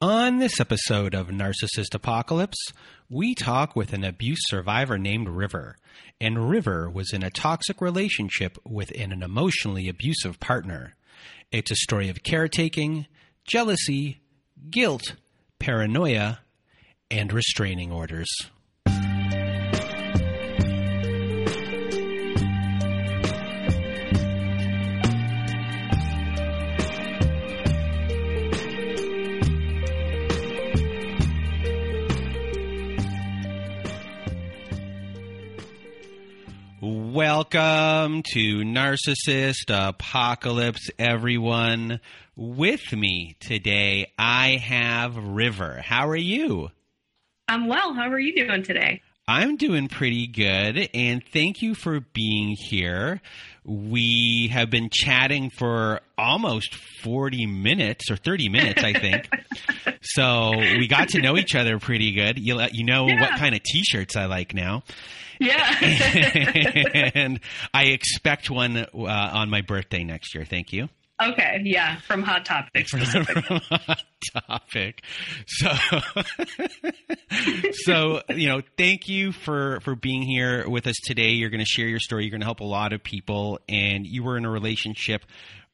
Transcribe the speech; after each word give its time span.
On 0.00 0.38
this 0.38 0.60
episode 0.60 1.12
of 1.12 1.26
Narcissist 1.26 1.92
Apocalypse, 1.92 2.72
we 3.10 3.34
talk 3.34 3.74
with 3.74 3.92
an 3.92 4.04
abuse 4.04 4.38
survivor 4.42 4.96
named 4.96 5.28
River. 5.28 5.74
And 6.20 6.48
River 6.48 6.88
was 6.88 7.12
in 7.12 7.24
a 7.24 7.32
toxic 7.32 7.80
relationship 7.80 8.58
with 8.64 8.92
an 8.92 9.24
emotionally 9.24 9.88
abusive 9.88 10.38
partner. 10.38 10.94
It's 11.50 11.72
a 11.72 11.76
story 11.76 12.08
of 12.08 12.22
caretaking, 12.22 13.08
jealousy, 13.44 14.20
guilt, 14.70 15.16
paranoia, 15.58 16.42
and 17.10 17.32
restraining 17.32 17.90
orders. 17.90 18.28
Welcome 37.22 38.22
to 38.34 38.58
Narcissist 38.58 39.70
Apocalypse, 39.70 40.88
everyone. 41.00 41.98
With 42.36 42.92
me 42.92 43.34
today, 43.40 44.12
I 44.16 44.50
have 44.50 45.16
River. 45.16 45.80
How 45.84 46.10
are 46.10 46.14
you? 46.16 46.70
I'm 47.48 47.66
well. 47.66 47.92
How 47.92 48.08
are 48.08 48.20
you 48.20 48.36
doing 48.46 48.62
today? 48.62 49.02
I'm 49.26 49.56
doing 49.56 49.88
pretty 49.88 50.28
good, 50.28 50.90
and 50.94 51.20
thank 51.32 51.60
you 51.60 51.74
for 51.74 51.98
being 51.98 52.54
here. 52.56 53.20
We 53.64 54.48
have 54.52 54.70
been 54.70 54.88
chatting 54.88 55.50
for 55.50 56.00
almost 56.16 56.72
40 57.02 57.46
minutes 57.46 58.12
or 58.12 58.16
30 58.16 58.48
minutes, 58.48 58.84
I 58.84 58.92
think. 58.92 59.28
so 60.02 60.56
we 60.56 60.86
got 60.86 61.08
to 61.08 61.20
know 61.20 61.36
each 61.36 61.56
other 61.56 61.80
pretty 61.80 62.12
good. 62.12 62.38
You, 62.38 62.62
you 62.70 62.84
know 62.84 63.08
Yeah. 63.08 63.20
what 63.20 63.40
kind 63.40 63.56
of 63.56 63.62
t 63.64 63.82
shirts 63.82 64.14
I 64.14 64.26
like 64.26 64.54
now. 64.54 64.84
Yeah. 65.40 65.74
and 67.14 67.40
I 67.72 67.84
expect 67.84 68.50
one 68.50 68.76
uh, 68.76 68.86
on 68.94 69.50
my 69.50 69.62
birthday 69.62 70.04
next 70.04 70.34
year. 70.34 70.44
Thank 70.44 70.72
you. 70.72 70.88
okay. 71.22 71.60
Yeah. 71.64 71.98
From 72.00 72.22
Hot 72.22 72.44
Topics. 72.44 72.92
topic. 74.34 75.02
So, 75.46 75.70
so 77.72 78.22
you 78.30 78.48
know, 78.48 78.62
thank 78.76 79.08
you 79.08 79.32
for 79.32 79.80
for 79.80 79.94
being 79.94 80.22
here 80.22 80.68
with 80.68 80.86
us 80.86 80.96
today. 81.04 81.30
You're 81.30 81.50
going 81.50 81.64
to 81.64 81.66
share 81.66 81.86
your 81.86 82.00
story. 82.00 82.24
You're 82.24 82.30
going 82.30 82.40
to 82.40 82.46
help 82.46 82.60
a 82.60 82.64
lot 82.64 82.92
of 82.92 83.02
people, 83.02 83.60
and 83.68 84.06
you 84.06 84.22
were 84.22 84.36
in 84.36 84.44
a 84.44 84.50
relationship 84.50 85.24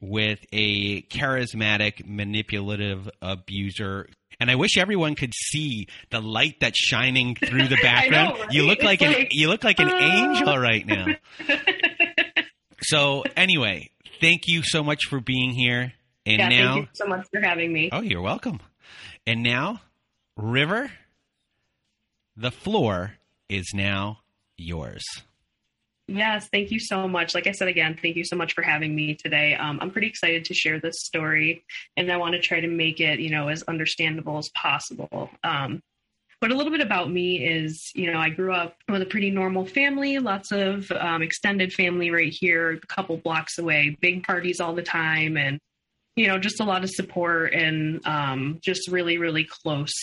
with 0.01 0.39
a 0.51 1.01
charismatic, 1.03 2.05
manipulative 2.05 3.09
abuser. 3.21 4.07
And 4.39 4.51
I 4.51 4.55
wish 4.55 4.77
everyone 4.77 5.15
could 5.15 5.33
see 5.33 5.87
the 6.09 6.21
light 6.21 6.55
that's 6.59 6.77
shining 6.79 7.35
through 7.43 7.67
the 7.67 7.75
I 7.77 7.77
know, 7.77 7.81
background. 7.83 8.39
right? 8.39 8.51
You 8.51 8.63
look 8.63 8.83
like 8.83 9.01
It's 9.01 9.19
an 9.19 9.27
you 9.31 9.47
look 9.49 9.63
like 9.63 9.79
an 9.79 9.89
uh. 9.89 9.97
angel 9.97 10.57
right 10.57 10.85
now. 10.85 11.05
So 12.81 13.23
anyway, 13.35 13.89
thank 14.21 14.41
you 14.45 14.61
so 14.63 14.83
much 14.83 15.05
for 15.09 15.19
being 15.19 15.51
here. 15.51 15.93
And 16.25 16.39
yeah. 16.39 16.49
now, 16.49 16.73
Thank 16.75 16.85
you 16.85 16.91
so 16.93 17.05
much 17.07 17.25
for 17.31 17.41
having 17.41 17.73
me. 17.73 17.89
oh, 17.91 18.01
you're 18.01 18.21
welcome. 18.21 18.59
And 19.25 19.41
now, 19.41 19.81
River, 20.37 20.91
the 22.37 22.51
floor 22.51 23.13
is 23.49 23.71
now 23.73 24.19
yours. 24.55 25.03
Yes. 26.07 26.49
Thank 26.49 26.69
you 26.69 26.79
so 26.79 27.07
much. 27.07 27.33
Like 27.33 27.47
I 27.47 27.51
said 27.51 27.67
again, 27.67 27.97
thank 27.99 28.15
you 28.15 28.23
so 28.23 28.35
much 28.35 28.53
for 28.53 28.61
having 28.61 28.95
me 28.95 29.15
today. 29.15 29.55
Um, 29.55 29.79
I'm 29.81 29.89
pretty 29.89 30.07
excited 30.07 30.45
to 30.45 30.53
share 30.53 30.79
this 30.79 31.01
story, 31.01 31.65
and 31.97 32.11
I 32.11 32.17
want 32.17 32.33
to 32.33 32.39
try 32.39 32.59
to 32.59 32.67
make 32.67 32.99
it, 32.99 33.19
you 33.19 33.31
know, 33.31 33.47
as 33.47 33.63
understandable 33.63 34.37
as 34.37 34.49
possible. 34.49 35.31
Um, 35.43 35.81
but 36.41 36.51
a 36.51 36.55
little 36.55 36.71
bit 36.71 36.81
about 36.81 37.09
me 37.09 37.43
is, 37.43 37.91
you 37.95 38.11
know, 38.11 38.19
I 38.19 38.29
grew 38.29 38.53
up 38.53 38.75
with 38.87 39.01
a 39.01 39.05
pretty 39.05 39.31
normal 39.31 39.65
family, 39.65 40.19
lots 40.19 40.51
of 40.51 40.91
um, 40.91 41.23
extended 41.23 41.73
family 41.73 42.11
right 42.11 42.31
here, 42.31 42.71
a 42.71 42.79
couple 42.81 43.17
blocks 43.17 43.57
away, 43.57 43.97
big 43.99 44.23
parties 44.23 44.59
all 44.59 44.75
the 44.75 44.83
time, 44.83 45.37
and 45.37 45.59
you 46.15 46.27
know, 46.27 46.37
just 46.37 46.59
a 46.59 46.63
lot 46.63 46.83
of 46.83 46.89
support 46.89 47.53
and 47.53 48.05
um, 48.05 48.59
just 48.61 48.89
really, 48.89 49.17
really 49.17 49.43
close, 49.43 49.93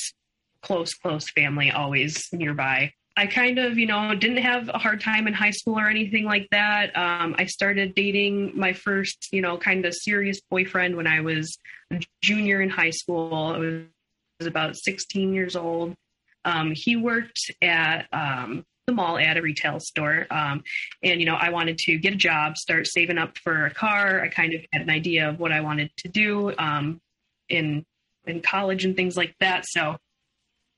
close, 0.62 0.92
close 0.94 1.30
family 1.30 1.70
always 1.70 2.28
nearby. 2.32 2.92
I 3.17 3.27
kind 3.27 3.59
of, 3.59 3.78
you 3.78 3.87
know, 3.87 4.15
didn't 4.15 4.39
have 4.39 4.69
a 4.69 4.78
hard 4.78 5.00
time 5.00 5.27
in 5.27 5.34
high 5.34 5.50
school 5.50 5.78
or 5.78 5.89
anything 5.89 6.25
like 6.25 6.49
that. 6.50 6.97
Um, 6.97 7.34
I 7.39 7.47
started 7.47 7.95
dating 7.95 8.59
my 8.59 8.73
first, 8.73 9.28
you 9.33 9.43
know, 9.43 9.59
kind 9.59 9.84
of 9.84 9.95
serious 9.95 10.41
boyfriend 10.50 10.97
when 10.97 11.06
I 11.06 11.21
was 11.21 11.59
a 11.91 12.00
junior 12.23 12.62
in 12.62 12.71
high 12.71 12.91
school. 12.91 13.53
I 13.55 13.59
was 13.59 14.47
about 14.47 14.77
16 14.77 15.34
years 15.34 15.56
old. 15.56 15.95
Um, 16.45 16.73
he 16.75 16.97
worked 16.97 17.50
at 17.61 18.06
um, 18.12 18.65
the 18.87 18.95
mall 18.95 19.19
at 19.19 19.37
a 19.37 19.43
retail 19.43 19.79
store. 19.79 20.27
Um, 20.31 20.65
and, 21.03 21.21
you 21.21 21.27
know, 21.27 21.37
I 21.37 21.50
wanted 21.50 21.79
to 21.79 21.99
get 21.99 22.15
a 22.15 22.17
job, 22.17 22.56
start 22.56 22.87
saving 22.87 23.19
up 23.19 23.37
for 23.39 23.67
a 23.67 23.75
car. 23.75 24.23
I 24.23 24.29
kind 24.29 24.55
of 24.55 24.62
had 24.73 24.83
an 24.83 24.91
idea 24.91 25.29
of 25.29 25.39
what 25.39 25.53
I 25.53 25.61
wanted 25.61 25.91
to 25.99 26.09
do 26.09 26.53
um, 26.59 27.00
in 27.49 27.84
in 28.25 28.41
college 28.41 28.84
and 28.84 28.97
things 28.97 29.17
like 29.17 29.34
that. 29.41 29.67
So 29.67 29.97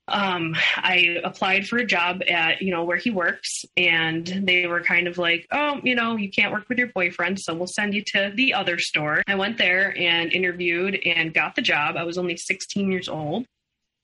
um, 0.09 0.55
I 0.77 1.19
applied 1.25 1.67
for 1.67 1.79
a 1.79 1.87
job 1.87 2.21
at, 2.29 2.61
you 2.61 2.71
know, 2.71 2.85
where 2.85 2.99
he 2.99 3.11
works 3.11 3.65
and 3.77 4.27
they 4.27 4.67
were 4.67 4.83
kind 4.83 5.09
of 5.09 5.17
like, 5.17 5.47
oh, 5.51 5.81
you 5.83 5.95
know, 5.95 6.17
you 6.17 6.31
can't 6.31 6.53
work 6.53 6.69
with 6.69 6.79
your 6.79 6.89
boyfriend, 6.89 7.41
so 7.41 7.55
we'll 7.55 7.67
send 7.67 7.95
you 7.95 8.03
to 8.09 8.33
the 8.35 8.53
other 8.53 8.79
store. 8.79 9.23
I 9.27 9.35
went 9.35 9.57
there 9.57 9.97
and 9.97 10.31
interviewed 10.33 10.99
and 11.07 11.33
got 11.33 11.55
the 11.55 11.63
job. 11.63 11.97
I 11.97 12.05
was 12.05 12.19
only 12.19 12.37
16 12.37 12.93
years 12.93 13.09
old. 13.09 13.47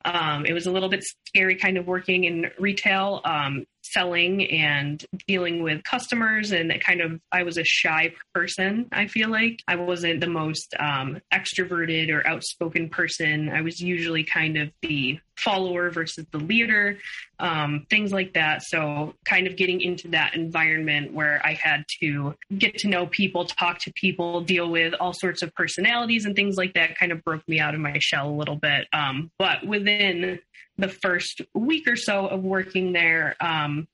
Um, 0.05 0.47
it 0.47 0.55
was 0.55 0.66
a 0.66 0.72
little 0.72 0.88
bit 0.88 1.05
scary 1.28 1.56
kind 1.56 1.77
of 1.77 1.87
working 1.87 2.25
in 2.25 2.50
retail, 2.59 3.21
um, 3.25 3.67
selling 3.83 4.51
and 4.51 5.05
dealing 5.27 5.63
with 5.63 5.83
customers. 5.85 6.53
And 6.53 6.71
it 6.71 6.85
kind 6.85 7.01
of, 7.01 7.21
I 7.33 7.43
was 7.43 7.59
a 7.59 7.65
shy 7.65 8.13
person, 8.35 8.87
I 8.93 9.07
feel 9.07 9.31
like. 9.31 9.61
I 9.67 9.77
wasn't 9.77 10.21
the 10.21 10.29
most 10.29 10.75
um, 10.79 11.21
extroverted 11.33 12.11
or 12.11 12.27
outspoken 12.27 12.89
person. 12.89 13.51
I 13.51 13.63
was 13.63 13.81
usually 13.81 14.25
kind 14.25 14.57
of 14.57 14.71
the 14.83 15.19
follower 15.41 15.91
versus 15.91 16.27
the 16.33 16.39
leader, 16.39 16.99
um, 17.38 17.87
things 17.88 18.12
like 18.12 18.35
that. 18.35 18.62
So, 18.62 19.15
kind 19.25 19.47
of 19.47 19.56
getting 19.56 19.81
into 19.81 20.09
that 20.09 20.35
environment 20.35 21.12
where 21.12 21.41
I 21.44 21.55
had 21.55 21.85
to 22.00 22.35
get 22.56 22.76
to 22.79 22.88
know 22.88 23.06
people, 23.06 23.47
talk 23.47 23.79
to 23.81 23.93
people, 23.94 24.43
deal 24.43 24.71
with 24.71 24.94
all 25.00 25.12
sorts 25.12 25.43
of 25.43 25.55
personalities 25.55 26.26
and 26.26 26.37
things 26.37 26.56
like 26.56 26.75
that 26.75 26.99
kind 26.99 27.12
of 27.12 27.25
broke 27.25 27.47
me 27.49 27.59
out 27.59 27.75
of 27.75 27.81
my 27.81 27.99
shell 27.99 28.29
a 28.29 28.37
little 28.37 28.56
bit. 28.56 28.87
Um, 28.93 29.31
but 29.38 29.67
within 29.67 30.41
the 30.79 30.89
first 30.89 31.43
week 31.55 31.89
or 31.89 31.97
so 31.97 32.27
of 32.27 32.43
working 32.43 32.93
there, 32.93 33.37
um, 33.41 33.89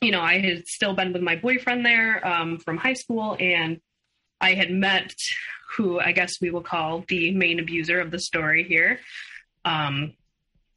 you 0.00 0.10
know, 0.10 0.20
I 0.20 0.38
had 0.38 0.66
still 0.66 0.94
been 0.94 1.12
with 1.12 1.22
my 1.22 1.36
boyfriend 1.36 1.84
there 1.84 2.26
um, 2.26 2.58
from 2.58 2.76
high 2.76 2.94
school, 2.94 3.36
and 3.38 3.80
I 4.40 4.54
had 4.54 4.70
met 4.70 5.14
who 5.76 6.00
I 6.00 6.12
guess 6.12 6.40
we 6.40 6.50
will 6.50 6.62
call 6.62 7.04
the 7.08 7.32
main 7.32 7.60
abuser 7.60 8.00
of 8.00 8.10
the 8.10 8.18
story 8.18 8.64
here. 8.64 9.00
Um, 9.64 10.14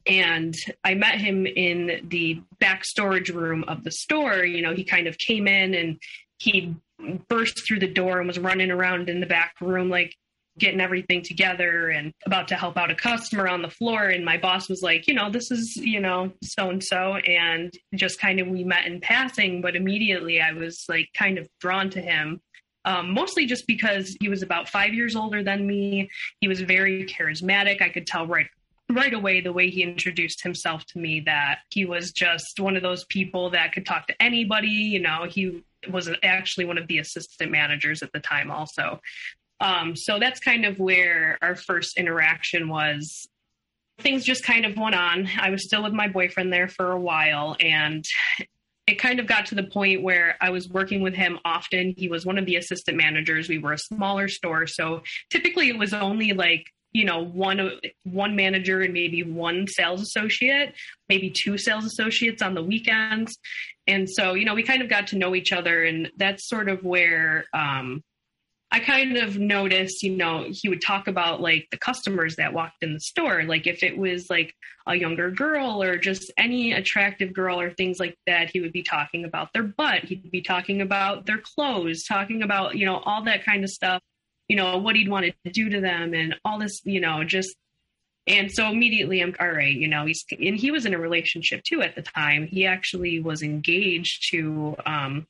and 0.06 0.54
I 0.82 0.94
met 0.94 1.18
him 1.18 1.46
in 1.46 2.06
the 2.08 2.42
back 2.58 2.84
storage 2.84 3.30
room 3.30 3.64
of 3.68 3.84
the 3.84 3.90
store. 3.90 4.44
You 4.44 4.62
know, 4.62 4.74
he 4.74 4.84
kind 4.84 5.06
of 5.06 5.16
came 5.16 5.46
in 5.46 5.74
and 5.74 5.98
he 6.38 6.74
burst 7.28 7.64
through 7.64 7.78
the 7.78 7.92
door 7.92 8.18
and 8.18 8.26
was 8.26 8.38
running 8.38 8.70
around 8.70 9.08
in 9.08 9.20
the 9.20 9.26
back 9.26 9.54
room 9.60 9.88
like 9.88 10.16
getting 10.62 10.80
everything 10.80 11.22
together 11.22 11.88
and 11.88 12.14
about 12.24 12.46
to 12.46 12.54
help 12.54 12.78
out 12.78 12.90
a 12.90 12.94
customer 12.94 13.48
on 13.48 13.62
the 13.62 13.68
floor. 13.68 14.04
And 14.04 14.24
my 14.24 14.38
boss 14.38 14.68
was 14.68 14.80
like, 14.80 15.08
you 15.08 15.12
know, 15.12 15.28
this 15.28 15.50
is, 15.50 15.76
you 15.76 15.98
know, 15.98 16.32
so 16.44 16.70
and 16.70 16.82
so. 16.82 17.16
And 17.16 17.74
just 17.94 18.20
kind 18.20 18.38
of 18.38 18.46
we 18.46 18.62
met 18.62 18.86
in 18.86 19.00
passing, 19.00 19.60
but 19.60 19.74
immediately 19.74 20.40
I 20.40 20.52
was 20.52 20.84
like 20.88 21.08
kind 21.14 21.36
of 21.36 21.48
drawn 21.60 21.90
to 21.90 22.00
him. 22.00 22.40
Um, 22.84 23.12
mostly 23.12 23.44
just 23.44 23.66
because 23.66 24.16
he 24.20 24.28
was 24.28 24.42
about 24.42 24.68
five 24.68 24.94
years 24.94 25.16
older 25.16 25.42
than 25.42 25.66
me. 25.66 26.08
He 26.40 26.46
was 26.46 26.60
very 26.60 27.06
charismatic. 27.06 27.82
I 27.82 27.88
could 27.88 28.06
tell 28.06 28.26
right 28.26 28.46
right 28.90 29.14
away 29.14 29.40
the 29.40 29.52
way 29.52 29.70
he 29.70 29.82
introduced 29.82 30.42
himself 30.42 30.84
to 30.84 30.98
me 30.98 31.20
that 31.20 31.60
he 31.70 31.86
was 31.86 32.12
just 32.12 32.60
one 32.60 32.76
of 32.76 32.82
those 32.82 33.04
people 33.06 33.48
that 33.48 33.72
could 33.72 33.86
talk 33.86 34.06
to 34.06 34.22
anybody 34.22 34.68
you 34.68 35.00
know 35.00 35.24
he 35.24 35.62
was 35.88 36.10
actually 36.22 36.66
one 36.66 36.76
of 36.76 36.86
the 36.88 36.98
assistant 36.98 37.50
managers 37.50 38.02
at 38.02 38.12
the 38.12 38.20
time 38.20 38.50
also 38.50 39.00
um, 39.62 39.96
so 39.96 40.18
that's 40.18 40.40
kind 40.40 40.64
of 40.64 40.78
where 40.78 41.38
our 41.40 41.54
first 41.54 41.96
interaction 41.96 42.68
was 42.68 43.26
things 44.00 44.24
just 44.24 44.42
kind 44.42 44.66
of 44.66 44.76
went 44.76 44.94
on 44.94 45.28
i 45.38 45.50
was 45.50 45.64
still 45.64 45.82
with 45.82 45.92
my 45.92 46.08
boyfriend 46.08 46.52
there 46.52 46.68
for 46.68 46.92
a 46.92 47.00
while 47.00 47.56
and 47.60 48.04
it 48.86 48.98
kind 48.98 49.20
of 49.20 49.26
got 49.26 49.46
to 49.46 49.54
the 49.54 49.62
point 49.62 50.02
where 50.02 50.36
I 50.40 50.50
was 50.50 50.68
working 50.68 51.02
with 51.02 51.14
him 51.14 51.38
often. 51.44 51.94
He 51.96 52.08
was 52.08 52.26
one 52.26 52.36
of 52.36 52.46
the 52.46 52.56
assistant 52.56 52.96
managers. 52.96 53.48
We 53.48 53.58
were 53.58 53.74
a 53.74 53.78
smaller 53.78 54.26
store. 54.26 54.66
So 54.66 55.02
typically 55.30 55.68
it 55.68 55.78
was 55.78 55.94
only 55.94 56.32
like 56.32 56.66
you 56.92 57.04
know 57.04 57.24
one 57.24 57.72
one 58.04 58.36
manager 58.36 58.82
and 58.82 58.92
maybe 58.92 59.22
one 59.22 59.66
sales 59.66 60.02
associate 60.02 60.74
maybe 61.08 61.30
two 61.30 61.56
sales 61.56 61.84
associates 61.84 62.42
on 62.42 62.54
the 62.54 62.62
weekends 62.62 63.38
and 63.86 64.08
so 64.08 64.34
you 64.34 64.44
know 64.44 64.54
we 64.54 64.62
kind 64.62 64.82
of 64.82 64.90
got 64.90 65.06
to 65.06 65.16
know 65.16 65.34
each 65.34 65.52
other 65.52 65.84
and 65.84 66.10
that's 66.18 66.46
sort 66.46 66.68
of 66.68 66.84
where 66.84 67.46
um, 67.54 68.02
i 68.72 68.80
kind 68.80 69.16
of 69.16 69.38
noticed 69.38 70.02
you 70.02 70.16
know 70.16 70.44
he 70.48 70.68
would 70.68 70.82
talk 70.82 71.06
about 71.06 71.40
like 71.40 71.68
the 71.70 71.76
customers 71.76 72.34
that 72.36 72.52
walked 72.52 72.82
in 72.82 72.92
the 72.92 73.00
store 73.00 73.44
like 73.44 73.68
if 73.68 73.84
it 73.84 73.96
was 73.96 74.28
like 74.28 74.54
a 74.88 74.96
younger 74.96 75.30
girl 75.30 75.80
or 75.80 75.96
just 75.96 76.32
any 76.36 76.72
attractive 76.72 77.32
girl 77.32 77.60
or 77.60 77.70
things 77.70 78.00
like 78.00 78.16
that 78.26 78.50
he 78.50 78.60
would 78.60 78.72
be 78.72 78.82
talking 78.82 79.24
about 79.24 79.52
their 79.52 79.62
butt 79.62 80.02
he'd 80.02 80.30
be 80.30 80.42
talking 80.42 80.80
about 80.80 81.26
their 81.26 81.38
clothes 81.38 82.04
talking 82.04 82.42
about 82.42 82.76
you 82.76 82.84
know 82.84 82.96
all 83.04 83.22
that 83.22 83.44
kind 83.44 83.62
of 83.62 83.70
stuff 83.70 84.02
you 84.52 84.56
know, 84.56 84.76
what 84.76 84.96
he'd 84.96 85.08
wanted 85.08 85.34
to 85.46 85.50
do 85.50 85.70
to 85.70 85.80
them 85.80 86.12
and 86.12 86.36
all 86.44 86.58
this, 86.58 86.82
you 86.84 87.00
know, 87.00 87.24
just 87.24 87.56
and 88.26 88.52
so 88.52 88.68
immediately 88.68 89.22
I'm 89.22 89.34
all 89.40 89.50
right, 89.50 89.74
you 89.74 89.88
know, 89.88 90.04
he's 90.04 90.26
and 90.30 90.56
he 90.56 90.70
was 90.70 90.84
in 90.84 90.92
a 90.92 90.98
relationship 90.98 91.64
too 91.64 91.80
at 91.80 91.94
the 91.94 92.02
time. 92.02 92.46
He 92.46 92.66
actually 92.66 93.18
was 93.20 93.42
engaged 93.42 94.30
to 94.30 94.76
um 94.84 95.26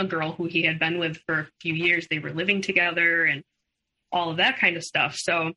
a 0.00 0.04
girl 0.04 0.32
who 0.32 0.46
he 0.46 0.62
had 0.62 0.78
been 0.78 0.98
with 0.98 1.18
for 1.26 1.40
a 1.40 1.48
few 1.60 1.74
years. 1.74 2.06
They 2.08 2.18
were 2.18 2.32
living 2.32 2.62
together 2.62 3.24
and 3.24 3.42
all 4.10 4.30
of 4.30 4.38
that 4.38 4.58
kind 4.58 4.76
of 4.76 4.82
stuff. 4.82 5.16
So, 5.16 5.52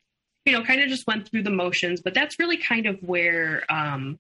you 0.45 0.51
know, 0.51 0.63
kind 0.63 0.81
of 0.81 0.89
just 0.89 1.07
went 1.07 1.27
through 1.27 1.43
the 1.43 1.49
motions, 1.49 2.01
but 2.01 2.13
that's 2.13 2.37
really 2.37 2.57
kind 2.57 2.85
of 2.85 2.99
where 3.01 3.63
um 3.69 4.19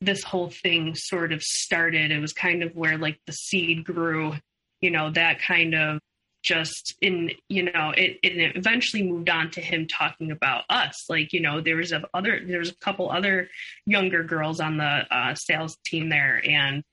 this 0.00 0.22
whole 0.22 0.50
thing 0.50 0.94
sort 0.94 1.32
of 1.32 1.42
started. 1.42 2.10
It 2.10 2.20
was 2.20 2.32
kind 2.32 2.62
of 2.62 2.74
where 2.76 2.98
like 2.98 3.18
the 3.26 3.32
seed 3.32 3.84
grew, 3.84 4.34
you 4.80 4.90
know, 4.90 5.10
that 5.10 5.40
kind 5.40 5.74
of 5.74 6.00
just 6.42 6.94
in 7.00 7.30
you 7.48 7.62
know 7.62 7.92
it, 7.96 8.18
it 8.22 8.54
eventually 8.54 9.02
moved 9.02 9.30
on 9.30 9.50
to 9.50 9.62
him 9.62 9.86
talking 9.88 10.30
about 10.30 10.64
us 10.68 11.06
like 11.08 11.32
you 11.32 11.40
know 11.40 11.62
there 11.62 11.76
was 11.76 11.90
a 11.90 12.04
other 12.12 12.42
there 12.46 12.58
was 12.58 12.68
a 12.68 12.76
couple 12.76 13.10
other 13.10 13.48
younger 13.86 14.22
girls 14.22 14.60
on 14.60 14.76
the 14.76 14.84
uh, 15.10 15.34
sales 15.34 15.78
team 15.86 16.10
there 16.10 16.42
and 16.46 16.84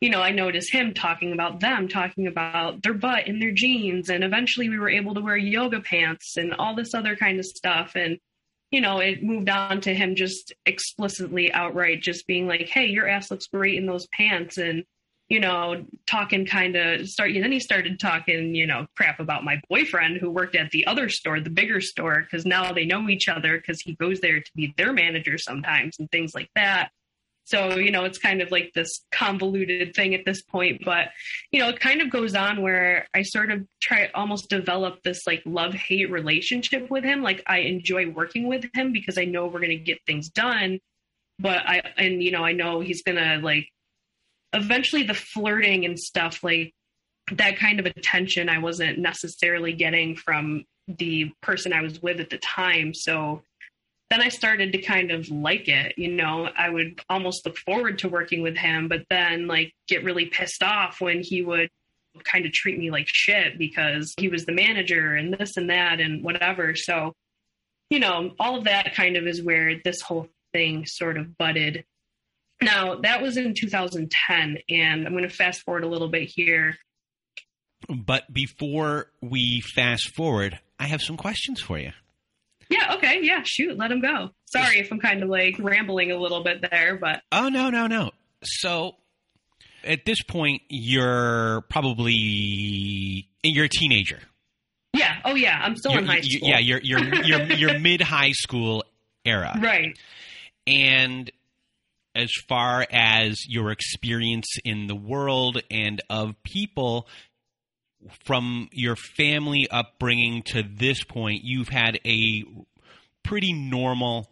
you 0.00 0.10
know 0.10 0.20
i 0.20 0.30
noticed 0.30 0.72
him 0.72 0.94
talking 0.94 1.32
about 1.32 1.60
them 1.60 1.88
talking 1.88 2.26
about 2.26 2.82
their 2.82 2.94
butt 2.94 3.26
and 3.26 3.40
their 3.40 3.52
jeans 3.52 4.08
and 4.08 4.24
eventually 4.24 4.68
we 4.68 4.78
were 4.78 4.88
able 4.88 5.14
to 5.14 5.20
wear 5.20 5.36
yoga 5.36 5.80
pants 5.80 6.36
and 6.36 6.54
all 6.54 6.74
this 6.74 6.94
other 6.94 7.16
kind 7.16 7.38
of 7.38 7.46
stuff 7.46 7.92
and 7.94 8.18
you 8.70 8.80
know 8.80 8.98
it 8.98 9.22
moved 9.22 9.48
on 9.48 9.80
to 9.80 9.94
him 9.94 10.14
just 10.14 10.52
explicitly 10.66 11.52
outright 11.52 12.00
just 12.00 12.26
being 12.26 12.46
like 12.46 12.68
hey 12.68 12.86
your 12.86 13.08
ass 13.08 13.30
looks 13.30 13.46
great 13.46 13.76
in 13.76 13.86
those 13.86 14.06
pants 14.08 14.58
and 14.58 14.84
you 15.28 15.40
know, 15.40 15.84
talking 16.06 16.46
kind 16.46 16.74
of 16.74 17.06
start. 17.08 17.30
And 17.32 17.44
then 17.44 17.52
he 17.52 17.60
started 17.60 18.00
talking, 18.00 18.54
you 18.54 18.66
know, 18.66 18.86
crap 18.96 19.20
about 19.20 19.44
my 19.44 19.60
boyfriend 19.68 20.16
who 20.16 20.30
worked 20.30 20.56
at 20.56 20.70
the 20.70 20.86
other 20.86 21.10
store, 21.10 21.38
the 21.40 21.50
bigger 21.50 21.80
store, 21.80 22.22
because 22.22 22.46
now 22.46 22.72
they 22.72 22.86
know 22.86 23.08
each 23.08 23.28
other 23.28 23.58
because 23.58 23.80
he 23.80 23.94
goes 23.94 24.20
there 24.20 24.40
to 24.40 24.50
be 24.54 24.72
their 24.76 24.92
manager 24.92 25.36
sometimes 25.36 25.98
and 25.98 26.10
things 26.10 26.34
like 26.34 26.48
that. 26.54 26.90
So, 27.48 27.78
you 27.78 27.90
know, 27.90 28.04
it's 28.04 28.18
kind 28.18 28.42
of 28.42 28.50
like 28.50 28.72
this 28.74 29.06
convoluted 29.10 29.94
thing 29.94 30.14
at 30.14 30.26
this 30.26 30.42
point, 30.42 30.82
but, 30.84 31.08
you 31.50 31.60
know, 31.60 31.70
it 31.70 31.80
kind 31.80 32.02
of 32.02 32.10
goes 32.10 32.34
on 32.34 32.60
where 32.60 33.08
I 33.14 33.22
sort 33.22 33.50
of 33.50 33.66
try 33.80 34.10
almost 34.14 34.50
develop 34.50 35.02
this 35.02 35.26
like 35.26 35.40
love 35.46 35.72
hate 35.72 36.10
relationship 36.10 36.90
with 36.90 37.04
him. 37.04 37.22
Like 37.22 37.42
I 37.46 37.60
enjoy 37.60 38.10
working 38.10 38.48
with 38.48 38.66
him 38.74 38.92
because 38.92 39.16
I 39.16 39.24
know 39.24 39.46
we're 39.46 39.60
going 39.60 39.70
to 39.70 39.76
get 39.76 40.04
things 40.06 40.28
done. 40.28 40.80
But 41.38 41.60
I, 41.66 41.80
and, 41.96 42.22
you 42.22 42.32
know, 42.32 42.44
I 42.44 42.52
know 42.52 42.80
he's 42.80 43.02
going 43.02 43.16
to 43.16 43.38
like 43.42 43.70
eventually 44.52 45.04
the 45.04 45.14
flirting 45.14 45.86
and 45.86 45.98
stuff 45.98 46.44
like 46.44 46.74
that 47.32 47.56
kind 47.56 47.80
of 47.80 47.86
attention 47.86 48.50
I 48.50 48.58
wasn't 48.58 48.98
necessarily 48.98 49.72
getting 49.72 50.16
from 50.16 50.64
the 50.86 51.32
person 51.40 51.72
I 51.72 51.80
was 51.80 52.02
with 52.02 52.20
at 52.20 52.28
the 52.28 52.36
time. 52.36 52.92
So 52.92 53.40
then 54.10 54.20
I 54.20 54.28
started 54.28 54.72
to 54.72 54.78
kind 54.82 55.10
of 55.10 55.28
like 55.28 55.68
it. 55.68 55.94
You 55.96 56.12
know, 56.12 56.48
I 56.56 56.68
would 56.68 57.00
almost 57.08 57.44
look 57.44 57.56
forward 57.58 57.98
to 58.00 58.08
working 58.08 58.42
with 58.42 58.56
him, 58.56 58.88
but 58.88 59.04
then 59.10 59.46
like 59.46 59.72
get 59.86 60.04
really 60.04 60.26
pissed 60.26 60.62
off 60.62 61.00
when 61.00 61.22
he 61.22 61.42
would 61.42 61.68
kind 62.24 62.46
of 62.46 62.52
treat 62.52 62.78
me 62.78 62.90
like 62.90 63.06
shit 63.06 63.58
because 63.58 64.14
he 64.18 64.28
was 64.28 64.44
the 64.44 64.52
manager 64.52 65.14
and 65.14 65.32
this 65.34 65.56
and 65.56 65.70
that 65.70 66.00
and 66.00 66.24
whatever. 66.24 66.74
So, 66.74 67.12
you 67.90 68.00
know, 68.00 68.32
all 68.40 68.56
of 68.56 68.64
that 68.64 68.94
kind 68.94 69.16
of 69.16 69.26
is 69.26 69.42
where 69.42 69.80
this 69.84 70.00
whole 70.00 70.28
thing 70.52 70.86
sort 70.86 71.16
of 71.18 71.36
budded 71.36 71.84
now, 72.60 72.96
that 73.02 73.22
was 73.22 73.36
in 73.36 73.54
2010, 73.54 74.58
and 74.68 75.06
I'm 75.06 75.12
going 75.12 75.22
to 75.22 75.30
fast 75.30 75.62
forward 75.62 75.84
a 75.84 75.88
little 75.88 76.08
bit 76.08 76.28
here. 76.28 76.76
But 77.88 78.32
before 78.32 79.12
we 79.20 79.60
fast 79.60 80.14
forward, 80.16 80.58
I 80.78 80.86
have 80.86 81.00
some 81.00 81.16
questions 81.16 81.60
for 81.60 81.78
you. 81.78 81.92
Yeah, 82.68 82.94
okay. 82.96 83.20
Yeah, 83.22 83.42
shoot, 83.44 83.76
let 83.76 83.90
him 83.90 84.00
go. 84.00 84.30
Sorry 84.46 84.78
if 84.78 84.92
I'm 84.92 85.00
kind 85.00 85.22
of 85.22 85.28
like 85.28 85.56
rambling 85.58 86.10
a 86.10 86.16
little 86.16 86.42
bit 86.42 86.64
there, 86.70 86.96
but. 86.96 87.22
Oh, 87.32 87.48
no, 87.48 87.70
no, 87.70 87.86
no. 87.86 88.10
So 88.42 88.96
at 89.84 90.04
this 90.04 90.22
point, 90.22 90.62
you're 90.68 91.62
probably. 91.70 93.28
You're 93.42 93.64
a 93.64 93.70
teenager. 93.70 94.20
Yeah. 94.92 95.16
Oh, 95.24 95.34
yeah. 95.34 95.60
I'm 95.62 95.76
still 95.76 95.92
you're, 95.92 96.02
in 96.02 96.06
high 96.06 96.20
school. 96.20 96.48
Yeah, 96.48 96.58
you're 96.58 96.80
you're 96.80 97.14
you're, 97.24 97.42
you're 97.52 97.78
mid 97.78 98.00
high 98.00 98.32
school 98.32 98.84
era. 99.24 99.58
Right. 99.60 99.98
And 100.66 101.30
as 102.14 102.32
far 102.48 102.86
as 102.90 103.36
your 103.46 103.70
experience 103.70 104.48
in 104.64 104.88
the 104.88 104.94
world 104.94 105.62
and 105.70 106.02
of 106.10 106.34
people 106.42 107.06
from 108.24 108.68
your 108.72 108.96
family 108.96 109.68
upbringing 109.70 110.42
to 110.46 110.62
this 110.62 111.02
point, 111.04 111.42
you've 111.44 111.68
had 111.68 111.98
a 112.04 112.44
pretty 113.22 113.52
normal 113.52 114.30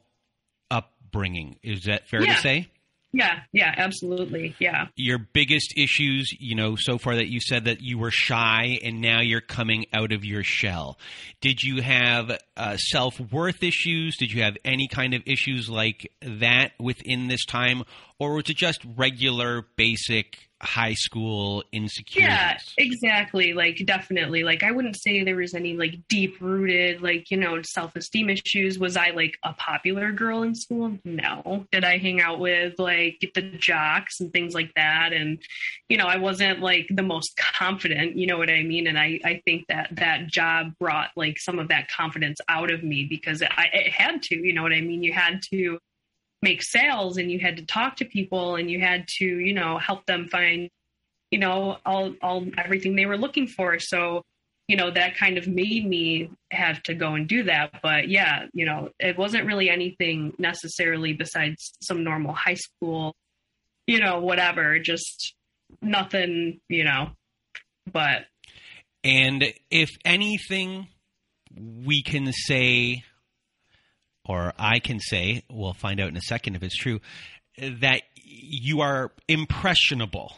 upbringing. 0.70 1.56
Is 1.62 1.84
that 1.84 2.08
fair 2.08 2.22
yeah. 2.22 2.34
to 2.34 2.40
say? 2.40 2.68
Yeah, 3.16 3.40
yeah, 3.50 3.72
absolutely. 3.78 4.54
Yeah. 4.58 4.88
Your 4.94 5.16
biggest 5.18 5.72
issues, 5.74 6.30
you 6.38 6.54
know, 6.54 6.76
so 6.76 6.98
far 6.98 7.14
that 7.14 7.28
you 7.28 7.40
said 7.40 7.64
that 7.64 7.80
you 7.80 7.96
were 7.96 8.10
shy 8.10 8.78
and 8.84 9.00
now 9.00 9.22
you're 9.22 9.40
coming 9.40 9.86
out 9.94 10.12
of 10.12 10.22
your 10.22 10.42
shell. 10.42 10.98
Did 11.40 11.62
you 11.62 11.80
have 11.80 12.38
uh, 12.58 12.76
self 12.76 13.18
worth 13.18 13.62
issues? 13.62 14.18
Did 14.18 14.32
you 14.32 14.42
have 14.42 14.58
any 14.66 14.86
kind 14.86 15.14
of 15.14 15.22
issues 15.24 15.70
like 15.70 16.12
that 16.20 16.72
within 16.78 17.28
this 17.28 17.46
time? 17.46 17.84
Or 18.18 18.34
was 18.34 18.48
it 18.48 18.56
just 18.56 18.80
regular, 18.96 19.66
basic 19.76 20.46
high 20.62 20.94
school 20.94 21.62
insecurities. 21.70 22.28
Yeah, 22.28 22.56
exactly. 22.78 23.52
Like 23.52 23.82
definitely. 23.84 24.42
Like 24.42 24.62
I 24.62 24.70
wouldn't 24.70 24.96
say 24.96 25.22
there 25.22 25.36
was 25.36 25.54
any 25.54 25.76
like 25.76 25.96
deep 26.08 26.40
rooted 26.40 27.02
like, 27.02 27.30
you 27.30 27.36
know, 27.36 27.60
self-esteem 27.62 28.30
issues. 28.30 28.78
Was 28.78 28.96
I 28.96 29.10
like 29.10 29.36
a 29.42 29.52
popular 29.52 30.12
girl 30.12 30.42
in 30.42 30.54
school? 30.54 30.98
No. 31.04 31.66
Did 31.72 31.84
I 31.84 31.98
hang 31.98 32.20
out 32.20 32.40
with 32.40 32.78
like 32.78 33.30
the 33.34 33.42
jocks 33.42 34.20
and 34.20 34.32
things 34.32 34.54
like 34.54 34.72
that 34.74 35.12
and 35.12 35.38
you 35.88 35.98
know, 35.98 36.06
I 36.06 36.16
wasn't 36.16 36.60
like 36.60 36.86
the 36.90 37.02
most 37.02 37.36
confident, 37.36 38.16
you 38.16 38.26
know 38.26 38.38
what 38.38 38.50
I 38.50 38.62
mean? 38.62 38.86
And 38.86 38.98
I 38.98 39.20
I 39.24 39.42
think 39.44 39.66
that 39.68 39.90
that 39.96 40.26
job 40.26 40.72
brought 40.80 41.10
like 41.16 41.38
some 41.38 41.58
of 41.58 41.68
that 41.68 41.90
confidence 41.90 42.38
out 42.48 42.70
of 42.70 42.82
me 42.82 43.06
because 43.08 43.42
I 43.42 43.68
it 43.72 43.92
had 43.92 44.22
to, 44.22 44.36
you 44.36 44.54
know 44.54 44.62
what 44.62 44.72
I 44.72 44.80
mean? 44.80 45.02
You 45.02 45.12
had 45.12 45.42
to 45.50 45.78
make 46.42 46.62
sales 46.62 47.16
and 47.16 47.30
you 47.30 47.38
had 47.38 47.56
to 47.56 47.66
talk 47.66 47.96
to 47.96 48.04
people 48.04 48.56
and 48.56 48.70
you 48.70 48.80
had 48.80 49.06
to 49.08 49.24
you 49.24 49.54
know 49.54 49.78
help 49.78 50.04
them 50.06 50.28
find 50.28 50.70
you 51.30 51.38
know 51.38 51.78
all 51.84 52.14
all 52.22 52.46
everything 52.58 52.96
they 52.96 53.06
were 53.06 53.18
looking 53.18 53.46
for. 53.46 53.78
So 53.78 54.22
you 54.68 54.76
know 54.76 54.90
that 54.90 55.16
kind 55.16 55.38
of 55.38 55.46
made 55.46 55.86
me 55.86 56.30
have 56.50 56.82
to 56.84 56.94
go 56.94 57.14
and 57.14 57.28
do 57.28 57.44
that. 57.44 57.80
But 57.82 58.08
yeah 58.08 58.46
you 58.52 58.66
know 58.66 58.90
it 58.98 59.18
wasn't 59.18 59.46
really 59.46 59.70
anything 59.70 60.34
necessarily 60.38 61.12
besides 61.12 61.72
some 61.80 62.04
normal 62.04 62.32
high 62.32 62.54
school 62.54 63.14
you 63.86 64.00
know 64.00 64.20
whatever 64.20 64.78
just 64.78 65.34
nothing 65.80 66.60
you 66.68 66.84
know. 66.84 67.10
But 67.90 68.26
and 69.04 69.52
if 69.70 69.90
anything 70.04 70.88
we 71.56 72.02
can 72.02 72.32
say, 72.32 73.04
or 74.28 74.52
I 74.58 74.78
can 74.78 75.00
say, 75.00 75.44
we'll 75.50 75.74
find 75.74 76.00
out 76.00 76.08
in 76.08 76.16
a 76.16 76.22
second 76.22 76.56
if 76.56 76.62
it's 76.62 76.76
true, 76.76 77.00
that 77.58 78.02
you 78.14 78.80
are 78.80 79.12
impressionable. 79.28 80.34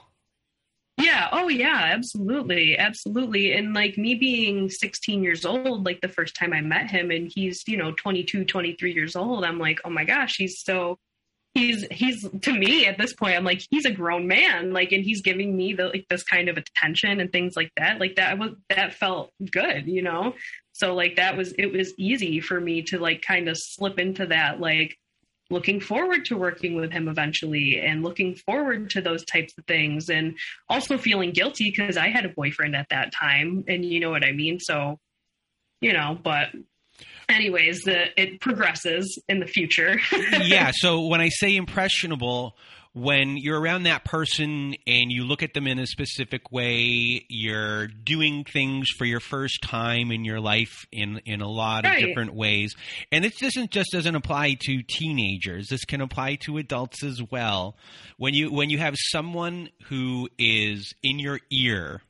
Yeah. 0.99 1.29
Oh, 1.31 1.49
yeah. 1.49 1.91
Absolutely. 1.93 2.77
Absolutely. 2.77 3.53
And 3.53 3.73
like 3.73 3.97
me 3.97 4.17
being 4.17 4.69
16 4.69 5.23
years 5.23 5.45
old, 5.45 5.87
like 5.87 6.01
the 6.01 6.09
first 6.09 6.35
time 6.37 6.53
I 6.53 6.61
met 6.61 6.91
him, 6.91 7.11
and 7.11 7.31
he's, 7.33 7.63
you 7.69 7.77
know, 7.77 7.93
22, 7.93 8.45
23 8.45 8.93
years 8.93 9.15
old, 9.15 9.45
I'm 9.45 9.59
like, 9.59 9.79
oh 9.85 9.91
my 9.91 10.05
gosh, 10.05 10.37
he's 10.37 10.61
so 10.61 10.99
he's 11.55 11.85
he's 11.91 12.29
to 12.43 12.53
me 12.53 12.87
at 12.87 12.99
this 12.99 13.15
point 13.15 13.37
i'm 13.37 13.45
like 13.45 13.63
he's 13.71 13.85
a 13.85 13.91
grown 13.91 14.27
man 14.27 14.73
like 14.73 14.93
and 14.93 15.05
he's 15.05 15.23
giving 15.23 15.57
me 15.57 15.73
the 15.73 15.87
like 15.89 16.07
this 16.09 16.23
kind 16.23 16.49
of 16.49 16.57
attention 16.57 17.21
and 17.21 17.33
things 17.33 17.55
like 17.57 17.71
that 17.77 17.99
like 17.99 18.17
that 18.17 18.39
was 18.39 18.51
that 18.69 18.95
felt 18.95 19.33
good 19.51 19.87
you 19.87 20.03
know 20.03 20.35
so 20.79 20.95
like 20.95 21.17
that 21.17 21.37
was 21.37 21.53
it 21.59 21.73
was 21.73 21.93
easy 21.99 22.41
for 22.41 22.61
me 22.61 22.83
to 22.83 22.99
like 22.99 23.21
kind 23.23 23.49
of 23.49 23.57
slip 23.59 23.99
into 23.99 24.27
that 24.27 24.61
like 24.61 24.97
looking 25.51 25.81
forward 25.81 26.25
to 26.27 26.37
working 26.37 26.77
with 26.77 26.93
him 26.93 27.09
eventually 27.09 27.81
and 27.81 28.03
looking 28.03 28.35
forward 28.35 28.91
to 28.91 29.01
those 29.01 29.25
types 29.25 29.53
of 29.59 29.65
things 29.65 30.09
and 30.09 30.37
also 30.69 30.99
feeling 30.99 31.33
guilty 31.33 31.73
because 31.75 31.97
I 31.97 32.09
had 32.09 32.25
a 32.25 32.29
boyfriend 32.29 32.77
at 32.77 32.87
that 32.91 33.13
time 33.13 33.65
and 33.67 33.85
you 33.85 33.99
know 33.99 34.11
what 34.11 34.25
I 34.25 34.33
mean 34.33 34.61
so 34.61 34.99
you 35.81 35.93
know 35.93 36.19
but 36.23 36.49
anyways, 37.29 37.83
the, 37.83 38.07
it 38.21 38.41
progresses 38.41 39.19
in 39.29 39.41
the 39.41 39.47
future. 39.47 40.01
yeah. 40.43 40.71
So 40.75 41.07
when 41.07 41.21
I 41.21 41.29
say 41.29 41.57
impressionable, 41.57 42.57
when 42.95 43.37
you're 43.37 43.61
around 43.61 43.85
that 43.85 44.05
person 44.05 44.75
and 44.87 45.13
you 45.13 45.25
look 45.25 45.43
at 45.43 45.55
them 45.55 45.67
in 45.67 45.79
a 45.79 45.87
specific 45.87 46.51
way, 46.51 47.25
you're 47.29 47.87
doing 47.87 48.45
things 48.45 48.89
for 48.91 49.05
your 49.05 49.21
first 49.21 49.63
time 49.63 50.11
in 50.11 50.25
your 50.25 50.41
life 50.41 50.87
in 50.91 51.21
in 51.25 51.41
a 51.41 51.49
lot 51.49 51.85
of 51.85 51.91
Right. 51.93 52.05
different 52.05 52.35
ways. 52.35 52.75
And 53.13 53.25
it 53.25 53.37
doesn't 53.39 53.71
just 53.71 53.91
doesn't 53.93 54.15
apply 54.15 54.57
to 54.63 54.83
teenagers. 54.83 55.69
This 55.69 55.85
can 55.85 56.01
apply 56.01 56.37
to 56.47 56.59
adults 56.59 57.05
as 57.05 57.21
well. 57.31 57.77
When 58.17 58.35
you 58.35 58.51
when 58.51 58.71
you 58.71 58.79
have 58.79 58.95
someone 58.97 59.69
who 59.85 60.29
is 60.39 60.95
in 61.03 61.19
your 61.19 61.41
ear 61.51 62.03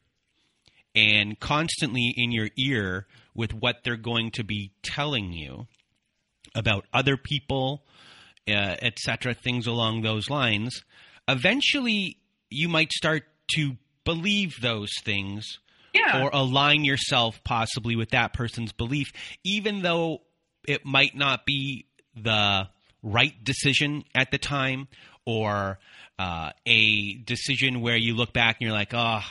and 0.94 1.38
constantly 1.38 2.14
in 2.16 2.32
your 2.32 2.48
ear 2.56 3.06
with 3.34 3.52
what 3.52 3.84
they're 3.84 3.96
going 3.96 4.30
to 4.32 4.42
be 4.44 4.72
telling 4.82 5.32
you 5.32 5.66
about 6.54 6.86
other 6.92 7.16
people, 7.16 7.84
uh, 8.48 8.76
etc., 8.82 9.34
things 9.34 9.66
along 9.66 10.02
those 10.02 10.30
lines, 10.30 10.82
eventually 11.28 12.18
you 12.50 12.68
might 12.68 12.92
start 12.92 13.24
to 13.54 13.76
believe 14.04 14.60
those 14.60 14.90
things 15.02 15.58
yeah. 15.92 16.22
or 16.22 16.30
align 16.32 16.84
yourself 16.84 17.42
possibly 17.44 17.96
with 17.96 18.10
that 18.10 18.32
person's 18.32 18.72
belief, 18.72 19.12
even 19.44 19.82
though 19.82 20.22
it 20.66 20.84
might 20.84 21.14
not 21.14 21.44
be 21.44 21.86
the 22.14 22.68
right 23.02 23.32
decision 23.44 24.04
at 24.14 24.30
the 24.30 24.38
time 24.38 24.88
or 25.24 25.78
uh, 26.18 26.50
a 26.66 27.14
decision 27.14 27.80
where 27.80 27.96
you 27.96 28.14
look 28.14 28.32
back 28.32 28.56
and 28.58 28.66
you're 28.66 28.76
like, 28.76 28.92
oh, 28.92 29.22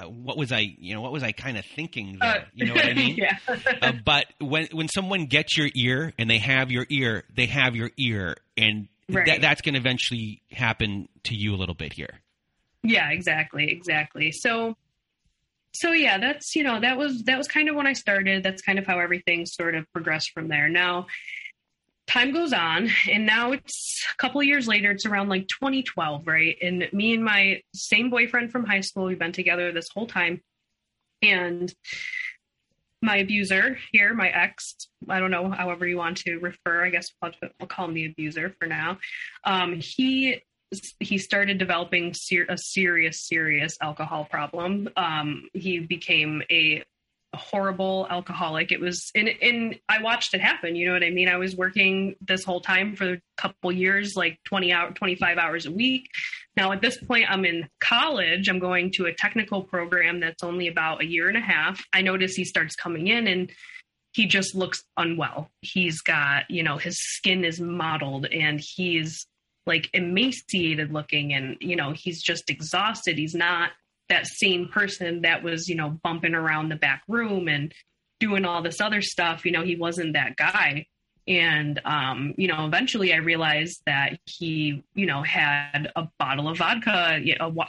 uh, 0.00 0.04
what 0.08 0.36
was 0.36 0.52
I, 0.52 0.74
you 0.78 0.94
know, 0.94 1.00
what 1.00 1.12
was 1.12 1.22
I 1.22 1.32
kind 1.32 1.56
of 1.58 1.64
thinking 1.64 2.18
there? 2.20 2.28
Uh, 2.40 2.44
you 2.54 2.66
know 2.66 2.74
what 2.74 2.86
I 2.86 2.94
mean? 2.94 3.16
yeah. 3.16 3.38
uh, 3.80 3.92
but 4.04 4.26
when 4.40 4.68
when 4.72 4.88
someone 4.88 5.26
gets 5.26 5.56
your 5.56 5.68
ear 5.74 6.12
and 6.18 6.28
they 6.30 6.38
have 6.38 6.70
your 6.70 6.86
ear, 6.88 7.24
they 7.34 7.46
have 7.46 7.74
your 7.76 7.90
ear, 7.98 8.36
and 8.56 8.88
Right. 9.08 9.26
that 9.26 9.40
that's 9.42 9.60
going 9.60 9.74
to 9.74 9.80
eventually 9.80 10.40
happen 10.50 11.08
to 11.24 11.34
you 11.34 11.54
a 11.54 11.58
little 11.58 11.74
bit 11.74 11.92
here. 11.92 12.20
yeah 12.82 13.10
exactly 13.10 13.70
exactly 13.70 14.30
so 14.32 14.74
so 15.74 15.90
yeah 15.92 16.16
that's 16.18 16.54
you 16.56 16.62
know 16.62 16.80
that 16.80 16.96
was 16.96 17.22
that 17.24 17.36
was 17.36 17.46
kind 17.48 17.68
of 17.68 17.74
when 17.74 17.86
i 17.86 17.92
started 17.92 18.42
that's 18.42 18.62
kind 18.62 18.78
of 18.78 18.86
how 18.86 18.98
everything 19.00 19.44
sort 19.44 19.74
of 19.74 19.84
progressed 19.92 20.30
from 20.32 20.48
there 20.48 20.68
now 20.68 21.06
time 22.06 22.32
goes 22.32 22.52
on 22.52 22.90
and 23.10 23.24
now 23.24 23.52
it's 23.52 24.04
a 24.12 24.16
couple 24.16 24.42
years 24.42 24.66
later 24.66 24.90
it's 24.90 25.06
around 25.06 25.28
like 25.28 25.46
2012 25.48 26.26
right? 26.26 26.56
And 26.60 26.88
me 26.92 27.14
and 27.14 27.24
my 27.24 27.62
same 27.74 28.10
boyfriend 28.10 28.50
from 28.52 28.64
high 28.64 28.80
school 28.80 29.04
we've 29.04 29.18
been 29.18 29.32
together 29.32 29.72
this 29.72 29.88
whole 29.94 30.06
time. 30.06 30.40
And 31.22 31.72
my 33.04 33.16
abuser 33.16 33.76
here 33.90 34.14
my 34.14 34.28
ex 34.28 34.76
i 35.08 35.18
don't 35.18 35.32
know 35.32 35.50
however 35.50 35.84
you 35.84 35.96
want 35.96 36.16
to 36.18 36.38
refer 36.38 36.84
i 36.84 36.88
guess 36.88 37.10
i'll, 37.20 37.32
I'll 37.60 37.66
call 37.66 37.86
him 37.86 37.94
the 37.94 38.06
abuser 38.06 38.54
for 38.60 38.68
now. 38.68 38.98
Um, 39.44 39.80
he 39.80 40.40
he 41.00 41.18
started 41.18 41.58
developing 41.58 42.14
ser- 42.14 42.46
a 42.48 42.56
serious, 42.56 43.26
serious 43.26 43.76
alcohol 43.80 44.24
problem. 44.24 44.88
Um, 44.96 45.48
he 45.52 45.80
became 45.80 46.42
a 46.50 46.82
horrible 47.34 48.06
alcoholic. 48.10 48.72
It 48.72 48.80
was, 48.80 49.10
and, 49.14 49.28
and 49.40 49.78
I 49.88 50.02
watched 50.02 50.34
it 50.34 50.40
happen. 50.40 50.76
You 50.76 50.86
know 50.86 50.92
what 50.92 51.04
I 51.04 51.10
mean? 51.10 51.28
I 51.28 51.36
was 51.36 51.56
working 51.56 52.14
this 52.20 52.44
whole 52.44 52.60
time 52.60 52.94
for 52.96 53.14
a 53.14 53.20
couple 53.36 53.72
years, 53.72 54.14
like 54.16 54.38
20 54.44 54.72
hour, 54.72 54.90
25 54.92 55.38
hours 55.38 55.66
a 55.66 55.70
week. 55.70 56.08
Now 56.56 56.72
at 56.72 56.82
this 56.82 56.98
point, 57.02 57.30
I'm 57.30 57.44
in 57.44 57.68
college. 57.80 58.48
I'm 58.48 58.58
going 58.58 58.92
to 58.96 59.06
a 59.06 59.14
technical 59.14 59.62
program 59.62 60.20
that's 60.20 60.42
only 60.42 60.68
about 60.68 61.02
a 61.02 61.06
year 61.06 61.28
and 61.28 61.36
a 61.36 61.40
half. 61.40 61.82
I 61.92 62.02
notice 62.02 62.34
he 62.34 62.44
starts 62.44 62.76
coming 62.76 63.08
in 63.08 63.26
and 63.26 63.50
he 64.12 64.26
just 64.26 64.54
looks 64.54 64.84
unwell. 64.96 65.50
He's 65.62 66.02
got, 66.02 66.50
you 66.50 66.62
know, 66.62 66.76
his 66.76 66.98
skin 66.98 67.44
is 67.44 67.60
mottled 67.60 68.26
and 68.26 68.60
he's 68.60 69.26
like 69.66 69.88
emaciated 69.94 70.92
looking 70.92 71.32
and 71.32 71.56
you 71.60 71.76
know 71.76 71.92
he's 71.92 72.20
just 72.20 72.50
exhausted 72.50 73.16
he's 73.16 73.34
not 73.34 73.70
that 74.12 74.26
same 74.26 74.68
person 74.68 75.22
that 75.22 75.42
was 75.42 75.68
you 75.68 75.74
know 75.74 75.98
bumping 76.04 76.34
around 76.34 76.68
the 76.68 76.76
back 76.76 77.02
room 77.08 77.48
and 77.48 77.72
doing 78.20 78.44
all 78.44 78.62
this 78.62 78.80
other 78.80 79.00
stuff 79.00 79.44
you 79.44 79.52
know 79.52 79.64
he 79.64 79.76
wasn't 79.76 80.12
that 80.12 80.36
guy. 80.36 80.86
And 81.26 81.80
um 81.84 82.34
you 82.36 82.48
know 82.48 82.66
eventually 82.66 83.12
i 83.14 83.18
realized 83.18 83.80
that 83.86 84.18
he 84.26 84.82
you 84.94 85.06
know 85.06 85.22
had 85.22 85.90
a 85.94 86.08
bottle 86.18 86.48
of 86.48 86.58
vodka 86.58 87.20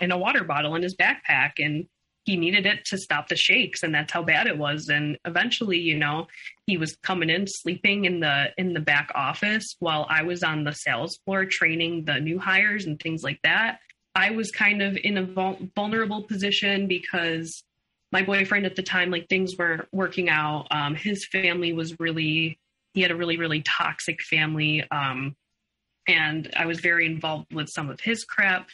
in 0.01 0.11
a 0.11 0.17
water 0.17 0.43
bottle 0.43 0.75
in 0.75 0.81
his 0.81 0.95
backpack 0.95 1.53
and 1.59 1.85
he 2.25 2.35
needed 2.35 2.65
it 2.65 2.85
to 2.85 2.97
stop 2.97 3.27
the 3.27 3.35
shakes 3.35 3.83
and 3.83 3.93
that's 3.93 4.11
how 4.13 4.23
bad 4.23 4.47
it 4.47 4.57
was. 4.57 4.87
And 4.89 5.17
eventually 5.23 5.77
you 5.77 5.97
know 5.97 6.27
he 6.65 6.77
was 6.77 6.97
coming 7.03 7.29
in 7.29 7.45
sleeping 7.47 8.05
in 8.05 8.19
the 8.19 8.47
in 8.57 8.73
the 8.73 8.79
back 8.79 9.11
office 9.15 9.75
while 9.79 10.07
i 10.09 10.23
was 10.23 10.43
on 10.43 10.63
the 10.63 10.73
sales 10.73 11.19
floor 11.23 11.45
training 11.45 12.05
the 12.05 12.19
new 12.19 12.39
hires 12.39 12.85
and 12.85 12.99
things 12.99 13.23
like 13.23 13.39
that 13.43 13.79
i 14.15 14.31
was 14.31 14.51
kind 14.51 14.81
of 14.81 14.97
in 15.03 15.17
a 15.17 15.23
vul- 15.23 15.59
vulnerable 15.75 16.23
position 16.23 16.87
because 16.87 17.63
my 18.11 18.21
boyfriend 18.21 18.65
at 18.65 18.75
the 18.75 18.83
time 18.83 19.09
like 19.09 19.27
things 19.27 19.57
weren't 19.57 19.87
working 19.91 20.29
out 20.29 20.67
um, 20.71 20.95
his 20.95 21.25
family 21.27 21.73
was 21.73 21.99
really 21.99 22.57
he 22.93 23.01
had 23.01 23.11
a 23.11 23.15
really 23.15 23.37
really 23.37 23.61
toxic 23.61 24.21
family 24.21 24.83
um, 24.91 25.35
and 26.07 26.51
i 26.55 26.65
was 26.65 26.79
very 26.79 27.05
involved 27.05 27.53
with 27.53 27.69
some 27.69 27.89
of 27.89 27.99
his 27.99 28.23
crap 28.23 28.67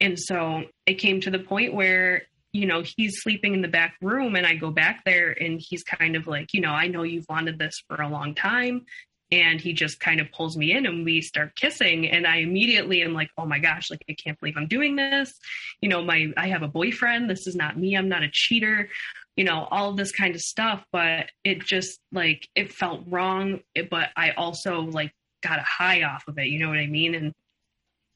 and 0.00 0.18
so 0.18 0.64
it 0.86 0.94
came 0.94 1.20
to 1.20 1.30
the 1.30 1.38
point 1.38 1.72
where 1.72 2.22
you 2.54 2.66
know, 2.66 2.82
he's 2.96 3.20
sleeping 3.20 3.52
in 3.52 3.62
the 3.62 3.68
back 3.68 3.96
room 4.00 4.36
and 4.36 4.46
I 4.46 4.54
go 4.54 4.70
back 4.70 5.02
there 5.04 5.32
and 5.32 5.60
he's 5.60 5.82
kind 5.82 6.14
of 6.14 6.28
like, 6.28 6.54
you 6.54 6.60
know, 6.60 6.70
I 6.70 6.86
know 6.86 7.02
you've 7.02 7.26
wanted 7.28 7.58
this 7.58 7.82
for 7.88 8.00
a 8.00 8.08
long 8.08 8.32
time. 8.32 8.86
And 9.34 9.60
he 9.60 9.72
just 9.72 9.98
kind 9.98 10.20
of 10.20 10.30
pulls 10.30 10.56
me 10.56 10.72
in 10.72 10.86
and 10.86 11.04
we 11.04 11.20
start 11.20 11.56
kissing. 11.56 12.08
And 12.08 12.24
I 12.24 12.36
immediately 12.36 13.02
am 13.02 13.14
like, 13.14 13.30
oh 13.36 13.46
my 13.46 13.58
gosh, 13.58 13.90
like, 13.90 14.04
I 14.08 14.14
can't 14.14 14.38
believe 14.38 14.54
I'm 14.56 14.68
doing 14.68 14.94
this. 14.94 15.34
You 15.80 15.88
know, 15.88 16.04
my, 16.04 16.28
I 16.36 16.48
have 16.48 16.62
a 16.62 16.68
boyfriend. 16.68 17.28
This 17.28 17.48
is 17.48 17.56
not 17.56 17.76
me. 17.76 17.96
I'm 17.96 18.08
not 18.08 18.22
a 18.22 18.30
cheater, 18.30 18.88
you 19.36 19.42
know, 19.42 19.66
all 19.70 19.92
this 19.94 20.12
kind 20.12 20.36
of 20.36 20.40
stuff. 20.40 20.84
But 20.92 21.30
it 21.42 21.64
just 21.64 21.98
like, 22.12 22.48
it 22.54 22.72
felt 22.72 23.02
wrong. 23.08 23.60
But 23.90 24.10
I 24.16 24.30
also 24.30 24.82
like 24.82 25.12
got 25.42 25.58
a 25.58 25.64
high 25.64 26.04
off 26.04 26.28
of 26.28 26.38
it. 26.38 26.46
You 26.46 26.60
know 26.60 26.68
what 26.68 26.78
I 26.78 26.86
mean? 26.86 27.16
And 27.16 27.32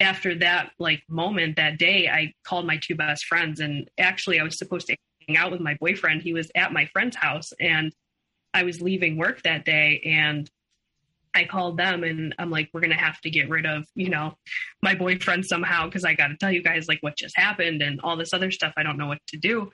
after 0.01 0.37
that 0.37 0.71
like 0.79 1.03
moment 1.09 1.57
that 1.57 1.77
day 1.79 2.09
i 2.09 2.33
called 2.45 2.65
my 2.65 2.79
two 2.81 2.95
best 2.95 3.25
friends 3.25 3.59
and 3.59 3.91
actually 3.99 4.39
i 4.39 4.45
was 4.45 4.57
supposed 4.57 4.87
to 4.87 4.97
hang 5.27 5.37
out 5.37 5.51
with 5.51 5.61
my 5.61 5.77
boyfriend 5.81 6.23
he 6.23 6.33
was 6.33 6.51
at 6.55 6.73
my 6.73 6.87
friend's 6.87 7.17
house 7.17 7.53
and 7.61 7.93
i 8.55 8.63
was 8.63 8.81
leaving 8.81 9.17
work 9.17 9.43
that 9.43 9.65
day 9.65 10.01
and 10.05 10.49
i 11.35 11.45
called 11.45 11.77
them 11.77 12.05
and 12.05 12.35
i'm 12.39 12.51
like 12.51 12.69
we're 12.73 12.81
gonna 12.81 12.95
have 12.95 13.21
to 13.21 13.31
get 13.31 13.49
rid 13.49 13.67
of 13.67 13.85
you 13.95 14.09
know 14.09 14.35
my 14.83 14.95
boyfriend 14.95 15.45
somehow 15.45 15.87
because 15.87 16.05
i 16.05 16.15
gotta 16.15 16.37
tell 16.37 16.53
you 16.53 16.63
guys 16.63 16.89
like 16.89 16.99
what 17.01 17.17
just 17.17 17.37
happened 17.37 17.83
and 17.83 18.01
all 18.03 18.17
this 18.17 18.33
other 18.33 18.51
stuff. 18.51 18.73
I 18.77 18.83
don't 18.83 18.99
know 18.99 19.07
what 19.07 19.19
to 19.29 19.37
do. 19.37 19.71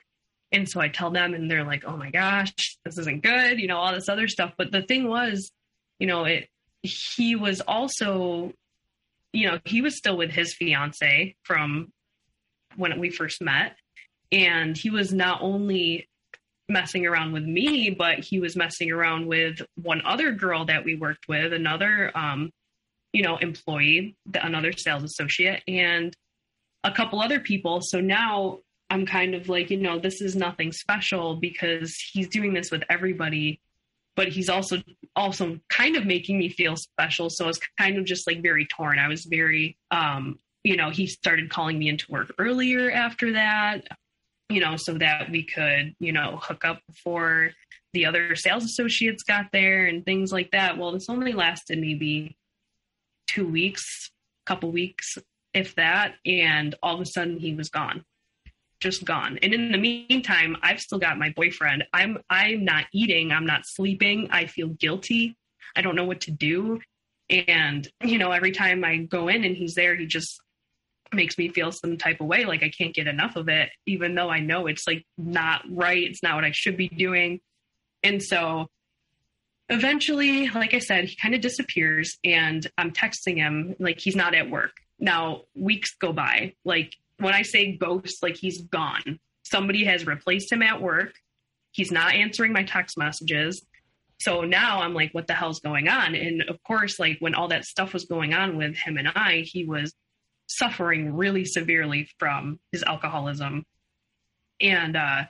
And 0.51 0.69
so 0.69 0.79
i 0.79 0.87
tell 0.87 1.11
them 1.11 1.33
and 1.33 1.49
they're 1.49 1.65
like 1.65 1.83
oh 1.85 1.97
my 1.97 2.11
gosh 2.11 2.53
this 2.85 2.97
isn't 2.97 3.23
good 3.23 3.59
you 3.59 3.67
know 3.67 3.77
all 3.77 3.93
this 3.93 4.09
other 4.09 4.27
stuff. 4.27 4.53
But 4.57 4.71
the 4.71 4.81
thing 4.81 5.07
was 5.07 5.51
you 5.99 6.07
know 6.07 6.25
it 6.25 6.47
he 6.81 7.35
was 7.35 7.61
also 7.61 8.53
you 9.35 9.47
know, 9.47 9.59
he 9.65 9.81
was 9.81 9.97
still 9.97 10.17
with 10.17 10.31
his 10.31 10.53
fiance 10.53 11.35
from 11.43 11.91
when 12.77 12.99
we 12.99 13.09
first 13.09 13.41
met. 13.41 13.75
And 14.31 14.77
he 14.77 14.89
was 14.89 15.13
not 15.13 15.41
only 15.41 16.07
messing 16.67 17.05
around 17.05 17.31
with 17.31 17.43
me, 17.43 17.89
but 17.89 18.19
he 18.19 18.39
was 18.39 18.55
messing 18.55 18.91
around 18.91 19.27
with 19.27 19.61
one 19.75 20.01
other 20.05 20.31
girl 20.31 20.65
that 20.65 20.83
we 20.83 20.95
worked 20.95 21.27
with, 21.27 21.53
another, 21.53 22.11
um, 22.15 22.51
you 23.13 23.21
know, 23.21 23.37
employee, 23.37 24.15
another 24.33 24.71
sales 24.73 25.03
associate, 25.03 25.61
and 25.67 26.15
a 26.83 26.91
couple 26.91 27.21
other 27.21 27.39
people. 27.39 27.81
So 27.81 28.01
now 28.01 28.59
I'm 28.89 29.05
kind 29.05 29.35
of 29.35 29.47
like, 29.47 29.69
you 29.69 29.77
know, 29.77 29.99
this 29.99 30.21
is 30.21 30.35
nothing 30.35 30.71
special 30.71 31.35
because 31.35 31.95
he's 32.11 32.27
doing 32.27 32.53
this 32.53 32.71
with 32.71 32.83
everybody 32.89 33.59
but 34.15 34.29
he's 34.29 34.47
also 34.47 34.81
also 35.15 35.59
kind 35.69 35.95
of 35.95 36.05
making 36.05 36.37
me 36.37 36.49
feel 36.49 36.75
special. 36.75 37.29
So 37.29 37.43
I 37.43 37.47
was 37.47 37.59
kind 37.77 37.97
of 37.97 38.05
just 38.05 38.25
like 38.27 38.41
very 38.41 38.65
torn. 38.65 38.97
I 38.97 39.09
was 39.09 39.25
very 39.25 39.77
um, 39.91 40.39
you 40.65 40.75
know, 40.75 40.89
he 40.89 41.05
started 41.05 41.51
calling 41.51 41.77
me 41.77 41.89
into 41.89 42.11
work 42.11 42.33
earlier 42.39 42.89
after 42.89 43.33
that, 43.33 43.87
you 44.49 44.59
know, 44.59 44.75
so 44.75 44.93
that 44.97 45.31
we 45.31 45.43
could, 45.43 45.95
you 45.99 46.11
know, 46.11 46.39
hook 46.41 46.65
up 46.65 46.79
before 46.87 47.51
the 47.93 48.05
other 48.05 48.35
sales 48.35 48.63
associates 48.63 49.23
got 49.23 49.47
there 49.51 49.85
and 49.85 50.05
things 50.05 50.31
like 50.31 50.51
that. 50.51 50.77
Well, 50.77 50.91
this 50.91 51.09
only 51.09 51.33
lasted 51.33 51.79
maybe 51.79 52.37
two 53.27 53.47
weeks, 53.47 54.11
couple 54.45 54.71
weeks, 54.71 55.17
if 55.53 55.75
that. 55.75 56.15
And 56.25 56.75
all 56.83 56.95
of 56.95 57.01
a 57.01 57.05
sudden 57.05 57.39
he 57.39 57.55
was 57.55 57.69
gone 57.69 58.03
just 58.81 59.05
gone. 59.05 59.39
And 59.41 59.53
in 59.53 59.71
the 59.71 59.77
meantime, 59.77 60.57
I've 60.61 60.79
still 60.79 60.99
got 60.99 61.17
my 61.17 61.31
boyfriend. 61.35 61.85
I'm 61.93 62.19
I'm 62.29 62.65
not 62.65 62.85
eating, 62.93 63.31
I'm 63.31 63.45
not 63.45 63.65
sleeping. 63.65 64.27
I 64.31 64.45
feel 64.45 64.67
guilty. 64.67 65.35
I 65.75 65.81
don't 65.81 65.95
know 65.95 66.05
what 66.05 66.21
to 66.21 66.31
do. 66.31 66.79
And 67.29 67.87
you 68.03 68.17
know, 68.17 68.31
every 68.31 68.51
time 68.51 68.83
I 68.83 68.97
go 68.97 69.27
in 69.27 69.43
and 69.43 69.57
he's 69.57 69.73
there, 69.75 69.95
he 69.95 70.05
just 70.05 70.39
makes 71.15 71.37
me 71.37 71.49
feel 71.49 71.71
some 71.71 71.97
type 71.97 72.21
of 72.21 72.27
way 72.27 72.45
like 72.45 72.63
I 72.63 72.69
can't 72.69 72.93
get 72.93 73.07
enough 73.07 73.35
of 73.35 73.49
it 73.49 73.69
even 73.85 74.15
though 74.15 74.29
I 74.29 74.39
know 74.39 74.67
it's 74.67 74.85
like 74.87 75.05
not 75.17 75.63
right, 75.69 76.03
it's 76.03 76.21
not 76.21 76.35
what 76.35 76.43
I 76.45 76.51
should 76.51 76.77
be 76.77 76.89
doing. 76.89 77.39
And 78.03 78.21
so 78.21 78.67
eventually, 79.69 80.47
like 80.49 80.73
I 80.73 80.79
said, 80.79 81.05
he 81.05 81.15
kind 81.15 81.33
of 81.33 81.41
disappears 81.41 82.17
and 82.23 82.65
I'm 82.77 82.91
texting 82.91 83.37
him 83.37 83.75
like 83.79 83.99
he's 83.99 84.15
not 84.15 84.35
at 84.35 84.49
work. 84.49 84.71
Now, 84.99 85.41
weeks 85.55 85.95
go 85.99 86.13
by. 86.13 86.53
Like 86.63 86.95
when 87.17 87.33
I 87.33 87.41
say 87.41 87.75
ghost, 87.75 88.21
like 88.21 88.35
he's 88.35 88.61
gone. 88.61 89.19
Somebody 89.43 89.85
has 89.85 90.05
replaced 90.05 90.51
him 90.51 90.61
at 90.61 90.81
work. 90.81 91.13
He's 91.71 91.91
not 91.91 92.13
answering 92.13 92.53
my 92.53 92.63
text 92.63 92.97
messages. 92.97 93.65
So 94.19 94.41
now 94.41 94.81
I'm 94.81 94.93
like, 94.93 95.13
what 95.13 95.27
the 95.27 95.33
hell's 95.33 95.59
going 95.59 95.89
on? 95.89 96.15
And 96.15 96.43
of 96.43 96.61
course, 96.63 96.99
like 96.99 97.17
when 97.19 97.35
all 97.35 97.49
that 97.49 97.65
stuff 97.65 97.93
was 97.93 98.05
going 98.05 98.33
on 98.33 98.57
with 98.57 98.75
him 98.75 98.97
and 98.97 99.09
I, 99.09 99.43
he 99.45 99.65
was 99.65 99.93
suffering 100.47 101.13
really 101.13 101.45
severely 101.45 102.09
from 102.19 102.59
his 102.71 102.83
alcoholism. 102.83 103.63
And 104.61 104.95
uh, 104.95 105.23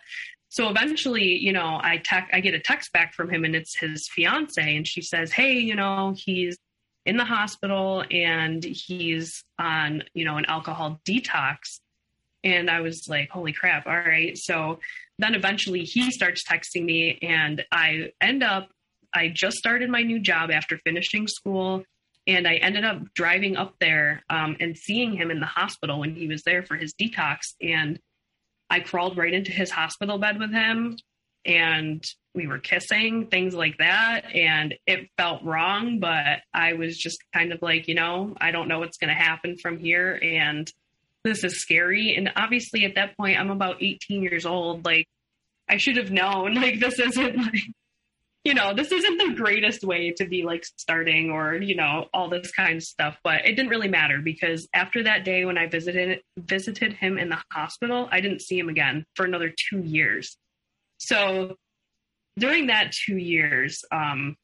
so 0.50 0.69
eventually, 0.69 1.38
you 1.38 1.53
know, 1.53 1.79
I 1.81 2.01
tech, 2.03 2.29
I 2.31 2.39
get 2.39 2.53
a 2.53 2.60
text 2.60 2.91
back 2.93 3.13
from 3.13 3.29
him 3.29 3.43
and 3.43 3.55
it's 3.55 3.77
his 3.77 4.07
fiance 4.07 4.75
and 4.75 4.88
she 4.88 5.01
says, 5.01 5.31
"Hey, 5.31 5.53
you 5.53 5.75
know, 5.75 6.13
he's 6.15 6.57
in 7.05 7.17
the 7.17 7.25
hospital 7.25 8.03
and 8.10 8.63
he's 8.63 9.43
on, 9.60 10.03
you 10.13 10.25
know, 10.25 10.38
an 10.38 10.45
alcohol 10.45 11.00
detox. 11.05 11.79
And 12.43 12.69
I 12.69 12.81
was 12.81 13.07
like, 13.07 13.29
holy 13.29 13.53
crap. 13.53 13.88
All 13.88 13.93
right. 13.93 14.38
So 14.38 14.79
then 15.19 15.36
eventually 15.36 15.84
he 15.84 16.12
starts 16.12 16.43
texting 16.43 16.84
me 16.84 17.17
and 17.22 17.63
I 17.72 18.12
end 18.22 18.43
up, 18.43 18.69
I 19.13 19.29
just 19.29 19.57
started 19.57 19.89
my 19.89 20.01
new 20.01 20.19
job 20.19 20.51
after 20.51 20.77
finishing 20.79 21.27
school. 21.27 21.84
And 22.27 22.48
I 22.48 22.55
ended 22.55 22.86
up 22.86 23.13
driving 23.13 23.55
up 23.55 23.75
there 23.79 24.24
um, 24.29 24.58
and 24.60 24.77
seeing 24.77 25.15
him 25.15 25.29
in 25.29 25.39
the 25.39 25.46
hospital 25.46 26.00
when 26.00 26.15
he 26.15 26.27
was 26.27 26.41
there 26.44 26.63
for 26.63 26.75
his 26.75 26.94
detox. 26.94 27.39
And 27.62 28.00
I 28.70 28.79
crawled 28.79 29.17
right 29.17 29.34
into 29.34 29.51
his 29.51 29.70
hospital 29.70 30.17
bed 30.17 30.39
with 30.39 30.51
him 30.51 30.98
and 31.46 32.03
we 32.34 32.48
were 32.48 32.60
kissing, 32.60 33.27
things 33.27 33.53
like 33.53 33.77
that. 33.77 34.25
And 34.34 34.75
it 34.88 35.10
felt 35.17 35.44
wrong, 35.44 36.00
but 36.00 36.39
I 36.53 36.74
was 36.74 36.98
just 36.98 37.17
kind 37.34 37.53
of 37.53 37.62
like, 37.62 37.88
you 37.88 37.96
know, 37.96 38.36
I 38.41 38.51
don't 38.51 38.67
know 38.67 38.79
what's 38.79 38.98
going 38.98 39.15
to 39.15 39.22
happen 39.22 39.58
from 39.58 39.77
here. 39.77 40.20
And 40.22 40.70
this 41.24 41.44
is 41.44 41.62
scary. 41.62 42.15
And 42.15 42.32
obviously, 42.36 42.84
at 42.86 42.96
that 42.96 43.15
point, 43.15 43.39
I'm 43.39 43.51
about 43.51 43.82
18 43.82 44.22
years 44.22 44.46
old. 44.46 44.86
Like, 44.86 45.08
I 45.70 45.77
should 45.77 45.98
have 45.98 46.12
known, 46.12 46.53
like, 46.62 46.79
this 46.79 47.00
isn't 47.00 47.38
like, 47.38 47.63
you 48.45 48.53
know, 48.53 48.75
this 48.75 48.91
isn't 48.91 49.17
the 49.17 49.33
greatest 49.35 49.83
way 49.83 50.11
to 50.11 50.25
be 50.27 50.43
like 50.43 50.63
starting 50.77 51.31
or, 51.31 51.55
you 51.55 51.75
know, 51.75 52.05
all 52.13 52.29
this 52.29 52.51
kind 52.51 52.77
of 52.77 52.83
stuff. 52.83 53.17
But 53.23 53.45
it 53.45 53.55
didn't 53.55 53.69
really 53.69 53.87
matter 53.87 54.21
because 54.23 54.69
after 54.71 55.03
that 55.03 55.25
day 55.25 55.45
when 55.45 55.57
I 55.57 55.65
visited 55.65 56.21
visited 56.37 56.93
him 56.93 57.17
in 57.17 57.29
the 57.29 57.39
hospital, 57.51 58.07
I 58.11 58.21
didn't 58.21 58.43
see 58.43 58.59
him 58.59 58.69
again 58.69 59.03
for 59.15 59.25
another 59.25 59.51
two 59.51 59.79
years. 59.79 60.38
So 60.99 61.55
during 62.38 62.67
that 62.67 62.91
two 62.91 63.17
years, 63.17 63.84
um, 63.91 64.36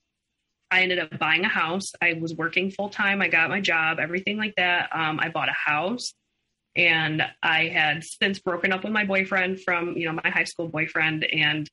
I 0.71 0.81
ended 0.81 0.97
up 0.97 1.19
buying 1.19 1.45
a 1.45 1.49
house. 1.49 1.91
I 2.01 2.13
was 2.19 2.33
working 2.33 2.71
full 2.71 2.89
time. 2.89 3.21
I 3.21 3.27
got 3.27 3.49
my 3.49 3.61
job, 3.61 3.99
everything 3.99 4.37
like 4.37 4.55
that. 4.57 4.89
Um, 4.91 5.19
I 5.21 5.29
bought 5.29 5.49
a 5.49 5.69
house 5.71 6.13
and 6.75 7.21
I 7.43 7.67
had 7.67 8.03
since 8.03 8.39
broken 8.39 8.73
up 8.73 8.83
with 8.83 8.93
my 8.93 9.05
boyfriend 9.05 9.61
from, 9.61 9.95
you 9.95 10.07
know, 10.07 10.19
my 10.23 10.29
high 10.29 10.45
school 10.45 10.69
boyfriend. 10.69 11.23
And 11.23 11.69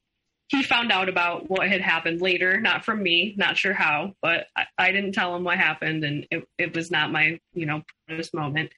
he 0.48 0.62
found 0.62 0.90
out 0.90 1.08
about 1.08 1.48
what 1.48 1.68
had 1.68 1.80
happened 1.80 2.20
later, 2.20 2.58
not 2.60 2.84
from 2.84 3.02
me, 3.02 3.34
not 3.36 3.56
sure 3.56 3.74
how, 3.74 4.14
but 4.22 4.46
I, 4.56 4.64
I 4.78 4.92
didn't 4.92 5.12
tell 5.12 5.36
him 5.36 5.44
what 5.44 5.58
happened. 5.58 6.04
And 6.04 6.26
it, 6.30 6.48
it 6.56 6.74
was 6.74 6.90
not 6.90 7.12
my, 7.12 7.38
you 7.52 7.66
know, 7.66 7.82
proudest 8.06 8.34
moment. 8.34 8.70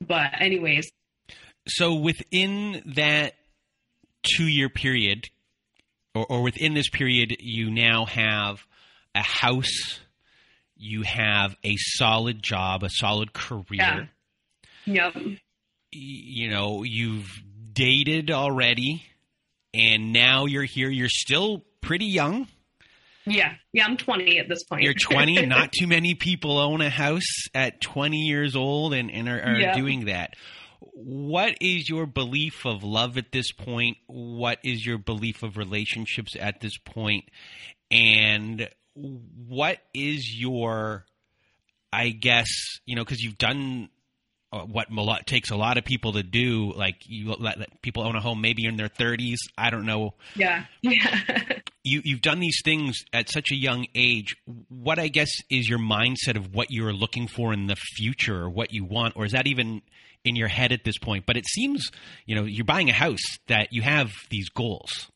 But, 0.00 0.40
anyways. 0.40 0.90
So 1.68 1.94
within 1.94 2.82
that 2.96 3.34
two 4.24 4.46
year 4.46 4.68
period, 4.68 5.28
or, 6.14 6.26
or 6.28 6.42
within 6.42 6.74
this 6.74 6.88
period, 6.88 7.36
you 7.38 7.70
now 7.70 8.04
have 8.06 8.66
a 9.14 9.22
house, 9.22 10.00
you 10.76 11.02
have 11.02 11.54
a 11.64 11.76
solid 11.76 12.42
job, 12.42 12.82
a 12.82 12.90
solid 12.90 13.32
career. 13.32 14.08
Yeah. 14.86 15.12
Yep. 15.12 15.16
You 15.92 16.50
know, 16.50 16.82
you've 16.82 17.30
dated 17.72 18.30
already, 18.30 19.04
and 19.74 20.12
now 20.12 20.46
you're 20.46 20.64
here. 20.64 20.90
You're 20.90 21.08
still 21.08 21.64
pretty 21.80 22.06
young. 22.06 22.48
Yeah. 23.24 23.54
Yeah, 23.72 23.84
I'm 23.84 23.96
20 23.96 24.38
at 24.38 24.48
this 24.48 24.64
point. 24.64 24.82
You're 24.82 24.94
20. 24.94 25.46
Not 25.46 25.72
too 25.72 25.86
many 25.86 26.14
people 26.14 26.58
own 26.58 26.80
a 26.80 26.90
house 26.90 27.46
at 27.54 27.80
20 27.80 28.18
years 28.18 28.56
old 28.56 28.94
and, 28.94 29.10
and 29.10 29.28
are, 29.28 29.40
are 29.40 29.58
yeah. 29.58 29.76
doing 29.76 30.06
that 30.06 30.34
what 30.94 31.56
is 31.60 31.88
your 31.88 32.06
belief 32.06 32.66
of 32.66 32.84
love 32.84 33.16
at 33.16 33.32
this 33.32 33.52
point? 33.52 33.96
What 34.06 34.58
is 34.62 34.84
your 34.84 34.98
belief 34.98 35.42
of 35.42 35.56
relationships 35.56 36.36
at 36.38 36.60
this 36.60 36.76
point? 36.78 37.24
And 37.90 38.68
what 38.94 39.78
is 39.94 40.34
your, 40.34 41.04
I 41.92 42.10
guess, 42.10 42.48
you 42.84 42.96
know, 42.96 43.04
because 43.04 43.22
you've 43.22 43.38
done 43.38 43.88
what 44.52 45.26
takes 45.26 45.50
a 45.50 45.56
lot 45.56 45.78
of 45.78 45.84
people 45.84 46.12
to 46.12 46.22
do. 46.22 46.72
Like 46.74 46.96
you 47.06 47.34
let 47.38 47.80
people 47.82 48.02
own 48.02 48.16
a 48.16 48.20
home, 48.20 48.40
maybe 48.40 48.64
in 48.66 48.76
their 48.76 48.88
30s. 48.88 49.38
I 49.56 49.70
don't 49.70 49.86
know. 49.86 50.14
Yeah, 50.36 50.64
yeah. 50.82 51.20
you 51.82 52.02
you've 52.04 52.20
done 52.22 52.40
these 52.40 52.60
things 52.64 52.98
at 53.12 53.30
such 53.30 53.50
a 53.50 53.56
young 53.56 53.86
age. 53.94 54.36
What 54.68 54.98
I 54.98 55.08
guess 55.08 55.30
is 55.50 55.68
your 55.68 55.78
mindset 55.78 56.36
of 56.36 56.54
what 56.54 56.70
you're 56.70 56.92
looking 56.92 57.28
for 57.28 57.52
in 57.52 57.66
the 57.66 57.76
future, 57.76 58.42
or 58.42 58.50
what 58.50 58.72
you 58.72 58.84
want, 58.84 59.16
or 59.16 59.24
is 59.24 59.32
that 59.32 59.46
even 59.46 59.82
in 60.24 60.36
your 60.36 60.48
head 60.48 60.72
at 60.72 60.84
this 60.84 60.98
point, 60.98 61.26
but 61.26 61.36
it 61.36 61.46
seems, 61.48 61.90
you 62.26 62.36
know, 62.36 62.44
you're 62.44 62.64
buying 62.64 62.88
a 62.88 62.92
house 62.92 63.38
that 63.48 63.72
you 63.72 63.82
have 63.82 64.12
these 64.30 64.48
goals. 64.48 65.10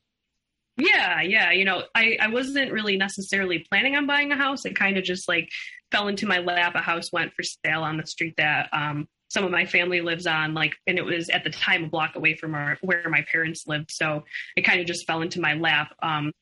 Yeah, 0.76 1.22
yeah. 1.22 1.52
You 1.52 1.64
know, 1.64 1.84
I, 1.94 2.18
I 2.20 2.28
wasn't 2.28 2.72
really 2.72 2.96
necessarily 2.96 3.64
planning 3.70 3.96
on 3.96 4.06
buying 4.06 4.30
a 4.32 4.36
house. 4.36 4.66
It 4.66 4.76
kind 4.76 4.98
of 4.98 5.04
just 5.04 5.28
like 5.28 5.48
fell 5.90 6.08
into 6.08 6.26
my 6.26 6.38
lap. 6.38 6.74
A 6.74 6.82
house 6.82 7.12
went 7.12 7.32
for 7.32 7.42
sale 7.42 7.82
on 7.82 7.96
the 7.96 8.06
street 8.06 8.34
that 8.36 8.68
um, 8.72 9.08
some 9.28 9.44
of 9.44 9.50
my 9.50 9.66
family 9.66 10.00
lives 10.00 10.26
on, 10.26 10.54
like, 10.54 10.76
and 10.86 10.98
it 10.98 11.04
was 11.04 11.28
at 11.30 11.44
the 11.44 11.50
time 11.50 11.84
a 11.84 11.88
block 11.88 12.16
away 12.16 12.36
from 12.36 12.54
our, 12.54 12.78
where 12.80 13.08
my 13.08 13.24
parents 13.30 13.64
lived. 13.66 13.90
So 13.90 14.24
it 14.56 14.62
kind 14.62 14.80
of 14.80 14.86
just 14.86 15.06
fell 15.06 15.22
into 15.22 15.40
my 15.40 15.54
lap. 15.54 15.94
Um, 16.02 16.32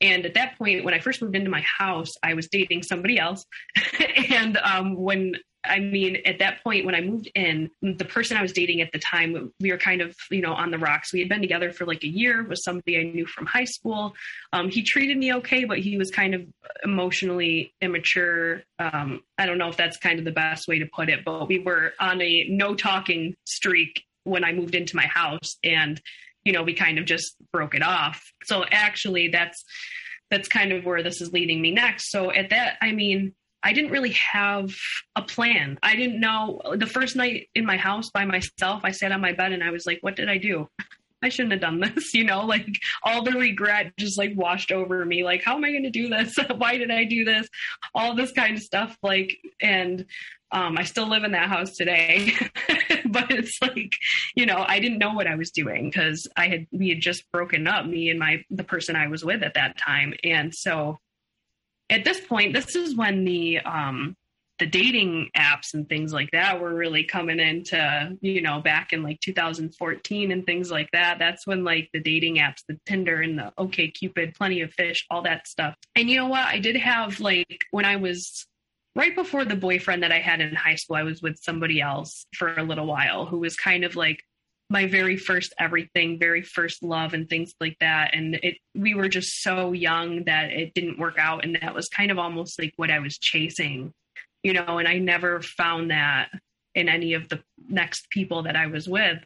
and 0.00 0.24
at 0.24 0.34
that 0.34 0.56
point, 0.56 0.84
when 0.84 0.94
I 0.94 0.98
first 1.00 1.20
moved 1.20 1.36
into 1.36 1.50
my 1.50 1.60
house, 1.60 2.12
I 2.22 2.34
was 2.34 2.48
dating 2.48 2.82
somebody 2.82 3.18
else. 3.18 3.44
and 4.30 4.56
um, 4.56 4.96
when 4.96 5.34
I 5.64 5.78
mean, 5.78 6.18
at 6.24 6.38
that 6.38 6.62
point, 6.64 6.86
when 6.86 6.94
I 6.94 7.02
moved 7.02 7.30
in, 7.34 7.70
the 7.82 8.04
person 8.04 8.36
I 8.36 8.42
was 8.42 8.52
dating 8.52 8.80
at 8.80 8.92
the 8.92 8.98
time, 8.98 9.52
we 9.60 9.70
were 9.70 9.78
kind 9.78 10.00
of, 10.00 10.16
you 10.30 10.40
know, 10.40 10.54
on 10.54 10.70
the 10.70 10.78
rocks. 10.78 11.12
We 11.12 11.20
had 11.20 11.28
been 11.28 11.42
together 11.42 11.70
for 11.70 11.84
like 11.84 12.02
a 12.02 12.08
year 12.08 12.42
with 12.44 12.60
somebody 12.62 12.98
I 12.98 13.02
knew 13.02 13.26
from 13.26 13.46
high 13.46 13.64
school. 13.64 14.14
Um, 14.52 14.70
he 14.70 14.82
treated 14.82 15.18
me 15.18 15.34
okay, 15.34 15.64
but 15.64 15.78
he 15.78 15.98
was 15.98 16.10
kind 16.10 16.34
of 16.34 16.46
emotionally 16.82 17.74
immature. 17.82 18.62
Um, 18.78 19.22
I 19.36 19.44
don't 19.44 19.58
know 19.58 19.68
if 19.68 19.76
that's 19.76 19.98
kind 19.98 20.18
of 20.18 20.24
the 20.24 20.30
best 20.30 20.66
way 20.66 20.78
to 20.78 20.86
put 20.86 21.10
it, 21.10 21.24
but 21.24 21.48
we 21.48 21.58
were 21.58 21.92
on 22.00 22.22
a 22.22 22.46
no 22.48 22.74
talking 22.74 23.36
streak 23.44 24.04
when 24.24 24.44
I 24.44 24.52
moved 24.52 24.74
into 24.74 24.96
my 24.96 25.06
house. 25.06 25.56
And, 25.62 26.00
you 26.44 26.52
know, 26.52 26.62
we 26.62 26.72
kind 26.72 26.98
of 26.98 27.04
just 27.04 27.36
broke 27.52 27.74
it 27.74 27.82
off. 27.82 28.32
So 28.44 28.64
actually, 28.70 29.28
that's 29.28 29.62
that's 30.30 30.48
kind 30.48 30.72
of 30.72 30.84
where 30.84 31.02
this 31.02 31.20
is 31.20 31.32
leading 31.32 31.60
me 31.60 31.72
next. 31.72 32.10
So 32.10 32.30
at 32.30 32.50
that, 32.50 32.76
I 32.80 32.92
mean, 32.92 33.34
I 33.62 33.72
didn't 33.72 33.90
really 33.90 34.12
have 34.12 34.74
a 35.16 35.22
plan. 35.22 35.78
I 35.82 35.96
didn't 35.96 36.20
know 36.20 36.60
the 36.76 36.86
first 36.86 37.16
night 37.16 37.48
in 37.54 37.66
my 37.66 37.76
house 37.76 38.10
by 38.10 38.24
myself, 38.24 38.80
I 38.84 38.90
sat 38.90 39.12
on 39.12 39.20
my 39.20 39.32
bed 39.32 39.52
and 39.52 39.62
I 39.62 39.70
was 39.70 39.86
like, 39.86 39.98
what 40.00 40.16
did 40.16 40.28
I 40.28 40.38
do? 40.38 40.68
I 41.22 41.28
shouldn't 41.28 41.52
have 41.52 41.60
done 41.60 41.80
this, 41.94 42.14
you 42.14 42.24
know, 42.24 42.44
like 42.44 42.66
all 43.02 43.22
the 43.22 43.32
regret 43.32 43.92
just 43.98 44.18
like 44.18 44.32
washed 44.34 44.72
over 44.72 45.04
me. 45.04 45.24
Like, 45.24 45.42
how 45.44 45.56
am 45.56 45.64
I 45.64 45.70
going 45.70 45.84
to 45.84 45.90
do 45.90 46.08
this? 46.08 46.36
Why 46.56 46.78
did 46.78 46.90
I 46.90 47.04
do 47.04 47.24
this? 47.24 47.48
All 47.94 48.14
this 48.14 48.32
kind 48.32 48.56
of 48.56 48.62
stuff. 48.62 48.96
Like, 49.02 49.36
and 49.60 50.06
um, 50.52 50.78
I 50.78 50.84
still 50.84 51.08
live 51.08 51.22
in 51.22 51.32
that 51.32 51.48
house 51.48 51.76
today, 51.76 52.32
but 53.06 53.30
it's 53.30 53.56
like, 53.62 53.92
you 54.34 54.46
know, 54.46 54.64
I 54.66 54.80
didn't 54.80 54.98
know 54.98 55.12
what 55.12 55.28
I 55.28 55.36
was 55.36 55.52
doing 55.52 55.90
because 55.90 56.26
I 56.36 56.48
had, 56.48 56.66
we 56.72 56.88
had 56.88 57.00
just 57.00 57.30
broken 57.30 57.68
up, 57.68 57.86
me 57.86 58.10
and 58.10 58.18
my, 58.18 58.44
the 58.50 58.64
person 58.64 58.96
I 58.96 59.06
was 59.06 59.24
with 59.24 59.44
at 59.44 59.54
that 59.54 59.78
time. 59.78 60.14
And 60.24 60.52
so 60.52 60.98
at 61.90 62.04
this 62.04 62.20
point, 62.20 62.54
this 62.54 62.76
is 62.76 62.96
when 62.96 63.24
the 63.24 63.58
um, 63.60 64.16
the 64.60 64.66
dating 64.66 65.30
apps 65.36 65.72
and 65.72 65.88
things 65.88 66.12
like 66.12 66.30
that 66.32 66.60
were 66.60 66.74
really 66.74 67.02
coming 67.02 67.40
into, 67.40 68.16
you 68.20 68.42
know, 68.42 68.60
back 68.60 68.92
in 68.92 69.02
like 69.02 69.18
2014 69.20 70.30
and 70.30 70.46
things 70.46 70.70
like 70.70 70.88
that. 70.92 71.18
That's 71.18 71.46
when 71.46 71.64
like 71.64 71.88
the 71.94 72.00
dating 72.00 72.36
apps, 72.36 72.62
the 72.68 72.78
Tinder 72.84 73.22
and 73.22 73.38
the 73.38 73.52
OK 73.56 73.90
Cupid, 73.90 74.34
Plenty 74.34 74.60
of 74.60 74.72
Fish, 74.74 75.06
all 75.10 75.22
that 75.22 75.48
stuff. 75.48 75.74
And 75.96 76.10
you 76.10 76.16
know 76.16 76.28
what? 76.28 76.46
I 76.46 76.58
did 76.58 76.76
have 76.76 77.20
like 77.20 77.64
when 77.70 77.86
I 77.86 77.96
was 77.96 78.46
right 78.94 79.14
before 79.16 79.46
the 79.46 79.56
boyfriend 79.56 80.02
that 80.02 80.12
I 80.12 80.18
had 80.18 80.42
in 80.42 80.54
high 80.54 80.74
school, 80.74 80.96
I 80.96 81.04
was 81.04 81.22
with 81.22 81.38
somebody 81.40 81.80
else 81.80 82.26
for 82.36 82.54
a 82.54 82.62
little 82.62 82.86
while 82.86 83.24
who 83.24 83.38
was 83.38 83.56
kind 83.56 83.82
of 83.82 83.96
like 83.96 84.22
my 84.70 84.86
very 84.86 85.16
first 85.18 85.52
everything, 85.58 86.18
very 86.18 86.42
first 86.42 86.82
love 86.82 87.12
and 87.12 87.28
things 87.28 87.52
like 87.60 87.76
that. 87.80 88.14
And 88.14 88.36
it 88.36 88.56
we 88.74 88.94
were 88.94 89.08
just 89.08 89.42
so 89.42 89.72
young 89.72 90.24
that 90.24 90.50
it 90.52 90.72
didn't 90.74 90.98
work 90.98 91.18
out. 91.18 91.44
And 91.44 91.58
that 91.60 91.74
was 91.74 91.88
kind 91.88 92.10
of 92.10 92.18
almost 92.18 92.58
like 92.58 92.72
what 92.76 92.90
I 92.90 93.00
was 93.00 93.18
chasing 93.18 93.92
you 94.42 94.52
know, 94.52 94.78
and 94.78 94.88
I 94.88 94.98
never 94.98 95.40
found 95.42 95.90
that 95.90 96.30
in 96.74 96.88
any 96.88 97.14
of 97.14 97.28
the 97.28 97.42
next 97.68 98.08
people 98.10 98.44
that 98.44 98.56
I 98.56 98.66
was 98.66 98.88
with. 98.88 99.18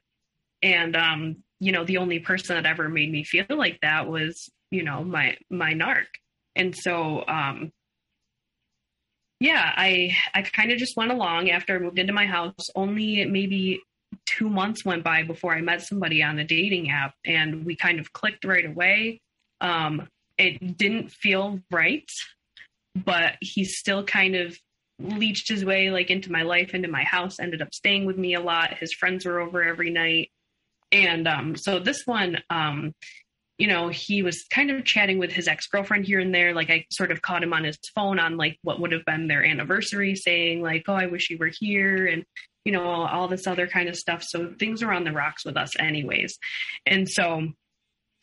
And 0.62 0.96
um, 0.96 1.37
you 1.61 1.72
know, 1.72 1.85
the 1.85 1.98
only 1.98 2.18
person 2.18 2.57
that 2.57 2.66
ever 2.68 2.88
made 2.88 3.11
me 3.11 3.24
feel 3.24 3.46
like 3.50 3.80
that 3.83 4.09
was, 4.09 4.50
you 4.70 4.83
know, 4.83 5.04
my 5.04 5.37
my 5.50 5.72
narc. 5.72 6.07
And 6.57 6.74
so 6.74 7.24
um 7.26 7.72
yeah, 9.40 9.72
I 9.76 10.16
I 10.35 10.42
kind 10.42 10.72
of 10.72 10.78
just 10.78 10.96
went 10.96 11.12
along 11.12 11.50
after 11.50 11.76
I 11.76 11.78
moved 11.78 11.98
into 11.98 12.12
my 12.12 12.26
house. 12.26 12.70
Only 12.74 13.24
maybe 13.24 13.80
two 14.27 14.48
months 14.48 14.85
went 14.85 15.05
by 15.05 15.22
before 15.22 15.55
I 15.55 15.61
met 15.61 15.83
somebody 15.83 16.22
on 16.22 16.38
a 16.38 16.44
dating 16.44 16.90
app 16.90 17.14
and 17.24 17.64
we 17.64 17.77
kind 17.77 17.98
of 17.98 18.12
clicked 18.12 18.44
right 18.44 18.66
away. 18.66 19.20
Um, 19.61 20.09
it 20.38 20.77
didn't 20.77 21.11
feel 21.11 21.61
right, 21.70 22.09
but 22.94 23.35
he 23.40 23.64
still 23.64 24.05
kind 24.05 24.35
of 24.35 24.57
leached 24.98 25.48
his 25.48 25.64
way 25.64 25.90
like 25.90 26.11
into 26.11 26.31
my 26.31 26.42
life, 26.42 26.74
into 26.74 26.88
my 26.88 27.05
house, 27.05 27.40
ended 27.40 27.62
up 27.62 27.74
staying 27.74 28.05
with 28.05 28.18
me 28.18 28.35
a 28.35 28.40
lot. 28.40 28.74
His 28.79 28.92
friends 28.92 29.24
were 29.24 29.40
over 29.40 29.62
every 29.62 29.90
night. 29.90 30.31
And 30.92 31.27
um, 31.27 31.57
so 31.57 31.79
this 31.81 32.03
one, 32.07 32.38
um, 32.50 32.92
you 33.58 33.68
know, 33.68 33.88
he 33.88 34.22
was 34.22 34.44
kind 34.50 34.70
of 34.70 34.84
chatting 34.84 35.18
with 35.18 35.30
his 35.30 35.46
ex 35.46 35.66
girlfriend 35.66 36.04
here 36.04 36.18
and 36.18 36.34
there. 36.34 36.54
Like 36.54 36.70
I 36.70 36.86
sort 36.90 37.12
of 37.12 37.22
caught 37.22 37.42
him 37.42 37.52
on 37.52 37.64
his 37.64 37.78
phone 37.94 38.18
on 38.18 38.36
like 38.36 38.58
what 38.62 38.80
would 38.80 38.92
have 38.92 39.04
been 39.04 39.28
their 39.28 39.44
anniversary, 39.44 40.16
saying 40.16 40.60
like, 40.60 40.84
"Oh, 40.88 40.94
I 40.94 41.06
wish 41.06 41.30
you 41.30 41.38
were 41.38 41.52
here," 41.52 42.06
and 42.06 42.24
you 42.64 42.72
know, 42.72 42.84
all 42.84 43.28
this 43.28 43.46
other 43.46 43.66
kind 43.66 43.88
of 43.88 43.96
stuff. 43.96 44.22
So 44.22 44.52
things 44.58 44.82
were 44.82 44.92
on 44.92 45.04
the 45.04 45.12
rocks 45.12 45.44
with 45.44 45.56
us, 45.56 45.78
anyways. 45.78 46.38
And 46.86 47.08
so 47.08 47.48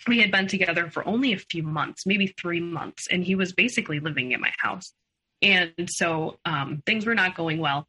we 0.08 0.20
had 0.20 0.32
been 0.32 0.48
together 0.48 0.90
for 0.90 1.08
only 1.08 1.34
a 1.34 1.38
few 1.38 1.64
months, 1.64 2.06
maybe 2.06 2.28
three 2.28 2.60
months, 2.60 3.08
and 3.10 3.24
he 3.24 3.36
was 3.36 3.54
basically 3.54 4.00
living 4.00 4.32
in 4.32 4.42
my 4.42 4.52
house. 4.58 4.94
And 5.42 5.88
so 5.88 6.40
um, 6.44 6.82
things 6.86 7.06
were 7.06 7.16
not 7.16 7.36
going 7.36 7.60
well. 7.60 7.88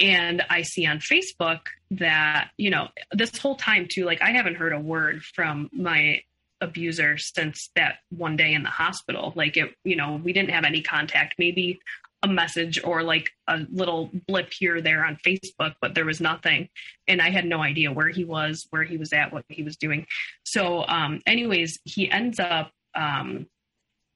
And 0.00 0.42
I 0.50 0.62
see 0.62 0.86
on 0.86 0.98
Facebook 0.98 1.60
that, 1.92 2.50
you 2.56 2.70
know, 2.70 2.88
this 3.12 3.36
whole 3.38 3.54
time 3.54 3.86
too, 3.88 4.04
like 4.04 4.22
I 4.22 4.30
haven't 4.30 4.56
heard 4.56 4.72
a 4.72 4.80
word 4.80 5.22
from 5.22 5.68
my 5.72 6.22
abuser 6.62 7.18
since 7.18 7.70
that 7.76 7.96
one 8.08 8.36
day 8.36 8.54
in 8.54 8.62
the 8.62 8.70
hospital. 8.70 9.34
Like 9.36 9.58
it, 9.58 9.74
you 9.84 9.96
know, 9.96 10.20
we 10.22 10.32
didn't 10.32 10.50
have 10.50 10.64
any 10.64 10.80
contact, 10.80 11.34
maybe 11.38 11.78
a 12.22 12.28
message 12.28 12.82
or 12.84 13.02
like 13.02 13.30
a 13.48 13.60
little 13.70 14.10
blip 14.28 14.52
here 14.52 14.76
or 14.76 14.80
there 14.80 15.04
on 15.04 15.18
Facebook, 15.26 15.74
but 15.80 15.94
there 15.94 16.04
was 16.04 16.20
nothing. 16.20 16.68
And 17.08 17.20
I 17.20 17.30
had 17.30 17.44
no 17.44 17.60
idea 17.62 17.92
where 17.92 18.08
he 18.08 18.24
was, 18.24 18.66
where 18.70 18.84
he 18.84 18.96
was 18.96 19.12
at, 19.12 19.32
what 19.32 19.44
he 19.48 19.62
was 19.62 19.76
doing. 19.76 20.06
So, 20.44 20.86
um, 20.86 21.20
anyways, 21.26 21.78
he 21.84 22.10
ends 22.10 22.38
up 22.38 22.70
um, 22.94 23.46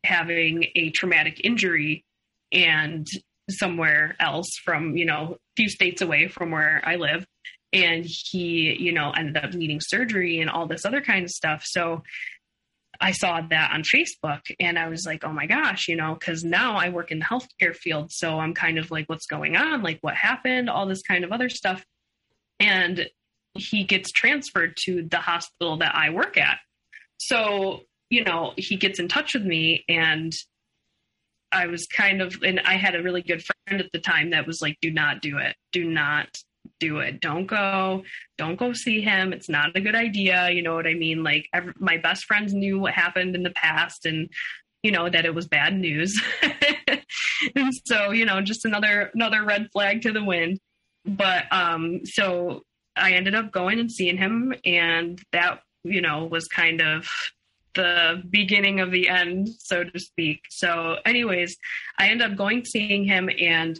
having 0.04 0.66
a 0.76 0.90
traumatic 0.90 1.40
injury 1.42 2.04
and 2.52 3.06
somewhere 3.50 4.16
else 4.20 4.48
from, 4.64 4.96
you 4.96 5.04
know, 5.04 5.34
a 5.34 5.38
few 5.56 5.68
states 5.68 6.00
away 6.00 6.28
from 6.28 6.52
where 6.52 6.80
I 6.84 6.96
live. 6.96 7.26
And 7.72 8.06
he, 8.06 8.76
you 8.78 8.92
know, 8.92 9.10
ended 9.10 9.36
up 9.36 9.52
needing 9.52 9.80
surgery 9.80 10.40
and 10.40 10.48
all 10.48 10.66
this 10.66 10.84
other 10.84 11.00
kind 11.00 11.24
of 11.24 11.30
stuff. 11.30 11.62
So 11.64 12.02
I 13.00 13.12
saw 13.12 13.40
that 13.40 13.72
on 13.72 13.82
Facebook 13.82 14.40
and 14.60 14.78
I 14.78 14.88
was 14.88 15.04
like, 15.06 15.24
oh 15.24 15.32
my 15.32 15.46
gosh, 15.46 15.88
you 15.88 15.96
know, 15.96 16.14
because 16.14 16.44
now 16.44 16.76
I 16.76 16.88
work 16.88 17.10
in 17.10 17.18
the 17.18 17.24
healthcare 17.24 17.74
field. 17.74 18.10
So 18.12 18.38
I'm 18.38 18.54
kind 18.54 18.78
of 18.78 18.90
like, 18.90 19.08
what's 19.08 19.26
going 19.26 19.56
on? 19.56 19.82
Like, 19.82 19.98
what 20.00 20.14
happened? 20.14 20.70
All 20.70 20.86
this 20.86 21.02
kind 21.02 21.24
of 21.24 21.32
other 21.32 21.48
stuff. 21.48 21.84
And 22.58 23.08
he 23.54 23.84
gets 23.84 24.12
transferred 24.12 24.76
to 24.84 25.06
the 25.10 25.18
hospital 25.18 25.78
that 25.78 25.94
I 25.94 26.10
work 26.10 26.36
at. 26.36 26.58
So, 27.18 27.80
you 28.10 28.24
know, 28.24 28.52
he 28.56 28.76
gets 28.76 28.98
in 28.98 29.08
touch 29.08 29.34
with 29.34 29.44
me 29.44 29.84
and 29.88 30.32
I 31.52 31.66
was 31.66 31.86
kind 31.86 32.20
of, 32.20 32.36
and 32.42 32.60
I 32.60 32.74
had 32.74 32.94
a 32.94 33.02
really 33.02 33.22
good 33.22 33.42
friend 33.42 33.80
at 33.80 33.90
the 33.92 33.98
time 33.98 34.30
that 34.30 34.46
was 34.46 34.60
like, 34.60 34.76
do 34.80 34.90
not 34.90 35.22
do 35.22 35.38
it. 35.38 35.56
Do 35.72 35.84
not 35.84 36.28
do 36.80 36.98
it. 36.98 37.20
Don't 37.20 37.46
go. 37.46 38.02
Don't 38.38 38.58
go 38.58 38.72
see 38.72 39.00
him. 39.00 39.32
It's 39.32 39.48
not 39.48 39.76
a 39.76 39.80
good 39.80 39.94
idea. 39.94 40.50
You 40.50 40.62
know 40.62 40.74
what 40.74 40.86
I 40.86 40.94
mean? 40.94 41.22
Like, 41.22 41.48
every, 41.52 41.72
my 41.78 41.96
best 41.96 42.24
friends 42.24 42.54
knew 42.54 42.78
what 42.78 42.92
happened 42.92 43.34
in 43.34 43.42
the 43.42 43.50
past 43.50 44.06
and, 44.06 44.28
you 44.82 44.90
know, 44.90 45.08
that 45.08 45.24
it 45.24 45.34
was 45.34 45.46
bad 45.46 45.74
news. 45.74 46.20
and 47.56 47.72
so, 47.84 48.10
you 48.10 48.24
know, 48.24 48.40
just 48.40 48.64
another, 48.64 49.10
another 49.14 49.44
red 49.44 49.68
flag 49.72 50.02
to 50.02 50.12
the 50.12 50.24
wind. 50.24 50.58
But, 51.04 51.44
um, 51.52 52.04
so 52.04 52.62
I 52.96 53.12
ended 53.12 53.34
up 53.34 53.52
going 53.52 53.78
and 53.78 53.90
seeing 53.90 54.16
him 54.16 54.54
and 54.64 55.20
that, 55.32 55.60
you 55.84 56.00
know, 56.00 56.24
was 56.24 56.48
kind 56.48 56.80
of 56.80 57.08
the 57.76 58.22
beginning 58.28 58.80
of 58.80 58.90
the 58.90 59.08
end, 59.08 59.48
so 59.58 59.84
to 59.84 59.98
speak. 60.00 60.40
So, 60.50 60.96
anyways, 61.04 61.56
I 61.98 62.08
ended 62.08 62.32
up 62.32 62.36
going 62.36 62.64
seeing 62.64 63.04
him 63.04 63.30
and 63.38 63.78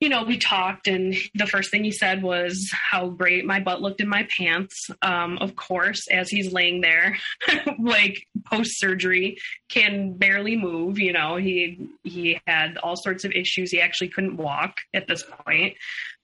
you 0.00 0.08
know, 0.08 0.22
we 0.22 0.38
talked, 0.38 0.86
and 0.86 1.16
the 1.34 1.46
first 1.46 1.70
thing 1.70 1.82
he 1.82 1.90
said 1.90 2.22
was 2.22 2.70
how 2.72 3.08
great 3.08 3.44
my 3.44 3.58
butt 3.58 3.82
looked 3.82 4.00
in 4.00 4.08
my 4.08 4.28
pants. 4.36 4.88
Um, 5.02 5.38
of 5.38 5.56
course, 5.56 6.06
as 6.08 6.30
he's 6.30 6.52
laying 6.52 6.80
there, 6.80 7.18
like 7.78 8.22
post 8.46 8.78
surgery, 8.78 9.38
can 9.68 10.12
barely 10.14 10.56
move. 10.56 10.98
You 10.98 11.12
know, 11.12 11.36
he 11.36 11.88
he 12.04 12.40
had 12.46 12.76
all 12.78 12.96
sorts 12.96 13.24
of 13.24 13.32
issues. 13.32 13.72
He 13.72 13.80
actually 13.80 14.10
couldn't 14.10 14.36
walk 14.36 14.76
at 14.94 15.08
this 15.08 15.24
point. 15.44 15.76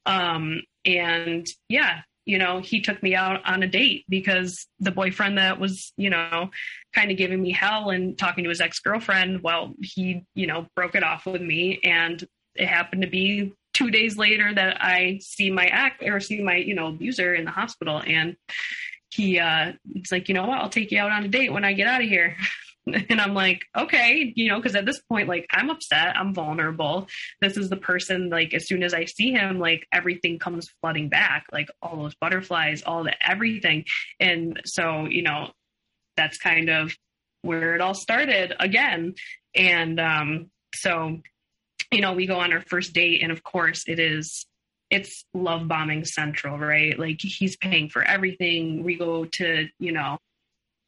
Um, 0.07 0.63
and 0.85 1.47
yeah, 1.69 2.03
you 2.27 2.39
know, 2.39 2.61
he 2.61 2.81
took 2.81 3.03
me 3.03 3.15
out 3.15 3.41
on 3.45 3.63
a 3.63 3.67
date 3.67 4.05
because 4.09 4.67
the 4.79 4.91
boyfriend 4.91 5.39
that 5.39 5.59
was, 5.59 5.93
you 5.97 6.11
know, 6.11 6.51
kind 6.95 7.11
of 7.11 7.17
giving 7.17 7.43
me 7.43 7.53
hell 7.53 7.91
and 7.91 8.17
talking 8.17 8.45
to 8.45 8.51
his 8.51 8.61
ex 8.61 8.79
girlfriend, 8.79 9.43
well, 9.43 9.75
he, 9.83 10.25
you 10.35 10.47
know, 10.47 10.67
broke 10.75 10.95
it 10.95 11.03
off 11.03 11.27
with 11.27 11.43
me. 11.43 11.81
And 11.85 12.25
it 12.55 12.69
happened 12.69 13.03
to 13.03 13.09
be 13.09 13.53
two 13.75 13.91
days 13.91 14.17
later 14.17 14.55
that 14.55 14.79
I 14.81 15.19
see 15.21 15.51
my 15.51 15.67
ex 15.67 15.97
or 16.03 16.21
see 16.21 16.41
my, 16.41 16.57
you 16.57 16.75
know, 16.75 16.89
abuser 16.89 17.35
in 17.35 17.45
the 17.45 17.51
hospital. 17.51 18.03
And 18.05 18.37
he, 19.11 19.39
uh, 19.39 19.73
it's 19.95 20.11
like, 20.11 20.29
you 20.29 20.35
know 20.35 20.47
what, 20.47 20.59
I'll 20.59 20.71
take 20.71 20.91
you 20.91 21.01
out 21.01 21.13
on 21.13 21.25
a 21.25 21.29
date 21.29 21.53
when 21.53 21.65
I 21.65 21.73
get 21.75 21.87
out 21.87 22.03
of 22.03 22.09
here. 22.09 22.37
and 22.87 23.21
I'm 23.21 23.35
like, 23.35 23.63
okay, 23.77 24.33
you 24.37 24.49
know, 24.49 24.57
because 24.57 24.77
at 24.77 24.85
this 24.85 25.01
point, 25.09 25.29
like, 25.29 25.47
I'm 25.51 25.71
upset, 25.71 26.17
I'm 26.17 26.35
vulnerable. 26.35 27.09
This 27.41 27.57
is 27.57 27.71
the 27.71 27.77
person, 27.77 28.29
like, 28.29 28.53
as 28.53 28.67
soon 28.67 28.83
as 28.83 28.93
I 28.93 29.07
see 29.07 29.33
him, 29.33 29.59
like, 29.59 29.87
everything 29.93 30.39
comes 30.39 30.69
flooding 30.81 31.09
back, 31.09 31.47
like, 31.53 31.69
all 31.81 31.97
those 31.97 32.15
butterflies, 32.15 32.83
all 32.83 33.05
the 33.05 33.15
everything. 33.27 33.85
And 34.21 34.61
so, 34.67 35.07
you 35.07 35.23
know, 35.23 35.51
that's 36.17 36.39
kind 36.39 36.69
of 36.69 36.95
where 37.43 37.75
it 37.75 37.81
all 37.81 37.95
started 37.95 38.55
again. 38.61 39.15
And 39.55 39.99
um, 39.99 40.51
so, 40.75 41.21
you 41.95 42.01
know, 42.01 42.13
we 42.13 42.27
go 42.27 42.39
on 42.39 42.53
our 42.53 42.61
first 42.61 42.93
date, 42.93 43.23
and 43.23 43.31
of 43.31 43.43
course, 43.43 43.85
it 43.87 43.99
is 43.99 44.47
it's 44.91 45.25
love 45.33 45.67
bombing 45.67 46.05
central, 46.05 46.59
right? 46.59 46.99
Like 46.99 47.21
he's 47.21 47.57
paying 47.57 47.89
for 47.89 48.03
everything. 48.03 48.85
We 48.85 48.97
go 48.97 49.25
to, 49.25 49.69
you 49.79 49.93
know, 49.93 50.19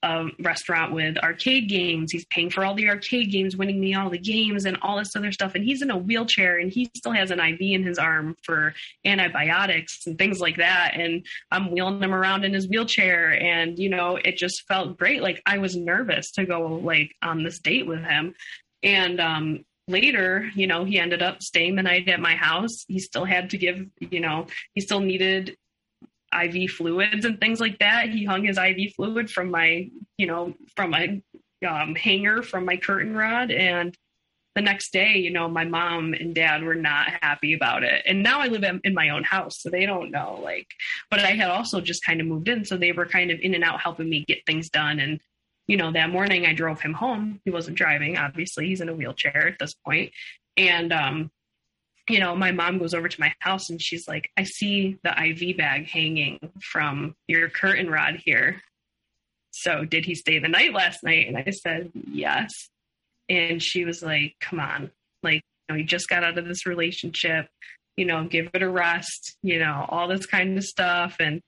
a 0.02 0.26
restaurant 0.38 0.92
with 0.92 1.16
arcade 1.18 1.68
games. 1.68 2.12
He's 2.12 2.26
paying 2.26 2.50
for 2.50 2.64
all 2.64 2.74
the 2.74 2.88
arcade 2.88 3.32
games, 3.32 3.56
winning 3.56 3.80
me 3.80 3.94
all 3.94 4.10
the 4.10 4.18
games 4.18 4.66
and 4.66 4.76
all 4.82 4.98
this 4.98 5.16
other 5.16 5.32
stuff. 5.32 5.54
And 5.54 5.64
he's 5.64 5.82
in 5.82 5.90
a 5.90 5.96
wheelchair 5.96 6.58
and 6.58 6.70
he 6.70 6.90
still 6.94 7.12
has 7.12 7.30
an 7.30 7.40
IV 7.40 7.60
in 7.60 7.82
his 7.82 7.98
arm 7.98 8.36
for 8.42 8.74
antibiotics 9.04 10.06
and 10.06 10.18
things 10.18 10.40
like 10.40 10.58
that. 10.58 10.92
And 10.94 11.24
I'm 11.50 11.72
wheeling 11.72 12.02
him 12.02 12.14
around 12.14 12.44
in 12.44 12.52
his 12.52 12.68
wheelchair. 12.68 13.30
And, 13.30 13.78
you 13.78 13.88
know, 13.88 14.16
it 14.16 14.36
just 14.36 14.66
felt 14.68 14.98
great. 14.98 15.22
Like 15.22 15.42
I 15.46 15.58
was 15.58 15.74
nervous 15.74 16.30
to 16.32 16.44
go 16.44 16.76
like 16.76 17.14
on 17.22 17.42
this 17.42 17.58
date 17.58 17.86
with 17.86 18.04
him. 18.04 18.34
And, 18.82 19.20
um, 19.20 19.64
later, 19.88 20.50
you 20.54 20.66
know, 20.66 20.84
he 20.84 20.98
ended 20.98 21.22
up 21.22 21.42
staying 21.42 21.76
the 21.76 21.82
night 21.82 22.08
at 22.08 22.20
my 22.20 22.34
house. 22.34 22.84
He 22.88 22.98
still 22.98 23.24
had 23.24 23.50
to 23.50 23.58
give, 23.58 23.86
you 24.00 24.20
know, 24.20 24.46
he 24.74 24.80
still 24.80 25.00
needed 25.00 25.56
IV 26.34 26.70
fluids 26.72 27.24
and 27.24 27.40
things 27.40 27.60
like 27.60 27.78
that. 27.78 28.08
He 28.08 28.24
hung 28.24 28.44
his 28.44 28.58
IV 28.58 28.94
fluid 28.94 29.30
from 29.30 29.50
my, 29.50 29.90
you 30.18 30.26
know, 30.26 30.54
from 30.74 30.90
my 30.90 31.22
um, 31.66 31.94
hanger 31.94 32.42
from 32.42 32.64
my 32.64 32.76
curtain 32.76 33.14
rod. 33.14 33.50
And 33.50 33.96
the 34.54 34.62
next 34.62 34.92
day, 34.92 35.16
you 35.16 35.30
know, 35.30 35.48
my 35.48 35.64
mom 35.64 36.14
and 36.14 36.34
dad 36.34 36.62
were 36.62 36.74
not 36.74 37.08
happy 37.20 37.52
about 37.52 37.82
it. 37.82 38.02
And 38.06 38.22
now 38.22 38.40
I 38.40 38.46
live 38.46 38.64
in 38.82 38.94
my 38.94 39.10
own 39.10 39.22
house, 39.22 39.60
so 39.60 39.68
they 39.68 39.84
don't 39.84 40.10
know. 40.10 40.40
Like, 40.42 40.66
but 41.10 41.20
I 41.20 41.32
had 41.32 41.50
also 41.50 41.80
just 41.80 42.04
kind 42.04 42.20
of 42.20 42.26
moved 42.26 42.48
in, 42.48 42.64
so 42.64 42.76
they 42.76 42.92
were 42.92 43.06
kind 43.06 43.30
of 43.30 43.38
in 43.40 43.54
and 43.54 43.62
out 43.62 43.80
helping 43.80 44.08
me 44.08 44.24
get 44.26 44.46
things 44.46 44.70
done. 44.70 44.98
And 44.98 45.20
you 45.66 45.76
know, 45.76 45.92
that 45.92 46.10
morning 46.10 46.46
I 46.46 46.54
drove 46.54 46.80
him 46.80 46.92
home. 46.92 47.40
He 47.44 47.50
wasn't 47.50 47.76
driving, 47.76 48.16
obviously, 48.16 48.68
he's 48.68 48.80
in 48.80 48.88
a 48.88 48.94
wheelchair 48.94 49.48
at 49.48 49.58
this 49.58 49.74
point. 49.74 50.12
And, 50.56 50.92
um, 50.92 51.30
you 52.08 52.20
know, 52.20 52.36
my 52.36 52.52
mom 52.52 52.78
goes 52.78 52.94
over 52.94 53.08
to 53.08 53.20
my 53.20 53.32
house 53.40 53.68
and 53.68 53.82
she's 53.82 54.06
like, 54.06 54.30
I 54.36 54.44
see 54.44 54.98
the 55.02 55.10
IV 55.10 55.56
bag 55.56 55.88
hanging 55.88 56.38
from 56.62 57.16
your 57.26 57.48
curtain 57.48 57.90
rod 57.90 58.20
here. 58.24 58.62
So, 59.50 59.84
did 59.84 60.04
he 60.04 60.14
stay 60.14 60.38
the 60.38 60.48
night 60.48 60.72
last 60.72 61.02
night? 61.02 61.26
And 61.26 61.36
I 61.36 61.50
said, 61.50 61.90
Yes. 62.12 62.52
And 63.28 63.60
she 63.62 63.84
was 63.84 64.02
like, 64.02 64.34
Come 64.40 64.60
on. 64.60 64.90
Like, 65.22 65.42
you 65.68 65.74
know, 65.74 65.78
he 65.78 65.84
just 65.84 66.08
got 66.08 66.22
out 66.22 66.38
of 66.38 66.46
this 66.46 66.66
relationship, 66.66 67.48
you 67.96 68.04
know, 68.04 68.24
give 68.24 68.50
it 68.54 68.62
a 68.62 68.68
rest, 68.68 69.36
you 69.42 69.58
know, 69.58 69.86
all 69.88 70.08
this 70.08 70.26
kind 70.26 70.56
of 70.56 70.64
stuff. 70.64 71.16
And, 71.18 71.40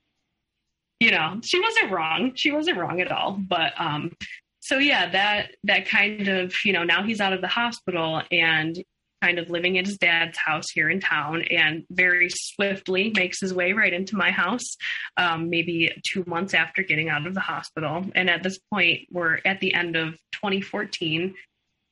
you 0.99 1.11
know, 1.11 1.39
she 1.43 1.59
wasn't 1.59 1.91
wrong. 1.91 2.33
She 2.35 2.51
wasn't 2.51 2.77
wrong 2.77 3.01
at 3.01 3.11
all. 3.11 3.39
But 3.39 3.73
um, 3.77 4.11
so 4.59 4.77
yeah, 4.77 5.09
that 5.11 5.55
that 5.63 5.87
kind 5.87 6.27
of, 6.27 6.53
you 6.65 6.73
know, 6.73 6.83
now 6.83 7.03
he's 7.03 7.21
out 7.21 7.33
of 7.33 7.41
the 7.41 7.47
hospital 7.47 8.21
and 8.31 8.83
kind 9.21 9.39
of 9.39 9.49
living 9.49 9.77
at 9.77 9.85
his 9.85 9.97
dad's 9.97 10.37
house 10.37 10.69
here 10.69 10.89
in 10.89 10.99
town 10.99 11.43
and 11.43 11.83
very 11.89 12.29
swiftly 12.31 13.11
makes 13.15 13.39
his 13.39 13.53
way 13.53 13.73
right 13.73 13.93
into 13.93 14.15
my 14.15 14.31
house 14.31 14.77
um, 15.17 15.49
maybe 15.49 15.91
two 16.09 16.23
months 16.25 16.53
after 16.53 16.83
getting 16.83 17.09
out 17.09 17.27
of 17.27 17.33
the 17.33 17.39
hospital 17.39 18.05
and 18.15 18.29
at 18.29 18.43
this 18.43 18.59
point 18.71 19.01
we're 19.11 19.39
at 19.45 19.59
the 19.59 19.73
end 19.73 19.95
of 19.95 20.13
2014 20.33 21.33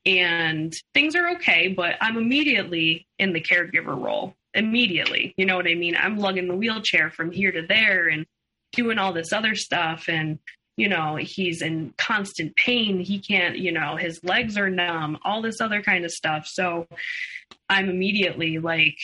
and 0.05 0.73
things 0.93 1.15
are 1.15 1.31
okay 1.31 1.67
but 1.67 1.95
i'm 1.99 2.17
immediately 2.17 3.05
in 3.19 3.33
the 3.33 3.41
caregiver 3.41 3.99
role 4.01 4.33
immediately 4.53 5.33
you 5.37 5.45
know 5.45 5.57
what 5.57 5.67
i 5.67 5.75
mean 5.75 5.97
i'm 5.97 6.17
lugging 6.17 6.47
the 6.47 6.55
wheelchair 6.55 7.09
from 7.09 7.31
here 7.31 7.51
to 7.51 7.61
there 7.67 8.07
and 8.07 8.25
doing 8.73 8.97
all 8.97 9.13
this 9.13 9.34
other 9.34 9.56
stuff 9.56 10.06
and 10.08 10.39
you 10.75 10.88
know 10.88 11.15
he's 11.15 11.62
in 11.62 11.93
constant 11.97 12.56
pain. 12.56 12.99
He 12.99 13.19
can't 13.19 13.58
you 13.58 13.71
know 13.71 13.95
his 13.95 14.23
legs 14.23 14.58
are 14.58 14.69
numb 14.69 15.17
all 15.23 15.41
this 15.41 15.60
other 15.60 15.82
kind 15.82 16.06
of 16.06 16.12
stuff. 16.12 16.47
So 16.47 16.88
i'm 17.69 17.89
immediately 17.89 18.60
like 18.60 18.97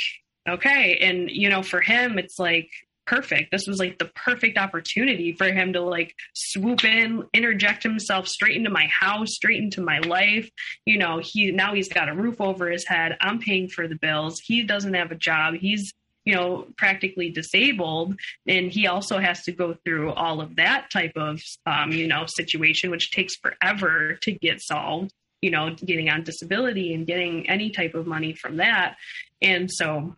okay. 0.48 0.98
And 0.98 1.30
you 1.30 1.50
know 1.50 1.64
for 1.64 1.82
him 1.82 2.18
it's 2.20 2.40
like 2.40 2.70
perfect. 3.06 3.52
This 3.52 3.68
was 3.68 3.80
like 3.80 3.98
the 3.98 4.12
perfect 4.16 4.58
opportunity 4.58 5.34
for 5.34 5.52
him 5.52 5.74
to 5.74 5.82
like 5.82 6.16
swoop 6.34 6.86
in 6.86 7.24
interject 7.34 7.84
himself 7.84 8.28
straight 8.28 8.56
into 8.56 8.70
my 8.70 8.88
house 8.88 9.34
straight 9.34 9.62
into 9.62 9.82
my 9.82 10.00
life. 10.00 10.50
You 10.86 11.00
know 11.00 11.20
he 11.24 11.52
now 11.52 11.74
he's 11.74 11.90
got 11.90 12.10
a 12.10 12.14
roof 12.14 12.40
over 12.40 12.70
his 12.70 12.88
head. 12.88 13.18
I'm 13.20 13.40
paying 13.40 13.68
for 13.68 13.88
the 13.88 13.96
bills. 13.96 14.40
He 14.40 14.64
doesn't 14.64 14.94
have 14.94 15.12
a 15.12 15.16
job. 15.16 15.56
He's 15.56 15.94
you 16.26 16.34
know, 16.34 16.68
practically 16.78 17.30
disabled. 17.30 18.16
And 18.48 18.72
he 18.72 18.88
also 18.88 19.20
has 19.20 19.44
to 19.44 19.52
go 19.52 19.76
through 19.86 20.12
all 20.14 20.42
of 20.42 20.56
that 20.56 20.90
type 20.92 21.14
of, 21.16 21.42
um, 21.66 21.92
you 21.92 22.08
know, 22.08 22.26
situation, 22.28 22.92
which 22.92 23.12
takes 23.12 23.36
forever 23.36 24.16
to 24.22 24.32
get 24.32 24.62
solved, 24.62 25.12
you 25.42 25.52
know, 25.52 25.76
getting 25.76 26.10
on 26.10 26.24
disability 26.24 26.94
and 26.94 27.06
getting 27.06 27.50
any 27.50 27.70
type 27.70 27.94
of 27.94 28.08
money 28.08 28.34
from 28.34 28.58
that. 28.58 28.96
And 29.42 29.70
so, 29.70 30.16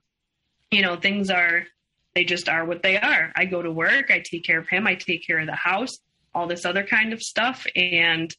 you 0.71 0.81
know, 0.81 0.95
things 0.95 1.29
are, 1.29 1.65
they 2.13 2.23
just 2.23 2.47
are 2.47 2.65
what 2.65 2.83
they 2.83 2.97
are. 2.97 3.31
I 3.35 3.45
go 3.45 3.61
to 3.61 3.71
work, 3.71 4.11
I 4.11 4.19
take 4.23 4.45
care 4.45 4.59
of 4.59 4.69
him, 4.69 4.87
I 4.87 4.95
take 4.95 5.25
care 5.25 5.39
of 5.39 5.47
the 5.47 5.55
house, 5.55 5.97
all 6.33 6.47
this 6.47 6.65
other 6.65 6.83
kind 6.83 7.13
of 7.13 7.21
stuff. 7.21 7.65
And 7.75 8.33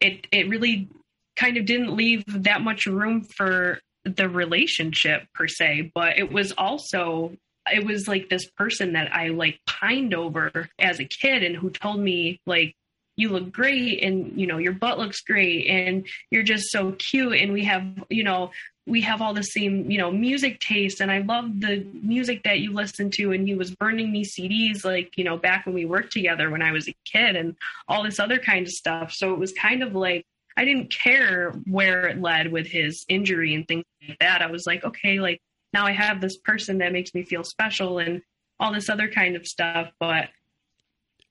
it, 0.00 0.26
it 0.32 0.48
really 0.48 0.88
kind 1.36 1.56
of 1.56 1.64
didn't 1.64 1.96
leave 1.96 2.24
that 2.26 2.60
much 2.62 2.86
room 2.86 3.22
for 3.22 3.78
the 4.04 4.28
relationship 4.28 5.26
per 5.34 5.46
se, 5.48 5.92
but 5.94 6.18
it 6.18 6.32
was 6.32 6.52
also 6.52 7.36
it 7.70 7.86
was 7.86 8.08
like 8.08 8.28
this 8.28 8.50
person 8.56 8.94
that 8.94 9.14
I 9.14 9.28
like 9.28 9.60
pined 9.66 10.14
over 10.14 10.68
as 10.80 10.98
a 10.98 11.04
kid 11.04 11.44
and 11.44 11.54
who 11.54 11.70
told 11.70 12.00
me 12.00 12.40
like 12.44 12.74
you 13.14 13.28
look 13.28 13.52
great 13.52 14.02
and 14.02 14.32
you 14.40 14.46
know 14.46 14.58
your 14.58 14.72
butt 14.72 14.98
looks 14.98 15.20
great 15.20 15.68
and 15.68 16.06
you're 16.30 16.42
just 16.42 16.70
so 16.70 16.92
cute 16.92 17.40
and 17.40 17.52
we 17.52 17.64
have 17.64 17.84
you 18.08 18.24
know 18.24 18.50
we 18.86 19.02
have 19.02 19.22
all 19.22 19.34
the 19.34 19.42
same 19.42 19.88
you 19.88 19.98
know 19.98 20.10
music 20.10 20.58
taste 20.60 21.00
and 21.00 21.12
i 21.12 21.18
love 21.18 21.60
the 21.60 21.86
music 22.02 22.42
that 22.42 22.60
you 22.60 22.72
listen 22.72 23.10
to 23.10 23.30
and 23.32 23.46
he 23.46 23.54
was 23.54 23.70
burning 23.76 24.10
me 24.10 24.24
cds 24.24 24.82
like 24.82 25.16
you 25.18 25.24
know 25.24 25.36
back 25.36 25.66
when 25.66 25.74
we 25.74 25.84
worked 25.84 26.10
together 26.10 26.50
when 26.50 26.62
i 26.62 26.72
was 26.72 26.88
a 26.88 26.94
kid 27.04 27.36
and 27.36 27.54
all 27.86 28.02
this 28.02 28.18
other 28.18 28.38
kind 28.38 28.66
of 28.66 28.72
stuff. 28.72 29.12
So 29.12 29.32
it 29.32 29.38
was 29.38 29.52
kind 29.52 29.82
of 29.82 29.94
like 29.94 30.24
I 30.56 30.64
didn't 30.64 30.92
care 30.92 31.52
where 31.66 32.06
it 32.06 32.20
led 32.20 32.52
with 32.52 32.66
his 32.66 33.04
injury 33.08 33.54
and 33.54 33.66
things 33.66 33.84
like 34.06 34.18
that. 34.20 34.42
I 34.42 34.50
was 34.50 34.64
like, 34.66 34.84
okay, 34.84 35.18
like 35.18 35.40
now 35.72 35.86
I 35.86 35.92
have 35.92 36.20
this 36.20 36.36
person 36.36 36.78
that 36.78 36.92
makes 36.92 37.14
me 37.14 37.24
feel 37.24 37.44
special 37.44 37.98
and 37.98 38.22
all 38.60 38.72
this 38.72 38.88
other 38.88 39.08
kind 39.08 39.36
of 39.36 39.46
stuff. 39.46 39.90
But 39.98 40.28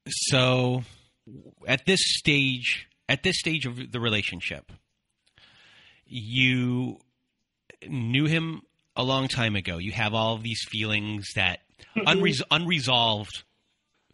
so 0.08 0.84
at 1.68 1.86
this 1.86 2.00
stage, 2.04 2.88
at 3.08 3.24
this 3.24 3.40
stage 3.40 3.66
of 3.66 3.92
the 3.92 4.00
relationship, 4.00 4.72
you 6.06 6.98
knew 7.88 8.26
him 8.26 8.62
a 8.96 9.04
long 9.04 9.28
time 9.28 9.56
ago. 9.56 9.78
You 9.78 9.92
have 9.92 10.14
all 10.14 10.36
of 10.36 10.44
these 10.44 10.62
feelings 10.70 11.30
that 11.36 11.60
mm-hmm. 11.96 12.08
unres- 12.08 12.42
unresolved 12.50 13.44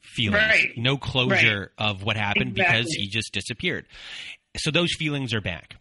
feelings, 0.01 0.41
right. 0.41 0.71
no 0.77 0.97
closure 0.97 1.71
right. 1.79 1.89
of 1.89 2.03
what 2.03 2.17
happened 2.17 2.51
exactly. 2.51 2.81
because 2.81 2.93
he 2.93 3.07
just 3.07 3.33
disappeared 3.33 3.85
so 4.57 4.71
those 4.71 4.93
feelings 4.97 5.33
are 5.33 5.41
back. 5.41 5.75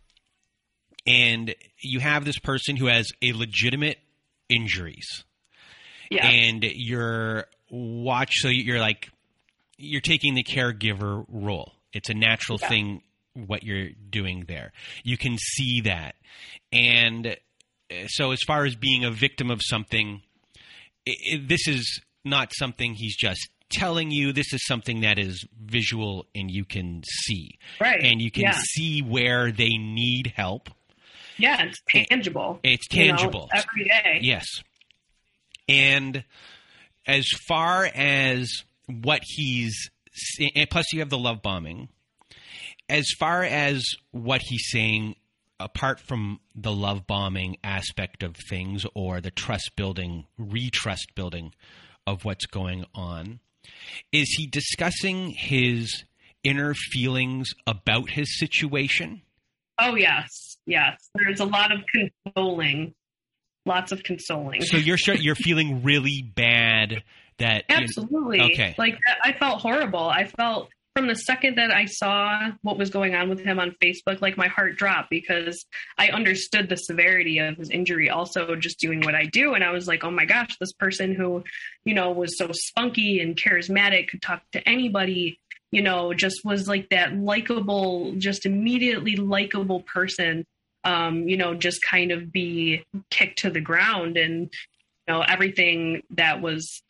And 1.07 1.55
you 1.81 2.01
have 2.01 2.25
this 2.25 2.39
person 2.39 2.77
who 2.77 2.87
has 2.87 3.09
a 3.23 3.33
legitimate 3.33 3.99
injuries. 4.49 5.25
Yeah. 6.11 6.27
And 6.27 6.65
you're 6.65 7.47
watch 7.71 8.31
so 8.35 8.49
you're 8.49 8.79
like 8.79 9.09
you're 9.77 10.01
taking 10.01 10.35
the 10.35 10.45
caregiver 10.45 11.25
role. 11.29 11.73
It's 11.93 12.11
a 12.11 12.15
natural 12.15 12.59
yeah. 12.61 12.69
thing 12.69 13.03
what 13.35 13.63
you're 13.63 13.91
doing 14.11 14.45
there. 14.49 14.73
You 15.05 15.17
can 15.17 15.37
see 15.39 15.83
that. 15.83 16.15
And 16.73 17.37
uh, 17.91 18.07
so 18.09 18.33
as 18.33 18.41
far 18.47 18.65
as 18.65 18.75
being 18.75 19.05
a 19.05 19.11
victim 19.11 19.51
of 19.51 19.61
something 19.63 20.23
it, 21.05 21.17
it, 21.21 21.49
this 21.49 21.69
is 21.69 22.01
not 22.25 22.53
something 22.55 22.95
he's 22.95 23.17
just 23.17 23.49
telling 23.71 24.11
you 24.11 24.33
this 24.33 24.53
is 24.53 24.65
something 24.67 25.01
that 25.01 25.19
is 25.19 25.47
visual 25.61 26.27
and 26.35 26.51
you 26.51 26.65
can 26.65 27.03
see. 27.05 27.59
Right. 27.81 28.03
And 28.03 28.21
you 28.21 28.31
can 28.31 28.45
yeah. 28.45 28.59
see 28.59 29.01
where 29.03 29.51
they 29.51 29.77
need 29.77 30.33
help. 30.37 30.71
Yeah, 31.39 31.63
it's 31.65 31.81
tangible. 31.89 32.61
It's 32.63 32.89
tangible. 32.89 33.49
You 33.53 33.59
know, 33.59 33.65
every 33.71 33.85
day. 33.85 34.19
Yes. 34.23 34.47
And 35.69 36.25
as 37.07 37.27
far 37.47 37.85
as 37.95 38.51
what 38.87 39.21
he's 39.23 39.91
and 40.41 40.71
plus 40.71 40.93
you 40.93 41.01
have 41.01 41.11
the 41.11 41.19
love 41.19 41.43
bombing. 41.43 41.89
As 42.89 43.07
far 43.19 43.43
as 43.43 43.85
what 44.13 44.41
he's 44.45 44.69
saying 44.71 45.17
apart 45.59 46.01
from 46.01 46.41
the 46.55 46.73
love 46.73 47.07
bombing 47.07 47.57
aspect 47.65 48.23
of 48.23 48.37
things 48.49 48.87
or 48.95 49.21
the 49.21 49.31
trust 49.31 49.73
building, 49.77 50.27
retrust 50.39 51.15
building 51.15 51.53
of 52.07 52.25
what's 52.25 52.47
going 52.47 52.85
on, 52.95 53.41
is 54.13 54.29
he 54.37 54.47
discussing 54.47 55.31
his 55.31 56.05
inner 56.45 56.75
feelings 56.75 57.55
about 57.67 58.11
his 58.11 58.39
situation? 58.39 59.23
Oh, 59.79 59.95
yes. 59.95 60.57
Yes. 60.67 61.09
There's 61.15 61.41
a 61.41 61.45
lot 61.45 61.73
of 61.73 61.81
consoling. 61.93 62.95
Lots 63.65 63.91
of 63.91 64.03
consoling. 64.05 64.63
So 64.63 64.77
you're 64.77 64.99
you're 65.19 65.35
feeling 65.35 65.83
really 65.83 66.23
bad 66.23 67.03
that 67.39 67.65
Absolutely. 67.69 68.41
Okay. 68.41 68.75
Like 68.79 68.97
I 69.25 69.33
felt 69.33 69.61
horrible. 69.61 70.09
I 70.09 70.25
felt 70.25 70.69
from 70.97 71.09
the 71.09 71.15
second 71.15 71.59
that 71.59 71.71
I 71.71 71.85
saw 71.85 72.53
what 72.63 72.79
was 72.79 72.89
going 72.89 73.15
on 73.15 73.29
with 73.29 73.41
him 73.41 73.61
on 73.61 73.77
Facebook, 73.83 74.23
like 74.23 74.39
my 74.39 74.49
heart 74.49 74.77
dropped 74.77 75.11
because 75.11 75.67
I 75.99 76.09
understood 76.09 76.71
the 76.71 76.77
severity 76.77 77.39
of 77.39 77.59
his 77.59 77.69
injury, 77.69 78.09
also 78.09 78.57
just 78.57 78.81
doing 78.81 79.03
what 79.03 79.15
I 79.15 79.27
do. 79.27 79.53
And 79.53 79.63
I 79.63 79.73
was 79.73 79.87
like, 79.87 80.05
oh 80.05 80.11
my 80.11 80.25
gosh, 80.25 80.57
this 80.59 80.73
person 80.73 81.15
who, 81.15 81.45
you 81.85 81.93
know, 81.93 82.13
was 82.13 82.39
so 82.39 82.49
spunky 82.51 83.21
and 83.21 83.37
charismatic, 83.37 84.09
could 84.09 84.23
talk 84.23 84.41
to 84.53 84.67
anybody, 84.67 85.39
you 85.71 85.83
know, 85.83 86.15
just 86.15 86.41
was 86.47 86.67
like 86.67 86.89
that 86.89 87.15
likable, 87.15 88.15
just 88.17 88.47
immediately 88.47 89.17
likable 89.17 89.83
person, 89.83 90.47
um, 90.85 91.29
you 91.29 91.37
know, 91.37 91.53
just 91.53 91.83
kind 91.83 92.11
of 92.11 92.33
be 92.33 92.87
kicked 93.11 93.41
to 93.41 93.51
the 93.51 93.61
ground 93.61 94.17
and, 94.17 94.51
you 95.07 95.15
know, 95.15 95.21
everything 95.21 96.05
that 96.13 96.41
was 96.41 96.81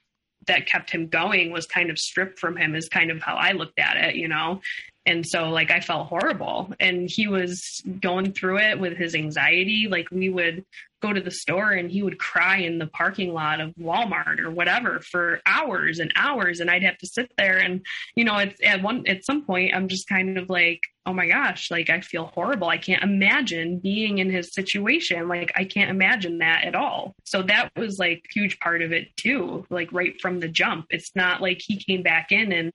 that 0.47 0.67
kept 0.67 0.91
him 0.91 1.09
going 1.09 1.53
was 1.53 1.67
kind 1.67 1.91
of 1.91 1.99
stripped 1.99 2.39
from 2.39 2.57
him 2.57 2.75
is 2.75 2.89
kind 2.89 3.11
of 3.11 3.21
how 3.23 3.35
I 3.37 3.53
looked 3.53 3.79
at 3.79 3.97
it, 3.97 4.17
you 4.17 4.29
know. 4.29 4.61
And 5.07 5.25
so 5.25 5.51
like 5.51 5.71
I 5.71 5.81
felt 5.81 6.09
horrible. 6.09 6.75
And 6.81 7.09
he 7.09 7.29
was 7.29 7.83
going 8.01 8.33
through 8.33 8.59
it 8.59 8.81
with 8.81 8.97
his 8.97 9.15
anxiety. 9.15 9.87
Like 9.89 10.11
we 10.11 10.29
would 10.29 10.65
go 11.03 11.13
to 11.13 11.21
the 11.21 11.31
store 11.31 11.73
and 11.73 11.91
he 11.91 12.03
would 12.03 12.19
cry 12.19 12.57
in 12.57 12.79
the 12.79 12.87
parking 12.87 13.33
lot 13.33 13.61
of 13.61 13.75
Walmart 13.75 14.41
or 14.41 14.51
whatever 14.51 15.01
for 15.01 15.41
hours 15.47 15.99
and 15.99 16.13
hours. 16.17 16.61
And 16.61 16.71
I'd 16.71 16.83
have 16.83 16.99
to 16.99 17.07
sit 17.07 17.31
there 17.39 17.59
and 17.59 17.85
you 18.17 18.25
know 18.25 18.37
it's 18.39 18.61
at 18.65 18.83
one 18.83 19.07
at 19.07 19.25
some 19.25 19.43
point 19.43 19.75
I'm 19.75 19.89
just 19.89 20.09
kind 20.09 20.39
of 20.39 20.51
like 20.51 20.81
oh 21.05 21.13
my 21.13 21.29
gosh 21.29 21.71
like 21.71 21.89
I 21.91 22.01
feel 22.01 22.33
horrible. 22.35 22.69
I 22.69 22.79
can't 22.79 23.05
imagine 23.05 23.79
being 23.79 24.19
in 24.19 24.31
his 24.31 24.53
situation. 24.53 25.29
Like 25.29 25.53
I 25.55 25.65
can't 25.65 25.91
imagine 25.91 26.39
that 26.39 26.65
at 26.65 26.75
all. 26.75 27.15
So 27.25 27.43
that 27.43 27.71
was 27.77 27.99
like 27.99 28.25
huge 28.33 28.59
part 28.59 28.83
of 28.83 28.93
it 28.93 29.17
too 29.17 29.65
like 29.71 29.93
right 29.93 30.21
from 30.21 30.41
the 30.41 30.49
jump. 30.49 30.87
It's 30.91 31.15
not 31.15 31.41
like 31.41 31.61
he 31.65 31.77
came 31.77 32.03
back 32.03 32.33
in 32.33 32.53
and 32.53 32.73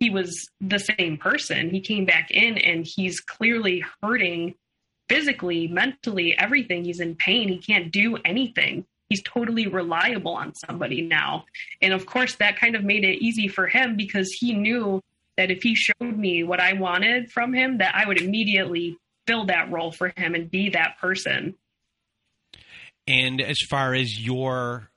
he 0.00 0.10
was 0.10 0.48
the 0.60 0.78
same 0.78 1.16
person. 1.16 1.70
He 1.70 1.80
came 1.80 2.04
back 2.04 2.30
in 2.30 2.58
and 2.58 2.86
he's 2.86 3.20
clearly 3.20 3.84
hurting 4.02 4.54
physically, 5.08 5.68
mentally, 5.68 6.36
everything. 6.38 6.84
He's 6.84 7.00
in 7.00 7.14
pain. 7.14 7.48
He 7.48 7.58
can't 7.58 7.92
do 7.92 8.16
anything. 8.24 8.86
He's 9.08 9.22
totally 9.22 9.66
reliable 9.66 10.32
on 10.32 10.54
somebody 10.54 11.02
now. 11.02 11.44
And 11.80 11.92
of 11.92 12.06
course, 12.06 12.36
that 12.36 12.58
kind 12.58 12.74
of 12.74 12.84
made 12.84 13.04
it 13.04 13.22
easy 13.22 13.48
for 13.48 13.66
him 13.66 13.96
because 13.96 14.32
he 14.32 14.54
knew 14.54 15.00
that 15.36 15.50
if 15.50 15.62
he 15.62 15.74
showed 15.74 16.16
me 16.16 16.42
what 16.42 16.60
I 16.60 16.72
wanted 16.74 17.30
from 17.30 17.52
him, 17.52 17.78
that 17.78 17.94
I 17.94 18.06
would 18.06 18.20
immediately 18.20 18.96
fill 19.26 19.46
that 19.46 19.70
role 19.70 19.92
for 19.92 20.12
him 20.16 20.34
and 20.34 20.50
be 20.50 20.70
that 20.70 20.98
person. 21.00 21.54
And 23.06 23.40
as 23.40 23.58
far 23.68 23.94
as 23.94 24.18
your 24.18 24.90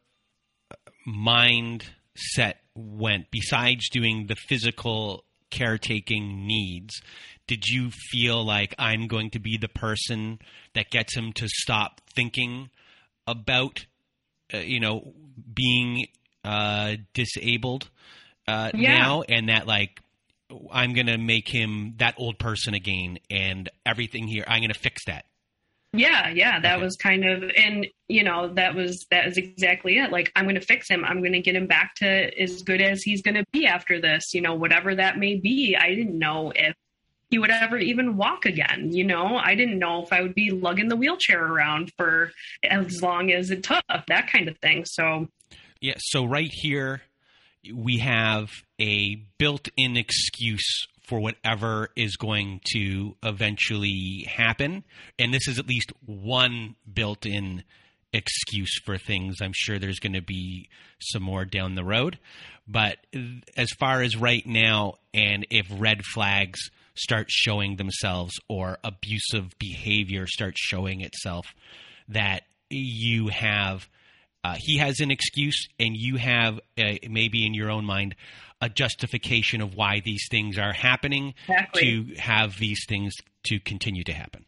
mindset 1.08 2.56
went, 2.78 3.32
besides 3.32 3.90
doing 3.90 4.28
the 4.28 4.36
physical 4.36 5.24
caretaking 5.50 6.46
needs, 6.46 7.02
did 7.48 7.68
you 7.68 7.90
feel 7.92 8.46
like 8.46 8.76
I'm 8.78 9.08
going 9.08 9.32
to 9.32 9.40
be 9.40 9.58
the 9.58 9.70
person 9.70 10.40
that 10.76 10.90
gets 10.90 11.16
him 11.16 11.34
to 11.34 11.48
stop 11.48 12.02
thinking 12.14 12.70
about, 13.26 13.86
uh, 14.54 14.58
you 14.60 14.80
know, 14.80 15.14
being 15.54 16.08
uh, 16.44 16.96
disabled 17.14 17.90
uh, 18.48 18.72
yeah. 18.74 18.98
now, 18.98 19.24
and 19.24 19.50
that 19.50 19.68
like 19.68 20.02
I'm 20.72 20.94
going 20.94 21.08
to 21.08 21.18
make 21.18 21.48
him 21.48 21.96
that 21.98 22.16
old 22.18 22.38
person 22.40 22.74
again, 22.74 23.20
and 23.30 23.70
everything 23.86 24.28
here, 24.28 24.44
I'm 24.48 24.60
going 24.60 24.74
to 24.74 24.80
fix 24.80 25.06
that. 25.06 25.26
Yeah, 25.98 26.30
yeah, 26.30 26.60
that 26.60 26.76
okay. 26.76 26.84
was 26.84 26.96
kind 26.96 27.26
of, 27.28 27.44
and 27.58 27.88
you 28.08 28.24
know, 28.24 28.54
that 28.54 28.76
was 28.76 29.06
that 29.12 29.28
is 29.28 29.38
exactly 29.38 29.98
it. 29.98 30.12
Like, 30.12 30.32
I'm 30.36 30.46
going 30.46 30.56
to 30.56 30.62
fix 30.62 30.88
him. 30.88 31.04
I'm 31.04 31.20
going 31.20 31.34
to 31.34 31.42
get 31.42 31.56
him 31.56 31.68
back 31.68 31.96
to 31.96 32.42
as 32.42 32.62
good 32.62 32.82
as 32.82 33.02
he's 33.02 33.22
going 33.22 33.36
to 33.36 33.46
be 33.52 33.66
after 33.66 34.00
this. 34.00 34.34
You 34.34 34.42
know, 34.42 34.56
whatever 34.56 34.96
that 34.96 35.18
may 35.18 35.36
be. 35.36 35.76
I 35.76 35.96
didn't 35.96 36.18
know 36.18 36.54
if 36.56 36.76
he 37.30 37.40
would 37.40 37.50
ever 37.50 37.78
even 37.78 38.16
walk 38.16 38.46
again. 38.46 38.94
You 38.94 39.04
know, 39.04 39.38
I 39.38 39.56
didn't 39.56 39.80
know 39.80 40.04
if 40.04 40.14
I 40.14 40.22
would 40.22 40.36
be 40.36 40.52
lugging 40.52 40.88
the 40.88 40.96
wheelchair 40.96 41.44
around 41.44 41.92
for 41.98 42.32
as 42.64 43.02
long 43.02 43.32
as 43.32 43.52
it 43.52 43.64
took. 43.64 43.84
That 44.08 44.32
kind 44.32 44.48
of 44.48 44.58
thing. 44.60 44.86
So, 44.86 45.28
yeah. 45.82 45.96
So 45.98 46.24
right 46.24 46.52
here, 46.52 47.02
we 47.74 47.98
have 47.98 48.50
a 48.80 49.16
built-in 49.38 49.98
excuse 49.98 50.88
for 51.08 51.20
whatever 51.20 51.90
is 51.96 52.16
going 52.18 52.62
to 52.74 53.16
eventually 53.24 54.28
happen. 54.30 54.84
And 55.18 55.34
this 55.34 55.48
is 55.48 55.58
at 55.58 55.68
least 55.68 55.92
one 56.06 56.76
built 56.92 57.26
in 57.26 57.64
excuse 58.14 58.80
for 58.86 58.98
things. 58.98 59.38
I'm 59.42 59.54
sure 59.54 59.80
there's 59.80 60.00
going 60.00 60.14
to 60.14 60.22
be 60.22 60.70
some 61.00 61.24
more 61.24 61.46
down 61.46 61.76
the 61.76 61.84
road. 61.84 62.20
But 62.68 62.98
as 63.56 63.70
far 63.80 64.02
as 64.02 64.16
right 64.16 64.46
now, 64.46 64.96
and 65.14 65.48
if 65.50 65.66
red 65.72 66.04
flags 66.04 66.60
start 66.96 67.28
showing 67.30 67.76
themselves 67.76 68.34
or 68.50 68.78
abusive 68.84 69.58
behavior 69.60 70.28
starts 70.28 70.60
showing 70.60 71.02
itself, 71.02 71.48
that 72.10 72.44
you 72.70 73.28
have. 73.28 73.88
Uh, 74.44 74.56
he 74.58 74.78
has 74.78 75.00
an 75.00 75.12
excuse, 75.12 75.68
and 75.80 75.96
you 75.96 76.16
have 76.16 76.60
uh, 76.78 76.94
maybe 77.10 77.46
in 77.46 77.54
your 77.54 77.70
own 77.70 77.86
mind 77.86 78.16
a 78.62 78.70
justification 78.70 79.62
of 79.62 79.76
why 79.76 80.00
these 80.00 80.28
things 80.30 80.58
are 80.58 80.74
happening 80.74 81.34
exactly. 81.48 81.82
to 81.82 82.16
have 82.16 82.58
these 82.58 82.86
things 82.88 83.16
to 83.44 83.60
continue 83.60 84.04
to 84.04 84.14
happen. 84.14 84.46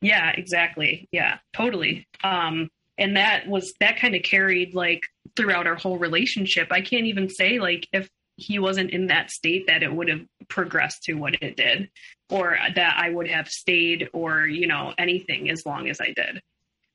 Yeah, 0.00 0.32
exactly. 0.36 1.08
Yeah, 1.12 1.38
totally. 1.52 2.06
Um, 2.22 2.68
and 2.98 3.16
that 3.16 3.48
was 3.48 3.72
that 3.80 3.98
kind 3.98 4.14
of 4.14 4.22
carried 4.22 4.74
like 4.74 5.02
throughout 5.36 5.66
our 5.66 5.76
whole 5.76 5.98
relationship. 5.98 6.68
I 6.70 6.82
can't 6.82 7.06
even 7.06 7.28
say 7.28 7.58
like 7.58 7.88
if 7.92 8.08
he 8.36 8.58
wasn't 8.58 8.90
in 8.90 9.06
that 9.06 9.30
state 9.30 9.66
that 9.68 9.82
it 9.82 9.92
would 9.92 10.08
have 10.08 10.20
progressed 10.48 11.04
to 11.04 11.14
what 11.14 11.34
it 11.42 11.56
did 11.56 11.88
or 12.30 12.58
that 12.74 12.96
I 12.98 13.10
would 13.10 13.28
have 13.28 13.48
stayed 13.48 14.08
or, 14.12 14.46
you 14.46 14.66
know, 14.66 14.92
anything 14.98 15.50
as 15.50 15.64
long 15.64 15.88
as 15.88 16.00
I 16.00 16.12
did. 16.14 16.40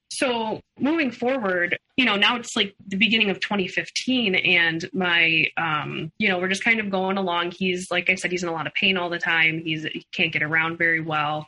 So 0.09 0.61
moving 0.79 1.11
forward, 1.11 1.77
you 1.95 2.05
know, 2.05 2.15
now 2.15 2.37
it's 2.37 2.55
like 2.55 2.73
the 2.87 2.95
beginning 2.95 3.29
of 3.29 3.39
2015 3.39 4.35
and 4.35 4.89
my, 4.93 5.45
um, 5.57 6.11
you 6.17 6.29
know, 6.29 6.39
we're 6.39 6.47
just 6.47 6.63
kind 6.63 6.79
of 6.79 6.89
going 6.89 7.17
along. 7.17 7.51
He's, 7.51 7.91
like 7.91 8.09
I 8.09 8.15
said, 8.15 8.31
he's 8.31 8.43
in 8.43 8.49
a 8.49 8.53
lot 8.53 8.67
of 8.67 8.73
pain 8.73 8.97
all 8.97 9.09
the 9.09 9.19
time. 9.19 9.61
He's, 9.63 9.83
he 9.83 10.05
can't 10.13 10.31
get 10.31 10.43
around 10.43 10.77
very 10.77 11.01
well, 11.01 11.47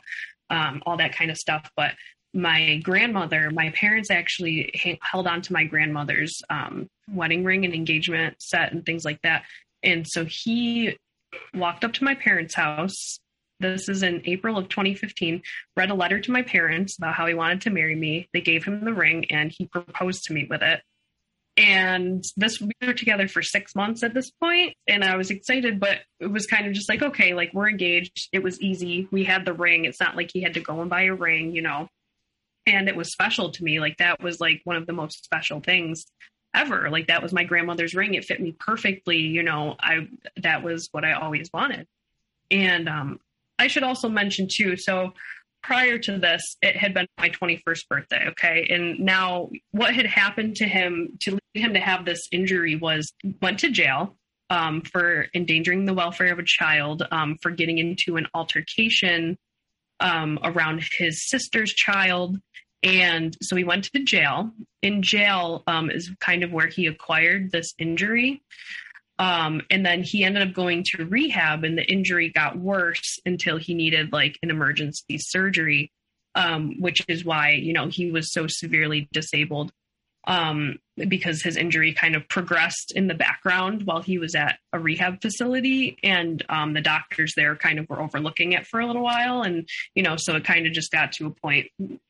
um, 0.50 0.82
all 0.84 0.96
that 0.98 1.14
kind 1.14 1.30
of 1.30 1.36
stuff. 1.36 1.70
But 1.76 1.92
my 2.34 2.76
grandmother, 2.84 3.50
my 3.50 3.70
parents 3.70 4.10
actually 4.10 4.98
held 5.02 5.26
on 5.26 5.42
to 5.42 5.52
my 5.52 5.64
grandmother's, 5.64 6.42
um, 6.50 6.88
wedding 7.12 7.44
ring 7.44 7.64
and 7.64 7.74
engagement 7.74 8.36
set 8.40 8.72
and 8.72 8.84
things 8.84 9.04
like 9.04 9.20
that. 9.22 9.44
And 9.82 10.06
so 10.06 10.24
he 10.26 10.96
walked 11.54 11.84
up 11.84 11.92
to 11.94 12.04
my 12.04 12.14
parents' 12.14 12.54
house 12.54 13.18
this 13.60 13.88
is 13.88 14.02
in 14.02 14.22
April 14.24 14.58
of 14.58 14.68
2015, 14.68 15.42
read 15.76 15.90
a 15.90 15.94
letter 15.94 16.18
to 16.20 16.32
my 16.32 16.42
parents 16.42 16.96
about 16.98 17.14
how 17.14 17.26
he 17.26 17.34
wanted 17.34 17.62
to 17.62 17.70
marry 17.70 17.94
me. 17.94 18.28
They 18.32 18.40
gave 18.40 18.64
him 18.64 18.84
the 18.84 18.92
ring 18.92 19.26
and 19.30 19.52
he 19.52 19.66
proposed 19.66 20.24
to 20.24 20.32
me 20.32 20.46
with 20.48 20.62
it. 20.62 20.82
And 21.56 22.24
this 22.36 22.60
we 22.60 22.72
were 22.84 22.94
together 22.94 23.28
for 23.28 23.42
six 23.42 23.74
months 23.74 24.02
at 24.02 24.14
this 24.14 24.30
point, 24.30 24.74
and 24.86 25.04
I 25.04 25.16
was 25.16 25.30
excited, 25.30 25.78
but 25.78 25.98
it 26.18 26.28
was 26.28 26.46
kind 26.46 26.66
of 26.66 26.72
just 26.72 26.88
like, 26.88 27.02
okay, 27.02 27.34
like 27.34 27.52
we're 27.52 27.68
engaged. 27.68 28.28
It 28.32 28.42
was 28.42 28.60
easy. 28.60 29.08
We 29.10 29.24
had 29.24 29.44
the 29.44 29.52
ring. 29.52 29.84
It's 29.84 30.00
not 30.00 30.16
like 30.16 30.30
he 30.32 30.40
had 30.40 30.54
to 30.54 30.60
go 30.60 30.80
and 30.80 30.88
buy 30.88 31.02
a 31.02 31.14
ring, 31.14 31.54
you 31.54 31.60
know. 31.60 31.88
And 32.66 32.88
it 32.88 32.96
was 32.96 33.12
special 33.12 33.50
to 33.50 33.64
me. 33.64 33.80
Like 33.80 33.98
that 33.98 34.22
was 34.22 34.40
like 34.40 34.62
one 34.64 34.76
of 34.76 34.86
the 34.86 34.92
most 34.92 35.24
special 35.24 35.60
things 35.60 36.06
ever. 36.54 36.88
Like 36.88 37.08
that 37.08 37.22
was 37.22 37.32
my 37.32 37.44
grandmother's 37.44 37.94
ring. 37.94 38.14
It 38.14 38.24
fit 38.24 38.40
me 38.40 38.52
perfectly, 38.52 39.18
you 39.18 39.42
know. 39.42 39.76
I 39.78 40.08
that 40.36 40.62
was 40.62 40.88
what 40.92 41.04
I 41.04 41.12
always 41.12 41.50
wanted. 41.52 41.86
And 42.50 42.88
um 42.88 43.20
I 43.60 43.66
should 43.66 43.82
also 43.82 44.08
mention 44.08 44.48
too. 44.50 44.76
So 44.78 45.12
prior 45.62 45.98
to 45.98 46.18
this, 46.18 46.56
it 46.62 46.76
had 46.76 46.94
been 46.94 47.06
my 47.18 47.28
21st 47.28 47.88
birthday. 47.88 48.26
Okay. 48.28 48.66
And 48.70 48.98
now 49.00 49.50
what 49.72 49.94
had 49.94 50.06
happened 50.06 50.56
to 50.56 50.64
him 50.64 51.18
to 51.20 51.32
lead 51.32 51.62
him 51.62 51.74
to 51.74 51.80
have 51.80 52.06
this 52.06 52.26
injury 52.32 52.76
was 52.76 53.12
went 53.42 53.58
to 53.60 53.70
jail 53.70 54.16
um, 54.48 54.80
for 54.80 55.26
endangering 55.34 55.84
the 55.84 55.92
welfare 55.92 56.32
of 56.32 56.38
a 56.38 56.44
child, 56.44 57.06
um, 57.10 57.36
for 57.42 57.50
getting 57.50 57.76
into 57.76 58.16
an 58.16 58.26
altercation 58.34 59.36
um, 60.00 60.38
around 60.42 60.82
his 60.96 61.28
sister's 61.28 61.74
child. 61.74 62.38
And 62.82 63.36
so 63.42 63.56
he 63.56 63.64
went 63.64 63.84
to 63.92 64.02
jail. 64.02 64.50
In 64.80 65.02
jail 65.02 65.62
um, 65.66 65.90
is 65.90 66.10
kind 66.18 66.42
of 66.42 66.50
where 66.50 66.66
he 66.66 66.86
acquired 66.86 67.52
this 67.52 67.74
injury. 67.78 68.42
Um, 69.20 69.60
and 69.68 69.84
then 69.84 70.02
he 70.02 70.24
ended 70.24 70.48
up 70.48 70.54
going 70.54 70.82
to 70.94 71.04
rehab, 71.04 71.62
and 71.62 71.76
the 71.76 71.84
injury 71.84 72.30
got 72.30 72.58
worse 72.58 73.18
until 73.26 73.58
he 73.58 73.74
needed 73.74 74.14
like 74.14 74.38
an 74.42 74.48
emergency 74.48 75.18
surgery, 75.18 75.92
um, 76.34 76.80
which 76.80 77.04
is 77.06 77.22
why 77.22 77.50
you 77.50 77.74
know 77.74 77.88
he 77.88 78.10
was 78.10 78.32
so 78.32 78.46
severely 78.48 79.10
disabled 79.12 79.72
um, 80.26 80.78
because 80.96 81.42
his 81.42 81.58
injury 81.58 81.92
kind 81.92 82.16
of 82.16 82.26
progressed 82.28 82.92
in 82.96 83.08
the 83.08 83.14
background 83.14 83.82
while 83.84 84.00
he 84.00 84.16
was 84.16 84.34
at 84.34 84.58
a 84.72 84.78
rehab 84.78 85.20
facility, 85.20 85.98
and 86.02 86.42
um, 86.48 86.72
the 86.72 86.80
doctors 86.80 87.34
there 87.36 87.54
kind 87.56 87.78
of 87.78 87.86
were 87.90 88.00
overlooking 88.00 88.52
it 88.52 88.66
for 88.66 88.80
a 88.80 88.86
little 88.86 89.02
while, 89.02 89.42
and 89.42 89.68
you 89.94 90.02
know, 90.02 90.16
so 90.16 90.34
it 90.36 90.44
kind 90.44 90.66
of 90.66 90.72
just 90.72 90.90
got 90.90 91.12
to 91.12 91.26
a 91.26 91.30
point, 91.30 91.66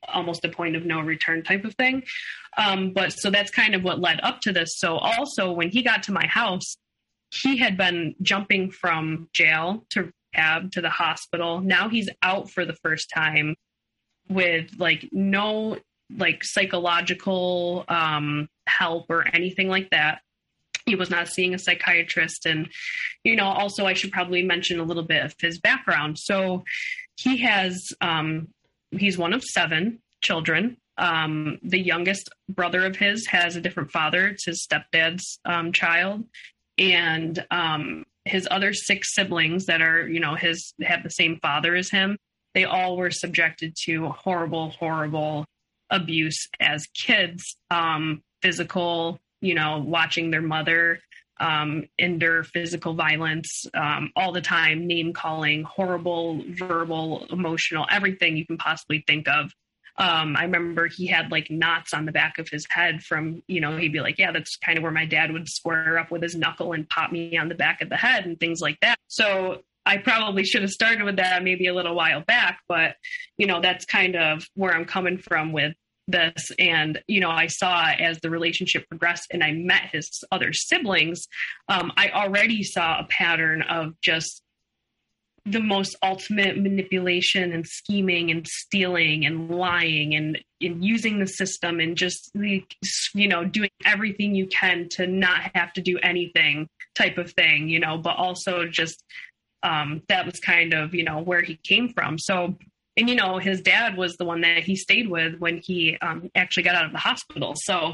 almost 0.07 0.45
a 0.45 0.49
point 0.49 0.77
of 0.77 0.85
no 0.85 1.01
return 1.01 1.43
type 1.43 1.65
of 1.65 1.75
thing. 1.75 2.03
Um, 2.57 2.93
but 2.93 3.09
so 3.09 3.29
that's 3.29 3.51
kind 3.51 3.75
of 3.75 3.83
what 3.83 3.99
led 3.99 4.21
up 4.23 4.39
to 4.41 4.53
this. 4.53 4.77
So 4.77 4.95
also 4.95 5.51
when 5.51 5.71
he 5.71 5.81
got 5.81 6.03
to 6.03 6.13
my 6.13 6.25
house 6.25 6.77
he 7.31 7.57
had 7.57 7.77
been 7.77 8.15
jumping 8.21 8.71
from 8.71 9.29
jail 9.33 9.85
to 9.91 10.11
rehab 10.33 10.71
to 10.73 10.81
the 10.81 10.89
hospital. 10.89 11.61
Now 11.61 11.89
he's 11.89 12.09
out 12.21 12.49
for 12.49 12.65
the 12.65 12.73
first 12.73 13.09
time 13.13 13.55
with 14.29 14.71
like 14.77 15.07
no 15.11 15.77
like 16.17 16.43
psychological 16.43 17.85
um, 17.87 18.49
help 18.67 19.09
or 19.09 19.25
anything 19.33 19.69
like 19.69 19.89
that. 19.91 20.19
He 20.85 20.95
was 20.95 21.09
not 21.09 21.29
seeing 21.29 21.53
a 21.53 21.59
psychiatrist. 21.59 22.45
And, 22.45 22.67
you 23.23 23.35
know, 23.35 23.45
also 23.45 23.85
I 23.85 23.93
should 23.93 24.11
probably 24.11 24.43
mention 24.43 24.79
a 24.79 24.83
little 24.83 25.03
bit 25.03 25.23
of 25.23 25.33
his 25.39 25.59
background. 25.59 26.17
So 26.17 26.63
he 27.15 27.37
has, 27.37 27.93
um, 28.01 28.49
he's 28.91 29.17
one 29.17 29.31
of 29.31 29.43
seven 29.43 30.01
children. 30.21 30.77
Um, 30.97 31.59
the 31.63 31.79
youngest 31.79 32.29
brother 32.49 32.85
of 32.85 32.97
his 32.97 33.27
has 33.27 33.55
a 33.55 33.61
different 33.61 33.91
father. 33.91 34.27
It's 34.27 34.45
his 34.45 34.67
stepdad's 34.67 35.39
um, 35.45 35.71
child 35.71 36.25
and 36.81 37.45
um, 37.51 38.03
his 38.25 38.47
other 38.49 38.73
six 38.73 39.13
siblings 39.13 39.67
that 39.67 39.81
are, 39.81 40.07
you 40.07 40.19
know, 40.19 40.35
his 40.35 40.73
have 40.81 41.03
the 41.03 41.09
same 41.09 41.39
father 41.41 41.75
as 41.75 41.89
him. 41.89 42.17
They 42.55 42.65
all 42.65 42.97
were 42.97 43.11
subjected 43.11 43.75
to 43.85 44.09
horrible, 44.09 44.71
horrible 44.71 45.45
abuse 45.89 46.49
as 46.59 46.87
kids, 46.87 47.55
um, 47.69 48.23
physical, 48.41 49.19
you 49.41 49.53
know, 49.53 49.79
watching 49.79 50.31
their 50.31 50.41
mother 50.41 50.99
um, 51.39 51.85
endure 51.97 52.43
physical 52.43 52.93
violence 52.93 53.65
um, 53.73 54.11
all 54.15 54.31
the 54.31 54.41
time, 54.41 54.87
name 54.87 55.13
calling, 55.13 55.63
horrible, 55.63 56.43
verbal, 56.49 57.25
emotional, 57.29 57.85
everything 57.89 58.37
you 58.37 58.45
can 58.45 58.57
possibly 58.57 59.03
think 59.07 59.27
of. 59.27 59.51
Um, 59.97 60.35
I 60.37 60.43
remember 60.43 60.87
he 60.87 61.07
had 61.07 61.31
like 61.31 61.49
knots 61.49 61.93
on 61.93 62.05
the 62.05 62.11
back 62.11 62.37
of 62.37 62.49
his 62.49 62.65
head 62.69 63.03
from, 63.03 63.43
you 63.47 63.61
know, 63.61 63.77
he'd 63.77 63.93
be 63.93 63.99
like, 63.99 64.17
yeah, 64.17 64.31
that's 64.31 64.55
kind 64.57 64.77
of 64.77 64.83
where 64.83 64.91
my 64.91 65.05
dad 65.05 65.31
would 65.31 65.47
square 65.47 65.99
up 65.99 66.11
with 66.11 66.23
his 66.23 66.35
knuckle 66.35 66.73
and 66.73 66.89
pop 66.89 67.11
me 67.11 67.37
on 67.37 67.49
the 67.49 67.55
back 67.55 67.81
of 67.81 67.89
the 67.89 67.97
head 67.97 68.25
and 68.25 68.39
things 68.39 68.61
like 68.61 68.79
that. 68.81 68.97
So 69.07 69.61
I 69.85 69.97
probably 69.97 70.43
should 70.43 70.61
have 70.61 70.71
started 70.71 71.03
with 71.03 71.17
that 71.17 71.43
maybe 71.43 71.67
a 71.67 71.73
little 71.73 71.95
while 71.95 72.21
back, 72.21 72.59
but 72.67 72.95
you 73.37 73.47
know, 73.47 73.61
that's 73.61 73.85
kind 73.85 74.15
of 74.15 74.45
where 74.55 74.73
I'm 74.73 74.85
coming 74.85 75.17
from 75.17 75.51
with 75.51 75.73
this. 76.07 76.51
And, 76.59 77.01
you 77.07 77.19
know, 77.19 77.31
I 77.31 77.47
saw 77.47 77.87
as 77.87 78.19
the 78.19 78.29
relationship 78.29 78.87
progressed 78.89 79.27
and 79.31 79.43
I 79.43 79.51
met 79.53 79.89
his 79.91 80.23
other 80.31 80.53
siblings, 80.53 81.27
um, 81.69 81.91
I 81.97 82.09
already 82.09 82.63
saw 82.63 82.99
a 82.99 83.07
pattern 83.09 83.61
of 83.63 83.99
just 84.01 84.41
the 85.45 85.59
most 85.59 85.95
ultimate 86.03 86.57
manipulation 86.61 87.51
and 87.51 87.65
scheming 87.65 88.29
and 88.29 88.47
stealing 88.47 89.25
and 89.25 89.49
lying 89.49 90.13
and, 90.13 90.37
and 90.61 90.85
using 90.85 91.17
the 91.17 91.25
system 91.25 91.79
and 91.79 91.97
just 91.97 92.31
you 92.35 93.27
know 93.27 93.43
doing 93.43 93.69
everything 93.83 94.35
you 94.35 94.45
can 94.47 94.87
to 94.89 95.07
not 95.07 95.51
have 95.55 95.73
to 95.73 95.81
do 95.81 95.97
anything 96.03 96.67
type 96.93 97.17
of 97.17 97.31
thing 97.31 97.69
you 97.69 97.79
know 97.79 97.97
but 97.97 98.15
also 98.17 98.67
just 98.67 99.03
um, 99.63 100.01
that 100.07 100.25
was 100.25 100.39
kind 100.39 100.73
of 100.73 100.93
you 100.93 101.03
know 101.03 101.19
where 101.19 101.41
he 101.41 101.55
came 101.55 101.89
from. 101.89 102.17
So 102.17 102.57
and 102.97 103.09
you 103.09 103.15
know 103.15 103.37
his 103.37 103.61
dad 103.61 103.97
was 103.97 104.15
the 104.17 104.25
one 104.25 104.41
that 104.41 104.59
he 104.59 104.75
stayed 104.75 105.09
with 105.09 105.39
when 105.39 105.59
he 105.63 105.97
um, 106.01 106.29
actually 106.35 106.63
got 106.63 106.75
out 106.75 106.85
of 106.85 106.91
the 106.91 106.97
hospital. 106.97 107.53
So 107.55 107.93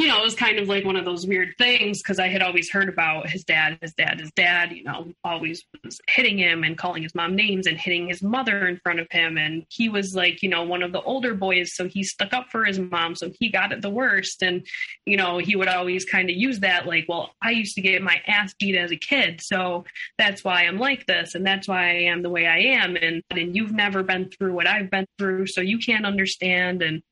you 0.00 0.08
know, 0.08 0.18
it 0.18 0.24
was 0.24 0.34
kind 0.34 0.58
of 0.58 0.66
like 0.66 0.86
one 0.86 0.96
of 0.96 1.04
those 1.04 1.26
weird 1.26 1.50
things 1.58 1.98
because 1.98 2.18
I 2.18 2.28
had 2.28 2.40
always 2.40 2.70
heard 2.70 2.88
about 2.88 3.28
his 3.28 3.44
dad, 3.44 3.76
his 3.82 3.92
dad, 3.92 4.18
his 4.18 4.32
dad, 4.32 4.72
you 4.72 4.82
know, 4.82 5.12
always 5.22 5.62
was 5.84 6.00
hitting 6.08 6.38
him 6.38 6.64
and 6.64 6.78
calling 6.78 7.02
his 7.02 7.14
mom 7.14 7.36
names 7.36 7.66
and 7.66 7.76
hitting 7.76 8.08
his 8.08 8.22
mother 8.22 8.66
in 8.66 8.78
front 8.78 9.00
of 9.00 9.08
him. 9.10 9.36
And 9.36 9.66
he 9.68 9.90
was 9.90 10.14
like, 10.14 10.42
you 10.42 10.48
know, 10.48 10.62
one 10.62 10.82
of 10.82 10.92
the 10.92 11.02
older 11.02 11.34
boys. 11.34 11.74
So 11.74 11.86
he 11.86 12.02
stuck 12.02 12.32
up 12.32 12.46
for 12.50 12.64
his 12.64 12.78
mom. 12.78 13.14
So 13.14 13.30
he 13.38 13.50
got 13.50 13.72
it 13.72 13.82
the 13.82 13.90
worst. 13.90 14.42
And, 14.42 14.66
you 15.04 15.18
know, 15.18 15.36
he 15.36 15.54
would 15.54 15.68
always 15.68 16.06
kind 16.06 16.30
of 16.30 16.36
use 16.36 16.60
that 16.60 16.86
like, 16.86 17.04
well, 17.06 17.34
I 17.42 17.50
used 17.50 17.74
to 17.74 17.82
get 17.82 18.00
my 18.00 18.22
ass 18.26 18.54
beat 18.58 18.76
as 18.76 18.92
a 18.92 18.96
kid. 18.96 19.42
So 19.42 19.84
that's 20.16 20.42
why 20.42 20.62
I'm 20.62 20.78
like 20.78 21.04
this. 21.04 21.34
And 21.34 21.46
that's 21.46 21.68
why 21.68 21.90
I 21.90 21.94
am 22.04 22.22
the 22.22 22.30
way 22.30 22.46
I 22.46 22.58
am. 22.80 22.96
And, 22.96 23.22
and 23.30 23.54
you've 23.54 23.72
never 23.72 24.02
been 24.02 24.30
through 24.30 24.54
what 24.54 24.66
I've 24.66 24.90
been 24.90 25.06
through. 25.18 25.48
So 25.48 25.60
you 25.60 25.78
can't 25.78 26.06
understand. 26.06 26.80
And, 26.80 27.02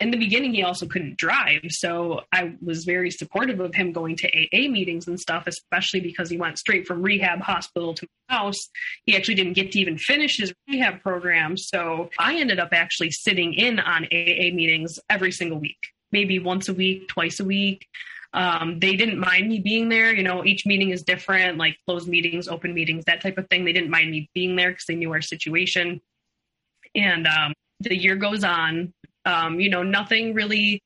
in 0.00 0.10
the 0.10 0.16
beginning 0.16 0.54
he 0.54 0.62
also 0.62 0.86
couldn't 0.86 1.16
drive 1.16 1.60
so 1.68 2.20
i 2.32 2.52
was 2.62 2.84
very 2.84 3.10
supportive 3.10 3.60
of 3.60 3.74
him 3.74 3.92
going 3.92 4.16
to 4.16 4.28
aa 4.28 4.68
meetings 4.68 5.06
and 5.08 5.18
stuff 5.18 5.44
especially 5.46 6.00
because 6.00 6.30
he 6.30 6.36
went 6.36 6.58
straight 6.58 6.86
from 6.86 7.02
rehab 7.02 7.40
hospital 7.40 7.94
to 7.94 8.06
my 8.28 8.36
house 8.36 8.68
he 9.06 9.16
actually 9.16 9.34
didn't 9.34 9.54
get 9.54 9.72
to 9.72 9.80
even 9.80 9.98
finish 9.98 10.38
his 10.38 10.52
rehab 10.68 11.00
program 11.02 11.56
so 11.56 12.08
i 12.18 12.36
ended 12.36 12.58
up 12.58 12.70
actually 12.72 13.10
sitting 13.10 13.54
in 13.54 13.78
on 13.80 14.04
aa 14.04 14.50
meetings 14.52 14.98
every 15.10 15.32
single 15.32 15.58
week 15.58 15.88
maybe 16.12 16.38
once 16.38 16.68
a 16.68 16.74
week 16.74 17.08
twice 17.08 17.40
a 17.40 17.44
week 17.44 17.86
um, 18.34 18.78
they 18.78 18.94
didn't 18.94 19.18
mind 19.18 19.48
me 19.48 19.58
being 19.58 19.88
there. 19.88 20.14
You 20.14 20.22
know, 20.22 20.44
each 20.44 20.66
meeting 20.66 20.90
is 20.90 21.02
different, 21.02 21.56
like 21.56 21.78
closed 21.86 22.08
meetings, 22.08 22.46
open 22.46 22.74
meetings, 22.74 23.04
that 23.06 23.22
type 23.22 23.38
of 23.38 23.48
thing. 23.48 23.64
They 23.64 23.72
didn't 23.72 23.90
mind 23.90 24.10
me 24.10 24.28
being 24.34 24.54
there 24.56 24.70
because 24.70 24.84
they 24.86 24.96
knew 24.96 25.12
our 25.12 25.22
situation. 25.22 26.00
And 26.94 27.26
um, 27.26 27.54
the 27.80 27.96
year 27.96 28.16
goes 28.16 28.44
on. 28.44 28.92
Um, 29.28 29.60
you 29.60 29.68
know, 29.68 29.82
nothing 29.82 30.32
really 30.32 30.82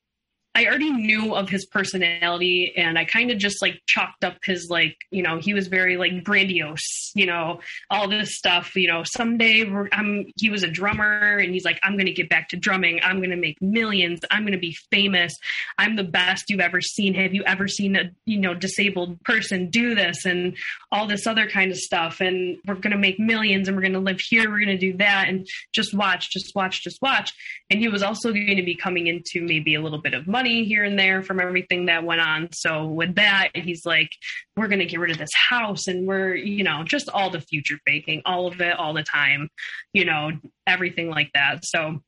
I 0.55 0.67
already 0.67 0.91
knew 0.91 1.33
of 1.33 1.49
his 1.49 1.65
personality 1.65 2.73
and 2.77 2.99
I 2.99 3.05
kind 3.05 3.31
of 3.31 3.39
just 3.39 3.59
like 3.59 3.81
chalked 3.87 4.23
up 4.23 4.35
his 4.45 4.67
like, 4.69 4.95
you 5.09 5.23
know, 5.23 5.39
he 5.39 5.55
was 5.55 5.67
very 5.67 5.97
like 5.97 6.23
grandiose, 6.23 7.11
you 7.15 7.25
know, 7.25 7.59
all 7.89 8.07
this 8.07 8.37
stuff, 8.37 8.75
you 8.75 8.87
know, 8.87 9.03
someday 9.03 9.65
I'm, 9.91 10.27
he 10.37 10.51
was 10.51 10.61
a 10.61 10.67
drummer 10.67 11.37
and 11.37 11.53
he's 11.53 11.65
like, 11.65 11.79
I'm 11.81 11.93
going 11.93 12.05
to 12.05 12.13
get 12.13 12.29
back 12.29 12.49
to 12.49 12.57
drumming. 12.57 12.99
I'm 13.01 13.17
going 13.17 13.31
to 13.31 13.35
make 13.35 13.59
millions. 13.63 14.19
I'm 14.29 14.43
going 14.43 14.53
to 14.53 14.59
be 14.59 14.77
famous. 14.91 15.33
I'm 15.79 15.95
the 15.95 16.03
best 16.03 16.45
you've 16.49 16.59
ever 16.59 16.81
seen. 16.81 17.15
Have 17.15 17.33
you 17.33 17.43
ever 17.45 17.67
seen 17.67 17.95
a, 17.95 18.11
you 18.25 18.39
know, 18.39 18.53
disabled 18.53 19.23
person 19.23 19.71
do 19.71 19.95
this 19.95 20.23
and 20.23 20.55
all 20.91 21.07
this 21.07 21.25
other 21.25 21.49
kind 21.49 21.71
of 21.71 21.77
stuff? 21.77 22.21
And 22.21 22.59
we're 22.67 22.75
going 22.75 22.91
to 22.91 22.97
make 22.97 23.19
millions 23.19 23.67
and 23.67 23.75
we're 23.75 23.81
going 23.81 23.93
to 23.93 23.99
live 23.99 24.19
here. 24.19 24.51
We're 24.51 24.63
going 24.63 24.77
to 24.77 24.91
do 24.91 24.97
that 24.97 25.29
and 25.29 25.47
just 25.71 25.95
watch, 25.95 26.29
just 26.29 26.53
watch, 26.53 26.83
just 26.83 27.01
watch. 27.01 27.33
And 27.71 27.79
he 27.79 27.87
was 27.87 28.03
also 28.03 28.31
going 28.31 28.57
to 28.57 28.63
be 28.63 28.75
coming 28.75 29.07
into 29.07 29.41
maybe 29.41 29.73
a 29.73 29.81
little 29.81 29.99
bit 29.99 30.13
of 30.13 30.27
money 30.27 30.42
money 30.43 30.65
here 30.65 30.83
and 30.83 30.99
there 30.99 31.23
from 31.23 31.39
everything 31.39 31.85
that 31.85 32.03
went 32.03 32.19
on. 32.19 32.49
So 32.51 32.85
with 32.85 33.15
that, 33.15 33.51
he's 33.53 33.85
like, 33.85 34.09
we're 34.57 34.67
going 34.67 34.79
to 34.79 34.85
get 34.85 34.99
rid 34.99 35.11
of 35.11 35.17
this 35.17 35.33
house 35.49 35.87
and 35.87 36.05
we're, 36.05 36.35
you 36.35 36.65
know, 36.65 36.83
just 36.83 37.07
all 37.07 37.29
the 37.29 37.39
future 37.39 37.77
faking, 37.87 38.23
all 38.25 38.47
of 38.47 38.59
it, 38.59 38.77
all 38.77 38.93
the 38.93 39.03
time, 39.03 39.47
you 39.93 40.03
know, 40.03 40.31
everything 40.67 41.09
like 41.09 41.31
that. 41.33 41.63
So, 41.63 42.01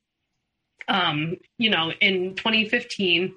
um, 0.90 1.38
you 1.58 1.70
know, 1.70 1.92
in 2.02 2.36
2015, 2.36 3.34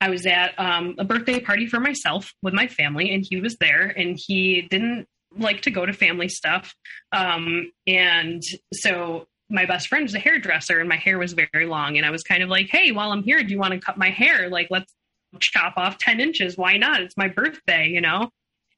I 0.00 0.08
was 0.08 0.24
at 0.24 0.58
um, 0.58 0.94
a 0.98 1.04
birthday 1.04 1.38
party 1.38 1.66
for 1.66 1.78
myself 1.78 2.32
with 2.42 2.54
my 2.54 2.68
family, 2.68 3.14
and 3.14 3.24
he 3.26 3.40
was 3.40 3.56
there, 3.60 3.86
and 3.86 4.18
he 4.18 4.62
didn't 4.62 5.06
like 5.38 5.62
to 5.62 5.70
go 5.70 5.84
to 5.84 5.92
family 5.92 6.28
stuff. 6.28 6.74
Um, 7.12 7.70
and 7.86 8.42
so 8.72 9.26
my 9.48 9.64
best 9.64 9.88
friend 9.88 10.02
was 10.02 10.14
a 10.14 10.18
hairdresser 10.18 10.80
and 10.80 10.88
my 10.88 10.96
hair 10.96 11.18
was 11.18 11.32
very 11.32 11.66
long. 11.66 11.96
And 11.96 12.06
I 12.06 12.10
was 12.10 12.22
kind 12.22 12.42
of 12.42 12.48
like, 12.48 12.68
hey, 12.68 12.90
while 12.92 13.12
I'm 13.12 13.22
here, 13.22 13.42
do 13.42 13.50
you 13.52 13.58
want 13.58 13.74
to 13.74 13.80
cut 13.80 13.96
my 13.96 14.10
hair? 14.10 14.48
Like, 14.48 14.68
let's 14.70 14.92
chop 15.38 15.74
off 15.76 15.98
10 15.98 16.20
inches. 16.20 16.56
Why 16.56 16.76
not? 16.76 17.00
It's 17.00 17.16
my 17.16 17.28
birthday, 17.28 17.88
you 17.88 18.00
know? 18.00 18.30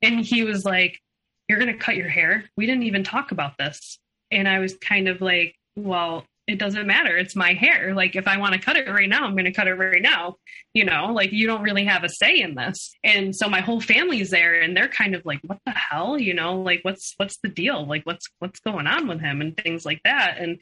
And 0.03 0.21
he 0.21 0.45
was 0.45 0.65
like, 0.65 1.01
you're 1.49 1.59
going 1.59 1.73
to 1.73 1.79
cut 1.79 1.97
your 1.97 2.09
hair? 2.09 2.45
We 2.57 2.67
didn't 2.67 2.85
even 2.85 3.03
talk 3.03 3.33
about 3.33 3.57
this. 3.59 3.99
And 4.31 4.47
I 4.47 4.59
was 4.59 4.77
kind 4.77 5.09
of 5.09 5.21
like, 5.21 5.55
well, 5.77 6.25
it 6.49 6.59
doesn't 6.59 6.87
matter. 6.87 7.15
It's 7.15 7.37
my 7.37 7.53
hair. 7.53 7.95
Like 7.95 8.17
if 8.17 8.27
I 8.27 8.39
want 8.39 8.55
to 8.55 8.59
cut 8.59 8.79
it 8.79 8.89
right 8.89 9.09
now, 9.09 9.25
I'm 9.25 9.35
going 9.35 9.45
to 9.45 9.53
cut 9.53 9.69
it 9.69 9.75
right 9.75 10.01
now. 10.01 10.37
You 10.73 10.87
know, 10.87 11.13
like 11.13 11.31
you 11.31 11.47
don't 11.47 11.63
really 11.63 11.85
have 11.85 12.05
a 12.05 12.09
say 12.09 12.41
in 12.41 12.55
this. 12.55 12.91
And 13.05 13.37
so 13.37 13.51
my 13.51 13.61
whole 13.61 13.83
family's 13.83 14.31
there 14.31 14.59
and 14.59 14.75
they're 14.75 14.89
kind 14.89 15.15
of 15.15 15.27
like, 15.27 15.41
what 15.45 15.59
the 15.67 15.73
hell? 15.73 16.19
You 16.19 16.33
know, 16.33 16.59
like 16.59 16.81
what's 16.83 17.13
what's 17.19 17.37
the 17.43 17.51
deal? 17.51 17.87
Like 17.87 18.07
what's 18.07 18.27
what's 18.39 18.61
going 18.61 18.87
on 18.87 19.07
with 19.07 19.21
him 19.21 19.43
and 19.43 19.55
things 19.59 19.85
like 19.85 20.01
that. 20.05 20.39
And 20.39 20.59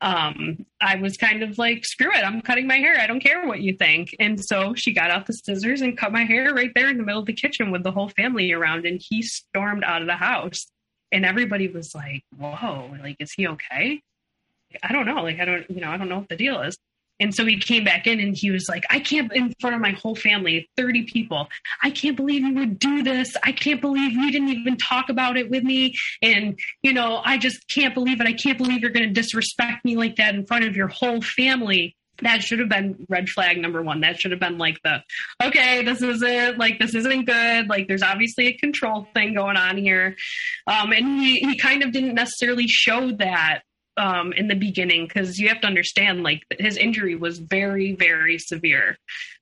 um 0.00 0.64
I 0.80 0.96
was 0.96 1.18
kind 1.18 1.42
of 1.42 1.58
like, 1.58 1.84
screw 1.84 2.10
it, 2.14 2.24
I'm 2.24 2.40
cutting 2.40 2.66
my 2.66 2.78
hair. 2.78 2.98
I 2.98 3.06
don't 3.06 3.20
care 3.20 3.46
what 3.46 3.60
you 3.60 3.76
think. 3.76 4.16
And 4.18 4.42
so 4.42 4.72
she 4.74 4.94
got 4.94 5.10
out 5.10 5.26
the 5.26 5.34
scissors 5.34 5.82
and 5.82 5.98
cut 5.98 6.12
my 6.12 6.24
hair 6.24 6.54
right 6.54 6.72
there 6.74 6.88
in 6.88 6.96
the 6.96 7.04
middle 7.04 7.20
of 7.20 7.26
the 7.26 7.34
kitchen 7.34 7.70
with 7.70 7.82
the 7.82 7.92
whole 7.92 8.08
family 8.08 8.52
around 8.52 8.86
and 8.86 9.02
he 9.06 9.20
stormed 9.20 9.84
out 9.84 10.00
of 10.00 10.08
the 10.08 10.16
house. 10.16 10.66
And 11.12 11.26
everybody 11.26 11.68
was 11.68 11.94
like, 11.94 12.24
Whoa, 12.38 12.96
like, 13.02 13.16
is 13.20 13.32
he 13.32 13.48
okay? 13.48 14.00
I 14.82 14.92
don't 14.92 15.06
know. 15.06 15.22
Like, 15.22 15.40
I 15.40 15.44
don't, 15.44 15.68
you 15.70 15.80
know, 15.80 15.90
I 15.90 15.96
don't 15.96 16.08
know 16.08 16.18
what 16.18 16.28
the 16.28 16.36
deal 16.36 16.60
is. 16.62 16.76
And 17.20 17.34
so 17.34 17.44
he 17.44 17.58
came 17.58 17.84
back 17.84 18.06
in 18.06 18.18
and 18.18 18.34
he 18.34 18.50
was 18.50 18.66
like, 18.68 18.84
I 18.88 18.98
can't, 18.98 19.30
in 19.34 19.52
front 19.60 19.76
of 19.76 19.82
my 19.82 19.90
whole 19.90 20.16
family, 20.16 20.68
30 20.76 21.04
people, 21.04 21.48
I 21.82 21.90
can't 21.90 22.16
believe 22.16 22.42
you 22.42 22.54
would 22.54 22.78
do 22.78 23.02
this. 23.02 23.36
I 23.44 23.52
can't 23.52 23.80
believe 23.80 24.12
you 24.12 24.32
didn't 24.32 24.48
even 24.48 24.78
talk 24.78 25.10
about 25.10 25.36
it 25.36 25.50
with 25.50 25.62
me. 25.62 25.94
And, 26.22 26.58
you 26.82 26.94
know, 26.94 27.20
I 27.22 27.36
just 27.36 27.68
can't 27.68 27.94
believe 27.94 28.20
it. 28.20 28.26
I 28.26 28.32
can't 28.32 28.56
believe 28.56 28.80
you're 28.80 28.90
going 28.90 29.06
to 29.06 29.12
disrespect 29.12 29.84
me 29.84 29.96
like 29.96 30.16
that 30.16 30.34
in 30.34 30.46
front 30.46 30.64
of 30.64 30.74
your 30.74 30.88
whole 30.88 31.20
family. 31.20 31.94
That 32.22 32.42
should 32.42 32.58
have 32.58 32.68
been 32.68 33.06
red 33.08 33.28
flag 33.28 33.58
number 33.58 33.82
one. 33.82 34.00
That 34.00 34.20
should 34.20 34.30
have 34.30 34.40
been 34.40 34.58
like 34.58 34.78
the, 34.82 35.02
okay, 35.42 35.84
this 35.84 36.02
is 36.02 36.22
it. 36.22 36.58
Like, 36.58 36.78
this 36.78 36.94
isn't 36.94 37.24
good. 37.24 37.68
Like, 37.68 37.86
there's 37.88 38.02
obviously 38.02 38.48
a 38.48 38.52
control 38.54 39.06
thing 39.14 39.34
going 39.34 39.56
on 39.56 39.76
here. 39.76 40.16
Um, 40.66 40.92
and 40.92 41.20
he, 41.20 41.40
he 41.40 41.56
kind 41.56 41.82
of 41.82 41.92
didn't 41.92 42.14
necessarily 42.14 42.66
show 42.66 43.12
that 43.12 43.62
um, 43.96 44.32
in 44.32 44.48
the 44.48 44.54
beginning 44.54 45.06
because 45.06 45.38
you 45.38 45.48
have 45.48 45.60
to 45.60 45.66
understand 45.66 46.22
like 46.22 46.42
his 46.58 46.76
injury 46.76 47.14
was 47.14 47.38
very 47.38 47.92
very 47.94 48.38
severe. 48.38 48.96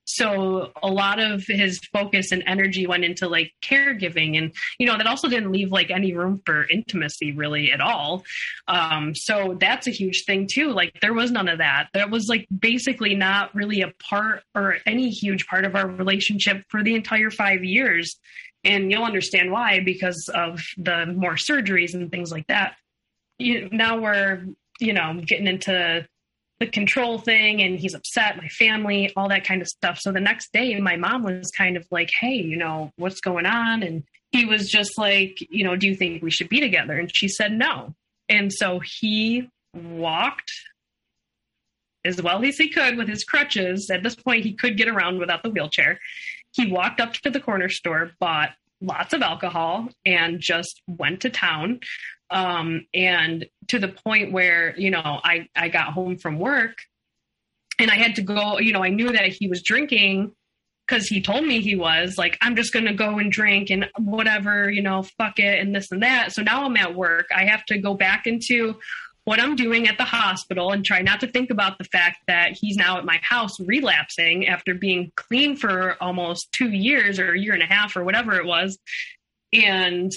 So 0.04 0.72
a 0.82 0.88
lot 0.88 1.20
of 1.20 1.44
his 1.46 1.80
focus 1.92 2.32
and 2.32 2.42
energy 2.46 2.86
went 2.86 3.04
into 3.04 3.28
like 3.28 3.52
caregiving 3.62 4.38
and 4.38 4.54
you 4.78 4.86
know 4.86 4.96
that 4.96 5.06
also 5.06 5.28
didn't 5.28 5.52
leave 5.52 5.70
like 5.70 5.90
any 5.90 6.14
room 6.14 6.40
for 6.46 6.66
intimacy 6.68 7.32
really 7.32 7.72
at 7.72 7.80
all. 7.80 8.24
Um, 8.68 9.14
so 9.14 9.56
that's 9.60 9.86
a 9.86 9.90
huge 9.90 10.24
thing 10.24 10.46
too 10.50 10.72
like 10.72 10.98
there 11.00 11.14
was 11.14 11.30
none 11.30 11.48
of 11.48 11.58
that. 11.58 11.88
That 11.92 12.10
was 12.10 12.28
like 12.28 12.46
basically 12.56 13.14
not 13.14 13.54
really 13.54 13.82
a 13.82 13.92
part 14.02 14.42
or 14.54 14.78
any 14.86 15.10
huge 15.10 15.46
part 15.46 15.64
of 15.64 15.76
our 15.76 15.86
relationship 15.86 16.64
for 16.68 16.82
the 16.82 16.94
entire 16.94 17.30
five 17.30 17.64
years. 17.64 18.16
And 18.64 18.90
you'll 18.90 19.04
understand 19.04 19.52
why 19.52 19.80
because 19.80 20.28
of 20.34 20.60
the 20.76 21.06
more 21.06 21.34
surgeries 21.34 21.94
and 21.94 22.10
things 22.10 22.32
like 22.32 22.46
that 22.48 22.76
you, 23.38 23.68
now 23.70 23.98
we're 23.98 24.46
you 24.80 24.92
know 24.92 25.20
getting 25.24 25.46
into 25.46 26.06
the 26.60 26.66
control 26.66 27.18
thing 27.18 27.62
and 27.62 27.78
he's 27.78 27.94
upset 27.94 28.36
my 28.36 28.48
family 28.48 29.12
all 29.16 29.28
that 29.28 29.44
kind 29.44 29.62
of 29.62 29.68
stuff. 29.68 29.98
So 29.98 30.12
the 30.12 30.20
next 30.20 30.52
day 30.52 30.78
my 30.80 30.96
mom 30.96 31.22
was 31.22 31.50
kind 31.56 31.76
of 31.76 31.86
like 31.90 32.10
hey 32.20 32.34
you 32.34 32.56
know 32.56 32.92
what's 32.96 33.20
going 33.20 33.46
on? 33.46 33.82
And 33.82 34.04
he 34.32 34.44
was 34.44 34.68
just 34.68 34.98
like 34.98 35.38
you 35.50 35.64
know 35.64 35.76
do 35.76 35.86
you 35.86 35.94
think 35.94 36.22
we 36.22 36.30
should 36.30 36.48
be 36.48 36.60
together? 36.60 36.98
And 36.98 37.10
she 37.14 37.28
said 37.28 37.52
no. 37.52 37.94
And 38.28 38.52
so 38.52 38.80
he 38.80 39.48
walked 39.74 40.52
as 42.04 42.20
well 42.22 42.44
as 42.44 42.56
he 42.56 42.68
could 42.68 42.96
with 42.96 43.08
his 43.08 43.24
crutches. 43.24 43.90
At 43.90 44.02
this 44.02 44.14
point 44.14 44.44
he 44.44 44.52
could 44.52 44.76
get 44.76 44.88
around 44.88 45.18
without 45.18 45.42
the 45.42 45.50
wheelchair. 45.50 46.00
He 46.52 46.70
walked 46.70 47.00
up 47.00 47.12
to 47.14 47.30
the 47.30 47.40
corner 47.40 47.68
store 47.68 48.12
bought 48.18 48.50
lots 48.80 49.12
of 49.12 49.22
alcohol 49.22 49.88
and 50.06 50.40
just 50.40 50.82
went 50.86 51.20
to 51.20 51.30
town 51.30 51.80
Um, 52.30 52.86
and 52.92 53.46
to 53.68 53.78
the 53.78 53.88
point 53.88 54.32
where, 54.32 54.78
you 54.78 54.90
know, 54.90 55.02
I, 55.02 55.48
I 55.56 55.68
got 55.68 55.92
home 55.92 56.18
from 56.18 56.38
work 56.38 56.78
and 57.78 57.90
I 57.90 57.94
had 57.94 58.16
to 58.16 58.22
go, 58.22 58.58
you 58.58 58.72
know, 58.72 58.82
I 58.82 58.90
knew 58.90 59.12
that 59.12 59.28
he 59.28 59.48
was 59.48 59.62
drinking 59.62 60.32
because 60.86 61.06
he 61.06 61.20
told 61.20 61.44
me 61.44 61.60
he 61.60 61.76
was 61.76 62.16
like, 62.16 62.38
I'm 62.40 62.56
just 62.56 62.72
going 62.72 62.86
to 62.86 62.94
go 62.94 63.18
and 63.18 63.30
drink 63.30 63.70
and 63.70 63.88
whatever, 63.98 64.70
you 64.70 64.82
know, 64.82 65.02
fuck 65.02 65.38
it 65.38 65.58
and 65.60 65.74
this 65.74 65.90
and 65.90 66.02
that. 66.02 66.32
So 66.32 66.42
now 66.42 66.64
I'm 66.64 66.76
at 66.76 66.94
work. 66.94 67.26
I 67.34 67.44
have 67.44 67.64
to 67.66 67.78
go 67.78 67.94
back 67.94 68.26
into 68.26 68.76
what 69.24 69.40
I'm 69.40 69.56
doing 69.56 69.86
at 69.86 69.98
the 69.98 70.04
hospital 70.04 70.72
and 70.72 70.82
try 70.82 71.02
not 71.02 71.20
to 71.20 71.26
think 71.26 71.50
about 71.50 71.76
the 71.76 71.84
fact 71.84 72.20
that 72.28 72.52
he's 72.58 72.76
now 72.76 72.96
at 72.96 73.04
my 73.04 73.20
house 73.22 73.60
relapsing 73.60 74.46
after 74.46 74.74
being 74.74 75.12
clean 75.16 75.54
for 75.54 76.02
almost 76.02 76.50
two 76.52 76.70
years 76.70 77.18
or 77.18 77.34
a 77.34 77.38
year 77.38 77.52
and 77.52 77.62
a 77.62 77.66
half 77.66 77.94
or 77.94 78.04
whatever 78.04 78.36
it 78.36 78.46
was. 78.46 78.78
And 79.52 80.10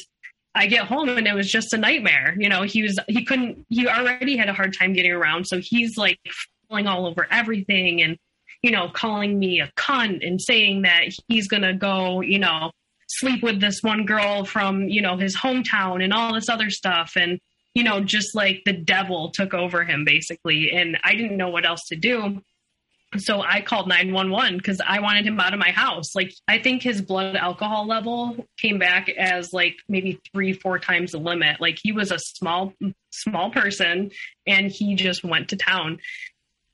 I 0.54 0.68
get 0.68 0.86
home 0.86 1.10
and 1.10 1.28
it 1.28 1.34
was 1.34 1.50
just 1.50 1.74
a 1.74 1.78
nightmare. 1.78 2.36
You 2.38 2.50
know, 2.50 2.64
he 2.64 2.84
was, 2.84 3.00
he 3.08 3.24
couldn't, 3.24 3.66
he 3.70 3.88
already 3.88 4.36
had 4.36 4.50
a 4.50 4.54
hard 4.54 4.78
time 4.78 4.94
getting 4.94 5.12
around. 5.12 5.48
So 5.48 5.60
he's 5.60 5.98
like 5.98 6.20
falling 6.68 6.88
all 6.88 7.06
over 7.06 7.28
everything 7.32 8.02
and, 8.02 8.18
you 8.62 8.72
know, 8.72 8.90
calling 8.90 9.40
me 9.40 9.62
a 9.62 9.72
cunt 9.78 10.26
and 10.26 10.42
saying 10.42 10.82
that 10.84 11.04
he's 11.28 11.48
to 11.48 11.74
go, 11.74 12.22
you 12.22 12.40
know, 12.40 12.72
sleep 13.08 13.44
with 13.44 13.60
this 13.62 13.82
one 13.82 14.06
girl 14.06 14.46
from, 14.46 14.88
you 14.88 15.02
know, 15.02 15.18
his 15.18 15.36
hometown 15.36 16.04
and 16.04 16.14
all 16.14 16.34
this 16.34 16.50
other 16.50 16.70
stuff. 16.70 17.14
And, 17.16 17.40
you 17.74 17.84
know, 17.84 18.02
just 18.02 18.36
like 18.36 18.62
the 18.66 18.74
devil 18.74 19.32
took 19.32 19.54
over 19.54 19.84
him 19.84 20.04
basically. 20.06 20.72
And 20.72 20.98
I 21.04 21.16
didn't 21.16 21.38
know 21.38 21.50
what 21.50 21.66
else 21.66 21.86
to 21.88 21.96
do. 21.96 22.42
So 23.18 23.42
I 23.42 23.60
called 23.60 23.90
911 23.90 24.58
because 24.58 24.80
I 24.86 25.02
wanted 25.02 25.28
him 25.28 25.40
out 25.40 25.54
of 25.54 25.60
my 25.60 25.72
house. 25.72 26.16
Like, 26.16 26.34
I 26.48 26.60
think 26.60 26.82
his 26.82 27.02
blood 27.02 27.36
alcohol 27.36 27.86
level 27.86 28.48
came 28.58 28.80
back 28.80 29.10
as 29.10 29.52
like 29.52 29.76
maybe 29.90 30.22
three, 30.32 30.54
four 30.54 30.80
times 30.80 31.12
the 31.12 31.18
limit. 31.18 31.60
Like, 31.60 31.78
he 31.82 31.92
was 31.92 32.12
a 32.12 32.20
small, 32.20 32.74
small 33.12 33.52
person 33.52 34.12
and 34.48 34.72
he 34.72 34.96
just 34.96 35.26
went 35.26 35.50
to 35.50 35.58
town. 35.58 36.00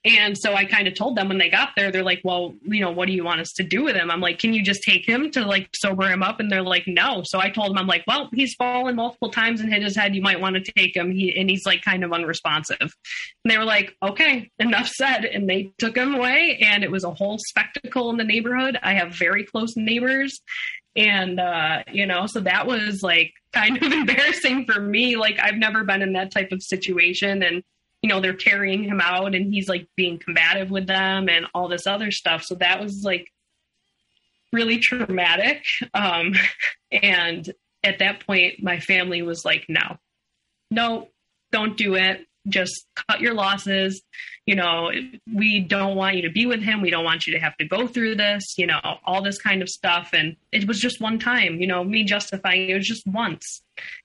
And 0.07 0.37
so 0.37 0.53
I 0.53 0.63
kind 0.63 0.87
of 0.87 0.95
told 0.95 1.17
them 1.17 1.27
when 1.27 1.37
they 1.37 1.49
got 1.49 1.71
there, 1.75 1.91
they're 1.91 2.01
like, 2.01 2.21
well, 2.23 2.55
you 2.63 2.79
know, 2.79 2.91
what 2.91 3.07
do 3.07 3.13
you 3.13 3.25
want 3.25 3.41
us 3.41 3.51
to 3.53 3.63
do 3.63 3.83
with 3.83 3.97
him? 3.97 4.09
I'm 4.09 4.21
like, 4.21 4.39
can 4.39 4.53
you 4.53 4.63
just 4.63 4.81
take 4.81 5.05
him 5.05 5.29
to 5.31 5.45
like 5.45 5.67
sober 5.75 6.09
him 6.09 6.23
up? 6.23 6.39
And 6.39 6.49
they're 6.49 6.61
like, 6.61 6.85
no. 6.87 7.23
So 7.25 7.41
I 7.41 7.49
told 7.49 7.71
them, 7.71 7.77
I'm 7.77 7.87
like, 7.87 8.05
well, 8.07 8.29
he's 8.33 8.53
fallen 8.53 8.95
multiple 8.95 9.29
times 9.29 9.59
and 9.59 9.71
hit 9.71 9.83
his 9.83 9.97
head. 9.97 10.15
You 10.15 10.21
might 10.21 10.39
want 10.39 10.55
to 10.55 10.71
take 10.71 10.95
him. 10.95 11.11
He, 11.11 11.37
and 11.37 11.49
he's 11.49 11.65
like 11.65 11.81
kind 11.81 12.05
of 12.05 12.13
unresponsive. 12.13 12.77
And 12.79 12.91
they 13.43 13.57
were 13.57 13.65
like, 13.65 13.97
okay, 14.01 14.49
enough 14.59 14.87
said. 14.87 15.25
And 15.25 15.49
they 15.49 15.73
took 15.77 15.97
him 15.97 16.15
away. 16.15 16.57
And 16.61 16.85
it 16.85 16.91
was 16.91 17.03
a 17.03 17.13
whole 17.13 17.37
spectacle 17.39 18.09
in 18.09 18.15
the 18.15 18.23
neighborhood. 18.23 18.79
I 18.81 18.93
have 18.93 19.13
very 19.13 19.43
close 19.43 19.75
neighbors. 19.75 20.39
And, 20.95 21.37
uh, 21.37 21.83
you 21.91 22.05
know, 22.05 22.27
so 22.27 22.39
that 22.39 22.65
was 22.65 23.03
like 23.03 23.33
kind 23.51 23.75
of 23.83 23.83
embarrassing 23.91 24.65
for 24.65 24.79
me. 24.79 25.17
Like 25.17 25.37
I've 25.37 25.57
never 25.57 25.83
been 25.83 26.01
in 26.01 26.13
that 26.13 26.31
type 26.31 26.53
of 26.53 26.63
situation. 26.63 27.43
And, 27.43 27.61
you 28.01 28.09
know, 28.09 28.21
they're 28.21 28.33
carrying 28.33 28.83
him 28.83 29.01
out 29.01 29.33
and 29.35 29.53
he's 29.53 29.67
like 29.67 29.87
being 29.95 30.19
combative 30.19 30.69
with 30.69 30.87
them 30.87 31.29
and 31.29 31.47
all 31.53 31.67
this 31.67 31.87
other 31.87 32.11
stuff. 32.11 32.43
So 32.43 32.55
that 32.55 32.81
was 32.81 33.03
like 33.03 33.31
really 34.53 34.77
traumatic. 34.77 35.63
Um, 35.93 36.33
and 36.91 37.51
at 37.83 37.99
that 37.99 38.25
point, 38.25 38.61
my 38.61 38.79
family 38.79 39.21
was 39.21 39.43
like, 39.43 39.65
no, 39.67 39.97
no, 40.69 41.09
don't 41.51 41.77
do 41.77 41.95
it 41.95 42.26
just 42.47 42.85
cut 42.95 43.21
your 43.21 43.33
losses. 43.33 44.01
You 44.45 44.55
know, 44.55 44.91
we 45.33 45.59
don't 45.59 45.95
want 45.95 46.15
you 46.15 46.21
to 46.21 46.29
be 46.29 46.45
with 46.45 46.61
him. 46.61 46.81
We 46.81 46.89
don't 46.89 47.03
want 47.03 47.27
you 47.27 47.33
to 47.33 47.39
have 47.39 47.57
to 47.57 47.65
go 47.65 47.85
through 47.85 48.15
this, 48.15 48.57
you 48.57 48.65
know, 48.65 48.79
all 49.05 49.21
this 49.21 49.37
kind 49.37 49.61
of 49.61 49.67
stuff. 49.67 50.11
And 50.13 50.37
it 50.51 50.67
was 50.67 50.79
just 50.79 51.01
one 51.01 51.19
time, 51.19 51.59
you 51.59 51.67
know, 51.67 51.83
me 51.83 52.03
justifying 52.03 52.69
it 52.69 52.73
was 52.73 52.87
just 52.87 53.05
once. 53.05 53.61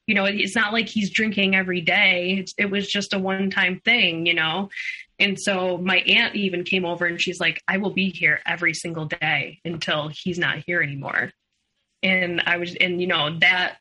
You 0.07 0.15
know, 0.15 0.25
it's 0.25 0.57
not 0.57 0.73
like 0.73 0.89
he's 0.89 1.11
drinking 1.11 1.55
every 1.55 1.81
day. 1.81 2.39
It's, 2.41 2.55
it 2.59 2.71
was 2.71 2.89
just 2.89 3.15
a 3.15 3.19
one 3.19 3.51
time 3.51 3.81
thing, 3.85 4.27
you 4.27 4.35
know. 4.35 4.69
And 5.19 5.39
so 5.39 5.79
my 5.79 5.99
aunt 5.99 6.35
even 6.35 6.65
came 6.65 6.85
over 6.85 7.07
and 7.07 7.21
she's 7.21 7.39
like, 7.39 7.63
I 7.69 7.77
will 7.77 7.93
be 7.93 8.11
here 8.11 8.41
every 8.45 8.75
single 8.75 9.07
day 9.07 9.61
until 9.65 10.09
he's 10.09 10.39
not 10.39 10.65
here 10.67 10.83
anymore. 10.83 11.31
And 12.03 12.43
I 12.45 12.57
was, 12.57 12.75
and 12.75 13.01
you 13.01 13.07
know, 13.07 13.39
that 13.39 13.77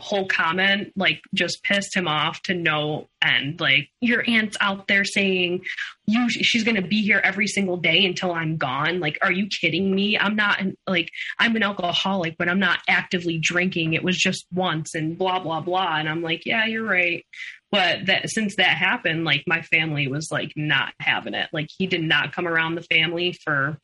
whole 0.00 0.26
comment 0.26 0.92
like 0.96 1.20
just 1.34 1.62
pissed 1.62 1.96
him 1.96 2.08
off 2.08 2.42
to 2.42 2.54
no 2.54 3.08
end. 3.22 3.60
Like 3.60 3.88
your 4.00 4.28
aunt's 4.28 4.56
out 4.60 4.88
there 4.88 5.04
saying 5.04 5.64
you 6.06 6.28
she's 6.28 6.64
going 6.64 6.76
to 6.76 6.86
be 6.86 7.02
here 7.02 7.20
every 7.22 7.46
single 7.46 7.76
day 7.76 8.04
until 8.04 8.32
i'm 8.32 8.56
gone. 8.56 8.98
Like 8.98 9.18
are 9.22 9.30
you 9.30 9.46
kidding 9.46 9.94
me? 9.94 10.18
I'm 10.18 10.34
not 10.34 10.60
like 10.88 11.10
i'm 11.38 11.54
an 11.54 11.62
alcoholic 11.62 12.36
but 12.36 12.48
i'm 12.48 12.58
not 12.58 12.80
actively 12.88 13.38
drinking. 13.38 13.94
It 13.94 14.02
was 14.02 14.16
just 14.16 14.46
once 14.52 14.94
and 14.94 15.16
blah 15.16 15.38
blah 15.38 15.60
blah. 15.60 15.96
And 15.96 16.08
i'm 16.08 16.22
like 16.22 16.44
yeah 16.44 16.66
you're 16.66 16.84
right. 16.84 17.24
But 17.70 18.06
that 18.06 18.30
since 18.30 18.56
that 18.56 18.76
happened 18.76 19.24
like 19.24 19.44
my 19.46 19.62
family 19.62 20.08
was 20.08 20.28
like 20.32 20.52
not 20.56 20.92
having 20.98 21.34
it. 21.34 21.48
Like 21.52 21.68
he 21.76 21.86
did 21.86 22.02
not 22.02 22.32
come 22.32 22.48
around 22.48 22.74
the 22.74 22.82
family 22.82 23.38
for 23.44 23.78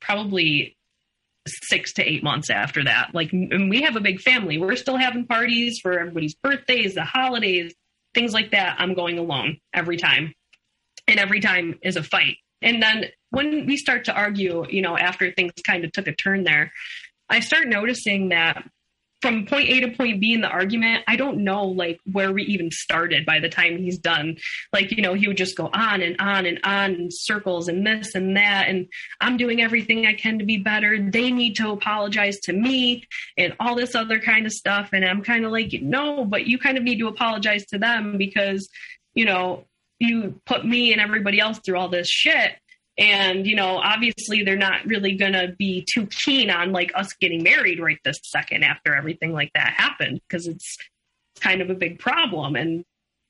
probably 0.00 0.76
six 1.46 1.92
to 1.94 2.02
eight 2.02 2.22
months 2.22 2.50
after 2.50 2.84
that. 2.84 3.14
Like, 3.14 3.32
we 3.32 3.82
have 3.82 3.96
a 3.96 4.00
big 4.00 4.20
family. 4.20 4.58
We're 4.58 4.76
still 4.76 4.96
having 4.96 5.26
parties 5.26 5.78
for 5.82 5.98
everybody's 5.98 6.34
birthdays, 6.34 6.94
the 6.94 7.04
holidays, 7.04 7.74
things 8.14 8.32
like 8.32 8.50
that. 8.50 8.76
I'm 8.78 8.94
going 8.94 9.18
alone 9.18 9.58
every 9.72 9.96
time. 9.96 10.32
And 11.08 11.20
every 11.20 11.40
time 11.40 11.78
is 11.82 11.96
a 11.96 12.02
fight. 12.02 12.36
And 12.62 12.82
then 12.82 13.06
when 13.30 13.66
we 13.66 13.76
start 13.76 14.06
to 14.06 14.12
argue, 14.12 14.66
you 14.68 14.82
know, 14.82 14.96
after 14.96 15.30
things 15.32 15.52
kind 15.64 15.84
of 15.84 15.92
took 15.92 16.08
a 16.08 16.14
turn 16.14 16.44
there, 16.44 16.72
I 17.28 17.40
start 17.40 17.68
noticing 17.68 18.30
that 18.30 18.64
from 19.22 19.46
point 19.46 19.68
A 19.68 19.80
to 19.80 19.90
point 19.90 20.20
B 20.20 20.34
in 20.34 20.40
the 20.42 20.48
argument, 20.48 21.04
I 21.08 21.16
don't 21.16 21.42
know 21.42 21.64
like 21.64 22.00
where 22.10 22.32
we 22.32 22.42
even 22.44 22.70
started 22.70 23.24
by 23.24 23.40
the 23.40 23.48
time 23.48 23.78
he's 23.78 23.98
done. 23.98 24.36
Like, 24.72 24.92
you 24.92 25.02
know, 25.02 25.14
he 25.14 25.26
would 25.26 25.36
just 25.36 25.56
go 25.56 25.70
on 25.72 26.02
and 26.02 26.20
on 26.20 26.46
and 26.46 26.60
on 26.64 26.94
in 26.94 27.08
circles 27.10 27.68
and 27.68 27.86
this 27.86 28.14
and 28.14 28.36
that. 28.36 28.68
And 28.68 28.88
I'm 29.20 29.36
doing 29.36 29.62
everything 29.62 30.06
I 30.06 30.14
can 30.14 30.38
to 30.38 30.44
be 30.44 30.58
better. 30.58 30.98
They 31.10 31.30
need 31.30 31.56
to 31.56 31.70
apologize 31.70 32.38
to 32.40 32.52
me 32.52 33.04
and 33.38 33.54
all 33.58 33.74
this 33.74 33.94
other 33.94 34.20
kind 34.20 34.44
of 34.46 34.52
stuff. 34.52 34.90
And 34.92 35.04
I'm 35.04 35.22
kind 35.22 35.44
of 35.44 35.52
like, 35.52 35.72
no, 35.80 36.24
but 36.24 36.46
you 36.46 36.58
kind 36.58 36.76
of 36.76 36.84
need 36.84 36.98
to 36.98 37.08
apologize 37.08 37.64
to 37.66 37.78
them 37.78 38.18
because, 38.18 38.68
you 39.14 39.24
know, 39.24 39.64
you 39.98 40.40
put 40.44 40.66
me 40.66 40.92
and 40.92 41.00
everybody 41.00 41.40
else 41.40 41.58
through 41.64 41.78
all 41.78 41.88
this 41.88 42.08
shit 42.08 42.52
and 42.98 43.46
you 43.46 43.54
know 43.54 43.76
obviously 43.76 44.42
they're 44.42 44.56
not 44.56 44.84
really 44.86 45.16
going 45.16 45.32
to 45.32 45.54
be 45.58 45.86
too 45.92 46.06
keen 46.06 46.50
on 46.50 46.72
like 46.72 46.92
us 46.94 47.12
getting 47.20 47.42
married 47.42 47.80
right 47.80 47.98
this 48.04 48.18
second 48.22 48.62
after 48.62 48.94
everything 48.94 49.32
like 49.32 49.50
that 49.54 49.74
happened 49.76 50.20
because 50.28 50.46
it's 50.46 50.76
kind 51.40 51.60
of 51.60 51.70
a 51.70 51.74
big 51.74 51.98
problem 51.98 52.56
and 52.56 52.84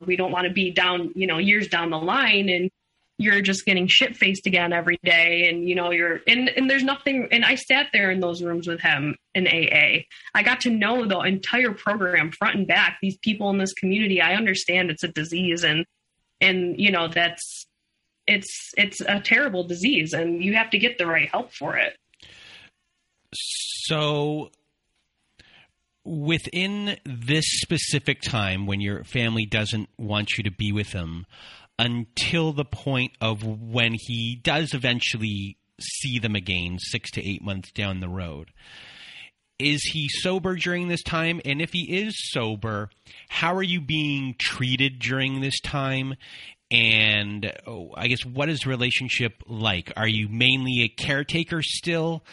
we 0.04 0.16
don't 0.16 0.32
want 0.32 0.46
to 0.46 0.52
be 0.52 0.70
down 0.70 1.12
you 1.14 1.26
know 1.26 1.38
years 1.38 1.68
down 1.68 1.90
the 1.90 1.98
line 1.98 2.48
and 2.48 2.70
you're 3.18 3.40
just 3.40 3.64
getting 3.64 3.86
shit 3.86 4.14
faced 4.16 4.46
again 4.46 4.72
every 4.72 4.98
day 5.02 5.48
and 5.48 5.66
you 5.68 5.74
know 5.74 5.90
you're 5.90 6.20
and 6.26 6.50
and 6.50 6.68
there's 6.68 6.84
nothing 6.84 7.28
and 7.30 7.44
I 7.44 7.54
sat 7.54 7.88
there 7.92 8.10
in 8.10 8.20
those 8.20 8.42
rooms 8.42 8.66
with 8.66 8.80
him 8.80 9.16
in 9.34 9.46
AA. 9.46 10.02
I 10.34 10.42
got 10.42 10.60
to 10.62 10.70
know 10.70 11.06
the 11.06 11.20
entire 11.20 11.72
program 11.72 12.30
front 12.30 12.56
and 12.56 12.66
back. 12.66 12.98
These 13.00 13.16
people 13.18 13.48
in 13.50 13.58
this 13.58 13.72
community, 13.72 14.20
I 14.20 14.34
understand 14.34 14.90
it's 14.90 15.02
a 15.02 15.08
disease 15.08 15.64
and 15.64 15.86
and 16.40 16.78
you 16.78 16.90
know 16.90 17.08
that's 17.08 17.65
it's 18.26 18.72
it's 18.76 19.00
a 19.00 19.20
terrible 19.20 19.64
disease 19.64 20.12
and 20.12 20.42
you 20.42 20.54
have 20.54 20.70
to 20.70 20.78
get 20.78 20.98
the 20.98 21.06
right 21.06 21.28
help 21.28 21.52
for 21.52 21.76
it. 21.76 21.96
So 23.32 24.50
within 26.04 26.98
this 27.04 27.44
specific 27.46 28.20
time 28.20 28.66
when 28.66 28.80
your 28.80 29.04
family 29.04 29.44
doesn't 29.44 29.88
want 29.98 30.38
you 30.38 30.44
to 30.44 30.50
be 30.50 30.70
with 30.70 30.88
him 30.88 31.26
until 31.78 32.52
the 32.52 32.64
point 32.64 33.12
of 33.20 33.42
when 33.42 33.92
he 33.94 34.40
does 34.42 34.72
eventually 34.72 35.56
see 35.80 36.18
them 36.18 36.34
again 36.34 36.78
6 36.78 37.10
to 37.10 37.28
8 37.28 37.42
months 37.42 37.72
down 37.72 38.00
the 38.00 38.08
road 38.08 38.52
is 39.58 39.82
he 39.92 40.08
sober 40.08 40.54
during 40.54 40.88
this 40.88 41.02
time? 41.02 41.40
And 41.44 41.62
if 41.62 41.72
he 41.72 41.98
is 41.98 42.14
sober 42.30 42.90
how 43.28 43.54
are 43.54 43.62
you 43.62 43.80
being 43.80 44.34
treated 44.38 44.98
during 44.98 45.40
this 45.40 45.58
time 45.60 46.14
and 46.70 47.52
oh, 47.66 47.92
I 47.96 48.08
guess 48.08 48.24
what 48.24 48.48
is 48.48 48.66
relationship 48.66 49.34
like? 49.46 49.92
Are 49.96 50.08
you 50.08 50.28
mainly 50.28 50.82
a 50.82 50.88
caretaker 50.88 51.62
still, 51.62 52.24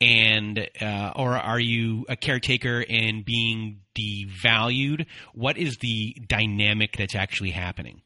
and 0.00 0.68
uh, 0.80 1.12
or 1.14 1.36
are 1.36 1.60
you 1.60 2.06
a 2.08 2.16
caretaker 2.16 2.84
and 2.88 3.24
being 3.24 3.80
devalued? 3.94 5.06
What 5.34 5.58
is 5.58 5.76
the 5.78 6.16
dynamic 6.26 6.96
that's 6.96 7.14
actually 7.14 7.50
happening? 7.50 8.02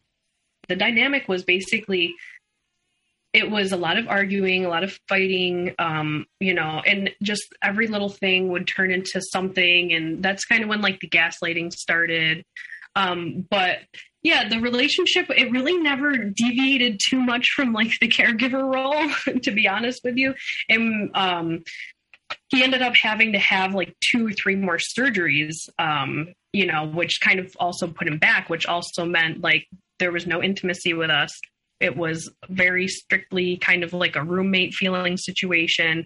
The 0.68 0.76
dynamic 0.76 1.28
was 1.28 1.45
basically 1.45 2.14
it 3.32 3.51
was 3.51 3.70
a 3.70 3.76
lot 3.76 3.99
of 3.99 4.09
arguing, 4.09 4.64
a 4.64 4.68
lot 4.68 4.82
of 4.82 4.99
fighting, 5.09 5.74
um, 5.78 6.24
you 6.41 6.55
know, 6.55 6.80
and 6.87 7.11
just 7.22 7.45
every 7.62 7.87
little 7.87 8.09
thing 8.09 8.49
would 8.49 8.66
turn 8.66 8.91
into 8.91 9.20
something, 9.20 9.93
and 9.93 10.22
that's 10.22 10.47
kind 10.47 10.62
of 10.62 10.68
when 10.68 10.80
like 10.80 10.99
the 11.01 11.09
gaslighting 11.09 11.72
started. 11.72 12.45
Um, 12.97 13.47
but 13.51 13.80
yeah, 14.27 14.49
the 14.49 14.59
relationship, 14.59 15.27
it 15.31 15.53
really 15.53 15.79
never 15.79 16.16
deviated 16.16 17.01
too 17.09 17.20
much 17.20 17.51
from 17.55 17.72
like 17.72 17.93
the 18.01 18.09
caregiver 18.09 18.74
role, 18.74 19.09
to 19.43 19.51
be 19.53 19.68
honest 19.68 20.01
with 20.03 20.16
you. 20.16 20.35
And, 20.68 21.11
um, 21.14 21.62
he 22.49 22.64
ended 22.64 22.83
up 22.83 22.97
having 22.97 23.33
to 23.35 23.39
have 23.39 23.72
like 23.72 23.95
two 24.01 24.27
or 24.27 24.33
three 24.33 24.57
more 24.57 24.79
surgeries, 24.79 25.68
um, 25.79 26.35
you 26.53 26.66
know, 26.66 26.85
which 26.85 27.20
kind 27.20 27.39
of 27.39 27.55
also 27.61 27.87
put 27.87 28.09
him 28.09 28.18
back, 28.18 28.51
which 28.51 28.66
also 28.66 29.05
meant 29.05 29.43
like 29.43 29.64
there 30.01 30.11
was 30.11 30.27
no 30.27 30.43
intimacy 30.43 30.93
with 30.93 31.09
us. 31.09 31.31
It 31.79 31.97
was 31.97 32.29
very 32.49 32.89
strictly 32.89 33.59
kind 33.59 33.85
of 33.85 33.93
like 33.93 34.16
a 34.16 34.24
roommate 34.24 34.74
feeling 34.74 35.16
situation. 35.16 36.05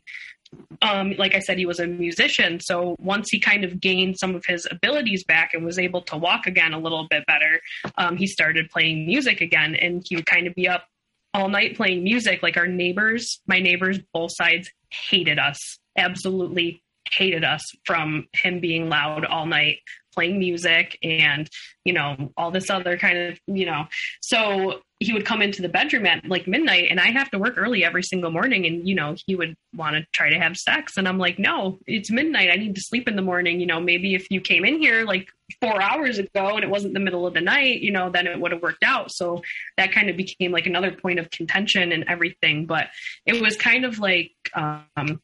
Um, 0.83 1.15
like 1.19 1.35
I 1.35 1.41
said, 1.41 1.59
he 1.59 1.67
was 1.67 1.79
a 1.79 1.87
musician. 1.87 2.59
So 2.61 2.97
once 2.99 3.29
he 3.31 3.39
kind 3.39 3.65
of 3.65 3.81
gained 3.81 4.19
some 4.19 4.35
of 4.35 4.45
his 4.47 4.67
abilities 4.71 5.25
back 5.25 5.55
and 5.55 5.65
was 5.65 5.79
able 5.79 6.03
to 6.03 6.17
walk 6.17 6.47
again 6.47 6.73
a 6.73 6.79
little 6.79 7.07
bit 7.09 7.25
better, 7.27 7.61
um, 7.99 8.17
he 8.17 8.27
started 8.27 8.71
playing 8.71 9.07
music 9.07 9.41
again. 9.41 9.75
And 9.75 10.03
he 10.09 10.17
would 10.17 10.27
kind 10.27 10.47
of 10.47 10.55
be 10.55 10.69
up 10.69 10.87
all 11.35 11.49
night 11.49 11.77
playing 11.77 12.03
music. 12.03 12.43
Like 12.43 12.57
our 12.57 12.67
neighbors, 12.67 13.41
my 13.47 13.59
neighbors, 13.59 13.99
both 14.13 14.31
sides 14.35 14.71
hated 14.91 15.39
us, 15.39 15.79
absolutely 15.97 16.83
hated 17.13 17.45
us 17.45 17.63
from 17.85 18.29
him 18.33 18.61
being 18.61 18.89
loud 18.89 19.25
all 19.25 19.47
night 19.47 19.79
playing 20.13 20.39
music 20.39 20.99
and 21.03 21.49
you 21.85 21.93
know 21.93 22.33
all 22.37 22.51
this 22.51 22.71
other 22.71 22.97
kind 22.97 23.17
of 23.17 23.41
you 23.47 23.67
know 23.67 23.85
so 24.21 24.81
he 25.01 25.13
would 25.13 25.25
come 25.25 25.43
into 25.43 25.63
the 25.63 25.69
bedroom 25.69 26.07
at 26.07 26.25
like 26.27 26.47
midnight 26.47 26.89
and 26.91 27.01
i 27.01 27.11
have 27.11 27.31
to 27.31 27.39
work 27.39 27.55
early 27.57 27.85
every 27.85 28.03
single 28.03 28.31
morning 28.31 28.67
and 28.67 28.89
you 28.89 28.95
know 28.95 29.15
he 29.27 29.35
would 29.35 29.55
want 29.75 29.97
to 29.97 30.07
try 30.13 30.31
to 30.31 30.39
have 30.39 30.57
sex 30.57 30.97
and 30.97 31.09
i'm 31.09 31.19
like 31.19 31.39
no 31.39 31.79
it's 31.87 32.11
midnight 32.11 32.51
i 32.51 32.57
need 32.57 32.75
to 32.75 32.81
sleep 32.83 33.09
in 33.09 33.17
the 33.17 33.23
morning 33.23 33.61
you 33.61 33.67
know 33.67 33.81
maybe 33.81 34.15
if 34.15 34.31
you 34.31 34.41
came 34.41 34.65
in 34.65 34.79
here 34.79 35.05
like 35.05 35.29
four 35.61 35.83
hours 35.83 36.19
ago 36.19 36.55
and 36.55 36.63
it 36.63 36.71
wasn't 36.71 36.95
the 36.95 37.01
middle 37.01 37.27
of 37.27 37.35
the 37.35 37.41
night 37.41 37.81
you 37.81 37.91
know 37.91 38.11
then 38.11 38.27
it 38.27 38.41
would 38.41 38.53
have 38.53 38.63
worked 38.63 38.85
out. 38.85 39.11
So 39.11 39.43
that 39.77 39.93
kind 39.93 40.11
of 40.11 40.17
became 40.17 40.53
like 40.53 40.67
another 40.67 40.93
point 40.93 41.19
of 41.19 41.31
contention 41.31 41.93
and 41.93 42.05
everything 42.09 42.67
but 42.67 42.89
it 43.27 43.41
was 43.41 43.57
kind 43.57 43.85
of 43.85 43.99
like 43.99 44.33
um 44.55 45.21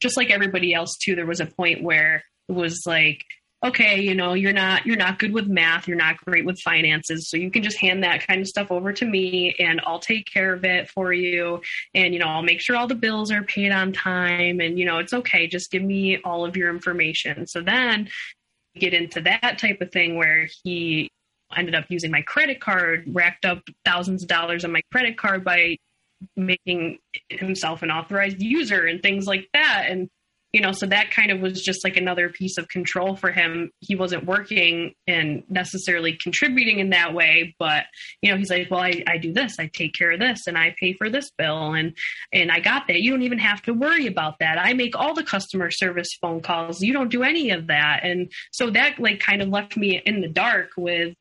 just 0.00 0.16
like 0.16 0.30
everybody 0.30 0.72
else 0.72 0.96
too 0.96 1.14
there 1.14 1.26
was 1.26 1.40
a 1.40 1.46
point 1.46 1.82
where 1.82 2.24
it 2.48 2.52
was 2.52 2.82
like 2.86 3.24
okay, 3.62 4.00
you 4.00 4.14
know, 4.14 4.32
you're 4.32 4.52
not 4.52 4.86
you're 4.86 4.96
not 4.96 5.18
good 5.18 5.32
with 5.32 5.46
math, 5.46 5.86
you're 5.86 5.96
not 5.96 6.16
great 6.24 6.44
with 6.44 6.60
finances, 6.60 7.28
so 7.28 7.36
you 7.36 7.50
can 7.50 7.62
just 7.62 7.78
hand 7.78 8.02
that 8.02 8.26
kind 8.26 8.40
of 8.40 8.48
stuff 8.48 8.70
over 8.70 8.92
to 8.92 9.04
me 9.04 9.54
and 9.58 9.80
I'll 9.84 9.98
take 9.98 10.26
care 10.26 10.54
of 10.54 10.64
it 10.64 10.88
for 10.88 11.12
you 11.12 11.60
and 11.94 12.14
you 12.14 12.20
know, 12.20 12.26
I'll 12.26 12.42
make 12.42 12.60
sure 12.60 12.76
all 12.76 12.86
the 12.86 12.94
bills 12.94 13.30
are 13.30 13.42
paid 13.42 13.72
on 13.72 13.92
time 13.92 14.60
and 14.60 14.78
you 14.78 14.86
know, 14.86 14.98
it's 14.98 15.12
okay, 15.12 15.46
just 15.46 15.70
give 15.70 15.82
me 15.82 16.20
all 16.22 16.44
of 16.44 16.56
your 16.56 16.70
information. 16.70 17.46
So 17.46 17.60
then 17.60 18.08
get 18.76 18.94
into 18.94 19.20
that 19.22 19.58
type 19.58 19.80
of 19.80 19.92
thing 19.92 20.16
where 20.16 20.48
he 20.62 21.10
ended 21.56 21.74
up 21.74 21.84
using 21.88 22.10
my 22.10 22.22
credit 22.22 22.60
card, 22.60 23.04
racked 23.08 23.44
up 23.44 23.62
thousands 23.84 24.22
of 24.22 24.28
dollars 24.28 24.64
on 24.64 24.72
my 24.72 24.82
credit 24.92 25.18
card 25.18 25.44
by 25.44 25.76
making 26.36 26.98
himself 27.28 27.82
an 27.82 27.90
authorized 27.90 28.40
user 28.40 28.86
and 28.86 29.02
things 29.02 29.26
like 29.26 29.48
that 29.52 29.86
and 29.88 30.08
you 30.52 30.60
know 30.60 30.72
so 30.72 30.86
that 30.86 31.10
kind 31.10 31.30
of 31.30 31.40
was 31.40 31.62
just 31.62 31.84
like 31.84 31.96
another 31.96 32.28
piece 32.28 32.58
of 32.58 32.68
control 32.68 33.16
for 33.16 33.30
him. 33.30 33.70
He 33.80 33.96
wasn't 33.96 34.26
working 34.26 34.94
and 35.06 35.42
necessarily 35.48 36.16
contributing 36.16 36.78
in 36.78 36.90
that 36.90 37.14
way 37.14 37.54
but 37.58 37.84
you 38.22 38.30
know 38.30 38.36
he's 38.36 38.50
like 38.50 38.70
well 38.70 38.80
I, 38.80 39.02
I 39.06 39.18
do 39.18 39.32
this. 39.32 39.56
I 39.58 39.70
take 39.72 39.94
care 39.94 40.12
of 40.12 40.20
this 40.20 40.46
and 40.46 40.56
i 40.58 40.74
pay 40.78 40.92
for 40.94 41.08
this 41.08 41.30
bill 41.36 41.72
and 41.74 41.96
and 42.32 42.50
i 42.50 42.60
got 42.60 42.86
that. 42.88 43.00
You 43.00 43.10
don't 43.10 43.22
even 43.22 43.38
have 43.38 43.62
to 43.62 43.74
worry 43.74 44.06
about 44.06 44.38
that. 44.40 44.58
I 44.58 44.72
make 44.74 44.96
all 44.96 45.14
the 45.14 45.24
customer 45.24 45.70
service 45.70 46.16
phone 46.20 46.40
calls. 46.40 46.82
You 46.82 46.92
don't 46.92 47.10
do 47.10 47.22
any 47.22 47.50
of 47.50 47.68
that. 47.68 48.00
And 48.02 48.30
so 48.52 48.70
that 48.70 48.98
like 48.98 49.20
kind 49.20 49.42
of 49.42 49.48
left 49.48 49.76
me 49.76 50.00
in 50.04 50.20
the 50.20 50.28
dark 50.28 50.70
with 50.76 51.14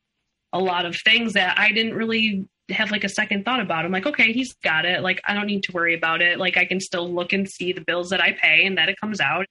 a 0.54 0.60
lot 0.60 0.86
of 0.86 0.96
things 1.04 1.34
that 1.34 1.58
i 1.60 1.72
didn't 1.72 1.94
really 1.94 2.48
have 2.72 2.92
like 2.92 3.04
a 3.04 3.10
second 3.10 3.46
thought 3.46 3.60
about 3.60 3.84
it. 3.84 3.88
I'm 3.88 3.92
like, 3.92 4.06
okay, 4.06 4.32
he's 4.32 4.54
got 4.64 4.86
it. 4.86 5.02
Like, 5.02 5.22
I 5.26 5.34
don't 5.34 5.48
need 5.48 5.64
to 5.64 5.72
worry 5.72 5.96
about 5.96 6.22
it. 6.22 6.40
Like, 6.40 6.58
I 6.58 6.66
can 6.66 6.80
still 6.80 7.12
look 7.12 7.34
and 7.34 7.50
see 7.50 7.74
the 7.74 7.82
bills 7.82 8.10
that 8.10 8.22
I 8.22 8.32
pay 8.32 8.66
and 8.66 8.78
that 8.78 8.90
it 8.90 9.00
comes 9.00 9.20
out, 9.20 9.46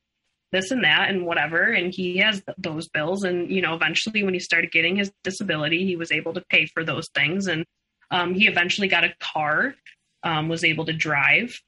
this 0.53 0.71
and 0.71 0.85
that 0.85 1.11
and 1.11 1.27
whatever. 1.27 1.63
And 1.63 1.93
he 1.93 2.19
has 2.19 2.43
th- 2.43 2.57
those 2.59 2.89
bills. 2.89 3.25
And, 3.25 3.51
you 3.51 3.63
know, 3.63 3.75
eventually 3.75 4.23
when 4.23 4.35
he 4.35 4.41
started 4.41 4.71
getting 4.71 4.97
his 4.97 5.11
disability, 5.25 5.85
he 5.85 5.97
was 5.97 6.13
able 6.13 6.35
to 6.35 6.43
pay 6.49 6.67
for 6.67 6.85
those 6.85 7.09
things. 7.15 7.47
And 7.47 7.65
um, 8.11 8.35
he 8.35 8.47
eventually 8.47 8.89
got 8.89 9.05
a 9.05 9.15
car, 9.21 9.75
um, 10.23 10.49
was 10.49 10.65
able 10.65 10.87
to 10.87 10.93
drive. 10.93 11.61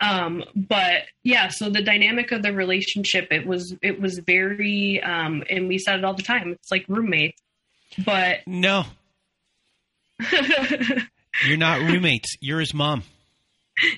Um, 0.00 0.44
but 0.54 1.02
yeah, 1.24 1.48
so 1.48 1.70
the 1.70 1.82
dynamic 1.82 2.30
of 2.30 2.42
the 2.42 2.52
relationship, 2.52 3.32
it 3.32 3.46
was, 3.46 3.74
it 3.82 4.00
was 4.00 4.20
very, 4.20 5.02
um, 5.02 5.42
and 5.50 5.66
we 5.66 5.78
said 5.78 5.98
it 5.98 6.04
all 6.04 6.14
the 6.14 6.22
time. 6.22 6.52
It's 6.52 6.70
like 6.70 6.84
roommates, 6.88 7.42
but 8.04 8.46
no, 8.46 8.84
You're 11.46 11.56
not 11.56 11.80
roommates. 11.80 12.36
You're 12.40 12.60
his 12.60 12.74
mom. 12.74 13.02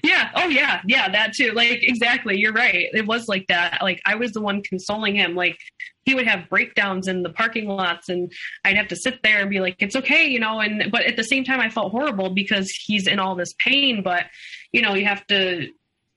Yeah. 0.02 0.30
Oh, 0.34 0.48
yeah. 0.48 0.82
Yeah. 0.86 1.10
That 1.10 1.32
too. 1.32 1.52
Like, 1.52 1.78
exactly. 1.82 2.38
You're 2.38 2.52
right. 2.52 2.88
It 2.92 3.06
was 3.06 3.28
like 3.28 3.46
that. 3.48 3.78
Like, 3.82 4.00
I 4.04 4.14
was 4.16 4.32
the 4.32 4.40
one 4.40 4.62
consoling 4.62 5.16
him. 5.16 5.34
Like, 5.34 5.56
he 6.04 6.14
would 6.14 6.26
have 6.26 6.48
breakdowns 6.48 7.08
in 7.08 7.22
the 7.22 7.30
parking 7.30 7.68
lots, 7.68 8.08
and 8.08 8.32
I'd 8.64 8.76
have 8.76 8.88
to 8.88 8.96
sit 8.96 9.22
there 9.22 9.40
and 9.40 9.50
be 9.50 9.60
like, 9.60 9.76
it's 9.78 9.96
okay, 9.96 10.26
you 10.26 10.40
know. 10.40 10.60
And, 10.60 10.90
but 10.90 11.04
at 11.04 11.16
the 11.16 11.22
same 11.22 11.44
time, 11.44 11.60
I 11.60 11.70
felt 11.70 11.92
horrible 11.92 12.30
because 12.30 12.70
he's 12.84 13.06
in 13.06 13.18
all 13.18 13.34
this 13.34 13.52
pain. 13.58 14.02
But, 14.02 14.24
you 14.72 14.82
know, 14.82 14.94
you 14.94 15.06
have 15.06 15.26
to 15.28 15.68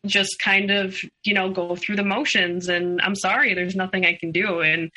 just 0.06 0.40
kind 0.40 0.72
of, 0.72 0.98
you 1.24 1.34
know, 1.34 1.50
go 1.50 1.76
through 1.76 1.96
the 1.96 2.04
motions. 2.04 2.68
And 2.68 3.00
I'm 3.02 3.16
sorry, 3.16 3.54
there's 3.54 3.76
nothing 3.76 4.06
I 4.06 4.16
can 4.16 4.32
do. 4.32 4.60
And, 4.60 4.92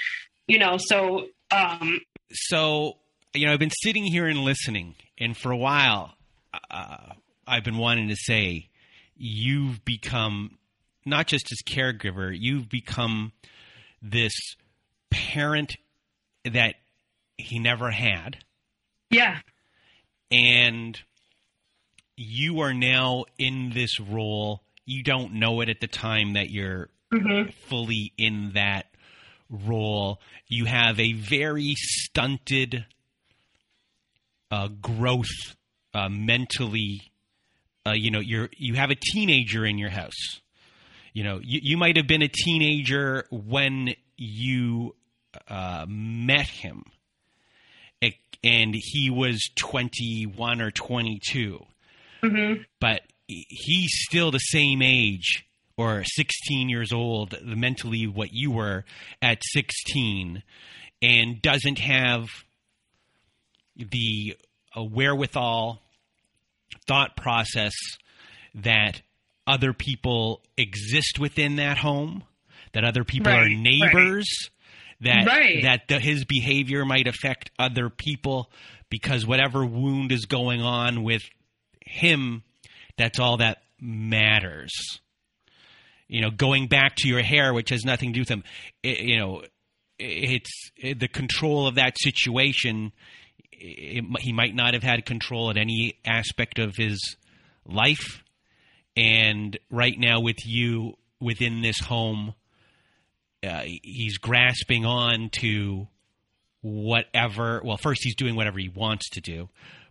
you 0.48 0.58
know, 0.58 0.76
so, 0.78 1.26
um, 1.52 2.00
so 2.32 2.96
you 3.36 3.46
know, 3.46 3.52
I've 3.52 3.58
been 3.58 3.70
sitting 3.82 4.04
here 4.04 4.26
and 4.26 4.40
listening, 4.40 4.94
and 5.18 5.36
for 5.36 5.50
a 5.50 5.56
while, 5.56 6.14
uh, 6.70 7.12
I've 7.46 7.64
been 7.64 7.78
wanting 7.78 8.08
to 8.08 8.16
say, 8.16 8.68
you've 9.16 9.84
become 9.84 10.58
not 11.04 11.26
just 11.26 11.48
his 11.48 11.62
caregiver, 11.62 12.36
you've 12.36 12.68
become 12.68 13.32
this 14.02 14.34
parent 15.10 15.76
that 16.44 16.74
he 17.38 17.58
never 17.58 17.90
had. 17.90 18.38
Yeah. 19.10 19.38
And 20.30 21.00
you 22.16 22.60
are 22.60 22.74
now 22.74 23.24
in 23.38 23.70
this 23.72 24.00
role. 24.00 24.62
You 24.84 25.02
don't 25.02 25.34
know 25.34 25.60
it 25.60 25.68
at 25.68 25.80
the 25.80 25.86
time 25.86 26.32
that 26.34 26.50
you're 26.50 26.88
mm-hmm. 27.12 27.50
fully 27.68 28.12
in 28.18 28.52
that 28.54 28.86
role. 29.48 30.20
You 30.48 30.64
have 30.64 30.98
a 30.98 31.12
very 31.12 31.74
stunted 31.76 32.84
uh, 34.50 34.68
growth 34.68 35.56
uh, 35.94 36.08
mentally. 36.08 37.02
Uh, 37.86 37.92
you 37.92 38.10
know, 38.10 38.20
you're 38.20 38.50
you 38.56 38.74
have 38.74 38.90
a 38.90 38.96
teenager 38.96 39.64
in 39.64 39.78
your 39.78 39.90
house. 39.90 40.40
You 41.12 41.24
know, 41.24 41.40
you, 41.42 41.60
you 41.62 41.76
might 41.76 41.96
have 41.96 42.06
been 42.06 42.22
a 42.22 42.28
teenager 42.28 43.26
when 43.30 43.94
you 44.16 44.94
uh, 45.48 45.86
met 45.88 46.46
him, 46.46 46.84
and 48.02 48.74
he 48.74 49.10
was 49.10 49.40
twenty 49.56 50.24
one 50.24 50.60
or 50.60 50.70
twenty 50.70 51.20
two. 51.30 51.64
Mm-hmm. 52.22 52.62
But 52.80 53.02
he's 53.26 53.90
still 54.08 54.30
the 54.30 54.38
same 54.38 54.82
age 54.82 55.46
or 55.76 56.04
16 56.04 56.68
years 56.68 56.92
old, 56.92 57.34
mentally 57.44 58.06
what 58.06 58.32
you 58.32 58.50
were 58.50 58.84
at 59.20 59.42
16, 59.52 60.42
and 61.02 61.42
doesn't 61.42 61.78
have 61.78 62.28
the 63.76 64.36
uh, 64.76 64.82
wherewithal, 64.82 65.80
thought 66.86 67.16
process 67.16 67.72
that 68.54 69.02
other 69.46 69.72
people 69.72 70.42
exist 70.56 71.18
within 71.18 71.56
that 71.56 71.78
home, 71.78 72.24
that 72.72 72.84
other 72.84 73.04
people 73.04 73.32
right, 73.32 73.42
are 73.42 73.48
neighbors, 73.48 74.50
right. 75.02 75.24
that 75.24 75.26
right. 75.26 75.62
that 75.62 75.88
the, 75.88 76.00
his 76.00 76.24
behavior 76.24 76.84
might 76.84 77.06
affect 77.06 77.50
other 77.58 77.88
people 77.88 78.50
because 78.90 79.26
whatever 79.26 79.64
wound 79.64 80.12
is 80.12 80.26
going 80.26 80.62
on 80.62 81.02
with 81.02 81.22
him, 81.84 82.42
that's 82.96 83.18
all 83.18 83.38
that 83.38 83.58
matters. 83.80 84.72
You 86.08 86.20
know, 86.22 86.30
going 86.30 86.68
back 86.68 86.96
to 86.96 87.08
your 87.08 87.22
hair, 87.22 87.52
which 87.52 87.70
has 87.70 87.84
nothing 87.84 88.10
to 88.10 88.14
do 88.14 88.20
with 88.20 88.28
him, 88.28 88.44
it, 88.82 89.00
you 89.00 89.18
know, 89.18 89.42
it's 89.98 90.70
it, 90.76 91.00
the 91.00 91.08
control 91.08 91.66
of 91.66 91.76
that 91.76 91.98
situation 91.98 92.92
it, 93.58 94.04
he 94.20 94.32
might 94.32 94.54
not 94.54 94.74
have 94.74 94.82
had 94.82 95.04
control 95.06 95.50
at 95.50 95.56
any 95.56 95.98
aspect 96.04 96.58
of 96.58 96.76
his 96.76 97.16
life. 97.64 98.22
And 98.96 99.58
right 99.70 99.98
now, 99.98 100.20
with 100.20 100.46
you 100.46 100.94
within 101.20 101.62
this 101.62 101.78
home, 101.80 102.34
uh, 103.42 103.62
he's 103.82 104.18
grasping 104.18 104.84
on 104.84 105.30
to 105.40 105.88
whatever. 106.62 107.60
Well, 107.64 107.76
first, 107.76 108.02
he's 108.02 108.16
doing 108.16 108.36
whatever 108.36 108.58
he 108.58 108.68
wants 108.68 109.10
to 109.10 109.20
do, 109.20 109.48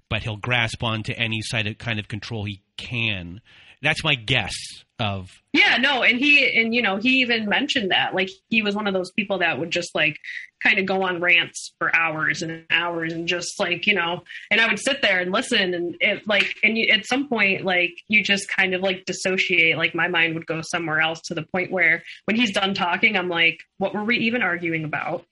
but 0.09 0.24
he'll 0.24 0.38
grasp 0.38 0.84
on 0.84 1.03
to 1.03 1.18
any 1.18 1.41
side 1.41 1.68
of 1.68 1.78
kind 1.78 1.99
of 1.99 2.07
control 2.07 2.45
he 2.45 2.61
can. 2.78 3.41
That's 3.86 4.03
my 4.03 4.15
guess 4.15 4.53
of 4.97 5.29
yeah 5.51 5.75
no 5.77 6.03
and 6.03 6.19
he 6.19 6.57
and 6.57 6.73
you 6.73 6.81
know 6.81 6.95
he 6.95 7.19
even 7.19 7.49
mentioned 7.49 7.91
that 7.91 8.15
like 8.15 8.29
he 8.49 8.61
was 8.61 8.75
one 8.75 8.88
of 8.88 8.93
those 8.93 9.11
people 9.11 9.39
that 9.39 9.59
would 9.59 9.69
just 9.69 9.93
like 9.93 10.17
kind 10.63 10.79
of 10.79 10.86
go 10.86 11.03
on 11.03 11.19
rants 11.19 11.73
for 11.77 11.93
hours 11.93 12.41
and 12.41 12.63
hours 12.71 13.11
and 13.11 13.27
just 13.27 13.59
like 13.59 13.86
you 13.86 13.93
know 13.93 14.23
and 14.49 14.61
i 14.61 14.67
would 14.67 14.79
sit 14.79 15.01
there 15.01 15.19
and 15.19 15.33
listen 15.33 15.73
and 15.73 15.97
it 15.99 16.25
like 16.27 16.55
and 16.63 16.77
you, 16.77 16.88
at 16.88 17.05
some 17.05 17.27
point 17.27 17.65
like 17.65 17.91
you 18.07 18.23
just 18.23 18.47
kind 18.47 18.73
of 18.73 18.81
like 18.81 19.03
dissociate 19.03 19.77
like 19.77 19.93
my 19.93 20.07
mind 20.07 20.33
would 20.33 20.45
go 20.47 20.61
somewhere 20.61 21.01
else 21.01 21.19
to 21.19 21.33
the 21.33 21.43
point 21.43 21.69
where 21.69 22.01
when 22.23 22.38
he's 22.38 22.53
done 22.53 22.73
talking 22.73 23.17
i'm 23.17 23.27
like 23.27 23.59
what 23.77 23.93
were 23.93 24.03
we 24.03 24.17
even 24.17 24.41
arguing 24.41 24.83
about? 24.83 25.25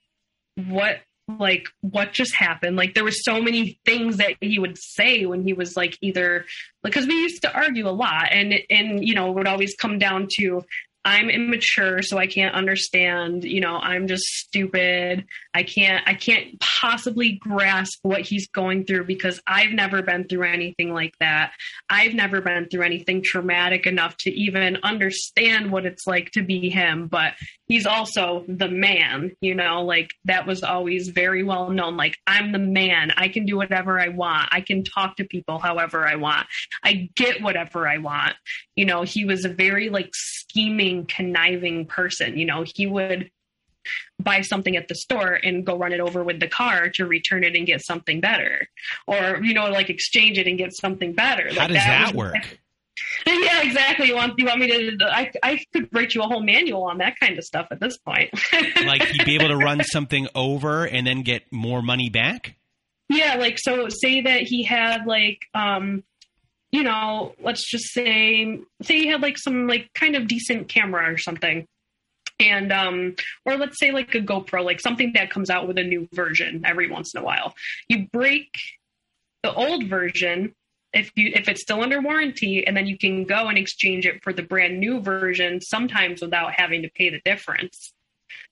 What 0.55 0.97
like 1.39 1.67
what 1.81 2.11
just 2.11 2.35
happened 2.35 2.75
like 2.75 2.93
there 2.93 3.03
were 3.03 3.11
so 3.11 3.41
many 3.41 3.79
things 3.85 4.17
that 4.17 4.35
he 4.41 4.59
would 4.59 4.77
say 4.77 5.25
when 5.25 5.41
he 5.41 5.53
was 5.53 5.77
like 5.77 5.97
either 6.01 6.45
because 6.83 7.07
we 7.07 7.13
used 7.13 7.41
to 7.41 7.53
argue 7.53 7.87
a 7.87 7.91
lot 7.91 8.27
and 8.31 8.53
and 8.69 9.05
you 9.07 9.15
know 9.15 9.29
it 9.29 9.33
would 9.33 9.47
always 9.47 9.73
come 9.75 9.97
down 9.97 10.27
to 10.29 10.61
I'm 11.05 11.29
immature, 11.29 12.01
so 12.01 12.17
I 12.17 12.27
can't 12.27 12.55
understand, 12.55 13.43
you 13.43 13.59
know, 13.59 13.77
I'm 13.77 14.07
just 14.07 14.23
stupid. 14.23 15.25
I 15.53 15.63
can't 15.63 16.01
I 16.07 16.13
can't 16.13 16.57
possibly 16.61 17.33
grasp 17.33 17.99
what 18.03 18.21
he's 18.21 18.47
going 18.47 18.85
through 18.85 19.05
because 19.05 19.41
I've 19.45 19.71
never 19.71 20.01
been 20.01 20.27
through 20.29 20.43
anything 20.43 20.93
like 20.93 21.13
that. 21.19 21.51
I've 21.89 22.13
never 22.13 22.39
been 22.39 22.69
through 22.69 22.83
anything 22.83 23.21
traumatic 23.21 23.85
enough 23.85 24.15
to 24.19 24.31
even 24.31 24.77
understand 24.83 25.71
what 25.71 25.85
it's 25.85 26.07
like 26.07 26.31
to 26.31 26.41
be 26.41 26.69
him, 26.69 27.07
but 27.07 27.33
he's 27.67 27.85
also 27.85 28.43
the 28.47 28.67
man, 28.67 29.35
you 29.41 29.55
know, 29.55 29.83
like 29.83 30.13
that 30.25 30.45
was 30.45 30.63
always 30.63 31.09
very 31.09 31.43
well 31.43 31.69
known 31.69 31.97
like 31.97 32.17
I'm 32.27 32.51
the 32.51 32.59
man. 32.59 33.11
I 33.15 33.29
can 33.29 33.45
do 33.45 33.57
whatever 33.57 33.99
I 33.99 34.09
want. 34.09 34.49
I 34.51 34.61
can 34.61 34.83
talk 34.83 35.17
to 35.17 35.25
people 35.25 35.59
however 35.59 36.05
I 36.07 36.15
want. 36.15 36.47
I 36.83 37.09
get 37.15 37.41
whatever 37.41 37.87
I 37.87 37.97
want. 37.97 38.33
You 38.75 38.85
know, 38.85 39.03
he 39.03 39.25
was 39.25 39.45
a 39.45 39.49
very 39.49 39.89
like 39.89 40.09
scheming, 40.13 41.05
conniving 41.05 41.85
person, 41.85 42.37
you 42.37 42.45
know, 42.45 42.63
he 42.63 42.85
would 42.85 43.31
buy 44.19 44.41
something 44.41 44.77
at 44.77 44.87
the 44.87 44.95
store 44.95 45.33
and 45.43 45.65
go 45.65 45.77
run 45.77 45.91
it 45.91 45.99
over 45.99 46.23
with 46.23 46.39
the 46.39 46.47
car 46.47 46.89
to 46.89 47.05
return 47.05 47.43
it 47.43 47.55
and 47.55 47.65
get 47.65 47.83
something 47.83 48.21
better 48.21 48.67
or 49.07 49.41
you 49.43 49.53
know 49.53 49.69
like 49.69 49.89
exchange 49.89 50.37
it 50.37 50.47
and 50.47 50.57
get 50.57 50.73
something 50.73 51.11
better 51.11 51.49
how 51.49 51.57
like 51.57 51.67
does 51.67 51.77
that, 51.77 52.15
was- 52.15 52.31
work 52.31 52.59
yeah 53.27 53.61
exactly. 53.63 54.07
You 54.07 54.15
want 54.15 54.33
you 54.37 54.45
want 54.45 54.59
me 54.59 54.67
to 54.67 55.05
I, 55.05 55.31
I 55.41 55.63
could 55.73 55.89
write 55.93 56.13
you 56.13 56.21
a 56.21 56.27
whole 56.27 56.43
manual 56.43 56.83
on 56.83 56.99
that 56.99 57.15
kind 57.19 57.37
of 57.37 57.43
stuff 57.43 57.67
at 57.71 57.79
this 57.79 57.97
point. 57.97 58.29
Like 58.83 59.03
he'd 59.03 59.25
be 59.25 59.35
able 59.35 59.47
to 59.47 59.57
run 59.57 59.83
something 59.83 60.27
over 60.35 60.85
and 60.85 61.07
then 61.07 61.21
get 61.21 61.51
more 61.51 61.81
money 61.81 62.09
back? 62.09 62.55
Yeah 63.09 63.35
like 63.35 63.57
so 63.57 63.87
say 63.89 64.21
that 64.21 64.41
he 64.41 64.63
had 64.63 65.05
like 65.05 65.39
um 65.53 66.03
you 66.71 66.83
know 66.83 67.33
let's 67.41 67.69
just 67.69 67.91
say 67.93 68.59
say 68.81 68.99
he 68.99 69.07
had 69.07 69.21
like 69.21 69.37
some 69.37 69.67
like 69.67 69.89
kind 69.93 70.15
of 70.15 70.27
decent 70.27 70.67
camera 70.67 71.11
or 71.11 71.17
something. 71.17 71.65
And 72.39 72.71
um 72.71 73.15
or 73.45 73.57
let's 73.57 73.79
say 73.79 73.91
like 73.91 74.13
a 74.15 74.19
GoPro 74.19 74.63
like 74.63 74.81
something 74.81 75.13
that 75.15 75.31
comes 75.31 75.49
out 75.49 75.67
with 75.67 75.77
a 75.77 75.83
new 75.83 76.07
version 76.13 76.61
every 76.65 76.89
once 76.89 77.13
in 77.15 77.21
a 77.21 77.23
while. 77.23 77.55
You 77.87 78.07
break 78.11 78.49
the 79.43 79.53
old 79.53 79.87
version 79.87 80.53
if 80.93 81.11
you 81.15 81.31
if 81.33 81.47
it's 81.47 81.61
still 81.61 81.81
under 81.81 82.01
warranty 82.01 82.65
and 82.65 82.75
then 82.77 82.87
you 82.87 82.97
can 82.97 83.23
go 83.23 83.47
and 83.47 83.57
exchange 83.57 84.05
it 84.05 84.23
for 84.23 84.33
the 84.33 84.43
brand 84.43 84.79
new 84.79 85.01
version 85.01 85.59
sometimes 85.61 86.21
without 86.21 86.53
having 86.53 86.81
to 86.81 86.89
pay 86.89 87.09
the 87.09 87.21
difference 87.25 87.93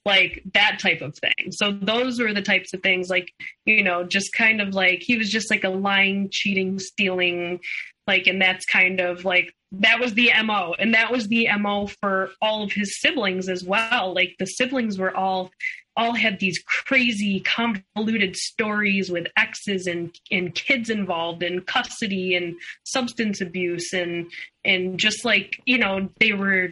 like 0.06 0.42
that 0.54 0.80
type 0.80 1.02
of 1.02 1.16
thing. 1.18 1.52
So 1.52 1.72
those 1.72 2.20
were 2.20 2.34
the 2.34 2.42
types 2.42 2.74
of 2.74 2.82
things 2.82 3.10
like 3.10 3.32
you 3.66 3.84
know 3.84 4.04
just 4.04 4.34
kind 4.34 4.62
of 4.62 4.74
like 4.74 5.02
he 5.02 5.18
was 5.18 5.30
just 5.30 5.52
like 5.52 5.64
a 5.64 5.70
lying 5.70 6.30
cheating 6.32 6.80
stealing 6.80 7.60
like 8.08 8.28
and 8.28 8.42
that's 8.42 8.66
kind 8.66 9.00
of 9.00 9.26
like 9.26 9.54
that 9.74 10.00
was 10.00 10.14
the 10.16 10.32
mo 10.44 10.76
and 10.80 10.94
that 10.94 11.12
was 11.12 11.28
the 11.28 11.48
mo 11.60 11.88
for 12.02 12.32
all 12.42 12.64
of 12.64 12.72
his 12.72 13.00
siblings 13.00 13.48
as 13.48 13.64
well. 13.64 14.14
Like 14.14 14.36
the 14.40 14.46
siblings 14.46 14.98
were 14.98 15.16
all 15.16 15.52
all 15.98 16.14
had 16.14 16.40
these 16.40 16.60
crazy 16.66 17.40
convoluted 17.42 18.36
stories 18.36 19.12
with 19.12 19.28
exes 19.38 19.88
and 19.88 20.18
and 20.32 20.56
kids 20.56 20.90
involved 20.90 21.44
and 21.44 21.66
custody 21.66 22.36
and 22.36 22.56
substance 22.84 23.42
abuse 23.42 23.94
and 23.94 24.32
and 24.64 25.00
just 25.00 25.26
like 25.26 25.62
you 25.66 25.78
know 25.78 26.10
they 26.20 26.34
were 26.34 26.70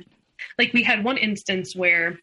like 0.57 0.74
we 0.74 0.84
had 0.84 1.03
one 1.03 1.17
instance 1.17 1.76
where 1.76 2.20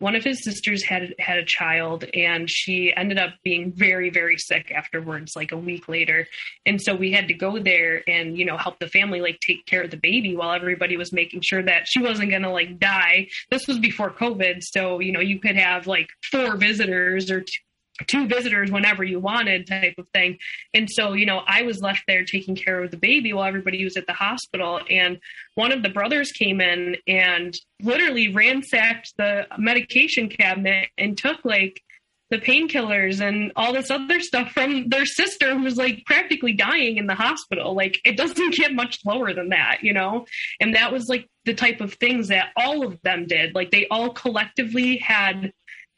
one 0.00 0.16
of 0.16 0.24
his 0.24 0.42
sisters 0.42 0.82
had 0.82 1.14
had 1.18 1.38
a 1.38 1.44
child 1.44 2.04
and 2.14 2.50
she 2.50 2.92
ended 2.96 3.18
up 3.18 3.34
being 3.44 3.72
very 3.72 4.10
very 4.10 4.36
sick 4.36 4.72
afterwards 4.72 5.32
like 5.36 5.52
a 5.52 5.56
week 5.56 5.88
later. 5.88 6.26
And 6.66 6.80
so 6.80 6.94
we 6.94 7.12
had 7.12 7.28
to 7.28 7.34
go 7.34 7.58
there 7.58 8.02
and 8.08 8.36
you 8.36 8.44
know 8.44 8.56
help 8.56 8.80
the 8.80 8.88
family 8.88 9.20
like 9.20 9.38
take 9.40 9.64
care 9.66 9.82
of 9.82 9.90
the 9.90 9.96
baby 9.96 10.34
while 10.34 10.52
everybody 10.52 10.96
was 10.96 11.12
making 11.12 11.42
sure 11.42 11.62
that 11.62 11.86
she 11.86 12.02
wasn't 12.02 12.30
going 12.30 12.42
to 12.42 12.50
like 12.50 12.78
die. 12.78 13.28
This 13.50 13.66
was 13.68 13.78
before 13.78 14.10
covid 14.10 14.62
so 14.62 14.98
you 14.98 15.12
know 15.12 15.20
you 15.20 15.38
could 15.38 15.56
have 15.56 15.86
like 15.86 16.08
four 16.30 16.56
visitors 16.56 17.30
or 17.30 17.42
two 17.42 17.60
two 18.06 18.26
visitors 18.26 18.70
whenever 18.70 19.04
you 19.04 19.20
wanted 19.20 19.66
type 19.66 19.94
of 19.98 20.06
thing. 20.14 20.38
And 20.74 20.88
so 20.90 21.12
you 21.12 21.26
know 21.26 21.42
i 21.46 21.62
was 21.62 21.80
left 21.80 22.02
there 22.06 22.24
taking 22.24 22.56
care 22.56 22.82
of 22.82 22.90
the 22.90 22.96
baby 22.96 23.32
while 23.32 23.46
everybody 23.46 23.84
was 23.84 23.96
at 23.96 24.06
the 24.06 24.12
hospital. 24.12 24.80
And 24.88 25.18
one 25.54 25.72
of 25.72 25.82
the 25.82 25.88
brothers 25.88 26.32
came 26.32 26.60
in 26.60 26.96
and 27.06 27.54
literally 27.82 28.32
ransacked 28.32 29.12
the 29.16 29.46
medication 29.58 30.28
cabinet 30.28 30.88
and 30.98 31.16
took 31.16 31.44
like 31.44 31.82
the 32.30 32.38
painkillers 32.38 33.20
and 33.20 33.50
all 33.56 33.72
this 33.72 33.90
other 33.90 34.20
stuff 34.20 34.52
from 34.52 34.88
their 34.88 35.04
sister 35.04 35.56
who 35.56 35.64
was 35.64 35.76
like 35.76 36.04
practically 36.06 36.52
dying 36.52 36.96
in 36.96 37.08
the 37.08 37.14
hospital. 37.14 37.74
Like 37.74 38.00
it 38.04 38.16
doesn't 38.16 38.54
get 38.54 38.72
much 38.72 39.00
lower 39.04 39.34
than 39.34 39.48
that 39.48 39.78
you 39.82 39.92
know? 39.92 40.26
And 40.60 40.74
that 40.74 40.92
was 40.92 41.08
like 41.08 41.28
the 41.44 41.54
type 41.54 41.80
of 41.80 41.94
things 41.94 42.28
that 42.28 42.50
all 42.56 42.86
of 42.86 43.00
them 43.02 43.26
did. 43.26 43.54
Like 43.54 43.70
they 43.70 43.86
all 43.90 44.10
collectively 44.10 44.98
had 44.98 45.52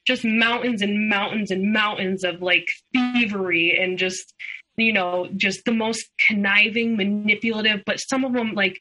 just 0.07 0.25
mountains 0.25 0.83
and 0.83 1.09
mountains 1.09 1.51
and 1.51 1.73
mountains 1.73 2.25
of 2.25 2.43
like 2.43 2.69
thievery 2.93 3.79
and 3.79 3.99
just 3.99 4.35
you 4.77 4.93
know 4.93 5.29
just 5.37 5.65
the 5.65 5.73
most 5.73 6.07
conniving 6.19 6.97
manipulative 6.97 7.83
but 7.85 7.99
some 7.99 8.25
of 8.25 8.33
them 8.33 8.55
like 8.55 8.81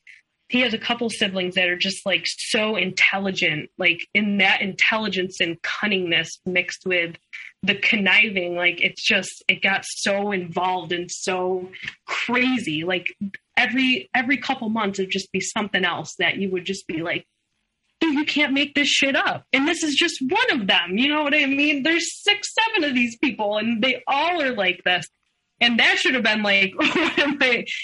he 0.49 0.61
has 0.61 0.73
a 0.73 0.77
couple 0.77 1.09
siblings 1.09 1.55
that 1.55 1.69
are 1.69 1.77
just 1.77 2.05
like 2.05 2.25
so 2.25 2.75
intelligent 2.75 3.69
like 3.77 4.07
in 4.13 4.37
that 4.37 4.61
intelligence 4.61 5.39
and 5.39 5.61
cunningness 5.61 6.39
mixed 6.45 6.85
with 6.85 7.15
the 7.63 7.75
conniving 7.75 8.55
like 8.55 8.81
it's 8.81 9.03
just 9.03 9.43
it 9.47 9.61
got 9.61 9.85
so 9.85 10.31
involved 10.31 10.91
and 10.91 11.11
so 11.11 11.69
crazy. 12.05 12.83
Like 12.83 13.07
every 13.55 14.09
every 14.15 14.37
couple 14.37 14.69
months 14.69 14.99
it'd 14.99 15.11
just 15.11 15.31
be 15.31 15.39
something 15.39 15.85
else 15.85 16.15
that 16.17 16.37
you 16.37 16.49
would 16.49 16.65
just 16.65 16.87
be 16.87 17.01
like 17.01 17.25
dude, 18.01 18.15
you 18.15 18.25
can't 18.25 18.53
make 18.53 18.75
this 18.75 18.87
shit 18.87 19.15
up. 19.15 19.45
And 19.53 19.67
this 19.67 19.83
is 19.83 19.95
just 19.95 20.21
one 20.27 20.59
of 20.59 20.67
them. 20.67 20.97
You 20.97 21.09
know 21.09 21.23
what 21.23 21.35
I 21.35 21.45
mean? 21.45 21.83
There's 21.83 22.21
six, 22.21 22.53
seven 22.53 22.89
of 22.89 22.95
these 22.95 23.17
people, 23.17 23.57
and 23.57 23.81
they 23.81 24.03
all 24.07 24.41
are 24.41 24.53
like 24.53 24.81
this. 24.83 25.07
And 25.61 25.79
that 25.79 25.99
should 25.99 26.15
have 26.15 26.23
been 26.23 26.41
like, 26.41 26.73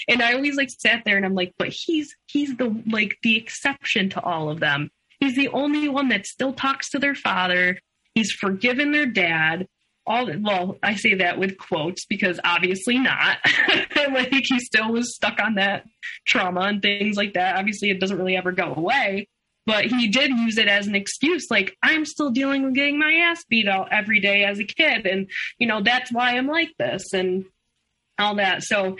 and 0.08 0.22
I 0.22 0.32
always 0.32 0.56
like 0.56 0.68
sat 0.68 1.02
there 1.04 1.16
and 1.16 1.24
I'm 1.24 1.36
like, 1.36 1.54
but 1.58 1.68
he's 1.68 2.14
he's 2.26 2.56
the 2.56 2.82
like 2.90 3.18
the 3.22 3.36
exception 3.36 4.10
to 4.10 4.20
all 4.20 4.50
of 4.50 4.58
them. 4.58 4.90
He's 5.20 5.36
the 5.36 5.48
only 5.48 5.88
one 5.88 6.08
that 6.08 6.26
still 6.26 6.52
talks 6.52 6.90
to 6.90 6.98
their 6.98 7.14
father. 7.14 7.78
He's 8.14 8.32
forgiven 8.32 8.90
their 8.90 9.06
dad. 9.06 9.68
All 10.06 10.28
well, 10.40 10.76
I 10.82 10.96
say 10.96 11.14
that 11.16 11.38
with 11.38 11.56
quotes 11.56 12.04
because 12.04 12.40
obviously 12.42 12.98
not. 12.98 13.38
like 13.96 14.32
he 14.32 14.58
still 14.58 14.90
was 14.90 15.14
stuck 15.14 15.38
on 15.40 15.54
that 15.54 15.84
trauma 16.26 16.62
and 16.62 16.82
things 16.82 17.16
like 17.16 17.34
that. 17.34 17.58
Obviously, 17.58 17.90
it 17.90 18.00
doesn't 18.00 18.18
really 18.18 18.36
ever 18.36 18.50
go 18.50 18.74
away 18.74 19.28
but 19.68 19.84
he 19.84 20.08
did 20.08 20.30
use 20.30 20.58
it 20.58 20.66
as 20.66 20.88
an 20.88 20.96
excuse 20.96 21.46
like 21.50 21.76
i'm 21.82 22.04
still 22.04 22.30
dealing 22.30 22.64
with 22.64 22.74
getting 22.74 22.98
my 22.98 23.12
ass 23.30 23.44
beat 23.48 23.68
out 23.68 23.88
every 23.92 24.18
day 24.20 24.42
as 24.42 24.58
a 24.58 24.64
kid 24.64 25.06
and 25.06 25.28
you 25.58 25.66
know 25.66 25.80
that's 25.82 26.10
why 26.12 26.30
i'm 26.36 26.48
like 26.48 26.70
this 26.78 27.12
and 27.12 27.44
all 28.18 28.36
that. 28.36 28.62
So 28.62 28.96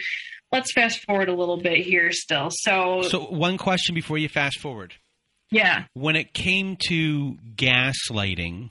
let's 0.53 0.73
fast 0.73 1.05
forward 1.05 1.29
a 1.29 1.35
little 1.35 1.61
bit 1.61 1.79
here 1.79 2.13
still. 2.13 2.49
So 2.51 3.03
so 3.03 3.21
one 3.21 3.59
question 3.59 3.95
before 3.95 4.19
you 4.19 4.29
fast 4.29 4.61
forward. 4.61 4.95
Yeah. 5.51 5.85
When 5.95 6.17
it 6.17 6.35
came 6.35 6.77
to 6.89 7.37
gaslighting 7.57 8.71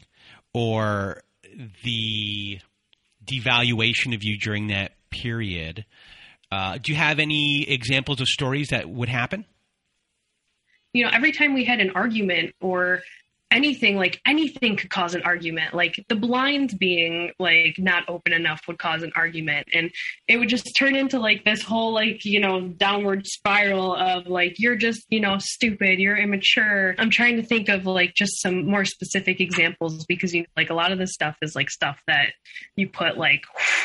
or 0.54 1.24
the 1.84 2.60
devaluation 3.26 4.14
of 4.14 4.24
you 4.24 4.38
during 4.38 4.68
that 4.68 4.93
period 5.10 5.86
uh, 6.50 6.78
do 6.78 6.91
you 6.91 6.98
have 6.98 7.20
any 7.20 7.66
examples 7.68 8.22
of 8.22 8.28
stories 8.28 8.70
that 8.70 8.89
would 8.89 9.10
happen 9.10 9.43
you 10.93 11.03
know, 11.03 11.11
every 11.13 11.31
time 11.31 11.53
we 11.53 11.65
had 11.65 11.79
an 11.79 11.91
argument 11.91 12.55
or 12.61 13.01
anything, 13.49 13.95
like 13.95 14.19
anything 14.25 14.75
could 14.75 14.89
cause 14.89 15.15
an 15.15 15.21
argument. 15.23 15.73
Like 15.73 16.03
the 16.09 16.15
blinds 16.15 16.73
being 16.73 17.31
like 17.39 17.75
not 17.77 18.03
open 18.09 18.33
enough 18.33 18.61
would 18.67 18.77
cause 18.77 19.03
an 19.03 19.11
argument. 19.15 19.67
And 19.73 19.91
it 20.27 20.38
would 20.38 20.49
just 20.49 20.69
turn 20.77 20.95
into 20.95 21.19
like 21.19 21.45
this 21.45 21.61
whole 21.61 21.93
like, 21.93 22.25
you 22.25 22.39
know, 22.39 22.67
downward 22.67 23.25
spiral 23.25 23.95
of 23.95 24.27
like, 24.27 24.55
you're 24.57 24.75
just, 24.75 25.05
you 25.09 25.19
know, 25.19 25.38
stupid, 25.39 25.99
you're 25.99 26.17
immature. 26.17 26.95
I'm 26.97 27.09
trying 27.09 27.38
to 27.38 27.43
think 27.43 27.69
of 27.69 27.85
like 27.85 28.13
just 28.15 28.41
some 28.41 28.65
more 28.65 28.85
specific 28.85 29.39
examples 29.39 30.05
because, 30.05 30.33
you 30.33 30.41
know, 30.41 30.47
like 30.57 30.69
a 30.69 30.75
lot 30.75 30.91
of 30.91 30.97
this 30.97 31.13
stuff 31.13 31.38
is 31.41 31.55
like 31.55 31.69
stuff 31.69 31.97
that 32.07 32.33
you 32.75 32.89
put 32.89 33.17
like 33.17 33.43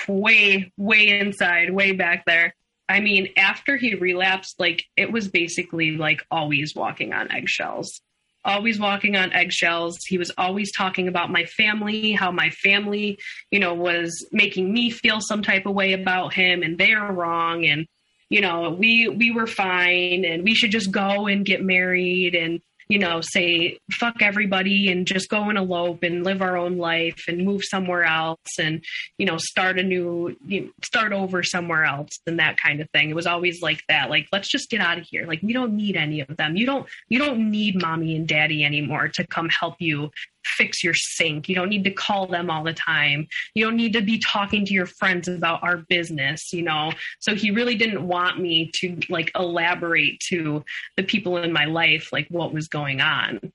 way, 0.08 0.72
way 0.76 1.20
inside, 1.20 1.70
way 1.70 1.92
back 1.92 2.24
there. 2.26 2.54
I 2.88 3.00
mean, 3.00 3.28
after 3.36 3.76
he 3.76 3.94
relapsed, 3.94 4.58
like 4.58 4.84
it 4.96 5.10
was 5.12 5.28
basically 5.28 5.96
like 5.96 6.22
always 6.30 6.74
walking 6.74 7.12
on 7.12 7.30
eggshells. 7.30 8.00
Always 8.44 8.80
walking 8.80 9.14
on 9.14 9.32
eggshells. 9.32 9.98
He 10.04 10.18
was 10.18 10.32
always 10.36 10.72
talking 10.72 11.06
about 11.06 11.30
my 11.30 11.44
family, 11.44 12.12
how 12.12 12.32
my 12.32 12.50
family, 12.50 13.18
you 13.52 13.60
know, 13.60 13.72
was 13.72 14.26
making 14.32 14.72
me 14.72 14.90
feel 14.90 15.20
some 15.20 15.42
type 15.42 15.64
of 15.64 15.74
way 15.74 15.92
about 15.92 16.34
him 16.34 16.62
and 16.62 16.76
they're 16.76 17.12
wrong 17.12 17.64
and 17.64 17.86
you 18.32 18.40
know, 18.40 18.70
we 18.70 19.08
we 19.08 19.30
were 19.30 19.46
fine 19.46 20.24
and 20.24 20.42
we 20.42 20.54
should 20.54 20.70
just 20.70 20.90
go 20.90 21.26
and 21.26 21.44
get 21.44 21.62
married 21.62 22.34
and 22.34 22.62
you 22.92 22.98
know, 22.98 23.22
say 23.22 23.78
fuck 23.90 24.20
everybody 24.20 24.92
and 24.92 25.06
just 25.06 25.30
go 25.30 25.48
and 25.48 25.56
elope 25.56 26.02
and 26.02 26.24
live 26.24 26.42
our 26.42 26.58
own 26.58 26.76
life 26.76 27.24
and 27.26 27.42
move 27.42 27.62
somewhere 27.64 28.04
else 28.04 28.58
and, 28.60 28.84
you 29.16 29.24
know, 29.24 29.38
start 29.38 29.78
a 29.78 29.82
new, 29.82 30.36
you 30.46 30.60
know, 30.60 30.70
start 30.84 31.10
over 31.10 31.42
somewhere 31.42 31.86
else 31.86 32.10
and 32.26 32.38
that 32.38 32.58
kind 32.58 32.82
of 32.82 32.90
thing. 32.90 33.08
It 33.08 33.16
was 33.16 33.26
always 33.26 33.62
like 33.62 33.82
that. 33.88 34.10
Like, 34.10 34.26
let's 34.30 34.50
just 34.50 34.68
get 34.68 34.82
out 34.82 34.98
of 34.98 35.06
here. 35.10 35.24
Like, 35.24 35.40
we 35.40 35.54
don't 35.54 35.72
need 35.74 35.96
any 35.96 36.20
of 36.20 36.36
them. 36.36 36.54
You 36.54 36.66
don't, 36.66 36.86
you 37.08 37.18
don't 37.18 37.50
need 37.50 37.80
mommy 37.80 38.14
and 38.14 38.28
daddy 38.28 38.62
anymore 38.62 39.08
to 39.14 39.26
come 39.26 39.48
help 39.48 39.76
you 39.78 40.10
fix 40.44 40.82
your 40.82 40.94
sink. 40.94 41.48
You 41.48 41.54
don't 41.54 41.68
need 41.68 41.84
to 41.84 41.90
call 41.90 42.26
them 42.26 42.50
all 42.50 42.64
the 42.64 42.72
time. 42.72 43.26
You 43.54 43.64
don't 43.64 43.76
need 43.76 43.92
to 43.94 44.02
be 44.02 44.18
talking 44.18 44.64
to 44.64 44.72
your 44.72 44.86
friends 44.86 45.28
about 45.28 45.62
our 45.62 45.78
business, 45.78 46.52
you 46.52 46.62
know. 46.62 46.92
So 47.20 47.34
he 47.34 47.50
really 47.50 47.74
didn't 47.74 48.06
want 48.06 48.40
me 48.40 48.70
to 48.76 48.98
like 49.08 49.30
elaborate 49.34 50.20
to 50.28 50.64
the 50.96 51.02
people 51.02 51.36
in 51.38 51.52
my 51.52 51.64
life 51.64 52.12
like 52.12 52.26
what 52.28 52.52
was 52.52 52.68
going 52.68 53.00
on 53.00 53.52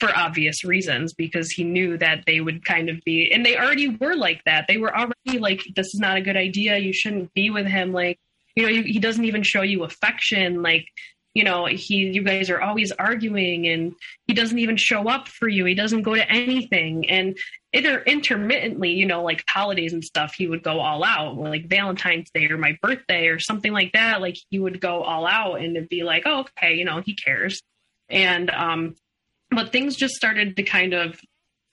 for 0.00 0.14
obvious 0.14 0.64
reasons 0.64 1.14
because 1.14 1.50
he 1.50 1.64
knew 1.64 1.96
that 1.96 2.24
they 2.26 2.40
would 2.40 2.64
kind 2.64 2.90
of 2.90 3.00
be 3.04 3.32
and 3.32 3.46
they 3.46 3.56
already 3.56 3.88
were 3.88 4.14
like 4.14 4.42
that. 4.44 4.66
They 4.68 4.76
were 4.76 4.94
already 4.94 5.38
like 5.38 5.62
this 5.74 5.86
is 5.94 6.00
not 6.00 6.16
a 6.16 6.22
good 6.22 6.36
idea. 6.36 6.78
You 6.78 6.92
shouldn't 6.92 7.32
be 7.34 7.50
with 7.50 7.66
him 7.66 7.92
like 7.92 8.18
you 8.54 8.62
know, 8.62 8.82
he 8.82 8.98
doesn't 8.98 9.26
even 9.26 9.42
show 9.42 9.60
you 9.60 9.84
affection. 9.84 10.62
Like 10.62 10.86
you 11.36 11.44
know 11.44 11.66
he 11.66 11.96
you 11.96 12.22
guys 12.22 12.48
are 12.48 12.60
always 12.60 12.92
arguing 12.92 13.66
and 13.68 13.94
he 14.26 14.32
doesn't 14.32 14.58
even 14.58 14.76
show 14.76 15.08
up 15.08 15.28
for 15.28 15.48
you. 15.48 15.64
He 15.66 15.74
doesn't 15.74 16.02
go 16.02 16.14
to 16.14 16.30
anything. 16.30 17.10
And 17.10 17.36
inter- 17.72 18.02
intermittently 18.06 18.92
you 18.92 19.04
know 19.04 19.22
like 19.22 19.44
holidays 19.48 19.92
and 19.92 20.02
stuff 20.02 20.34
he 20.34 20.48
would 20.48 20.62
go 20.62 20.80
all 20.80 21.04
out. 21.04 21.36
Like 21.36 21.68
valentine's 21.68 22.30
day 22.30 22.46
or 22.46 22.56
my 22.56 22.78
birthday 22.80 23.28
or 23.28 23.38
something 23.38 23.72
like 23.72 23.92
that 23.92 24.20
like 24.20 24.38
he 24.48 24.58
would 24.58 24.80
go 24.80 25.02
all 25.02 25.26
out 25.26 25.60
and 25.60 25.76
it'd 25.76 25.90
be 25.90 26.02
like 26.02 26.22
oh, 26.24 26.40
okay 26.40 26.74
you 26.74 26.84
know 26.84 27.02
he 27.04 27.14
cares. 27.14 27.60
And 28.08 28.50
um 28.50 28.96
but 29.50 29.72
things 29.72 29.94
just 29.96 30.14
started 30.14 30.56
to 30.56 30.62
kind 30.62 30.94
of 30.94 31.20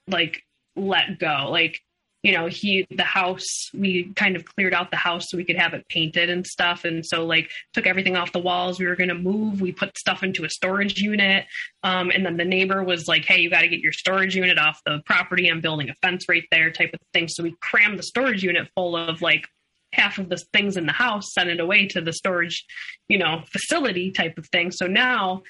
like 0.07 0.43
let 0.75 1.19
go. 1.19 1.47
Like 1.49 1.79
you 2.23 2.31
know 2.31 2.47
he 2.47 2.87
the 2.89 3.03
house 3.03 3.69
we 3.73 4.11
kind 4.15 4.37
of 4.37 4.45
cleared 4.45 4.73
out 4.73 4.89
the 4.89 4.97
house 4.97 5.29
so 5.29 5.37
we 5.37 5.43
could 5.43 5.57
have 5.57 5.73
it 5.73 5.87
painted 5.89 6.29
and 6.29 6.47
stuff. 6.47 6.85
And 6.85 7.05
so 7.05 7.25
like 7.25 7.51
took 7.73 7.85
everything 7.85 8.15
off 8.15 8.31
the 8.31 8.39
walls. 8.39 8.79
We 8.79 8.85
were 8.85 8.95
going 8.95 9.09
to 9.09 9.15
move. 9.15 9.61
We 9.61 9.73
put 9.73 9.97
stuff 9.97 10.23
into 10.23 10.45
a 10.45 10.49
storage 10.49 10.99
unit. 10.99 11.45
Um, 11.83 12.09
and 12.11 12.25
then 12.25 12.37
the 12.37 12.45
neighbor 12.45 12.81
was 12.81 13.07
like 13.07 13.25
hey 13.25 13.41
you 13.41 13.49
got 13.49 13.61
to 13.61 13.67
get 13.67 13.81
your 13.81 13.91
storage 13.91 14.35
unit 14.35 14.57
off 14.57 14.81
the 14.85 15.01
property. 15.05 15.49
I'm 15.49 15.61
building 15.61 15.89
a 15.89 15.95
fence 15.95 16.27
right 16.29 16.45
there 16.49 16.71
type 16.71 16.91
of 16.93 16.99
thing. 17.11 17.27
So 17.27 17.43
we 17.43 17.55
crammed 17.59 17.99
the 17.99 18.03
storage 18.03 18.43
unit 18.43 18.69
full 18.73 18.95
of 18.95 19.21
like 19.21 19.47
half 19.91 20.17
of 20.17 20.29
the 20.29 20.37
things 20.53 20.75
in 20.75 20.87
the 20.87 20.93
house 20.93 21.33
sent 21.33 21.49
it 21.49 21.59
away 21.59 21.85
to 21.85 22.01
the 22.01 22.13
storage 22.13 22.65
you 23.09 23.17
know 23.17 23.43
facility 23.51 24.11
type 24.11 24.37
of 24.37 24.47
thing. 24.47 24.71
So 24.71 24.87
now 24.87 25.43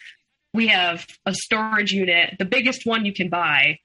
we 0.55 0.67
have 0.67 1.05
a 1.27 1.35
storage 1.35 1.91
unit 1.91 2.35
the 2.39 2.45
biggest 2.45 2.87
one 2.87 3.05
you 3.05 3.13
can 3.13 3.29
buy 3.29 3.77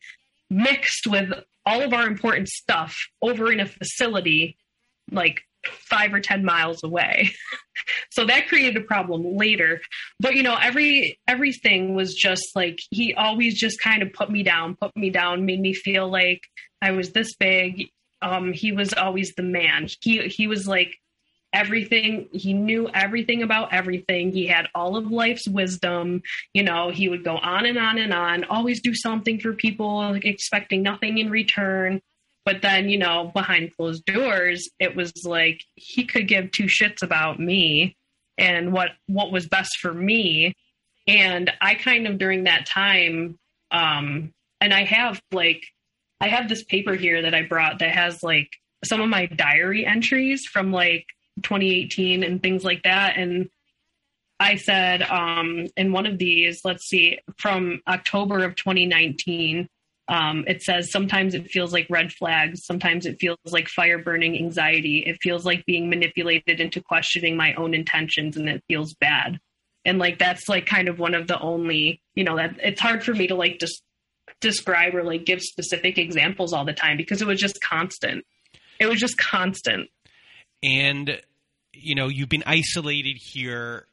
mixed 0.51 1.07
with 1.07 1.31
all 1.69 1.83
of 1.83 1.93
our 1.93 2.07
important 2.07 2.49
stuff 2.49 2.97
over 3.21 3.53
in 3.53 3.61
a 3.61 3.67
facility 3.67 4.57
like 5.11 5.43
five 5.67 6.15
or 6.15 6.21
ten 6.21 6.45
miles 6.45 6.83
away. 6.83 7.31
So 8.11 8.27
that 8.27 8.49
created 8.49 8.77
a 8.77 8.85
problem 8.85 9.37
later. 9.37 9.81
But 10.19 10.35
you 10.35 10.43
know 10.43 10.57
every 10.61 11.21
everything 11.29 11.95
was 11.95 12.13
just 12.13 12.45
like 12.57 12.81
he 12.91 13.15
always 13.15 13.57
just 13.57 13.81
kind 13.81 14.03
of 14.03 14.13
put 14.13 14.31
me 14.31 14.43
down 14.43 14.75
put 14.75 14.97
me 14.97 15.11
down 15.11 15.47
made 15.47 15.61
me 15.61 15.73
feel 15.73 16.11
like 16.11 16.41
i 16.83 16.91
was 16.91 17.13
this 17.13 17.37
big. 17.37 17.91
Um 18.21 18.53
he 18.53 18.73
was 18.73 18.93
always 18.95 19.33
the 19.37 19.45
man. 19.45 19.87
He 20.01 20.27
he 20.27 20.49
was 20.49 20.67
like 20.67 20.97
everything 21.53 22.29
he 22.33 22.53
knew 22.53 22.89
everything 22.93 23.43
about 23.43 23.73
everything. 23.73 24.33
He 24.33 24.47
had 24.47 24.67
all 24.75 24.97
of 24.97 25.11
life's 25.11 25.49
wisdom. 25.49 26.23
You 26.55 26.63
know 26.63 26.91
he 26.91 27.09
would 27.09 27.25
go 27.25 27.37
on 27.37 27.67
and 27.67 27.79
on 27.79 27.99
and 27.99 28.13
on 28.13 28.45
always 28.45 28.81
do 28.81 28.95
something 28.95 29.41
for 29.41 29.53
people 29.53 30.15
expecting 30.23 30.83
nothing 30.83 31.19
in 31.19 31.31
return. 31.31 32.01
But 32.45 32.63
then 32.63 32.89
you 32.89 32.99
know 32.99 33.31
behind 33.33 33.75
closed 33.77 34.05
doors 34.05 34.69
it 34.79 34.95
was 34.97 35.13
like 35.25 35.61
he 35.75 36.05
could 36.05 36.29
give 36.29 36.51
two 36.51 36.65
shits 36.65 37.03
about 37.03 37.39
me 37.41 37.97
and 38.37 38.73
what 38.73 38.91
what 39.07 39.33
was 39.33 39.47
best 39.47 39.79
for 39.81 39.93
me. 39.93 40.55
And 41.07 41.51
i 41.61 41.75
kind 41.75 42.07
of 42.07 42.19
during 42.19 42.45
that 42.45 42.67
time 42.67 43.39
um 43.71 44.33
and 44.61 44.73
i 44.73 44.85
have 44.85 45.21
like 45.33 45.63
i 46.21 46.29
have 46.29 46.49
this 46.49 46.65
paper 46.65 46.95
here 46.95 47.23
that 47.23 47.35
i 47.35 47.43
brought 47.43 47.79
that 47.81 47.91
has 47.91 48.23
like 48.23 48.49
some 48.85 49.01
of 49.01 49.09
my 49.09 49.27
diary 49.27 49.85
entries 49.85 50.45
from 50.45 50.73
like 50.73 51.07
2018 51.43 52.23
and 52.23 52.43
things 52.43 52.65
like 52.65 52.83
that. 52.83 53.17
And 53.17 53.51
I 54.41 54.57
said 54.57 55.03
um, 55.03 55.67
in 55.77 55.93
one 55.93 56.07
of 56.07 56.19
these, 56.19 56.61
let's 56.65 56.89
see, 56.89 57.19
from 57.37 57.81
October 57.87 58.45
of 58.45 58.55
2019, 58.55 59.69
um, 60.09 60.45
it 60.47 60.63
says 60.63 60.91
sometimes 60.91 61.35
it 61.35 61.51
feels 61.51 61.73
like 61.73 61.87
red 61.91 62.13
flags, 62.13 62.65
sometimes 62.65 63.05
it 63.05 63.21
feels 63.21 63.39
like 63.45 63.69
fire 63.69 63.99
burning 63.99 64.37
anxiety. 64.37 65.01
It 65.07 65.19
feels 65.21 65.45
like 65.45 65.67
being 65.67 65.91
manipulated 65.91 66.61
into 66.61 66.81
questioning 66.81 67.37
my 67.37 67.53
own 67.55 67.75
intentions, 67.75 68.37
and 68.37 68.49
it 68.49 68.65
feels 68.69 68.95
bad. 68.95 69.39
And 69.85 69.99
like 69.99 70.19
that's 70.19 70.49
like 70.49 70.67
kind 70.67 70.89
of 70.89 70.99
one 70.99 71.15
of 71.15 71.27
the 71.27 71.39
only, 71.39 72.01
you 72.15 72.25
know, 72.25 72.37
that 72.37 72.57
it's 72.63 72.81
hard 72.81 73.05
for 73.05 73.13
me 73.13 73.27
to 73.27 73.35
like 73.35 73.59
just 73.59 73.83
describe 74.41 74.95
or 74.95 75.03
like 75.03 75.25
give 75.25 75.43
specific 75.43 75.99
examples 75.99 76.53
all 76.53 76.65
the 76.65 76.73
time 76.73 76.97
because 76.97 77.21
it 77.21 77.27
was 77.27 77.41
just 77.41 77.61
constant. 77.61 78.25
It 78.81 78.87
was 78.87 79.01
just 79.01 79.19
constant. 79.19 79.89
And 80.63 81.21
you 81.73 81.95
know, 81.95 82.09
you've 82.09 82.29
been 82.29 82.45
isolated 82.47 83.17
here 83.21 83.87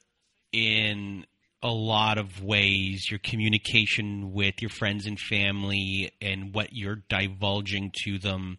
in 0.52 1.26
a 1.62 1.70
lot 1.70 2.18
of 2.18 2.44
ways. 2.44 3.10
Your 3.10 3.20
communication 3.20 4.34
with 4.34 4.62
your 4.62 4.70
friends 4.70 5.06
and 5.06 5.20
family 5.20 6.12
and 6.22 6.54
what 6.54 6.70
you're 6.72 7.04
divulging 7.10 7.92
to 8.06 8.18
them 8.18 8.58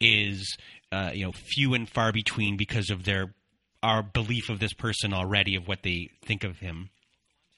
is, 0.00 0.56
uh, 0.92 1.10
you 1.14 1.24
know, 1.24 1.32
few 1.32 1.74
and 1.74 1.88
far 1.88 2.12
between 2.12 2.56
because 2.56 2.90
of 2.90 3.04
their 3.04 3.34
our 3.82 4.02
belief 4.02 4.48
of 4.48 4.60
this 4.60 4.72
person 4.72 5.12
already 5.12 5.56
of 5.56 5.68
what 5.68 5.82
they 5.82 6.10
think 6.24 6.42
of 6.42 6.58
him. 6.58 6.88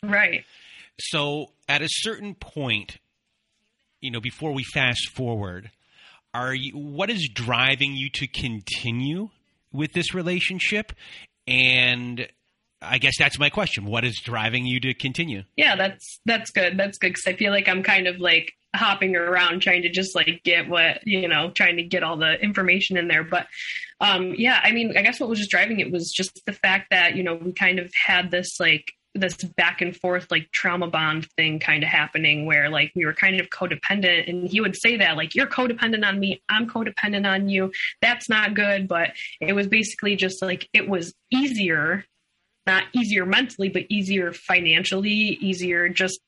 Right. 0.03 0.45
So 0.99 1.53
at 1.69 1.83
a 1.83 1.89
certain 1.89 2.35
point, 2.35 2.99
you 4.01 4.11
know, 4.11 4.21
before 4.21 4.53
we 4.53 4.65
fast 4.65 5.09
forward, 5.15 5.71
are 6.35 6.55
you 6.55 6.73
what 6.73 7.11
is 7.11 7.29
driving 7.33 7.95
you 7.95 8.11
to 8.15 8.27
continue 8.27 9.31
with 9.77 9.93
this 9.93 10.15
relationship? 10.15 10.93
And 11.47 12.29
I 12.83 12.99
guess 12.99 13.15
that's 13.19 13.39
my 13.39 13.51
question. 13.51 13.87
What 13.87 14.05
is 14.05 14.21
driving 14.23 14.67
you 14.67 14.81
to 14.81 14.95
continue? 14.95 15.45
Yeah, 15.57 15.77
that's 15.77 16.21
that's 16.25 16.51
good. 16.51 16.79
That's 16.79 16.99
good 16.99 17.09
because 17.09 17.27
I 17.27 17.35
feel 17.35 17.53
like 17.53 17.69
I'm 17.69 17.83
kind 17.83 18.07
of 18.07 18.19
like 18.19 18.53
hopping 18.75 19.17
around 19.17 19.61
trying 19.61 19.83
to 19.83 19.91
just 19.91 20.15
like 20.15 20.41
get 20.45 20.69
what 20.69 21.07
you 21.07 21.29
know, 21.29 21.51
trying 21.51 21.77
to 21.77 21.83
get 21.83 22.03
all 22.03 22.17
the 22.17 22.35
information 22.43 22.97
in 22.97 23.09
there. 23.09 23.25
But 23.25 23.47
um, 24.01 24.35
yeah, 24.37 24.61
I 24.63 24.73
mean, 24.73 24.97
I 24.97 25.03
guess 25.03 25.19
what 25.19 25.29
was 25.29 25.39
just 25.39 25.51
driving 25.51 25.81
it 25.81 25.91
was 25.91 26.13
just 26.13 26.45
the 26.47 26.53
fact 26.53 26.89
that 26.91 27.17
you 27.17 27.23
know 27.23 27.35
we 27.35 27.53
kind 27.53 27.79
of 27.79 27.91
had 27.95 28.31
this 28.31 28.61
like 28.61 28.93
this 29.17 29.37
back 29.37 29.81
and 29.81 29.97
forth 29.97 30.31
like 30.31 30.51
trauma 30.53 30.89
bond 30.89 31.27
thing 31.37 31.59
kind 31.59 31.83
of 31.83 31.89
happening 31.89 32.47
where 32.47 32.69
like 32.69 32.93
we 32.95 33.05
were 33.05 33.13
kind 33.13 33.41
of 33.41 33.49
codependent 33.51 34.29
and 34.29 34.49
he 34.49 34.61
would 34.61 34.77
say 34.77 34.97
that 34.97 35.17
like 35.17 35.35
you're 35.35 35.47
codependent 35.47 36.07
on 36.07 36.19
me 36.19 36.43
i'm 36.49 36.69
codependent 36.69 37.27
on 37.27 37.49
you. 37.49 37.73
That's 38.03 38.29
not 38.29 38.55
good 38.55 38.89
but 38.89 39.11
it 39.41 39.55
was 39.55 39.67
basically 39.67 40.17
just 40.17 40.43
like 40.43 40.69
it 40.73 40.89
was 40.89 41.15
easier 41.33 42.05
not 42.67 42.85
easier 42.93 43.27
mentally 43.27 43.69
but 43.69 43.85
easier 43.89 44.33
financially 44.33 45.11
easier 45.11 45.89
just 45.89 46.21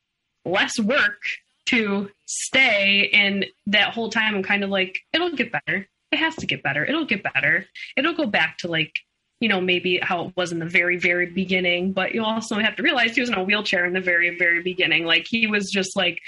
less 0.44 0.78
work 0.78 1.22
to 1.66 2.10
stay 2.26 3.10
and 3.12 3.46
that 3.66 3.92
whole 3.92 4.08
time 4.08 4.34
i'm 4.34 4.42
kind 4.42 4.64
of 4.64 4.70
like 4.70 4.98
it'll 5.12 5.32
get 5.32 5.52
better. 5.52 5.86
It 6.10 6.18
has 6.18 6.36
to 6.36 6.46
get 6.46 6.62
better. 6.62 6.84
It'll 6.86 7.04
get 7.04 7.22
better. 7.22 7.66
It'll 7.96 8.14
go 8.14 8.26
back 8.26 8.58
to 8.58 8.68
like 8.68 8.98
you 9.40 9.48
know, 9.48 9.60
maybe 9.60 9.98
how 10.02 10.26
it 10.26 10.36
was 10.36 10.52
in 10.52 10.58
the 10.58 10.66
very, 10.66 10.98
very 10.98 11.26
beginning. 11.26 11.92
But 11.92 12.14
you 12.14 12.24
also 12.24 12.56
have 12.56 12.76
to 12.76 12.82
realize 12.82 13.14
he 13.14 13.20
was 13.20 13.30
in 13.30 13.36
a 13.36 13.44
wheelchair 13.44 13.84
in 13.84 13.92
the 13.92 14.00
very, 14.00 14.36
very 14.36 14.62
beginning. 14.62 15.04
Like 15.04 15.26
he 15.28 15.46
was 15.46 15.70
just 15.70 15.96
like 15.96 16.20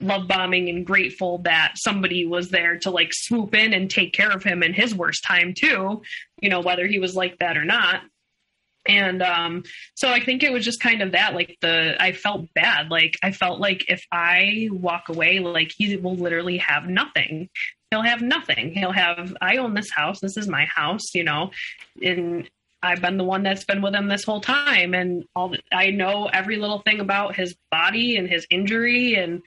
love 0.00 0.28
bombing 0.28 0.68
and 0.68 0.86
grateful 0.86 1.38
that 1.38 1.74
somebody 1.76 2.26
was 2.26 2.50
there 2.50 2.78
to 2.78 2.90
like 2.90 3.12
swoop 3.12 3.54
in 3.54 3.72
and 3.72 3.90
take 3.90 4.12
care 4.12 4.30
of 4.30 4.42
him 4.42 4.62
in 4.62 4.72
his 4.72 4.94
worst 4.94 5.24
time 5.24 5.54
too, 5.54 6.02
you 6.40 6.48
know, 6.48 6.60
whether 6.60 6.86
he 6.86 6.98
was 6.98 7.14
like 7.14 7.38
that 7.38 7.56
or 7.56 7.64
not. 7.64 8.02
And 8.86 9.22
um, 9.22 9.62
so 9.94 10.10
I 10.10 10.22
think 10.22 10.42
it 10.42 10.52
was 10.52 10.64
just 10.64 10.80
kind 10.80 11.00
of 11.00 11.12
that, 11.12 11.34
like 11.34 11.56
the 11.62 11.96
I 11.98 12.12
felt 12.12 12.52
bad. 12.54 12.90
Like 12.90 13.14
I 13.22 13.32
felt 13.32 13.58
like 13.58 13.84
if 13.88 14.04
I 14.12 14.68
walk 14.70 15.08
away, 15.08 15.38
like 15.38 15.72
he 15.74 15.96
will 15.96 16.16
literally 16.16 16.58
have 16.58 16.84
nothing 16.86 17.48
he'll 17.94 18.02
have 18.02 18.22
nothing. 18.22 18.72
He'll 18.72 18.92
have, 18.92 19.36
I 19.40 19.58
own 19.58 19.74
this 19.74 19.90
house. 19.90 20.18
This 20.20 20.36
is 20.36 20.48
my 20.48 20.64
house, 20.64 21.14
you 21.14 21.22
know, 21.22 21.52
and 22.02 22.50
I've 22.82 23.00
been 23.00 23.16
the 23.16 23.24
one 23.24 23.44
that's 23.44 23.64
been 23.64 23.80
with 23.82 23.94
him 23.94 24.08
this 24.08 24.24
whole 24.24 24.40
time, 24.40 24.94
and 24.94 25.24
all 25.34 25.50
the, 25.50 25.60
I 25.72 25.90
know 25.90 26.26
every 26.26 26.56
little 26.56 26.80
thing 26.80 27.00
about 27.00 27.36
his 27.36 27.54
body 27.70 28.16
and 28.16 28.28
his 28.28 28.46
injury 28.50 29.14
and 29.14 29.42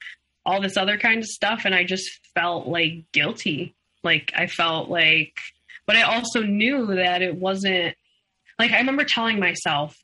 all 0.45 0.61
this 0.61 0.77
other 0.77 0.97
kind 0.97 1.19
of 1.19 1.25
stuff, 1.25 1.63
and 1.65 1.75
I 1.75 1.83
just 1.83 2.09
felt 2.33 2.67
like 2.67 3.03
guilty. 3.11 3.75
Like 4.01 4.31
I 4.35 4.47
felt 4.47 4.89
like, 4.89 5.37
but 5.85 5.97
I 5.97 6.03
also 6.03 6.41
knew 6.41 6.95
that 6.95 7.21
it 7.21 7.35
wasn't. 7.35 7.95
Like 8.57 8.71
I 8.71 8.77
remember 8.77 9.03
telling 9.03 9.39
myself, 9.39 9.95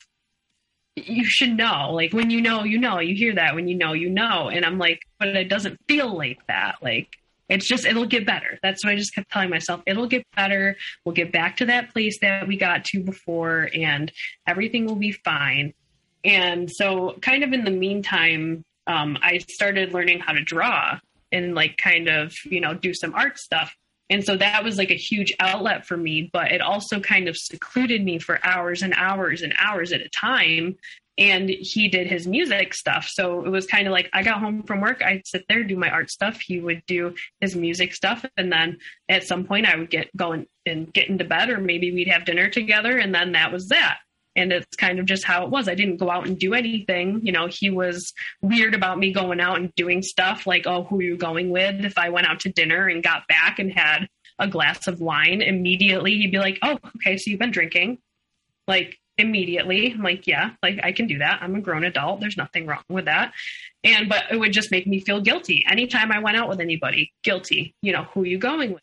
"You 0.95 1.23
should 1.25 1.55
know. 1.57 1.91
Like 1.93 2.13
when 2.13 2.29
you 2.29 2.41
know, 2.41 2.63
you 2.65 2.77
know. 2.77 2.99
You 2.99 3.15
hear 3.15 3.33
that 3.35 3.55
when 3.55 3.67
you 3.67 3.75
know, 3.75 3.93
you 3.93 4.09
know." 4.09 4.49
And 4.49 4.65
I'm 4.65 4.77
like, 4.77 4.99
but 5.17 5.29
it 5.29 5.49
doesn't 5.49 5.79
feel 5.87 6.15
like 6.15 6.45
that. 6.47 6.75
Like 6.83 7.17
it's 7.53 7.67
just 7.67 7.85
it'll 7.85 8.07
get 8.07 8.25
better. 8.25 8.57
That's 8.63 8.83
what 8.83 8.91
i 8.91 8.95
just 8.95 9.13
kept 9.13 9.31
telling 9.31 9.51
myself 9.51 9.83
it'll 9.85 10.07
get 10.07 10.25
better. 10.35 10.75
We'll 11.05 11.13
get 11.13 11.31
back 11.31 11.57
to 11.57 11.65
that 11.67 11.93
place 11.93 12.17
that 12.21 12.47
we 12.47 12.57
got 12.57 12.83
to 12.85 13.03
before 13.03 13.69
and 13.75 14.11
everything 14.47 14.85
will 14.87 14.95
be 14.95 15.11
fine. 15.11 15.73
And 16.25 16.69
so 16.71 17.15
kind 17.21 17.43
of 17.43 17.53
in 17.53 17.63
the 17.63 17.71
meantime 17.71 18.63
um, 18.87 19.17
i 19.21 19.37
started 19.37 19.93
learning 19.93 20.19
how 20.19 20.33
to 20.33 20.43
draw 20.43 20.99
and 21.31 21.53
like 21.53 21.77
kind 21.77 22.09
of 22.09 22.33
you 22.43 22.59
know 22.59 22.73
do 22.73 22.93
some 22.93 23.13
art 23.13 23.37
stuff. 23.37 23.75
And 24.09 24.23
so 24.23 24.35
that 24.35 24.63
was 24.63 24.77
like 24.77 24.91
a 24.91 24.95
huge 24.95 25.31
outlet 25.39 25.85
for 25.85 25.95
me 25.95 26.31
but 26.33 26.51
it 26.51 26.61
also 26.61 26.99
kind 26.99 27.27
of 27.27 27.37
secluded 27.37 28.03
me 28.03 28.17
for 28.17 28.43
hours 28.43 28.81
and 28.81 28.95
hours 28.95 29.43
and 29.43 29.53
hours 29.59 29.91
at 29.91 30.01
a 30.01 30.09
time 30.09 30.75
and 31.17 31.47
he 31.49 31.87
did 31.87 32.07
his 32.07 32.25
music 32.25 32.73
stuff. 32.73 33.07
So 33.07 33.45
it 33.45 33.49
was 33.49 33.67
kind 33.67 33.87
of 33.87 33.91
like 33.91 34.09
I 34.13 34.23
got 34.23 34.39
home 34.39 34.63
from 34.63 34.81
work, 34.81 35.01
I'd 35.03 35.27
sit 35.27 35.45
there, 35.47 35.63
do 35.63 35.77
my 35.77 35.89
art 35.89 36.09
stuff. 36.09 36.39
He 36.39 36.59
would 36.59 36.83
do 36.87 37.13
his 37.39 37.55
music 37.55 37.93
stuff. 37.93 38.25
And 38.35 38.51
then 38.51 38.79
at 39.09 39.23
some 39.23 39.43
point 39.43 39.67
I 39.67 39.75
would 39.75 39.89
get 39.89 40.15
going 40.17 40.47
and 40.65 40.91
get 40.91 41.09
into 41.09 41.23
bed, 41.23 41.49
or 41.49 41.59
maybe 41.59 41.91
we'd 41.91 42.07
have 42.07 42.25
dinner 42.25 42.49
together. 42.49 42.97
And 42.97 43.13
then 43.13 43.33
that 43.33 43.51
was 43.51 43.69
that. 43.69 43.99
And 44.35 44.51
it's 44.51 44.75
kind 44.75 44.97
of 44.97 45.05
just 45.05 45.23
how 45.23 45.43
it 45.43 45.51
was. 45.51 45.69
I 45.69 45.75
didn't 45.75 45.97
go 45.97 46.09
out 46.09 46.25
and 46.25 46.39
do 46.39 46.55
anything. 46.55 47.21
You 47.23 47.31
know, 47.31 47.47
he 47.47 47.69
was 47.69 48.13
weird 48.41 48.73
about 48.73 48.97
me 48.97 49.13
going 49.13 49.39
out 49.39 49.59
and 49.59 49.73
doing 49.75 50.01
stuff 50.01 50.47
like, 50.47 50.65
oh, 50.65 50.83
who 50.85 50.99
are 50.99 51.03
you 51.03 51.17
going 51.17 51.51
with? 51.51 51.85
If 51.85 51.99
I 51.99 52.09
went 52.09 52.27
out 52.27 52.39
to 52.41 52.49
dinner 52.49 52.87
and 52.87 53.03
got 53.03 53.27
back 53.27 53.59
and 53.59 53.71
had 53.71 54.07
a 54.39 54.47
glass 54.47 54.87
of 54.87 54.99
wine, 54.99 55.43
immediately 55.43 56.15
he'd 56.15 56.31
be 56.31 56.39
like, 56.39 56.57
oh, 56.63 56.79
okay, 56.95 57.17
so 57.17 57.29
you've 57.29 57.39
been 57.39 57.51
drinking. 57.51 57.99
Like, 58.67 58.97
immediately. 59.17 59.91
I'm 59.91 60.01
like, 60.01 60.27
yeah, 60.27 60.51
like 60.61 60.79
I 60.83 60.91
can 60.91 61.07
do 61.07 61.19
that. 61.19 61.39
I'm 61.41 61.55
a 61.55 61.61
grown 61.61 61.83
adult. 61.83 62.19
There's 62.19 62.37
nothing 62.37 62.65
wrong 62.65 62.83
with 62.89 63.05
that. 63.05 63.33
And 63.83 64.09
but 64.09 64.25
it 64.31 64.37
would 64.37 64.53
just 64.53 64.71
make 64.71 64.87
me 64.87 64.99
feel 64.99 65.21
guilty. 65.21 65.63
Anytime 65.69 66.11
I 66.11 66.19
went 66.19 66.37
out 66.37 66.49
with 66.49 66.59
anybody, 66.59 67.11
guilty. 67.23 67.75
You 67.81 67.93
know, 67.93 68.03
who 68.13 68.23
you 68.23 68.37
going 68.37 68.73
with? 68.73 68.81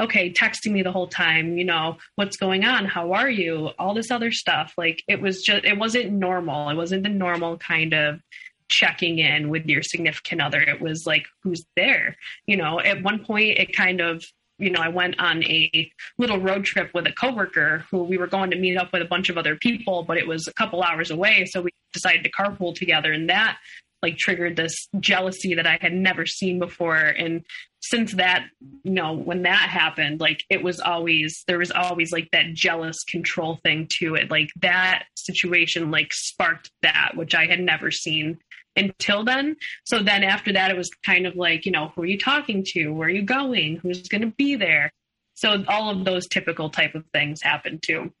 Okay, 0.00 0.32
texting 0.32 0.72
me 0.72 0.82
the 0.82 0.92
whole 0.92 1.08
time, 1.08 1.58
you 1.58 1.64
know, 1.64 1.98
what's 2.14 2.36
going 2.36 2.64
on? 2.64 2.86
How 2.86 3.12
are 3.12 3.28
you? 3.28 3.70
All 3.78 3.94
this 3.94 4.10
other 4.10 4.32
stuff. 4.32 4.72
Like 4.78 5.02
it 5.08 5.20
was 5.20 5.42
just 5.42 5.64
it 5.64 5.78
wasn't 5.78 6.12
normal. 6.12 6.70
It 6.70 6.76
wasn't 6.76 7.02
the 7.02 7.08
normal 7.08 7.58
kind 7.58 7.92
of 7.92 8.20
checking 8.68 9.18
in 9.18 9.48
with 9.48 9.66
your 9.66 9.82
significant 9.82 10.40
other. 10.40 10.60
It 10.60 10.80
was 10.80 11.06
like, 11.06 11.26
who's 11.42 11.64
there? 11.76 12.16
You 12.46 12.56
know, 12.56 12.80
at 12.80 13.02
one 13.02 13.24
point 13.24 13.58
it 13.58 13.76
kind 13.76 14.00
of 14.00 14.24
you 14.58 14.70
know, 14.70 14.80
I 14.80 14.88
went 14.88 15.18
on 15.18 15.44
a 15.44 15.90
little 16.18 16.40
road 16.40 16.64
trip 16.64 16.90
with 16.94 17.06
a 17.06 17.12
coworker 17.12 17.84
who 17.90 18.04
we 18.04 18.18
were 18.18 18.26
going 18.26 18.50
to 18.50 18.58
meet 18.58 18.76
up 18.76 18.92
with 18.92 19.02
a 19.02 19.06
bunch 19.06 19.28
of 19.28 19.36
other 19.36 19.56
people, 19.56 20.02
but 20.02 20.16
it 20.16 20.26
was 20.26 20.46
a 20.46 20.52
couple 20.54 20.82
hours 20.82 21.10
away. 21.10 21.44
So 21.46 21.62
we 21.62 21.70
decided 21.92 22.24
to 22.24 22.30
carpool 22.30 22.74
together. 22.74 23.12
And 23.12 23.28
that 23.28 23.58
like 24.02 24.18
triggered 24.18 24.56
this 24.56 24.88
jealousy 25.00 25.54
that 25.54 25.66
I 25.66 25.78
had 25.80 25.92
never 25.92 26.26
seen 26.26 26.58
before. 26.58 26.96
And 26.96 27.44
since 27.80 28.14
that, 28.14 28.46
you 28.82 28.92
know, 28.92 29.12
when 29.14 29.42
that 29.42 29.68
happened, 29.68 30.20
like 30.20 30.42
it 30.50 30.62
was 30.62 30.80
always, 30.80 31.44
there 31.46 31.58
was 31.58 31.70
always 31.70 32.12
like 32.12 32.28
that 32.32 32.52
jealous 32.52 32.96
control 33.04 33.58
thing 33.62 33.88
to 33.98 34.14
it. 34.14 34.30
Like 34.30 34.50
that 34.60 35.04
situation 35.14 35.90
like 35.90 36.12
sparked 36.12 36.70
that, 36.82 37.12
which 37.14 37.34
I 37.34 37.46
had 37.46 37.60
never 37.60 37.90
seen 37.90 38.38
until 38.76 39.24
then. 39.24 39.56
So 39.84 40.02
then 40.02 40.22
after 40.22 40.52
that, 40.52 40.70
it 40.70 40.76
was 40.76 40.90
kind 41.04 41.26
of 41.26 41.36
like, 41.36 41.66
you 41.66 41.72
know, 41.72 41.92
who 41.94 42.02
are 42.02 42.06
you 42.06 42.18
talking 42.18 42.64
to? 42.68 42.90
Where 42.90 43.08
are 43.08 43.10
you 43.10 43.22
going? 43.22 43.76
Who's 43.76 44.08
going 44.08 44.22
to 44.22 44.32
be 44.36 44.56
there? 44.56 44.92
So 45.34 45.64
all 45.68 45.90
of 45.90 46.04
those 46.04 46.26
typical 46.28 46.70
type 46.70 46.94
of 46.94 47.04
things 47.12 47.42
happened 47.42 47.82
too. 47.82 48.12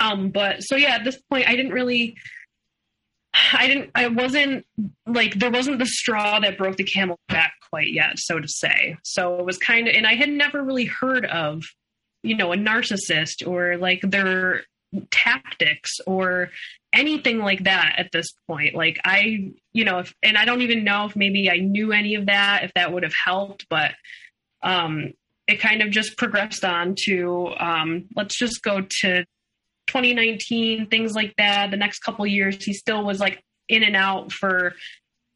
Um, 0.00 0.30
but 0.30 0.62
so 0.62 0.76
yeah, 0.76 0.96
at 0.96 1.04
this 1.04 1.18
point, 1.30 1.48
I 1.48 1.56
didn't 1.56 1.72
really, 1.72 2.16
I 3.52 3.66
didn't, 3.66 3.90
I 3.94 4.08
wasn't 4.08 4.64
like, 5.06 5.34
there 5.34 5.50
wasn't 5.50 5.78
the 5.78 5.86
straw 5.86 6.40
that 6.40 6.58
broke 6.58 6.76
the 6.76 6.84
camel 6.84 7.18
back 7.28 7.52
quite 7.70 7.92
yet, 7.92 8.18
so 8.18 8.38
to 8.38 8.48
say. 8.48 8.96
So 9.02 9.38
it 9.38 9.44
was 9.44 9.58
kind 9.58 9.88
of, 9.88 9.94
and 9.94 10.06
I 10.06 10.14
had 10.14 10.30
never 10.30 10.62
really 10.62 10.86
heard 10.86 11.26
of, 11.26 11.62
you 12.22 12.36
know, 12.36 12.52
a 12.52 12.56
narcissist 12.56 13.46
or 13.46 13.76
like 13.76 14.00
their 14.02 14.64
tactics 15.10 15.98
or 16.06 16.50
anything 16.92 17.38
like 17.38 17.64
that 17.64 17.94
at 17.98 18.10
this 18.12 18.28
point. 18.46 18.74
Like 18.74 18.98
I, 19.04 19.52
you 19.72 19.84
know, 19.84 20.00
if, 20.00 20.14
and 20.22 20.36
I 20.36 20.44
don't 20.44 20.62
even 20.62 20.84
know 20.84 21.06
if 21.06 21.16
maybe 21.16 21.50
I 21.50 21.58
knew 21.58 21.92
any 21.92 22.14
of 22.14 22.26
that, 22.26 22.64
if 22.64 22.72
that 22.74 22.92
would 22.92 23.02
have 23.02 23.14
helped, 23.14 23.66
but 23.68 23.92
um, 24.62 25.12
it 25.46 25.60
kind 25.60 25.82
of 25.82 25.90
just 25.90 26.16
progressed 26.16 26.64
on 26.64 26.94
to 27.04 27.48
um, 27.58 28.06
let's 28.16 28.36
just 28.36 28.62
go 28.62 28.80
to 29.00 29.24
2019, 29.86 30.88
things 30.88 31.14
like 31.14 31.34
that. 31.36 31.70
The 31.70 31.76
next 31.76 32.00
couple 32.00 32.26
years, 32.26 32.64
he 32.64 32.72
still 32.72 33.04
was 33.04 33.20
like 33.20 33.42
in 33.68 33.82
and 33.82 33.96
out 33.96 34.32
for 34.32 34.74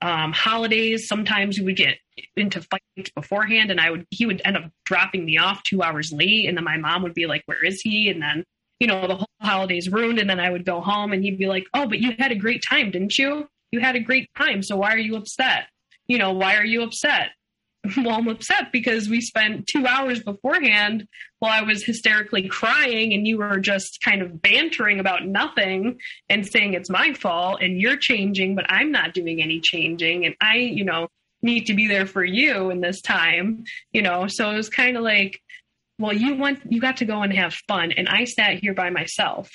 um, 0.02 0.32
holidays. 0.32 1.06
Sometimes 1.06 1.58
we 1.58 1.66
would 1.66 1.76
get 1.76 1.98
into 2.36 2.62
fights 2.62 3.10
beforehand, 3.14 3.70
and 3.70 3.80
I 3.80 3.90
would 3.90 4.06
he 4.10 4.26
would 4.26 4.42
end 4.44 4.56
up 4.56 4.70
dropping 4.84 5.24
me 5.24 5.38
off 5.38 5.62
two 5.62 5.82
hours 5.82 6.12
late, 6.12 6.48
and 6.48 6.56
then 6.56 6.64
my 6.64 6.76
mom 6.76 7.02
would 7.02 7.14
be 7.14 7.26
like, 7.26 7.42
"Where 7.46 7.64
is 7.64 7.80
he?" 7.82 8.08
And 8.08 8.20
then 8.20 8.44
you 8.80 8.86
know, 8.86 9.06
the 9.06 9.16
whole 9.16 9.28
holidays 9.40 9.88
ruined. 9.88 10.18
And 10.18 10.28
then 10.28 10.40
I 10.40 10.50
would 10.50 10.64
go 10.64 10.80
home 10.80 11.12
and 11.12 11.22
he'd 11.22 11.38
be 11.38 11.46
like, 11.46 11.66
Oh, 11.74 11.86
but 11.86 12.00
you 12.00 12.12
had 12.18 12.32
a 12.32 12.36
great 12.36 12.64
time, 12.68 12.90
didn't 12.90 13.18
you? 13.18 13.46
You 13.70 13.80
had 13.80 13.94
a 13.94 14.00
great 14.00 14.28
time. 14.36 14.62
So 14.62 14.76
why 14.76 14.92
are 14.92 14.98
you 14.98 15.16
upset? 15.16 15.66
You 16.08 16.18
know, 16.18 16.32
why 16.32 16.56
are 16.56 16.64
you 16.64 16.82
upset? 16.82 17.30
well, 17.96 18.16
I'm 18.16 18.28
upset 18.28 18.72
because 18.72 19.08
we 19.08 19.20
spent 19.20 19.66
two 19.66 19.86
hours 19.86 20.20
beforehand 20.20 21.06
while 21.38 21.52
I 21.52 21.62
was 21.62 21.84
hysterically 21.84 22.48
crying 22.48 23.14
and 23.14 23.26
you 23.26 23.38
were 23.38 23.58
just 23.58 24.00
kind 24.02 24.22
of 24.22 24.42
bantering 24.42 25.00
about 25.00 25.26
nothing 25.26 25.98
and 26.28 26.46
saying 26.46 26.74
it's 26.74 26.90
my 26.90 27.14
fault 27.14 27.62
and 27.62 27.80
you're 27.80 27.96
changing, 27.96 28.54
but 28.54 28.66
I'm 28.68 28.90
not 28.90 29.14
doing 29.14 29.40
any 29.40 29.60
changing. 29.60 30.26
And 30.26 30.34
I, 30.40 30.56
you 30.56 30.84
know, 30.84 31.08
need 31.42 31.66
to 31.66 31.74
be 31.74 31.86
there 31.86 32.06
for 32.06 32.22
you 32.22 32.70
in 32.70 32.80
this 32.80 33.00
time, 33.00 33.64
you 33.92 34.02
know? 34.02 34.26
So 34.26 34.50
it 34.50 34.56
was 34.56 34.68
kind 34.68 34.96
of 34.96 35.02
like, 35.02 35.40
well, 36.00 36.14
you 36.14 36.34
want 36.34 36.60
you 36.70 36.80
got 36.80 36.96
to 36.96 37.04
go 37.04 37.22
and 37.22 37.32
have 37.34 37.54
fun. 37.68 37.92
And 37.92 38.08
I 38.08 38.24
sat 38.24 38.54
here 38.54 38.74
by 38.74 38.90
myself. 38.90 39.50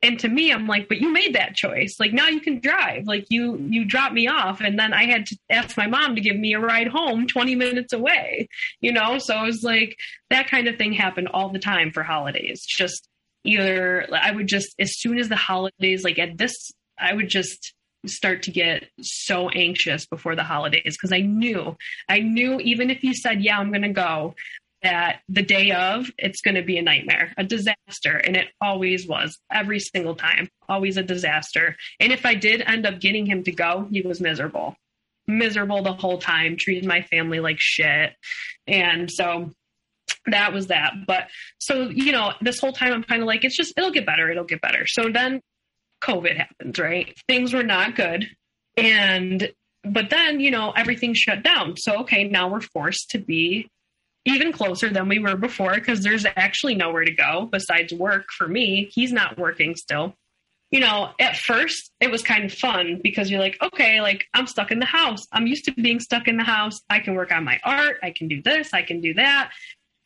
And 0.00 0.16
to 0.20 0.28
me, 0.28 0.52
I'm 0.52 0.68
like, 0.68 0.88
but 0.88 1.00
you 1.00 1.12
made 1.12 1.34
that 1.34 1.56
choice. 1.56 1.96
Like 1.98 2.12
now 2.12 2.28
you 2.28 2.40
can 2.40 2.60
drive. 2.60 3.04
Like 3.06 3.26
you, 3.30 3.56
you 3.68 3.84
dropped 3.84 4.14
me 4.14 4.28
off, 4.28 4.60
and 4.60 4.78
then 4.78 4.92
I 4.92 5.06
had 5.06 5.26
to 5.26 5.36
ask 5.50 5.76
my 5.76 5.88
mom 5.88 6.14
to 6.14 6.20
give 6.20 6.36
me 6.36 6.54
a 6.54 6.60
ride 6.60 6.86
home 6.86 7.26
20 7.26 7.56
minutes 7.56 7.92
away. 7.92 8.48
You 8.80 8.92
know, 8.92 9.18
so 9.18 9.42
it 9.42 9.46
was 9.46 9.64
like 9.64 9.96
that 10.30 10.46
kind 10.48 10.68
of 10.68 10.76
thing 10.76 10.92
happened 10.92 11.28
all 11.34 11.48
the 11.48 11.58
time 11.58 11.90
for 11.90 12.04
holidays. 12.04 12.64
Just 12.64 13.08
either 13.42 14.06
I 14.12 14.30
would 14.30 14.46
just 14.46 14.72
as 14.78 15.00
soon 15.00 15.18
as 15.18 15.28
the 15.28 15.36
holidays, 15.36 16.04
like 16.04 16.20
at 16.20 16.38
this, 16.38 16.70
I 16.96 17.12
would 17.12 17.28
just 17.28 17.74
start 18.06 18.44
to 18.44 18.52
get 18.52 18.84
so 19.00 19.48
anxious 19.48 20.06
before 20.06 20.36
the 20.36 20.44
holidays 20.44 20.96
because 20.96 21.12
I 21.12 21.22
knew, 21.22 21.76
I 22.08 22.20
knew 22.20 22.60
even 22.60 22.90
if 22.90 23.02
you 23.02 23.14
said, 23.14 23.42
yeah, 23.42 23.58
I'm 23.58 23.70
going 23.70 23.82
to 23.82 23.88
go, 23.88 24.36
that 24.82 25.20
the 25.28 25.42
day 25.42 25.72
of 25.72 26.10
it's 26.18 26.40
going 26.40 26.54
to 26.54 26.62
be 26.62 26.78
a 26.78 26.82
nightmare, 26.82 27.32
a 27.36 27.44
disaster. 27.44 28.16
And 28.16 28.36
it 28.36 28.48
always 28.60 29.06
was 29.06 29.38
every 29.52 29.80
single 29.80 30.14
time, 30.14 30.48
always 30.68 30.96
a 30.96 31.02
disaster. 31.02 31.76
And 31.98 32.12
if 32.12 32.24
I 32.24 32.34
did 32.34 32.62
end 32.62 32.86
up 32.86 33.00
getting 33.00 33.26
him 33.26 33.42
to 33.44 33.52
go, 33.52 33.88
he 33.90 34.02
was 34.02 34.20
miserable, 34.20 34.76
miserable 35.26 35.82
the 35.82 35.94
whole 35.94 36.18
time, 36.18 36.56
treated 36.56 36.84
my 36.84 37.02
family 37.02 37.40
like 37.40 37.58
shit. 37.58 38.12
And 38.66 39.10
so 39.10 39.50
that 40.26 40.52
was 40.52 40.68
that. 40.68 40.92
But 41.06 41.28
so, 41.58 41.88
you 41.90 42.12
know, 42.12 42.32
this 42.40 42.60
whole 42.60 42.72
time 42.72 42.92
I'm 42.92 43.02
kind 43.02 43.22
of 43.22 43.26
like, 43.26 43.44
it's 43.44 43.56
just, 43.56 43.74
it'll 43.76 43.90
get 43.90 44.06
better. 44.06 44.30
It'll 44.30 44.44
get 44.44 44.60
better. 44.60 44.86
So 44.86 45.08
then 45.12 45.40
COVID 46.02 46.36
happens, 46.36 46.78
right? 46.78 47.12
Things 47.26 47.52
were 47.52 47.64
not 47.64 47.96
good. 47.96 48.28
And, 48.76 49.50
but 49.82 50.10
then, 50.10 50.38
you 50.38 50.52
know, 50.52 50.70
everything 50.70 51.14
shut 51.14 51.42
down. 51.42 51.76
So, 51.76 52.00
okay, 52.00 52.24
now 52.24 52.48
we're 52.48 52.60
forced 52.60 53.10
to 53.10 53.18
be 53.18 53.68
even 54.24 54.52
closer 54.52 54.90
than 54.90 55.08
we 55.08 55.18
were 55.18 55.36
before 55.36 55.74
because 55.74 56.02
there's 56.02 56.26
actually 56.36 56.74
nowhere 56.74 57.04
to 57.04 57.12
go 57.12 57.48
besides 57.50 57.92
work 57.92 58.30
for 58.30 58.46
me. 58.46 58.90
He's 58.92 59.12
not 59.12 59.38
working 59.38 59.74
still. 59.74 60.14
You 60.70 60.80
know, 60.80 61.12
at 61.18 61.36
first 61.36 61.90
it 61.98 62.10
was 62.10 62.22
kind 62.22 62.44
of 62.44 62.52
fun 62.52 63.00
because 63.02 63.30
you're 63.30 63.40
like, 63.40 63.56
okay, 63.62 64.02
like 64.02 64.26
I'm 64.34 64.46
stuck 64.46 64.70
in 64.70 64.80
the 64.80 64.86
house. 64.86 65.26
I'm 65.32 65.46
used 65.46 65.64
to 65.64 65.72
being 65.72 65.98
stuck 65.98 66.28
in 66.28 66.36
the 66.36 66.44
house. 66.44 66.80
I 66.90 67.00
can 67.00 67.14
work 67.14 67.32
on 67.32 67.44
my 67.44 67.58
art. 67.64 67.96
I 68.02 68.10
can 68.10 68.28
do 68.28 68.42
this. 68.42 68.74
I 68.74 68.82
can 68.82 69.00
do 69.00 69.14
that. 69.14 69.50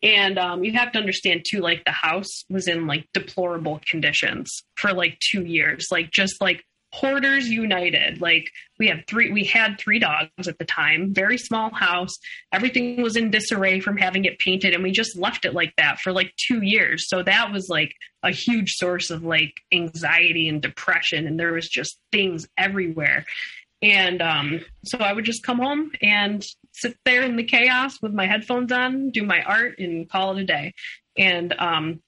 And 0.02 0.38
um, 0.38 0.64
you 0.64 0.72
have 0.72 0.92
to 0.92 0.98
understand 0.98 1.44
too, 1.48 1.60
like 1.60 1.84
the 1.84 1.92
house 1.92 2.44
was 2.50 2.66
in 2.66 2.86
like 2.86 3.06
deplorable 3.14 3.80
conditions 3.86 4.64
for 4.76 4.92
like 4.92 5.18
two 5.20 5.44
years, 5.44 5.88
like 5.90 6.10
just 6.10 6.40
like 6.40 6.64
hoarders 6.93 7.49
united. 7.49 8.20
Like 8.20 8.51
we 8.78 8.86
had 8.86 9.07
three 9.07 9.32
we 9.32 9.45
had 9.45 9.78
three 9.78 9.99
dogs 9.99 10.47
at 10.47 10.59
the 10.59 10.64
time 10.64 11.14
very 11.14 11.38
small 11.38 11.72
house. 11.72 12.18
Everything 12.53 13.03
was 13.03 13.16
in 13.16 13.30
disarray 13.30 13.80
from 13.80 13.97
having 13.97 14.24
it 14.24 14.38
painted 14.38 14.74
and 14.74 14.82
we 14.82 14.90
just 14.90 15.16
left 15.16 15.45
it 15.45 15.55
like 15.55 15.74
that 15.76 16.01
for 16.01 16.12
like 16.12 16.32
two 16.36 16.62
years. 16.62 17.09
So 17.09 17.22
that 17.22 17.51
was 17.51 17.68
like 17.68 17.95
a 18.22 18.30
huge 18.30 18.72
source 18.74 19.11
of 19.11 19.24
like 19.24 19.55
anxiety 19.72 20.49
and 20.49 20.61
depression 20.61 21.26
and 21.26 21.40
there 21.40 21.55
was 21.55 21.68
just 21.68 21.99
things 22.12 22.47
everywhere. 22.59 23.24
And 23.80 24.22
um, 24.22 24.61
so 24.84 24.99
i 24.99 25.12
would 25.12 25.24
just 25.24 25.43
come 25.43 25.59
home 25.59 25.90
and 26.03 26.45
sit 26.72 26.97
there 27.05 27.22
in 27.22 27.36
the 27.36 27.43
chaos 27.43 28.01
with 28.01 28.12
my 28.12 28.26
headphones 28.26 28.70
on 28.70 29.11
do 29.11 29.24
my 29.24 29.43
art 29.43 29.78
and 29.78 30.09
call 30.11 30.36
it 30.36 30.43
a 30.43 30.45
day. 30.45 30.74
And 31.16 31.55
um, 31.59 32.03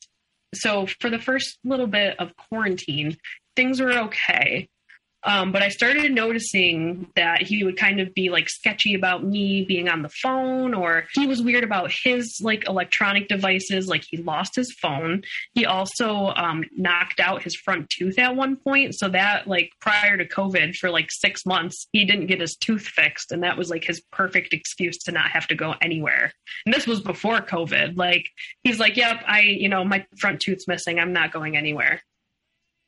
so 0.54 0.86
for 1.00 1.10
the 1.10 1.18
first 1.18 1.58
little 1.64 1.86
bit 1.86 2.20
of 2.20 2.36
quarantine 2.36 3.16
things 3.56 3.80
were 3.80 3.92
okay 3.92 4.68
um, 5.24 5.52
but 5.52 5.62
I 5.62 5.68
started 5.68 6.12
noticing 6.12 7.08
that 7.16 7.42
he 7.42 7.64
would 7.64 7.76
kind 7.76 8.00
of 8.00 8.12
be 8.14 8.28
like 8.28 8.48
sketchy 8.48 8.94
about 8.94 9.24
me 9.24 9.64
being 9.64 9.88
on 9.88 10.02
the 10.02 10.08
phone, 10.08 10.74
or 10.74 11.06
he 11.14 11.26
was 11.26 11.42
weird 11.42 11.64
about 11.64 11.90
his 11.90 12.40
like 12.42 12.68
electronic 12.68 13.28
devices. 13.28 13.88
Like 13.88 14.04
he 14.08 14.18
lost 14.18 14.54
his 14.54 14.72
phone. 14.72 15.22
He 15.54 15.64
also 15.64 16.32
um, 16.36 16.64
knocked 16.76 17.20
out 17.20 17.42
his 17.42 17.56
front 17.56 17.88
tooth 17.88 18.18
at 18.18 18.36
one 18.36 18.56
point. 18.56 18.94
So 18.94 19.08
that 19.08 19.46
like 19.46 19.70
prior 19.80 20.16
to 20.16 20.26
COVID 20.26 20.76
for 20.76 20.90
like 20.90 21.10
six 21.10 21.46
months, 21.46 21.86
he 21.92 22.04
didn't 22.04 22.26
get 22.26 22.40
his 22.40 22.56
tooth 22.56 22.86
fixed. 22.86 23.32
And 23.32 23.42
that 23.42 23.56
was 23.56 23.70
like 23.70 23.84
his 23.84 24.02
perfect 24.12 24.52
excuse 24.52 24.98
to 25.04 25.12
not 25.12 25.30
have 25.30 25.46
to 25.48 25.54
go 25.54 25.74
anywhere. 25.80 26.32
And 26.66 26.74
this 26.74 26.86
was 26.86 27.00
before 27.00 27.40
COVID. 27.40 27.96
Like 27.96 28.26
he's 28.62 28.78
like, 28.78 28.96
yep, 28.96 29.22
I, 29.26 29.40
you 29.40 29.68
know, 29.68 29.84
my 29.84 30.04
front 30.18 30.40
tooth's 30.40 30.68
missing. 30.68 30.98
I'm 30.98 31.12
not 31.12 31.32
going 31.32 31.56
anywhere 31.56 32.02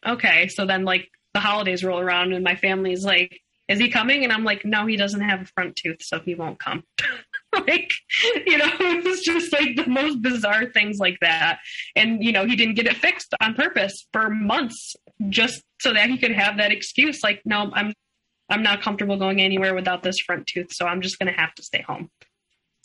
okay. 0.07 0.49
So 0.49 0.67
then 0.67 0.85
like 0.85 1.09
the 1.37 1.41
holidays 1.41 1.85
roll 1.85 2.01
around 2.01 2.33
and 2.33 2.43
my 2.43 2.57
family's 2.57 3.05
like, 3.05 3.43
is 3.69 3.79
he 3.79 3.91
coming? 3.91 4.25
And 4.25 4.33
I'm 4.33 4.43
like, 4.43 4.65
no, 4.65 4.87
he 4.87 4.97
doesn't 4.97 5.21
have 5.21 5.43
a 5.43 5.45
front 5.45 5.77
tooth, 5.77 5.99
so 6.01 6.19
he 6.21 6.35
won't 6.35 6.59
come. 6.59 6.83
like, 7.53 7.91
you 8.47 8.57
know, 8.57 8.71
it 8.81 9.05
was 9.05 9.21
just 9.21 9.53
like 9.53 9.77
the 9.77 9.87
most 9.87 10.23
bizarre 10.23 10.65
things 10.65 10.97
like 10.99 11.19
that. 11.21 11.59
And, 11.95 12.25
you 12.25 12.33
know, 12.33 12.47
he 12.47 12.57
didn't 12.57 12.77
get 12.77 12.87
it 12.87 12.97
fixed 12.97 13.35
on 13.43 13.53
purpose 13.53 14.07
for 14.15 14.31
months 14.31 14.97
just 15.29 15.63
so 15.79 15.93
that 15.93 16.09
he 16.09 16.17
could 16.17 16.33
have 16.33 16.57
that 16.57 16.73
excuse. 16.73 17.23
Like, 17.23 17.43
no, 17.45 17.71
I'm, 17.75 17.93
I'm 18.49 18.63
not 18.63 18.81
comfortable 18.81 19.19
going 19.19 19.43
anywhere 19.43 19.75
without 19.75 20.03
this 20.03 20.19
front 20.21 20.47
tooth, 20.47 20.73
so 20.73 20.87
I'm 20.87 21.03
just 21.03 21.19
going 21.19 21.31
to 21.31 21.39
have 21.39 21.55
to 21.57 21.63
stay 21.63 21.83
home. 21.83 22.09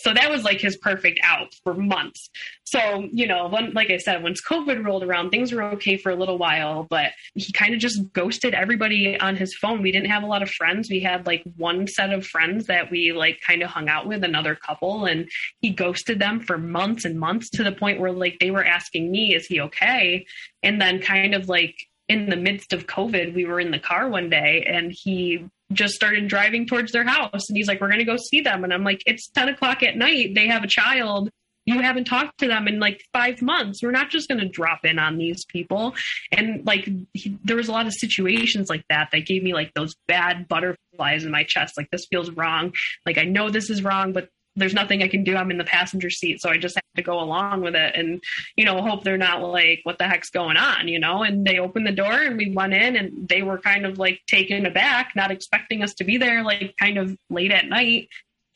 So 0.01 0.13
that 0.13 0.29
was 0.29 0.43
like 0.43 0.59
his 0.59 0.77
perfect 0.77 1.19
out 1.23 1.53
for 1.63 1.73
months. 1.73 2.29
So, 2.63 3.07
you 3.11 3.27
know, 3.27 3.49
when, 3.49 3.73
like 3.73 3.89
I 3.89 3.97
said, 3.97 4.23
once 4.23 4.41
COVID 4.41 4.85
rolled 4.85 5.03
around, 5.03 5.29
things 5.29 5.51
were 5.51 5.63
okay 5.73 5.97
for 5.97 6.09
a 6.09 6.15
little 6.15 6.37
while, 6.37 6.87
but 6.89 7.11
he 7.35 7.51
kind 7.51 7.73
of 7.73 7.81
just 7.81 8.13
ghosted 8.13 8.53
everybody 8.53 9.19
on 9.19 9.35
his 9.35 9.53
phone. 9.55 9.81
We 9.81 9.91
didn't 9.91 10.09
have 10.09 10.23
a 10.23 10.27
lot 10.27 10.41
of 10.41 10.49
friends. 10.49 10.89
We 10.89 11.01
had 11.01 11.27
like 11.27 11.43
one 11.57 11.85
set 11.87 12.11
of 12.11 12.25
friends 12.25 12.67
that 12.67 12.89
we 12.89 13.11
like 13.11 13.41
kind 13.45 13.61
of 13.61 13.69
hung 13.69 13.89
out 13.89 14.07
with, 14.07 14.23
another 14.23 14.55
couple, 14.55 15.05
and 15.05 15.29
he 15.59 15.71
ghosted 15.71 16.19
them 16.19 16.39
for 16.39 16.57
months 16.57 17.03
and 17.03 17.19
months 17.19 17.49
to 17.51 17.63
the 17.63 17.71
point 17.71 17.99
where 17.99 18.13
like 18.13 18.37
they 18.39 18.51
were 18.51 18.63
asking 18.63 19.11
me, 19.11 19.35
is 19.35 19.47
he 19.47 19.59
okay? 19.59 20.25
And 20.63 20.81
then 20.81 21.01
kind 21.01 21.35
of 21.35 21.49
like 21.49 21.75
in 22.11 22.29
the 22.29 22.35
midst 22.35 22.73
of 22.73 22.87
COVID, 22.87 23.33
we 23.33 23.45
were 23.45 23.61
in 23.61 23.71
the 23.71 23.79
car 23.79 24.09
one 24.09 24.29
day 24.29 24.65
and 24.67 24.91
he 24.93 25.45
just 25.71 25.93
started 25.93 26.27
driving 26.27 26.67
towards 26.67 26.91
their 26.91 27.05
house 27.05 27.47
and 27.47 27.55
he's 27.55 27.69
like, 27.69 27.79
We're 27.79 27.89
gonna 27.89 28.03
go 28.03 28.17
see 28.17 28.41
them. 28.41 28.65
And 28.65 28.73
I'm 28.73 28.83
like, 28.83 29.01
It's 29.05 29.29
10 29.29 29.47
o'clock 29.47 29.81
at 29.81 29.95
night. 29.95 30.35
They 30.35 30.47
have 30.47 30.65
a 30.65 30.67
child. 30.67 31.29
You 31.65 31.79
haven't 31.79 32.05
talked 32.05 32.39
to 32.39 32.47
them 32.47 32.67
in 32.67 32.79
like 32.79 33.01
five 33.13 33.41
months. 33.41 33.81
We're 33.81 33.91
not 33.91 34.09
just 34.09 34.27
going 34.27 34.41
to 34.41 34.49
drop 34.49 34.83
in 34.83 34.97
on 34.97 35.19
these 35.19 35.45
people. 35.45 35.93
And 36.31 36.65
like, 36.65 36.89
he, 37.13 37.37
there 37.43 37.55
was 37.55 37.67
a 37.67 37.71
lot 37.71 37.85
of 37.85 37.93
situations 37.93 38.67
like 38.67 38.83
that 38.89 39.09
that 39.11 39.27
gave 39.27 39.43
me 39.43 39.53
like 39.53 39.71
those 39.75 39.95
bad 40.07 40.47
butterflies 40.47 41.23
in 41.23 41.29
my 41.29 41.43
chest. 41.43 41.75
Like, 41.77 41.87
this 41.91 42.07
feels 42.09 42.31
wrong. 42.31 42.73
Like, 43.05 43.19
I 43.19 43.25
know 43.25 43.51
this 43.51 43.69
is 43.69 43.83
wrong, 43.83 44.11
but 44.11 44.29
there's 44.55 44.73
nothing 44.73 45.01
I 45.01 45.07
can 45.07 45.23
do. 45.23 45.35
I'm 45.35 45.51
in 45.51 45.57
the 45.57 45.63
passenger 45.63 46.09
seat, 46.09 46.41
so 46.41 46.49
I 46.49 46.57
just 46.57 46.75
have 46.75 46.83
to 46.95 47.01
go 47.01 47.19
along 47.19 47.61
with 47.61 47.75
it 47.75 47.95
and, 47.95 48.21
you 48.55 48.65
know, 48.65 48.81
hope 48.81 49.03
they're 49.03 49.17
not 49.17 49.41
like, 49.41 49.79
what 49.83 49.97
the 49.97 50.07
heck's 50.07 50.29
going 50.29 50.57
on, 50.57 50.87
you 50.87 50.99
know? 50.99 51.23
And 51.23 51.45
they 51.45 51.57
opened 51.57 51.87
the 51.87 51.93
door 51.93 52.11
and 52.11 52.37
we 52.37 52.51
went 52.53 52.73
in 52.73 52.95
and 52.95 53.27
they 53.29 53.43
were 53.43 53.57
kind 53.57 53.85
of 53.85 53.97
like 53.97 54.19
taken 54.27 54.65
aback, 54.65 55.13
not 55.15 55.31
expecting 55.31 55.83
us 55.83 55.93
to 55.95 56.03
be 56.03 56.17
there, 56.17 56.43
like 56.43 56.75
kind 56.77 56.97
of 56.97 57.15
late 57.29 57.51
at 57.51 57.67
night. 57.67 58.09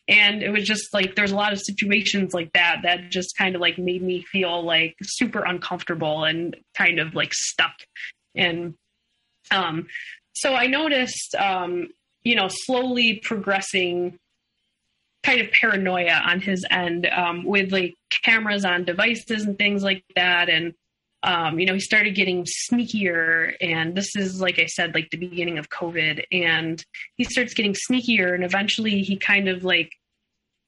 And 0.08 0.44
it 0.44 0.50
was 0.50 0.66
just 0.66 0.94
like 0.94 1.16
there's 1.16 1.32
a 1.32 1.36
lot 1.36 1.54
of 1.54 1.60
situations 1.60 2.34
like 2.34 2.52
that 2.54 2.82
that 2.84 3.10
just 3.10 3.36
kind 3.38 3.56
of 3.56 3.62
like 3.62 3.78
made 3.78 4.04
me 4.04 4.22
feel 4.22 4.64
like 4.64 4.96
super 5.02 5.44
uncomfortable 5.44 6.26
and 6.26 6.56
kind 6.76 7.00
of 7.00 7.16
like 7.16 7.34
stuck. 7.34 7.74
And 8.36 8.76
um, 9.50 9.88
so 10.34 10.54
I 10.54 10.68
noticed, 10.68 11.36
um, 11.36 11.88
you 12.24 12.36
know, 12.36 12.50
slowly 12.50 13.22
progressing 13.24 14.20
kind 15.26 15.42
of 15.42 15.52
paranoia 15.52 16.22
on 16.26 16.40
his 16.40 16.66
end 16.70 17.08
um, 17.08 17.44
with 17.44 17.72
like 17.72 17.96
cameras 18.12 18.64
on 18.64 18.86
devices 18.86 19.44
and 19.46 19.58
things 19.58 19.84
like 19.84 20.04
that. 20.16 20.50
And, 20.50 20.74
um, 21.24 21.60
you 21.60 21.66
know, 21.66 21.74
he 21.74 21.80
started 21.80 22.14
getting 22.14 22.46
sneakier. 22.46 23.56
And 23.60 23.96
this 23.96 24.16
is, 24.16 24.40
like 24.40 24.60
I 24.60 24.68
said, 24.68 24.94
like 24.94 25.10
the 25.10 25.18
beginning 25.18 25.58
of 25.58 25.70
COVID. 25.70 26.24
And 26.32 26.84
he 27.16 27.24
starts 27.24 27.56
getting 27.56 27.74
sneakier. 27.74 28.36
And 28.36 28.44
eventually 28.44 29.02
he 29.02 29.18
kind 29.18 29.50
of 29.50 29.64
like 29.64 29.92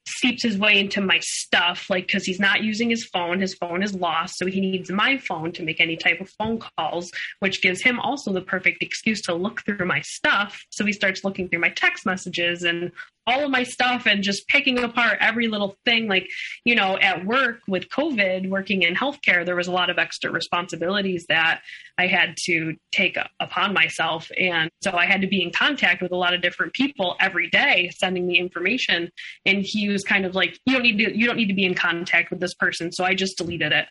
seeps 0.07 0.43
his 0.43 0.57
way 0.57 0.79
into 0.79 1.01
my 1.01 1.19
stuff, 1.21 1.89
like 1.89 2.07
because 2.07 2.25
he's 2.25 2.39
not 2.39 2.63
using 2.63 2.89
his 2.89 3.05
phone. 3.05 3.39
His 3.39 3.53
phone 3.53 3.83
is 3.83 3.93
lost, 3.93 4.37
so 4.37 4.45
he 4.45 4.59
needs 4.59 4.89
my 4.89 5.17
phone 5.17 5.51
to 5.53 5.63
make 5.63 5.79
any 5.79 5.97
type 5.97 6.21
of 6.21 6.29
phone 6.29 6.59
calls, 6.59 7.11
which 7.39 7.61
gives 7.61 7.81
him 7.81 7.99
also 7.99 8.31
the 8.33 8.41
perfect 8.41 8.81
excuse 8.81 9.21
to 9.23 9.33
look 9.33 9.63
through 9.65 9.85
my 9.85 10.01
stuff. 10.01 10.61
So 10.69 10.85
he 10.85 10.93
starts 10.93 11.23
looking 11.23 11.49
through 11.49 11.59
my 11.59 11.69
text 11.69 12.05
messages 12.05 12.63
and 12.63 12.91
all 13.27 13.43
of 13.43 13.51
my 13.51 13.63
stuff 13.63 14.05
and 14.05 14.23
just 14.23 14.47
picking 14.47 14.79
apart 14.79 15.17
every 15.19 15.47
little 15.49 15.75
thing. 15.85 16.07
Like, 16.07 16.29
you 16.63 16.75
know, 16.75 16.97
at 16.97 17.25
work 17.25 17.59
with 17.67 17.89
COVID, 17.89 18.49
working 18.49 18.83
in 18.83 18.95
healthcare, 18.95 19.45
there 19.45 19.55
was 19.55 19.67
a 19.67 19.71
lot 19.71 19.89
of 19.89 19.99
extra 19.99 20.31
responsibilities 20.31 21.25
that 21.27 21.61
I 21.97 22.07
had 22.07 22.35
to 22.45 22.75
take 22.91 23.17
upon 23.39 23.73
myself. 23.73 24.31
And 24.39 24.71
so 24.81 24.91
I 24.91 25.05
had 25.05 25.21
to 25.21 25.27
be 25.27 25.43
in 25.43 25.51
contact 25.51 26.01
with 26.01 26.13
a 26.13 26.15
lot 26.15 26.33
of 26.33 26.41
different 26.41 26.73
people 26.73 27.17
every 27.19 27.49
day, 27.49 27.91
sending 27.97 28.25
me 28.25 28.39
information. 28.39 29.11
And 29.45 29.61
he 29.61 29.89
was 29.97 30.03
kind 30.03 30.25
of 30.25 30.35
like, 30.35 30.59
you 30.65 30.73
don't 30.73 30.83
need 30.83 30.99
to, 30.99 31.17
you 31.17 31.25
don't 31.25 31.37
need 31.37 31.47
to 31.47 31.55
be 31.55 31.65
in 31.65 31.73
contact 31.73 32.29
with 32.29 32.39
this 32.39 32.53
person. 32.53 32.91
So 32.91 33.03
I 33.03 33.15
just 33.15 33.37
deleted 33.37 33.71
it. 33.71 33.87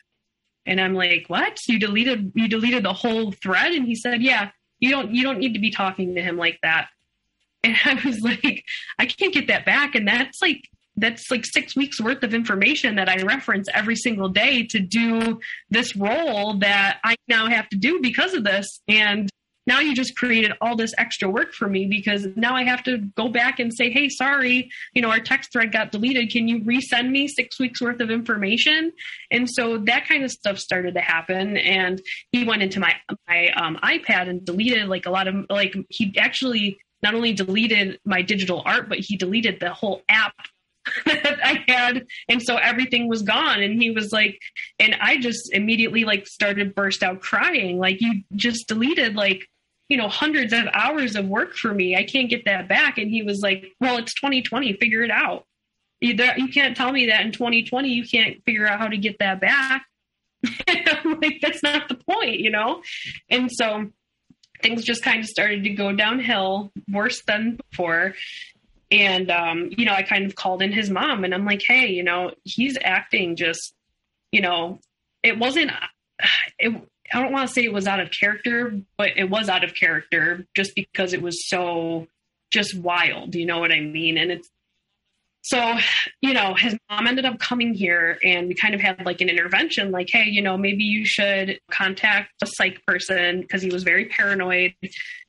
And 0.64 0.80
I'm 0.80 0.94
like, 0.94 1.24
what? 1.26 1.58
You 1.66 1.80
deleted, 1.80 2.30
you 2.36 2.46
deleted 2.46 2.84
the 2.84 2.92
whole 2.92 3.32
thread? 3.32 3.72
And 3.72 3.84
he 3.84 3.96
said, 3.96 4.22
yeah, 4.22 4.50
you 4.78 4.90
don't, 4.90 5.12
you 5.12 5.24
don't 5.24 5.40
need 5.40 5.54
to 5.54 5.58
be 5.58 5.72
talking 5.72 6.14
to 6.14 6.22
him 6.22 6.36
like 6.36 6.60
that. 6.62 6.88
And 7.64 7.76
I 7.84 8.00
was 8.04 8.20
like, 8.20 8.64
I 9.00 9.06
can't 9.06 9.34
get 9.34 9.48
that 9.48 9.66
back. 9.66 9.96
And 9.96 10.06
that's 10.06 10.40
like, 10.40 10.62
that's 10.96 11.28
like 11.30 11.44
six 11.44 11.74
weeks 11.74 12.00
worth 12.00 12.22
of 12.22 12.32
information 12.32 12.94
that 12.96 13.08
I 13.08 13.22
reference 13.22 13.68
every 13.74 13.96
single 13.96 14.28
day 14.28 14.62
to 14.70 14.78
do 14.78 15.40
this 15.68 15.94
role 15.96 16.54
that 16.60 17.00
I 17.04 17.16
now 17.28 17.48
have 17.48 17.68
to 17.70 17.76
do 17.76 18.00
because 18.00 18.32
of 18.32 18.44
this. 18.44 18.80
And 18.88 19.28
now 19.66 19.80
you 19.80 19.94
just 19.94 20.16
created 20.16 20.52
all 20.60 20.76
this 20.76 20.92
extra 20.96 21.28
work 21.28 21.52
for 21.52 21.68
me 21.68 21.86
because 21.86 22.26
now 22.36 22.54
I 22.54 22.64
have 22.64 22.82
to 22.84 22.98
go 23.16 23.28
back 23.28 23.58
and 23.58 23.72
say, 23.74 23.90
hey, 23.90 24.08
sorry, 24.08 24.70
you 24.94 25.02
know, 25.02 25.10
our 25.10 25.20
text 25.20 25.52
thread 25.52 25.72
got 25.72 25.90
deleted. 25.90 26.30
Can 26.30 26.46
you 26.46 26.60
resend 26.60 27.10
me 27.10 27.26
six 27.26 27.58
weeks 27.58 27.82
worth 27.82 28.00
of 28.00 28.10
information? 28.10 28.92
And 29.30 29.48
so 29.50 29.78
that 29.78 30.08
kind 30.08 30.24
of 30.24 30.30
stuff 30.30 30.58
started 30.58 30.94
to 30.94 31.00
happen. 31.00 31.56
And 31.56 32.00
he 32.32 32.44
went 32.44 32.62
into 32.62 32.80
my 32.80 32.94
my 33.28 33.48
um, 33.50 33.78
iPad 33.82 34.28
and 34.28 34.44
deleted 34.44 34.88
like 34.88 35.06
a 35.06 35.10
lot 35.10 35.28
of 35.28 35.46
like 35.50 35.74
he 35.88 36.14
actually 36.18 36.78
not 37.02 37.14
only 37.14 37.32
deleted 37.32 37.98
my 38.04 38.22
digital 38.22 38.62
art, 38.64 38.88
but 38.88 38.98
he 38.98 39.16
deleted 39.16 39.60
the 39.60 39.72
whole 39.72 40.02
app 40.08 40.34
that 41.04 41.38
I 41.44 41.64
had. 41.68 42.06
And 42.28 42.42
so 42.42 42.56
everything 42.56 43.08
was 43.08 43.22
gone. 43.22 43.62
And 43.62 43.80
he 43.80 43.90
was 43.90 44.12
like, 44.12 44.38
and 44.78 44.96
I 45.00 45.18
just 45.18 45.52
immediately 45.52 46.04
like 46.04 46.26
started 46.26 46.74
burst 46.74 47.02
out 47.02 47.20
crying. 47.20 47.78
Like 47.78 48.00
you 48.00 48.22
just 48.34 48.68
deleted 48.68 49.14
like, 49.14 49.46
you 49.88 49.96
know, 49.96 50.08
hundreds 50.08 50.52
of 50.52 50.66
hours 50.72 51.16
of 51.16 51.26
work 51.26 51.54
for 51.54 51.72
me. 51.72 51.96
I 51.96 52.04
can't 52.04 52.28
get 52.28 52.44
that 52.44 52.68
back. 52.68 52.98
And 52.98 53.10
he 53.10 53.22
was 53.22 53.40
like, 53.40 53.72
well, 53.80 53.98
it's 53.98 54.14
2020, 54.14 54.74
figure 54.74 55.02
it 55.02 55.10
out. 55.10 55.44
You, 56.00 56.14
can't 56.52 56.76
tell 56.76 56.92
me 56.92 57.06
that 57.06 57.22
in 57.22 57.32
2020 57.32 57.88
you 57.88 58.06
can't 58.06 58.44
figure 58.44 58.66
out 58.66 58.78
how 58.78 58.88
to 58.88 58.98
get 58.98 59.18
that 59.20 59.40
back. 59.40 59.86
Like, 61.04 61.38
that's 61.40 61.62
not 61.62 61.88
the 61.88 61.94
point, 61.94 62.40
you 62.40 62.50
know? 62.50 62.82
And 63.30 63.50
so 63.50 63.90
things 64.62 64.84
just 64.84 65.02
kind 65.02 65.20
of 65.20 65.26
started 65.26 65.64
to 65.64 65.70
go 65.70 65.92
downhill 65.92 66.72
worse 66.88 67.22
than 67.26 67.58
before 67.70 68.14
and 68.90 69.30
um, 69.30 69.70
you 69.76 69.84
know 69.84 69.92
i 69.92 70.02
kind 70.02 70.26
of 70.26 70.34
called 70.34 70.62
in 70.62 70.72
his 70.72 70.90
mom 70.90 71.24
and 71.24 71.34
i'm 71.34 71.44
like 71.44 71.62
hey 71.66 71.88
you 71.88 72.02
know 72.02 72.32
he's 72.44 72.78
acting 72.82 73.36
just 73.36 73.74
you 74.32 74.40
know 74.40 74.78
it 75.22 75.38
wasn't 75.38 75.70
it, 76.58 76.72
i 77.12 77.20
don't 77.20 77.32
want 77.32 77.46
to 77.46 77.52
say 77.52 77.62
it 77.62 77.72
was 77.72 77.86
out 77.86 78.00
of 78.00 78.10
character 78.10 78.78
but 78.96 79.10
it 79.16 79.30
was 79.30 79.48
out 79.48 79.64
of 79.64 79.74
character 79.74 80.46
just 80.54 80.74
because 80.74 81.12
it 81.12 81.22
was 81.22 81.48
so 81.48 82.06
just 82.50 82.76
wild 82.78 83.34
you 83.34 83.46
know 83.46 83.58
what 83.58 83.72
i 83.72 83.80
mean 83.80 84.18
and 84.18 84.30
it's 84.30 84.48
so, 85.42 85.76
you 86.22 86.34
know, 86.34 86.54
his 86.54 86.76
mom 86.90 87.06
ended 87.06 87.24
up 87.24 87.38
coming 87.38 87.72
here 87.72 88.18
and 88.24 88.48
we 88.48 88.54
kind 88.56 88.74
of 88.74 88.80
had 88.80 89.06
like 89.06 89.20
an 89.20 89.28
intervention 89.28 89.92
like, 89.92 90.08
hey, 90.10 90.24
you 90.24 90.42
know, 90.42 90.58
maybe 90.58 90.82
you 90.82 91.06
should 91.06 91.60
contact 91.70 92.32
a 92.42 92.48
psych 92.48 92.84
person 92.84 93.42
because 93.42 93.62
he 93.62 93.68
was 93.68 93.84
very 93.84 94.06
paranoid. 94.06 94.74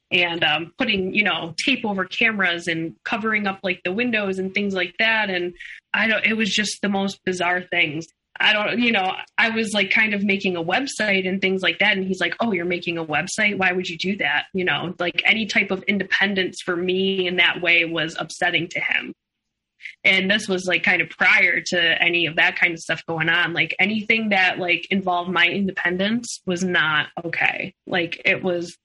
and 0.10 0.44
um, 0.44 0.74
putting 0.78 1.14
you 1.14 1.24
know 1.24 1.54
tape 1.64 1.86
over 1.86 2.06
cameras 2.06 2.68
and 2.68 2.96
covering 3.04 3.46
up 3.46 3.60
like 3.64 3.82
the 3.84 3.92
windows 3.92 4.40
and 4.40 4.54
things 4.54 4.74
like 4.74 4.96
that 5.00 5.30
and 5.30 5.54
i 5.94 6.08
don't 6.08 6.26
it 6.26 6.38
was 6.38 6.50
just 6.50 6.82
the 6.82 6.90
most 6.90 7.20
bizarre 7.26 7.62
things 7.62 8.08
i 8.40 8.54
don't 8.54 8.80
you 8.80 8.92
know 8.92 9.14
i 9.38 9.50
was 9.50 9.74
like 9.74 9.92
kind 9.92 10.14
of 10.14 10.24
making 10.24 10.56
a 10.56 10.64
website 10.64 11.28
and 11.28 11.42
things 11.42 11.62
like 11.62 11.80
that 11.80 11.98
and 11.98 12.08
he's 12.08 12.20
like 12.20 12.36
oh 12.40 12.52
you're 12.52 12.66
making 12.66 12.98
a 12.98 13.06
website 13.06 13.58
why 13.58 13.72
would 13.72 13.88
you 13.88 13.98
do 13.98 14.16
that 14.18 14.46
you 14.54 14.64
know 14.64 14.94
like 15.00 15.22
any 15.26 15.46
type 15.46 15.72
of 15.72 15.84
independence 15.84 16.62
for 16.62 16.76
me 16.76 17.28
in 17.28 17.38
that 17.38 17.62
way 17.62 17.86
was 17.86 18.16
upsetting 18.20 18.68
to 18.68 18.80
him 18.80 19.14
and 20.04 20.30
this 20.30 20.48
was 20.48 20.66
like 20.66 20.84
kind 20.84 21.02
of 21.02 21.10
prior 21.10 21.62
to 21.62 22.02
any 22.02 22.26
of 22.26 22.36
that 22.36 22.58
kind 22.58 22.74
of 22.74 22.80
stuff 22.80 23.06
going 23.08 23.30
on 23.30 23.54
like 23.54 23.76
anything 23.80 24.30
that 24.30 24.60
like 24.60 24.88
involved 24.90 25.32
my 25.32 25.48
independence 25.48 26.42
was 26.46 26.64
not 26.64 27.08
okay 27.26 27.74
like 27.86 28.22
it 28.26 28.44
was 28.44 28.78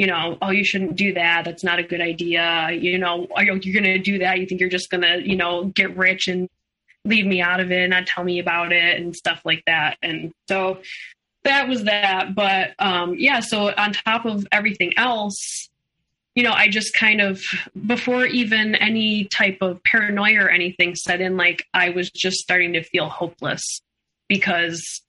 you 0.00 0.06
know, 0.06 0.38
oh, 0.40 0.50
you 0.50 0.64
shouldn't 0.64 0.96
do 0.96 1.12
that. 1.12 1.44
That's 1.44 1.62
not 1.62 1.78
a 1.78 1.82
good 1.82 2.00
idea. 2.00 2.70
You 2.72 2.96
know, 2.96 3.26
are 3.36 3.44
you, 3.44 3.60
you're 3.62 3.82
going 3.82 3.92
to 3.92 3.98
do 3.98 4.20
that? 4.20 4.38
You 4.38 4.46
think 4.46 4.58
you're 4.58 4.70
just 4.70 4.88
going 4.88 5.02
to, 5.02 5.20
you 5.22 5.36
know, 5.36 5.66
get 5.66 5.94
rich 5.94 6.26
and 6.26 6.48
leave 7.04 7.26
me 7.26 7.40
out 7.40 7.60
of 7.60 7.70
it, 7.72 7.82
and 7.82 7.90
not 7.90 8.06
tell 8.06 8.24
me 8.24 8.38
about 8.38 8.72
it 8.72 9.00
and 9.00 9.16
stuff 9.16 9.40
like 9.44 9.62
that. 9.66 9.96
And 10.02 10.32
so 10.48 10.80
that 11.44 11.68
was 11.68 11.84
that. 11.84 12.34
But 12.34 12.74
um, 12.78 13.14
yeah, 13.18 13.40
so 13.40 13.72
on 13.76 13.92
top 13.92 14.26
of 14.26 14.46
everything 14.52 14.92
else, 14.96 15.68
you 16.34 16.42
know, 16.42 16.52
I 16.52 16.68
just 16.68 16.94
kind 16.94 17.20
of, 17.20 17.42
before 17.86 18.24
even 18.24 18.74
any 18.76 19.24
type 19.24 19.58
of 19.60 19.82
paranoia 19.82 20.44
or 20.44 20.48
anything 20.48 20.94
set 20.94 21.20
in, 21.20 21.36
like 21.36 21.64
I 21.74 21.90
was 21.90 22.10
just 22.10 22.38
starting 22.38 22.74
to 22.74 22.84
feel 22.84 23.08
hopeless 23.08 23.62
because 24.28 25.02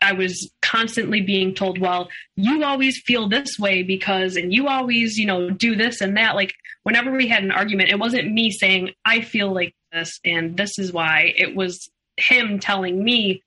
I 0.00 0.12
was 0.12 0.50
constantly 0.62 1.20
being 1.20 1.54
told, 1.54 1.78
well, 1.78 2.08
you 2.36 2.64
always 2.64 3.00
feel 3.04 3.28
this 3.28 3.58
way 3.58 3.82
because, 3.82 4.36
and 4.36 4.52
you 4.52 4.68
always, 4.68 5.18
you 5.18 5.26
know, 5.26 5.50
do 5.50 5.74
this 5.74 6.00
and 6.00 6.16
that. 6.16 6.34
Like, 6.34 6.54
whenever 6.84 7.10
we 7.10 7.28
had 7.28 7.42
an 7.42 7.50
argument, 7.50 7.90
it 7.90 7.98
wasn't 7.98 8.32
me 8.32 8.50
saying, 8.50 8.90
I 9.04 9.20
feel 9.20 9.52
like 9.52 9.74
this 9.96 10.20
and 10.24 10.56
this 10.56 10.78
is 10.78 10.92
why. 10.92 11.34
It 11.36 11.56
was 11.56 11.90
him 12.16 12.58
telling 12.58 13.02
me, 13.02 13.42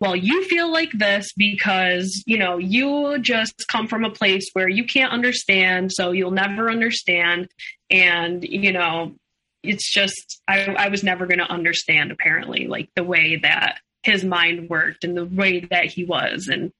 well, 0.00 0.16
you 0.16 0.44
feel 0.44 0.72
like 0.72 0.90
this 0.92 1.32
because, 1.36 2.24
you 2.26 2.36
know, 2.36 2.58
you 2.58 3.18
just 3.20 3.54
come 3.68 3.86
from 3.86 4.04
a 4.04 4.10
place 4.10 4.50
where 4.52 4.68
you 4.68 4.84
can't 4.84 5.12
understand, 5.12 5.92
so 5.92 6.10
you'll 6.10 6.32
never 6.32 6.68
understand. 6.68 7.48
And, 7.88 8.42
you 8.42 8.72
know, 8.72 9.14
it's 9.62 9.92
just, 9.92 10.40
I, 10.48 10.64
I 10.76 10.88
was 10.88 11.04
never 11.04 11.26
going 11.26 11.38
to 11.38 11.50
understand, 11.50 12.10
apparently, 12.10 12.66
like 12.66 12.90
the 12.96 13.04
way 13.04 13.38
that 13.42 13.78
his 14.02 14.24
mind 14.24 14.68
worked 14.68 15.04
and 15.04 15.16
the 15.16 15.24
way 15.24 15.60
that 15.70 15.86
he 15.86 16.04
was 16.04 16.48
and 16.48 16.72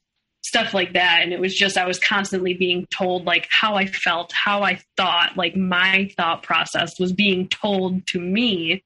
stuff 0.45 0.75
like 0.75 0.95
that 0.95 1.21
and 1.23 1.33
it 1.33 1.39
was 1.39 1.55
just 1.55 1.79
i 1.79 1.87
was 1.87 2.01
constantly 2.01 2.53
being 2.53 2.85
told 2.87 3.25
like 3.25 3.47
how 3.49 3.77
i 3.77 3.87
felt 3.87 4.33
how 4.33 4.63
i 4.63 4.77
thought 4.97 5.37
like 5.37 5.55
my 5.55 6.11
thought 6.17 6.43
process 6.43 6.99
was 6.99 7.13
being 7.13 7.49
told 7.49 8.05
to 8.09 8.19
me 8.19 8.83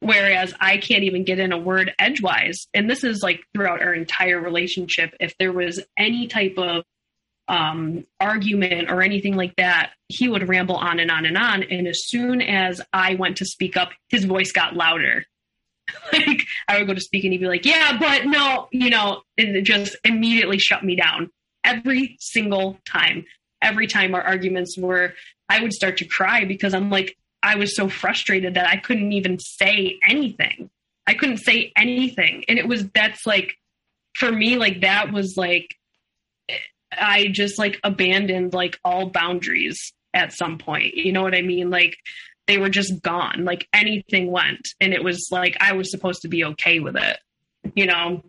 whereas 0.00 0.54
i 0.60 0.76
can't 0.76 1.04
even 1.04 1.24
get 1.24 1.38
in 1.38 1.52
a 1.52 1.58
word 1.58 1.92
edgewise. 1.98 2.66
And 2.74 2.88
this 2.90 3.04
is 3.04 3.22
like 3.22 3.40
throughout 3.54 3.82
our 3.82 3.94
entire 3.94 4.40
relationship. 4.40 5.14
If 5.20 5.36
there 5.38 5.52
was 5.52 5.80
any 5.96 6.26
type 6.26 6.54
of 6.58 6.84
um, 7.48 8.04
argument 8.20 8.90
or 8.90 9.00
anything 9.00 9.34
like 9.34 9.56
that 9.56 9.92
he 10.08 10.28
would 10.28 10.48
ramble 10.48 10.76
on 10.76 11.00
and 11.00 11.10
on 11.10 11.24
and 11.24 11.36
on. 11.36 11.62
And 11.62 11.88
as 11.88 12.06
soon 12.06 12.42
as 12.42 12.80
i 12.92 13.14
went 13.14 13.38
to 13.38 13.46
speak 13.46 13.76
up 13.76 13.90
his 14.08 14.24
voice 14.24 14.52
got 14.52 14.76
louder. 14.76 15.24
Like 16.12 16.42
I 16.68 16.78
would 16.78 16.86
go 16.86 16.94
to 16.94 17.00
speak 17.00 17.24
and 17.24 17.32
he'd 17.32 17.40
be 17.40 17.46
like, 17.46 17.64
yeah, 17.64 17.96
but 17.98 18.26
no, 18.26 18.68
you 18.70 18.90
know, 18.90 19.22
and 19.38 19.56
it 19.56 19.62
just 19.62 19.96
immediately 20.04 20.58
shut 20.58 20.84
me 20.84 20.96
down 20.96 21.30
every 21.64 22.16
single 22.20 22.78
time. 22.84 23.24
Every 23.62 23.86
time 23.86 24.14
our 24.14 24.22
arguments 24.22 24.76
were, 24.76 25.14
I 25.48 25.62
would 25.62 25.72
start 25.72 25.96
to 25.98 26.04
cry 26.04 26.44
because 26.44 26.74
I'm 26.74 26.90
like, 26.90 27.16
I 27.48 27.54
was 27.54 27.74
so 27.74 27.88
frustrated 27.88 28.54
that 28.54 28.68
I 28.68 28.76
couldn't 28.76 29.12
even 29.12 29.38
say 29.38 29.98
anything. 30.06 30.68
I 31.06 31.14
couldn't 31.14 31.38
say 31.38 31.72
anything. 31.76 32.44
And 32.46 32.58
it 32.58 32.68
was, 32.68 32.86
that's 32.90 33.26
like, 33.26 33.54
for 34.14 34.30
me, 34.30 34.58
like 34.58 34.82
that 34.82 35.12
was 35.12 35.34
like, 35.38 35.74
I 36.92 37.28
just 37.28 37.58
like 37.58 37.80
abandoned 37.82 38.52
like 38.52 38.78
all 38.84 39.08
boundaries 39.08 39.94
at 40.12 40.34
some 40.34 40.58
point. 40.58 40.94
You 40.94 41.10
know 41.12 41.22
what 41.22 41.34
I 41.34 41.40
mean? 41.40 41.70
Like 41.70 41.96
they 42.46 42.58
were 42.58 42.68
just 42.68 43.00
gone. 43.00 43.46
Like 43.46 43.66
anything 43.72 44.30
went. 44.30 44.68
And 44.78 44.92
it 44.92 45.02
was 45.02 45.28
like 45.30 45.56
I 45.58 45.72
was 45.72 45.90
supposed 45.90 46.20
to 46.22 46.28
be 46.28 46.44
okay 46.44 46.80
with 46.80 46.96
it, 46.96 47.18
you 47.74 47.86
know? 47.86 48.22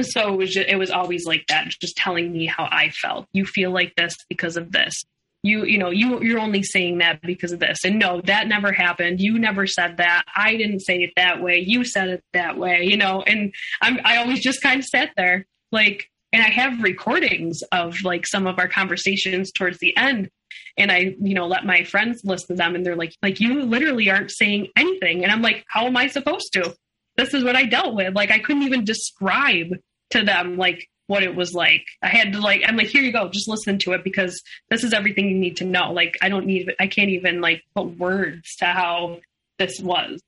So 0.00 0.34
it 0.34 0.36
was 0.36 0.52
just, 0.52 0.68
it 0.68 0.76
was 0.76 0.90
always 0.90 1.24
like 1.24 1.46
that, 1.46 1.68
just 1.80 1.96
telling 1.96 2.32
me 2.32 2.46
how 2.46 2.64
I 2.68 2.90
felt. 2.90 3.28
You 3.32 3.46
feel 3.46 3.70
like 3.70 3.94
this 3.94 4.16
because 4.28 4.56
of 4.56 4.72
this. 4.72 5.04
You, 5.42 5.64
you 5.64 5.78
know, 5.78 5.90
you, 5.90 6.20
you're 6.22 6.38
only 6.38 6.62
saying 6.62 6.98
that 6.98 7.22
because 7.22 7.52
of 7.52 7.60
this. 7.60 7.84
And 7.84 7.98
no, 7.98 8.20
that 8.22 8.46
never 8.46 8.72
happened. 8.72 9.20
You 9.20 9.38
never 9.38 9.66
said 9.66 9.96
that. 9.96 10.24
I 10.36 10.56
didn't 10.56 10.80
say 10.80 10.98
it 10.98 11.12
that 11.16 11.42
way. 11.42 11.58
You 11.58 11.84
said 11.84 12.08
it 12.08 12.24
that 12.34 12.58
way, 12.58 12.82
you 12.84 12.96
know? 12.96 13.22
And 13.22 13.54
I'm, 13.80 14.00
I 14.04 14.18
always 14.18 14.40
just 14.40 14.62
kind 14.62 14.80
of 14.80 14.84
sat 14.84 15.10
there 15.16 15.46
like, 15.72 16.10
and 16.32 16.42
I 16.42 16.50
have 16.50 16.82
recordings 16.82 17.62
of 17.72 18.02
like 18.04 18.26
some 18.26 18.46
of 18.46 18.58
our 18.58 18.68
conversations 18.68 19.50
towards 19.50 19.78
the 19.78 19.96
end 19.96 20.30
and 20.76 20.90
I, 20.90 21.14
you 21.20 21.34
know, 21.34 21.46
let 21.46 21.64
my 21.64 21.84
friends 21.84 22.22
listen 22.24 22.48
to 22.48 22.54
them 22.54 22.74
and 22.74 22.84
they're 22.84 22.96
like, 22.96 23.14
like 23.22 23.40
you 23.40 23.62
literally 23.62 24.10
aren't 24.10 24.30
saying 24.30 24.68
anything. 24.76 25.22
And 25.22 25.32
I'm 25.32 25.42
like, 25.42 25.64
how 25.68 25.86
am 25.86 25.96
I 25.96 26.06
supposed 26.06 26.52
to? 26.54 26.74
This 27.16 27.34
is 27.34 27.44
what 27.44 27.56
I 27.56 27.64
dealt 27.64 27.94
with. 27.94 28.14
Like 28.14 28.30
I 28.30 28.38
couldn't 28.38 28.62
even 28.62 28.84
describe 28.84 29.68
to 30.10 30.24
them 30.24 30.56
like 30.56 30.88
what 31.10 31.24
it 31.24 31.34
was 31.34 31.54
like. 31.54 31.84
I 32.02 32.08
had 32.08 32.32
to 32.34 32.40
like 32.40 32.62
I'm 32.64 32.76
like, 32.76 32.86
here 32.86 33.02
you 33.02 33.12
go, 33.12 33.28
just 33.28 33.48
listen 33.48 33.78
to 33.80 33.92
it 33.92 34.04
because 34.04 34.40
this 34.68 34.84
is 34.84 34.92
everything 34.92 35.28
you 35.28 35.36
need 35.36 35.56
to 35.56 35.64
know. 35.64 35.92
Like 35.92 36.16
I 36.22 36.28
don't 36.28 36.46
need 36.46 36.72
I 36.78 36.86
can't 36.86 37.10
even 37.10 37.40
like 37.40 37.64
put 37.74 37.98
words 37.98 38.54
to 38.60 38.66
how 38.66 39.18
this 39.58 39.80
was. 39.80 40.22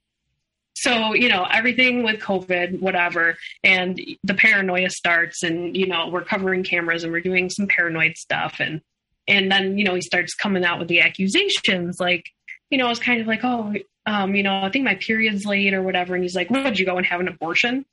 So, 0.75 1.15
you 1.15 1.29
know, 1.29 1.47
everything 1.49 2.03
with 2.03 2.19
COVID, 2.19 2.81
whatever, 2.81 3.37
and 3.63 4.01
the 4.25 4.35
paranoia 4.35 4.91
starts 4.91 5.45
and, 5.45 5.77
you 5.77 5.87
know, 5.87 6.09
we're 6.09 6.25
covering 6.25 6.65
cameras 6.65 7.05
and 7.05 7.13
we're 7.13 7.21
doing 7.21 7.51
some 7.51 7.69
paranoid 7.69 8.17
stuff 8.17 8.57
and 8.59 8.81
and 9.29 9.53
then 9.53 9.79
you 9.79 9.85
know 9.85 9.95
he 9.95 10.01
starts 10.01 10.35
coming 10.35 10.65
out 10.65 10.81
with 10.81 10.89
the 10.89 11.01
accusations 11.01 12.01
like 12.01 12.25
you 12.71 12.79
know 12.79 12.87
i 12.87 12.89
was 12.89 12.99
kind 12.99 13.21
of 13.21 13.27
like 13.29 13.45
oh 13.45 13.73
um, 14.07 14.35
you 14.35 14.43
know 14.43 14.63
i 14.63 14.69
think 14.69 14.85
my 14.85 14.97
period's 14.97 15.45
late 15.45 15.75
or 15.75 15.81
whatever 15.81 16.15
and 16.15 16.25
he's 16.25 16.35
like 16.35 16.51
would 16.51 16.77
you 16.79 16.85
go 16.85 16.97
and 16.97 17.07
have 17.07 17.21
an 17.21 17.29
abortion 17.29 17.85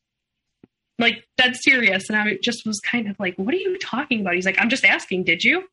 like 1.00 1.26
that's 1.38 1.64
serious. 1.64 2.10
And 2.10 2.18
i 2.18 2.38
just 2.44 2.66
was 2.66 2.80
kind 2.80 3.08
of 3.10 3.20
like 3.20 3.36
what 3.38 3.54
are 3.54 3.58
you 3.58 3.78
talking 3.80 4.22
about? 4.22 4.36
He's 4.36 4.46
like 4.46 4.60
i'm 4.60 4.70
just 4.70 4.86
asking 4.86 5.24
did 5.24 5.44
you? 5.44 5.64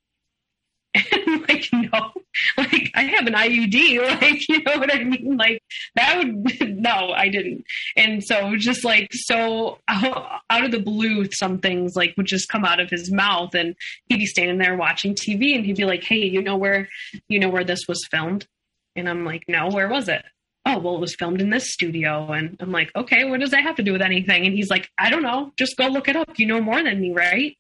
And 1.13 1.47
like 1.49 1.69
no. 1.73 2.13
Like 2.59 2.91
i 2.95 3.03
have 3.05 3.27
an 3.27 3.33
iud 3.33 4.21
like 4.21 4.49
you 4.49 4.63
know 4.63 4.79
what 4.79 4.95
i 4.95 5.03
mean? 5.03 5.37
Like 5.37 5.63
that 5.95 6.19
would 6.19 6.79
no 6.79 7.13
i 7.13 7.29
didn't. 7.29 7.65
And 7.97 8.23
so 8.23 8.57
just 8.57 8.85
like 8.85 9.09
so 9.13 9.79
out, 9.89 10.41
out 10.51 10.65
of 10.65 10.71
the 10.71 10.81
blue 10.81 11.27
some 11.33 11.59
things 11.59 11.97
like 11.97 12.15
would 12.17 12.27
just 12.27 12.49
come 12.49 12.65
out 12.65 12.81
of 12.81 12.91
his 12.91 13.11
mouth 13.11 13.55
and 13.55 13.75
he'd 14.07 14.19
be 14.19 14.27
standing 14.27 14.59
there 14.59 14.77
watching 14.77 15.15
tv 15.15 15.55
and 15.55 15.65
he'd 15.65 15.77
be 15.77 15.85
like 15.85 16.05
hey 16.05 16.25
you 16.25 16.43
know 16.43 16.57
where 16.57 16.89
you 17.29 17.39
know 17.39 17.49
where 17.49 17.65
this 17.65 17.89
was 17.89 18.07
filmed? 18.11 18.47
And 18.95 19.09
i'm 19.09 19.25
like 19.25 19.45
no 19.49 19.69
where 19.69 19.89
was 19.89 20.09
it 20.09 20.25
oh 20.67 20.79
well 20.79 20.97
it 20.97 21.01
was 21.01 21.15
filmed 21.15 21.41
in 21.41 21.51
this 21.51 21.73
studio 21.73 22.31
and 22.33 22.57
i'm 22.61 22.73
like 22.73 22.91
okay 22.95 23.25
what 23.25 23.41
does 23.41 23.53
that 23.53 23.63
have 23.63 23.77
to 23.77 23.83
do 23.83 23.93
with 23.93 24.03
anything 24.03 24.45
and 24.45 24.55
he's 24.55 24.69
like 24.69 24.91
i 24.99 25.09
don't 25.09 25.23
know 25.23 25.53
just 25.57 25.77
go 25.77 25.87
look 25.87 26.09
it 26.09 26.17
up 26.17 26.39
you 26.39 26.47
know 26.47 26.61
more 26.61 26.83
than 26.83 27.01
me 27.01 27.13
right 27.13 27.57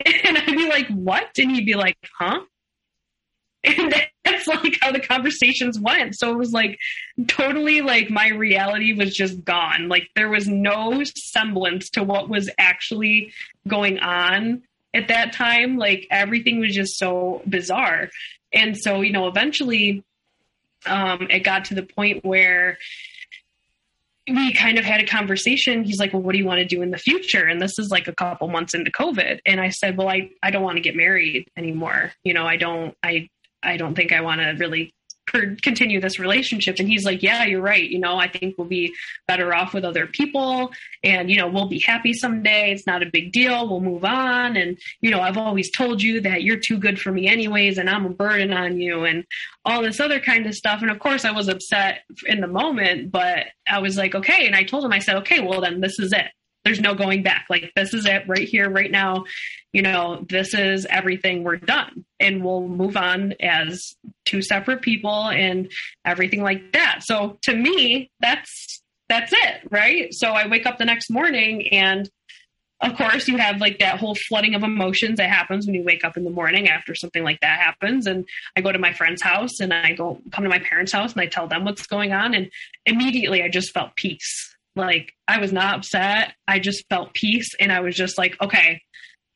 and 0.24 0.36
I'd 0.36 0.46
be 0.46 0.68
like, 0.68 0.88
what? 0.88 1.30
And 1.38 1.50
he'd 1.50 1.66
be 1.66 1.74
like, 1.74 1.96
huh? 2.18 2.40
And 3.78 3.92
that's 4.24 4.46
like 4.46 4.78
how 4.80 4.92
the 4.92 5.00
conversations 5.00 5.78
went. 5.78 6.16
So 6.16 6.30
it 6.30 6.36
was 6.36 6.52
like 6.52 6.78
totally 7.26 7.80
like 7.80 8.10
my 8.10 8.28
reality 8.28 8.92
was 8.92 9.14
just 9.14 9.44
gone. 9.44 9.88
Like 9.88 10.08
there 10.14 10.28
was 10.28 10.46
no 10.46 11.02
semblance 11.04 11.90
to 11.90 12.04
what 12.04 12.28
was 12.28 12.48
actually 12.58 13.32
going 13.66 13.98
on 13.98 14.62
at 14.94 15.08
that 15.08 15.32
time. 15.32 15.78
Like 15.78 16.06
everything 16.12 16.60
was 16.60 16.74
just 16.74 16.96
so 16.96 17.42
bizarre. 17.48 18.10
And 18.52 18.76
so, 18.76 19.00
you 19.00 19.12
know, 19.12 19.26
eventually 19.26 20.04
um, 20.84 21.28
it 21.30 21.40
got 21.40 21.64
to 21.66 21.74
the 21.74 21.82
point 21.82 22.24
where 22.24 22.78
we 24.28 24.52
kind 24.52 24.78
of 24.78 24.84
had 24.84 25.00
a 25.00 25.06
conversation. 25.06 25.84
He's 25.84 26.00
like, 26.00 26.12
Well, 26.12 26.22
what 26.22 26.32
do 26.32 26.38
you 26.38 26.46
want 26.46 26.58
to 26.58 26.64
do 26.64 26.82
in 26.82 26.90
the 26.90 26.98
future? 26.98 27.44
And 27.44 27.62
this 27.62 27.78
is 27.78 27.90
like 27.90 28.08
a 28.08 28.14
couple 28.14 28.48
months 28.48 28.74
into 28.74 28.90
COVID. 28.90 29.38
And 29.46 29.60
I 29.60 29.70
said, 29.70 29.96
Well, 29.96 30.08
I, 30.08 30.30
I 30.42 30.50
don't 30.50 30.62
want 30.62 30.76
to 30.76 30.82
get 30.82 30.96
married 30.96 31.48
anymore. 31.56 32.12
You 32.24 32.34
know, 32.34 32.46
I 32.46 32.56
don't, 32.56 32.94
I, 33.02 33.28
I 33.62 33.76
don't 33.76 33.94
think 33.94 34.12
I 34.12 34.20
want 34.20 34.40
to 34.40 34.50
really 34.58 34.94
continue 35.26 36.00
this 36.00 36.18
relationship. 36.18 36.78
And 36.78 36.88
he's 36.88 37.04
like, 37.04 37.22
yeah, 37.22 37.44
you're 37.44 37.60
right. 37.60 37.88
You 37.88 37.98
know, 37.98 38.16
I 38.16 38.28
think 38.28 38.56
we'll 38.56 38.66
be 38.68 38.94
better 39.26 39.54
off 39.54 39.74
with 39.74 39.84
other 39.84 40.06
people 40.06 40.72
and, 41.02 41.30
you 41.30 41.36
know, 41.36 41.48
we'll 41.48 41.68
be 41.68 41.80
happy 41.80 42.12
someday. 42.12 42.72
It's 42.72 42.86
not 42.86 43.02
a 43.02 43.10
big 43.10 43.32
deal. 43.32 43.68
We'll 43.68 43.80
move 43.80 44.04
on. 44.04 44.56
And, 44.56 44.78
you 45.00 45.10
know, 45.10 45.20
I've 45.20 45.36
always 45.36 45.70
told 45.70 46.02
you 46.02 46.20
that 46.22 46.42
you're 46.42 46.58
too 46.58 46.78
good 46.78 47.00
for 47.00 47.12
me 47.12 47.28
anyways. 47.28 47.78
And 47.78 47.90
I'm 47.90 48.06
a 48.06 48.10
burden 48.10 48.52
on 48.52 48.80
you 48.80 49.04
and 49.04 49.24
all 49.64 49.82
this 49.82 50.00
other 50.00 50.20
kind 50.20 50.46
of 50.46 50.54
stuff. 50.54 50.82
And 50.82 50.90
of 50.90 50.98
course 50.98 51.24
I 51.24 51.32
was 51.32 51.48
upset 51.48 52.02
in 52.26 52.40
the 52.40 52.46
moment, 52.46 53.10
but 53.10 53.46
I 53.68 53.80
was 53.80 53.96
like, 53.96 54.14
okay. 54.14 54.46
And 54.46 54.54
I 54.54 54.62
told 54.62 54.84
him, 54.84 54.92
I 54.92 55.00
said, 55.00 55.16
okay, 55.16 55.40
well 55.40 55.60
then 55.60 55.80
this 55.80 55.98
is 55.98 56.12
it 56.12 56.26
there's 56.66 56.80
no 56.80 56.94
going 56.94 57.22
back. 57.22 57.46
Like 57.48 57.70
this 57.76 57.94
is 57.94 58.06
it 58.06 58.24
right 58.26 58.46
here, 58.46 58.68
right 58.68 58.90
now. 58.90 59.24
You 59.72 59.82
know, 59.82 60.26
this 60.28 60.52
is 60.52 60.84
everything. 60.90 61.44
We're 61.44 61.56
done, 61.56 62.04
and 62.18 62.44
we'll 62.44 62.66
move 62.66 62.96
on 62.96 63.34
as 63.40 63.94
two 64.24 64.42
separate 64.42 64.82
people 64.82 65.28
and 65.28 65.70
everything 66.04 66.42
like 66.42 66.72
that. 66.72 67.00
So 67.04 67.38
to 67.42 67.54
me, 67.54 68.10
that's 68.18 68.82
that's 69.08 69.32
it, 69.32 69.68
right? 69.70 70.12
So 70.12 70.32
I 70.32 70.48
wake 70.48 70.66
up 70.66 70.78
the 70.78 70.84
next 70.84 71.08
morning 71.08 71.68
and 71.68 72.10
of 72.80 72.94
course 72.96 73.28
you 73.28 73.38
have 73.38 73.58
like 73.58 73.78
that 73.78 73.98
whole 73.98 74.16
flooding 74.28 74.54
of 74.54 74.62
emotions 74.62 75.18
that 75.18 75.30
happens 75.30 75.66
when 75.66 75.74
you 75.74 75.84
wake 75.84 76.04
up 76.04 76.16
in 76.16 76.24
the 76.24 76.30
morning 76.30 76.68
after 76.68 76.94
something 76.94 77.24
like 77.24 77.40
that 77.40 77.58
happens 77.58 78.06
and 78.06 78.26
i 78.54 78.60
go 78.60 78.70
to 78.70 78.78
my 78.78 78.92
friend's 78.92 79.22
house 79.22 79.60
and 79.60 79.72
i 79.72 79.92
go 79.92 80.20
come 80.30 80.44
to 80.44 80.50
my 80.50 80.58
parents 80.58 80.92
house 80.92 81.12
and 81.12 81.22
i 81.22 81.26
tell 81.26 81.48
them 81.48 81.64
what's 81.64 81.86
going 81.86 82.12
on 82.12 82.34
and 82.34 82.50
immediately 82.84 83.42
i 83.42 83.48
just 83.48 83.72
felt 83.72 83.96
peace 83.96 84.55
like 84.76 85.12
i 85.26 85.40
was 85.40 85.52
not 85.52 85.76
upset 85.76 86.34
i 86.46 86.58
just 86.58 86.84
felt 86.88 87.14
peace 87.14 87.48
and 87.58 87.72
i 87.72 87.80
was 87.80 87.96
just 87.96 88.18
like 88.18 88.36
okay 88.40 88.80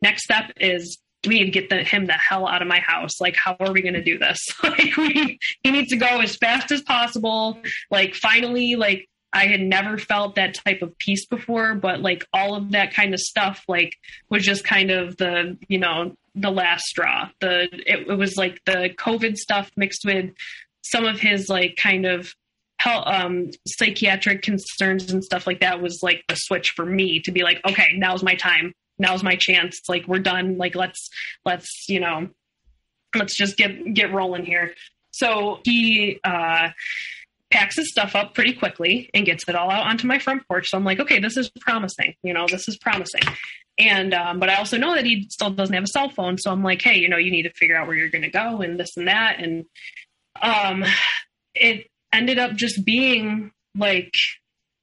next 0.02 0.24
step 0.24 0.52
is 0.58 0.98
we 1.26 1.38
need 1.38 1.46
to 1.46 1.50
get 1.50 1.68
the, 1.68 1.82
him 1.82 2.06
the 2.06 2.12
hell 2.14 2.48
out 2.48 2.62
of 2.62 2.68
my 2.68 2.80
house. 2.80 3.20
Like, 3.20 3.36
how 3.36 3.56
are 3.60 3.72
we 3.72 3.82
going 3.82 3.94
to 3.94 4.02
do 4.02 4.18
this? 4.18 4.38
like, 4.62 4.96
we, 4.96 5.38
he 5.62 5.70
needs 5.70 5.90
to 5.90 5.96
go 5.96 6.20
as 6.20 6.36
fast 6.36 6.72
as 6.72 6.82
possible. 6.82 7.58
Like, 7.90 8.14
finally, 8.14 8.76
like, 8.76 9.06
I 9.32 9.46
had 9.46 9.60
never 9.60 9.96
felt 9.96 10.34
that 10.34 10.54
type 10.54 10.82
of 10.82 10.96
peace 10.98 11.26
before, 11.26 11.74
but 11.76 12.00
like 12.00 12.26
all 12.32 12.56
of 12.56 12.72
that 12.72 12.92
kind 12.92 13.14
of 13.14 13.20
stuff, 13.20 13.62
like 13.68 13.94
was 14.28 14.42
just 14.42 14.64
kind 14.64 14.90
of 14.90 15.16
the, 15.18 15.56
you 15.68 15.78
know, 15.78 16.16
the 16.34 16.50
last 16.50 16.86
straw. 16.86 17.28
The, 17.40 17.68
it, 17.86 18.08
it 18.08 18.18
was 18.18 18.36
like 18.36 18.60
the 18.66 18.90
COVID 18.98 19.36
stuff 19.36 19.70
mixed 19.76 20.04
with 20.04 20.32
some 20.82 21.04
of 21.04 21.20
his 21.20 21.48
like 21.48 21.76
kind 21.76 22.06
of 22.06 22.34
health, 22.80 23.04
um, 23.06 23.50
psychiatric 23.66 24.40
concerns 24.40 25.12
and 25.12 25.22
stuff 25.22 25.46
like 25.46 25.60
that 25.60 25.82
was 25.82 26.00
like 26.02 26.24
the 26.28 26.34
switch 26.34 26.70
for 26.70 26.86
me 26.86 27.20
to 27.20 27.30
be 27.30 27.42
like, 27.42 27.60
okay, 27.68 27.92
now's 27.96 28.22
my 28.22 28.34
time. 28.34 28.72
Now's 28.98 29.22
my 29.22 29.36
chance. 29.36 29.80
Like 29.86 30.08
we're 30.08 30.18
done. 30.18 30.56
Like 30.56 30.74
let's, 30.74 31.10
let's, 31.44 31.84
you 31.88 32.00
know, 32.00 32.28
let's 33.14 33.36
just 33.36 33.58
get, 33.58 33.92
get 33.92 34.12
rolling 34.12 34.46
here. 34.46 34.72
So 35.10 35.60
he, 35.64 36.20
uh, 36.24 36.70
packs 37.50 37.76
his 37.76 37.90
stuff 37.90 38.14
up 38.14 38.32
pretty 38.32 38.52
quickly 38.52 39.10
and 39.12 39.26
gets 39.26 39.44
it 39.48 39.56
all 39.56 39.70
out 39.70 39.86
onto 39.86 40.06
my 40.06 40.18
front 40.18 40.46
porch. 40.46 40.70
So 40.70 40.78
I'm 40.78 40.84
like, 40.84 41.00
okay, 41.00 41.18
this 41.18 41.36
is 41.36 41.50
promising. 41.60 42.14
You 42.22 42.32
know, 42.32 42.46
this 42.48 42.68
is 42.68 42.78
promising. 42.78 43.22
And 43.76 44.14
um, 44.14 44.38
but 44.38 44.48
I 44.48 44.54
also 44.54 44.78
know 44.78 44.94
that 44.94 45.04
he 45.04 45.26
still 45.30 45.50
doesn't 45.50 45.74
have 45.74 45.84
a 45.84 45.88
cell 45.88 46.10
phone. 46.10 46.38
So 46.38 46.52
I'm 46.52 46.62
like, 46.62 46.80
hey, 46.80 46.96
you 46.98 47.08
know, 47.08 47.16
you 47.16 47.30
need 47.30 47.42
to 47.42 47.52
figure 47.52 47.76
out 47.76 47.88
where 47.88 47.96
you're 47.96 48.08
going 48.08 48.22
to 48.22 48.30
go 48.30 48.60
and 48.60 48.78
this 48.78 48.96
and 48.96 49.08
that. 49.08 49.40
And 49.40 49.64
um, 50.40 50.84
it 51.54 51.89
ended 52.12 52.38
up 52.38 52.52
just 52.54 52.84
being 52.84 53.52
like 53.76 54.14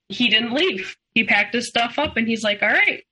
he 0.09 0.29
didn't 0.29 0.53
leave. 0.53 0.95
He 1.13 1.23
packed 1.23 1.53
his 1.53 1.67
stuff 1.67 1.99
up 1.99 2.17
and 2.17 2.27
he's 2.27 2.43
like, 2.43 2.61
all 2.61 2.69
right. 2.69 3.03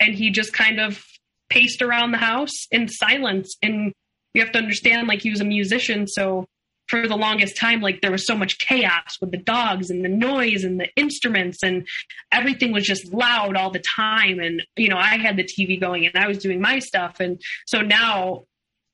And 0.00 0.14
he 0.14 0.30
just 0.30 0.52
kind 0.52 0.80
of 0.80 1.04
paced 1.48 1.82
around 1.82 2.12
the 2.12 2.18
house 2.18 2.66
in 2.70 2.88
silence. 2.88 3.56
And 3.62 3.92
you 4.34 4.42
have 4.42 4.52
to 4.52 4.58
understand, 4.58 5.08
like, 5.08 5.22
he 5.22 5.30
was 5.30 5.40
a 5.40 5.44
musician. 5.44 6.06
So 6.06 6.46
for 6.88 7.06
the 7.06 7.16
longest 7.16 7.56
time 7.56 7.80
like 7.80 8.00
there 8.00 8.10
was 8.10 8.26
so 8.26 8.34
much 8.34 8.58
chaos 8.58 9.18
with 9.20 9.30
the 9.30 9.36
dogs 9.36 9.90
and 9.90 10.04
the 10.04 10.08
noise 10.08 10.64
and 10.64 10.80
the 10.80 10.88
instruments 10.96 11.62
and 11.62 11.86
everything 12.32 12.72
was 12.72 12.84
just 12.84 13.12
loud 13.12 13.56
all 13.56 13.70
the 13.70 13.82
time 13.96 14.40
and 14.40 14.62
you 14.76 14.88
know 14.88 14.96
i 14.96 15.18
had 15.18 15.36
the 15.36 15.44
tv 15.44 15.78
going 15.78 16.06
and 16.06 16.16
i 16.16 16.26
was 16.26 16.38
doing 16.38 16.60
my 16.60 16.78
stuff 16.78 17.20
and 17.20 17.40
so 17.66 17.82
now 17.82 18.42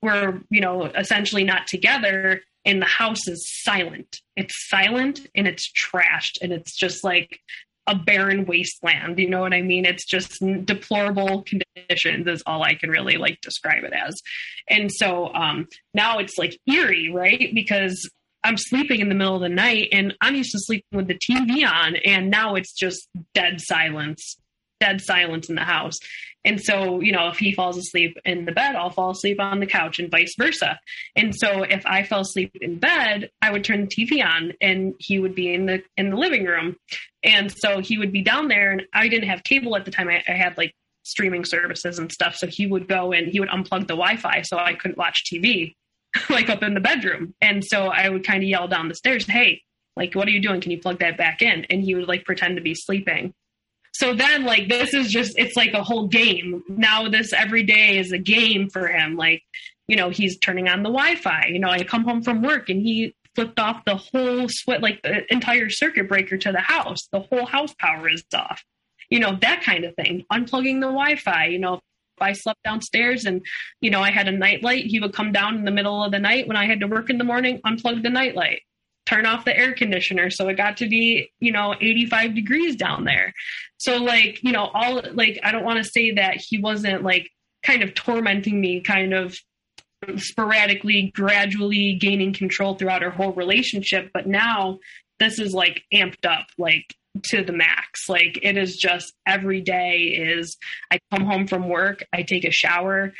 we're 0.02 0.40
you 0.50 0.60
know 0.60 0.86
essentially 0.86 1.44
not 1.44 1.66
together 1.66 2.40
and 2.64 2.80
the 2.80 2.86
house 2.86 3.28
is 3.28 3.48
silent 3.62 4.20
it's 4.36 4.68
silent 4.68 5.26
and 5.34 5.46
it's 5.46 5.70
trashed 5.72 6.38
and 6.42 6.52
it's 6.52 6.76
just 6.76 7.04
like 7.04 7.40
a 7.86 7.94
barren 7.94 8.46
wasteland. 8.46 9.18
You 9.18 9.28
know 9.28 9.40
what 9.40 9.52
I 9.52 9.62
mean? 9.62 9.84
It's 9.84 10.06
just 10.06 10.42
deplorable 10.64 11.44
conditions 11.44 12.26
is 12.26 12.42
all 12.46 12.62
I 12.62 12.74
can 12.74 12.90
really 12.90 13.16
like 13.16 13.40
describe 13.42 13.84
it 13.84 13.92
as. 13.92 14.14
And 14.68 14.90
so 14.90 15.32
um, 15.34 15.66
now 15.92 16.18
it's 16.18 16.38
like 16.38 16.58
eerie, 16.66 17.10
right? 17.12 17.54
Because 17.54 18.08
I'm 18.42 18.56
sleeping 18.56 19.00
in 19.00 19.08
the 19.08 19.14
middle 19.14 19.36
of 19.36 19.42
the 19.42 19.48
night 19.48 19.88
and 19.92 20.14
I'm 20.20 20.34
used 20.34 20.52
to 20.52 20.58
sleeping 20.60 20.96
with 20.96 21.08
the 21.08 21.18
TV 21.18 21.66
on, 21.66 21.96
and 21.96 22.30
now 22.30 22.54
it's 22.54 22.72
just 22.72 23.08
dead 23.34 23.60
silence 23.60 24.36
dead 24.80 25.00
silence 25.00 25.48
in 25.48 25.54
the 25.54 25.62
house. 25.62 25.98
And 26.44 26.60
so, 26.60 27.00
you 27.00 27.12
know, 27.12 27.28
if 27.28 27.38
he 27.38 27.54
falls 27.54 27.78
asleep 27.78 28.18
in 28.24 28.44
the 28.44 28.52
bed, 28.52 28.76
I'll 28.76 28.90
fall 28.90 29.10
asleep 29.10 29.40
on 29.40 29.60
the 29.60 29.66
couch 29.66 29.98
and 29.98 30.10
vice 30.10 30.34
versa. 30.36 30.78
And 31.16 31.34
so 31.34 31.62
if 31.62 31.86
I 31.86 32.02
fell 32.02 32.20
asleep 32.20 32.52
in 32.60 32.78
bed, 32.78 33.30
I 33.40 33.50
would 33.50 33.64
turn 33.64 33.86
the 33.86 33.86
TV 33.86 34.22
on 34.22 34.52
and 34.60 34.94
he 34.98 35.18
would 35.18 35.34
be 35.34 35.54
in 35.54 35.66
the 35.66 35.82
in 35.96 36.10
the 36.10 36.16
living 36.16 36.44
room. 36.44 36.76
And 37.22 37.50
so 37.50 37.80
he 37.80 37.96
would 37.96 38.12
be 38.12 38.22
down 38.22 38.48
there 38.48 38.72
and 38.72 38.82
I 38.92 39.08
didn't 39.08 39.28
have 39.30 39.42
cable 39.42 39.74
at 39.74 39.86
the 39.86 39.90
time. 39.90 40.08
I, 40.08 40.22
I 40.28 40.32
had 40.32 40.58
like 40.58 40.74
streaming 41.02 41.44
services 41.44 41.98
and 41.98 42.12
stuff. 42.12 42.36
So 42.36 42.46
he 42.46 42.66
would 42.66 42.88
go 42.88 43.12
and 43.12 43.28
he 43.28 43.40
would 43.40 43.48
unplug 43.48 43.86
the 43.86 43.94
Wi-Fi 43.94 44.42
so 44.42 44.58
I 44.58 44.74
couldn't 44.74 44.98
watch 44.98 45.24
TV 45.32 45.74
like 46.30 46.50
up 46.50 46.62
in 46.62 46.74
the 46.74 46.80
bedroom. 46.80 47.34
And 47.40 47.64
so 47.64 47.86
I 47.86 48.10
would 48.10 48.26
kind 48.26 48.42
of 48.42 48.48
yell 48.48 48.68
down 48.68 48.88
the 48.88 48.94
stairs, 48.94 49.26
Hey, 49.26 49.62
like, 49.96 50.14
what 50.14 50.28
are 50.28 50.32
you 50.32 50.42
doing? 50.42 50.60
Can 50.60 50.72
you 50.72 50.80
plug 50.80 50.98
that 50.98 51.16
back 51.16 51.40
in? 51.40 51.66
And 51.70 51.82
he 51.82 51.94
would 51.94 52.08
like 52.08 52.24
pretend 52.24 52.56
to 52.56 52.62
be 52.62 52.74
sleeping. 52.74 53.32
So 53.94 54.12
then, 54.12 54.44
like, 54.44 54.68
this 54.68 54.92
is 54.92 55.08
just, 55.08 55.38
it's 55.38 55.56
like 55.56 55.72
a 55.72 55.82
whole 55.82 56.08
game. 56.08 56.64
Now, 56.68 57.08
this 57.08 57.32
every 57.32 57.62
day 57.62 57.98
is 57.98 58.10
a 58.10 58.18
game 58.18 58.68
for 58.68 58.88
him. 58.88 59.16
Like, 59.16 59.42
you 59.86 59.96
know, 59.96 60.10
he's 60.10 60.36
turning 60.38 60.68
on 60.68 60.82
the 60.82 60.90
Wi 60.90 61.14
Fi. 61.14 61.46
You 61.48 61.60
know, 61.60 61.68
I 61.68 61.84
come 61.84 62.02
home 62.02 62.22
from 62.22 62.42
work 62.42 62.68
and 62.68 62.82
he 62.82 63.14
flipped 63.36 63.60
off 63.60 63.84
the 63.84 63.96
whole 63.96 64.48
sweat, 64.48 64.82
like 64.82 65.00
the 65.02 65.32
entire 65.32 65.70
circuit 65.70 66.08
breaker 66.08 66.36
to 66.36 66.50
the 66.50 66.60
house. 66.60 67.06
The 67.12 67.20
whole 67.20 67.46
house 67.46 67.72
power 67.78 68.08
is 68.08 68.24
off. 68.34 68.64
You 69.10 69.20
know, 69.20 69.38
that 69.42 69.62
kind 69.62 69.84
of 69.84 69.94
thing. 69.94 70.24
Unplugging 70.32 70.80
the 70.80 70.88
Wi 70.88 71.14
Fi. 71.14 71.46
You 71.46 71.60
know, 71.60 71.74
if 71.74 71.80
I 72.20 72.32
slept 72.32 72.64
downstairs 72.64 73.26
and, 73.26 73.46
you 73.80 73.90
know, 73.90 74.00
I 74.00 74.10
had 74.10 74.26
a 74.26 74.32
nightlight, 74.32 74.86
he 74.86 74.98
would 74.98 75.12
come 75.12 75.30
down 75.30 75.56
in 75.56 75.64
the 75.64 75.70
middle 75.70 76.02
of 76.02 76.10
the 76.10 76.18
night 76.18 76.48
when 76.48 76.56
I 76.56 76.66
had 76.66 76.80
to 76.80 76.88
work 76.88 77.10
in 77.10 77.18
the 77.18 77.24
morning, 77.24 77.60
unplug 77.64 78.02
the 78.02 78.10
nightlight 78.10 78.62
turn 79.14 79.26
off 79.26 79.44
the 79.44 79.56
air 79.56 79.72
conditioner. 79.72 80.30
So 80.30 80.48
it 80.48 80.56
got 80.56 80.78
to 80.78 80.88
be 80.88 81.30
you 81.40 81.52
know 81.52 81.74
85 81.80 82.34
degrees 82.34 82.76
down 82.76 83.04
there. 83.04 83.32
So 83.78 83.96
like 83.96 84.42
you 84.42 84.52
know 84.52 84.70
all 84.72 85.02
like 85.12 85.38
i 85.42 85.52
don't 85.52 85.64
want 85.64 85.82
to 85.82 85.90
say 85.90 86.12
that 86.12 86.36
he 86.36 86.58
wasn't 86.58 87.02
like 87.02 87.30
kind 87.64 87.82
of 87.82 87.94
tormenting 87.94 88.60
me 88.60 88.80
kind 88.80 89.14
of 89.14 89.36
sporadically 90.16 91.10
gradually 91.14 91.94
gaining 91.94 92.34
control 92.34 92.74
throughout 92.74 93.02
our 93.02 93.10
whole 93.10 93.32
relationship. 93.32 94.10
But 94.12 94.26
now 94.26 94.78
this 95.18 95.38
is 95.38 95.54
like 95.54 95.82
amped 95.92 96.26
up 96.26 96.46
like 96.58 96.94
to 97.24 97.44
the 97.44 97.52
max. 97.52 98.08
Like 98.08 98.38
it 98.42 98.56
is 98.56 98.76
just 98.76 99.12
every 99.26 99.60
day 99.60 100.14
is 100.16 100.56
i 100.90 100.98
come 101.12 101.24
home 101.24 101.46
from 101.46 101.68
work 101.68 102.04
i 102.12 102.22
take 102.22 102.44
a 102.44 102.50
shower 102.50 103.12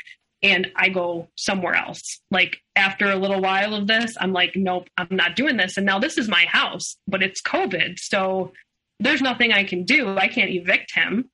and 0.45 0.71
I 0.75 0.89
go 0.89 1.27
somewhere 1.35 1.73
else. 1.73 2.19
Like 2.29 2.57
after 2.75 3.09
a 3.09 3.15
little 3.15 3.41
while 3.41 3.73
of 3.73 3.87
this, 3.87 4.15
I'm 4.19 4.31
like, 4.31 4.55
nope, 4.55 4.87
I'm 4.95 5.07
not 5.09 5.35
doing 5.35 5.57
this. 5.57 5.75
And 5.75 5.85
now 5.85 5.97
this 5.97 6.19
is 6.19 6.27
my 6.27 6.45
house, 6.45 6.97
but 7.07 7.23
it's 7.23 7.41
COVID. 7.41 7.97
So 7.97 8.53
there's 8.99 9.21
nothing 9.21 9.51
I 9.51 9.63
can 9.63 9.85
do. 9.85 10.15
I 10.15 10.27
can't 10.27 10.51
evict 10.51 10.93
him. 10.93 11.29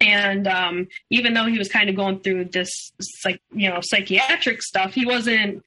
And 0.00 0.46
um, 0.46 0.88
even 1.10 1.32
though 1.32 1.46
he 1.46 1.58
was 1.58 1.68
kind 1.68 1.88
of 1.88 1.96
going 1.96 2.20
through 2.20 2.46
this, 2.46 2.92
like 3.24 3.40
you 3.54 3.70
know, 3.70 3.78
psychiatric 3.80 4.62
stuff, 4.62 4.92
he 4.92 5.06
wasn't 5.06 5.64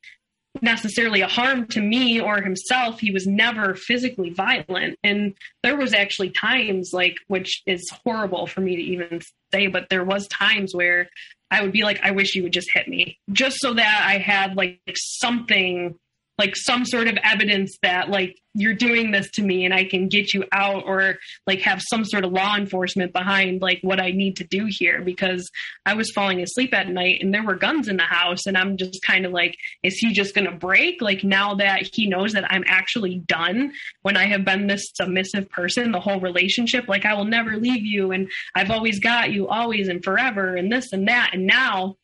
necessarily 0.61 1.21
a 1.21 1.27
harm 1.27 1.67
to 1.67 1.81
me 1.81 2.21
or 2.21 2.41
himself. 2.41 2.99
He 2.99 3.11
was 3.11 3.25
never 3.25 3.75
physically 3.75 4.29
violent. 4.29 4.97
And 5.03 5.33
there 5.63 5.75
was 5.75 5.93
actually 5.93 6.29
times 6.29 6.91
like, 6.93 7.17
which 7.27 7.63
is 7.65 7.89
horrible 8.05 8.47
for 8.47 8.61
me 8.61 8.75
to 8.75 8.81
even 8.81 9.21
say, 9.53 9.67
but 9.67 9.89
there 9.89 10.03
was 10.03 10.27
times 10.27 10.75
where 10.75 11.09
I 11.51 11.61
would 11.61 11.71
be 11.71 11.83
like, 11.83 11.99
I 12.03 12.11
wish 12.11 12.35
you 12.35 12.43
would 12.43 12.53
just 12.53 12.71
hit 12.71 12.87
me, 12.87 13.19
just 13.31 13.59
so 13.59 13.73
that 13.73 14.05
I 14.07 14.17
had 14.17 14.55
like 14.55 14.79
something 14.95 15.97
like 16.37 16.55
some 16.55 16.85
sort 16.85 17.07
of 17.07 17.17
evidence 17.23 17.77
that 17.81 18.09
like 18.09 18.37
you're 18.53 18.73
doing 18.73 19.11
this 19.11 19.29
to 19.31 19.43
me 19.43 19.65
and 19.65 19.73
I 19.73 19.83
can 19.83 20.07
get 20.07 20.33
you 20.33 20.45
out 20.51 20.83
or 20.85 21.17
like 21.45 21.59
have 21.61 21.81
some 21.81 22.05
sort 22.05 22.23
of 22.23 22.31
law 22.31 22.55
enforcement 22.55 23.11
behind 23.11 23.61
like 23.61 23.79
what 23.81 23.99
I 23.99 24.11
need 24.11 24.37
to 24.37 24.43
do 24.45 24.67
here 24.69 25.01
because 25.01 25.49
I 25.85 25.93
was 25.93 26.11
falling 26.11 26.41
asleep 26.41 26.73
at 26.73 26.87
night 26.87 27.19
and 27.21 27.33
there 27.33 27.43
were 27.43 27.55
guns 27.55 27.87
in 27.87 27.97
the 27.97 28.03
house 28.03 28.45
and 28.45 28.57
I'm 28.57 28.77
just 28.77 29.01
kind 29.01 29.25
of 29.25 29.33
like 29.33 29.55
is 29.83 29.95
he 29.95 30.13
just 30.13 30.33
going 30.33 30.49
to 30.49 30.55
break? 30.55 31.01
Like 31.01 31.23
now 31.23 31.55
that 31.55 31.89
he 31.93 32.07
knows 32.07 32.33
that 32.33 32.49
I'm 32.49 32.63
actually 32.67 33.19
done 33.19 33.73
when 34.01 34.17
I 34.17 34.25
have 34.25 34.45
been 34.45 34.67
this 34.67 34.91
submissive 34.93 35.49
person 35.49 35.91
the 35.91 35.99
whole 35.99 36.19
relationship 36.19 36.87
like 36.87 37.05
I 37.05 37.13
will 37.13 37.25
never 37.25 37.57
leave 37.57 37.85
you 37.85 38.11
and 38.11 38.29
I've 38.55 38.71
always 38.71 38.99
got 38.99 39.31
you 39.31 39.47
always 39.47 39.87
and 39.87 40.03
forever 40.03 40.55
and 40.55 40.71
this 40.71 40.91
and 40.93 41.07
that. 41.07 41.31
And 41.33 41.45
now 41.45 41.97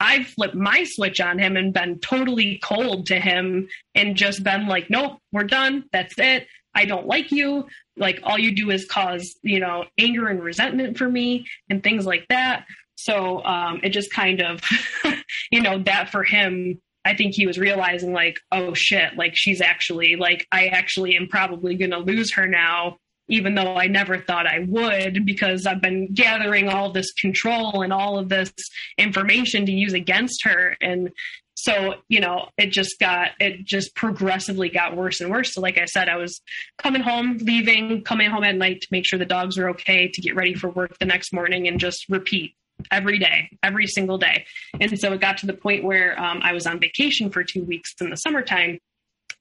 I've 0.00 0.26
flipped 0.26 0.54
my 0.54 0.84
switch 0.84 1.20
on 1.20 1.38
him 1.38 1.56
and 1.56 1.74
been 1.74 1.98
totally 2.00 2.58
cold 2.64 3.06
to 3.06 3.20
him 3.20 3.68
and 3.94 4.16
just 4.16 4.42
been 4.42 4.66
like, 4.66 4.88
nope, 4.88 5.18
we're 5.30 5.44
done. 5.44 5.84
That's 5.92 6.14
it. 6.18 6.46
I 6.74 6.86
don't 6.86 7.06
like 7.06 7.30
you. 7.30 7.66
Like 7.96 8.20
all 8.22 8.38
you 8.38 8.54
do 8.54 8.70
is 8.70 8.86
cause, 8.86 9.36
you 9.42 9.60
know, 9.60 9.84
anger 9.98 10.28
and 10.28 10.42
resentment 10.42 10.96
for 10.96 11.08
me 11.08 11.46
and 11.68 11.82
things 11.82 12.06
like 12.06 12.26
that. 12.30 12.64
So 12.94 13.44
um, 13.44 13.80
it 13.82 13.90
just 13.90 14.10
kind 14.12 14.40
of, 14.40 14.62
you 15.50 15.60
know, 15.60 15.82
that 15.82 16.10
for 16.10 16.24
him, 16.24 16.80
I 17.04 17.14
think 17.14 17.34
he 17.34 17.46
was 17.46 17.58
realizing 17.58 18.12
like, 18.12 18.36
oh 18.52 18.72
shit, 18.74 19.16
like 19.16 19.32
she's 19.34 19.60
actually 19.60 20.16
like, 20.16 20.46
I 20.50 20.66
actually 20.66 21.16
am 21.16 21.28
probably 21.28 21.74
going 21.74 21.90
to 21.90 21.98
lose 21.98 22.34
her 22.34 22.46
now 22.46 22.96
even 23.30 23.54
though 23.54 23.76
I 23.76 23.86
never 23.86 24.18
thought 24.18 24.46
I 24.46 24.58
would 24.66 25.24
because 25.24 25.66
I've 25.66 25.80
been 25.80 26.12
gathering 26.12 26.68
all 26.68 26.92
this 26.92 27.12
control 27.12 27.82
and 27.82 27.92
all 27.92 28.18
of 28.18 28.28
this 28.28 28.52
information 28.98 29.66
to 29.66 29.72
use 29.72 29.92
against 29.92 30.44
her. 30.44 30.76
And 30.80 31.10
so, 31.54 31.94
you 32.08 32.20
know, 32.20 32.48
it 32.56 32.70
just 32.72 32.98
got, 32.98 33.30
it 33.38 33.64
just 33.64 33.94
progressively 33.94 34.68
got 34.68 34.96
worse 34.96 35.20
and 35.20 35.30
worse. 35.30 35.54
So, 35.54 35.60
like 35.60 35.78
I 35.78 35.84
said, 35.84 36.08
I 36.08 36.16
was 36.16 36.40
coming 36.78 37.02
home, 37.02 37.38
leaving, 37.40 38.02
coming 38.02 38.30
home 38.30 38.44
at 38.44 38.56
night 38.56 38.80
to 38.80 38.88
make 38.90 39.06
sure 39.06 39.18
the 39.18 39.26
dogs 39.26 39.58
were 39.58 39.70
okay, 39.70 40.08
to 40.08 40.20
get 40.20 40.34
ready 40.34 40.54
for 40.54 40.68
work 40.70 40.98
the 40.98 41.06
next 41.06 41.32
morning 41.32 41.68
and 41.68 41.78
just 41.78 42.08
repeat 42.08 42.54
every 42.90 43.18
day, 43.18 43.50
every 43.62 43.86
single 43.86 44.18
day. 44.18 44.46
And 44.80 44.98
so 44.98 45.12
it 45.12 45.20
got 45.20 45.38
to 45.38 45.46
the 45.46 45.52
point 45.52 45.84
where 45.84 46.18
um, 46.18 46.40
I 46.42 46.52
was 46.52 46.66
on 46.66 46.80
vacation 46.80 47.30
for 47.30 47.44
two 47.44 47.62
weeks 47.64 47.92
in 48.00 48.10
the 48.10 48.16
summertime. 48.16 48.78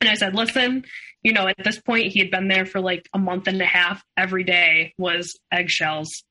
And 0.02 0.10
I 0.10 0.16
said, 0.16 0.36
listen, 0.36 0.86
you 1.24 1.34
know, 1.34 1.48
at 1.48 1.64
this 1.64 1.80
point, 1.80 2.12
he 2.12 2.20
had 2.20 2.32
been 2.32 2.48
there 2.48 2.66
for 2.66 2.80
like 2.80 3.08
a 3.14 3.20
month 3.20 3.48
and 3.48 3.62
a 3.62 3.66
half. 3.66 4.04
Every 4.16 4.44
day 4.44 4.94
was 4.98 5.38
eggshells, 5.52 6.24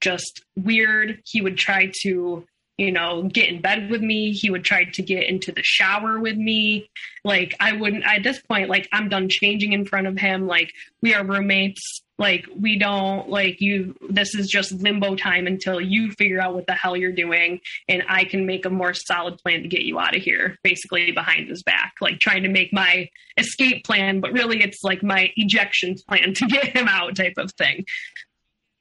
just 0.00 0.42
weird. 0.56 1.20
He 1.24 1.40
would 1.40 1.58
try 1.58 1.92
to 2.02 2.44
you 2.80 2.90
know, 2.90 3.24
get 3.24 3.50
in 3.50 3.60
bed 3.60 3.90
with 3.90 4.00
me. 4.00 4.32
He 4.32 4.48
would 4.48 4.64
try 4.64 4.84
to 4.84 5.02
get 5.02 5.28
into 5.28 5.52
the 5.52 5.62
shower 5.62 6.18
with 6.18 6.38
me. 6.38 6.88
Like 7.24 7.54
I 7.60 7.74
wouldn't 7.74 8.04
at 8.04 8.22
this 8.22 8.40
point, 8.40 8.70
like 8.70 8.88
I'm 8.90 9.10
done 9.10 9.28
changing 9.28 9.74
in 9.74 9.84
front 9.84 10.06
of 10.06 10.18
him. 10.18 10.46
Like 10.46 10.72
we 11.02 11.14
are 11.14 11.22
roommates. 11.22 12.00
Like 12.18 12.46
we 12.58 12.78
don't 12.78 13.28
like 13.28 13.60
you 13.60 13.94
this 14.08 14.34
is 14.34 14.48
just 14.48 14.72
limbo 14.72 15.14
time 15.14 15.46
until 15.46 15.78
you 15.78 16.10
figure 16.12 16.40
out 16.40 16.54
what 16.54 16.66
the 16.66 16.74
hell 16.74 16.96
you're 16.96 17.12
doing 17.12 17.60
and 17.88 18.02
I 18.08 18.24
can 18.24 18.44
make 18.46 18.64
a 18.64 18.70
more 18.70 18.94
solid 18.94 19.38
plan 19.38 19.62
to 19.62 19.68
get 19.68 19.82
you 19.82 19.98
out 19.98 20.16
of 20.16 20.22
here, 20.22 20.56
basically 20.62 21.12
behind 21.12 21.48
his 21.48 21.62
back. 21.62 21.94
Like 22.00 22.18
trying 22.18 22.44
to 22.44 22.48
make 22.48 22.72
my 22.72 23.10
escape 23.36 23.84
plan, 23.84 24.20
but 24.20 24.32
really 24.32 24.62
it's 24.62 24.82
like 24.82 25.02
my 25.02 25.30
ejection 25.36 25.96
plan 26.08 26.32
to 26.34 26.46
get 26.46 26.74
him 26.74 26.88
out 26.88 27.14
type 27.14 27.34
of 27.36 27.52
thing 27.52 27.84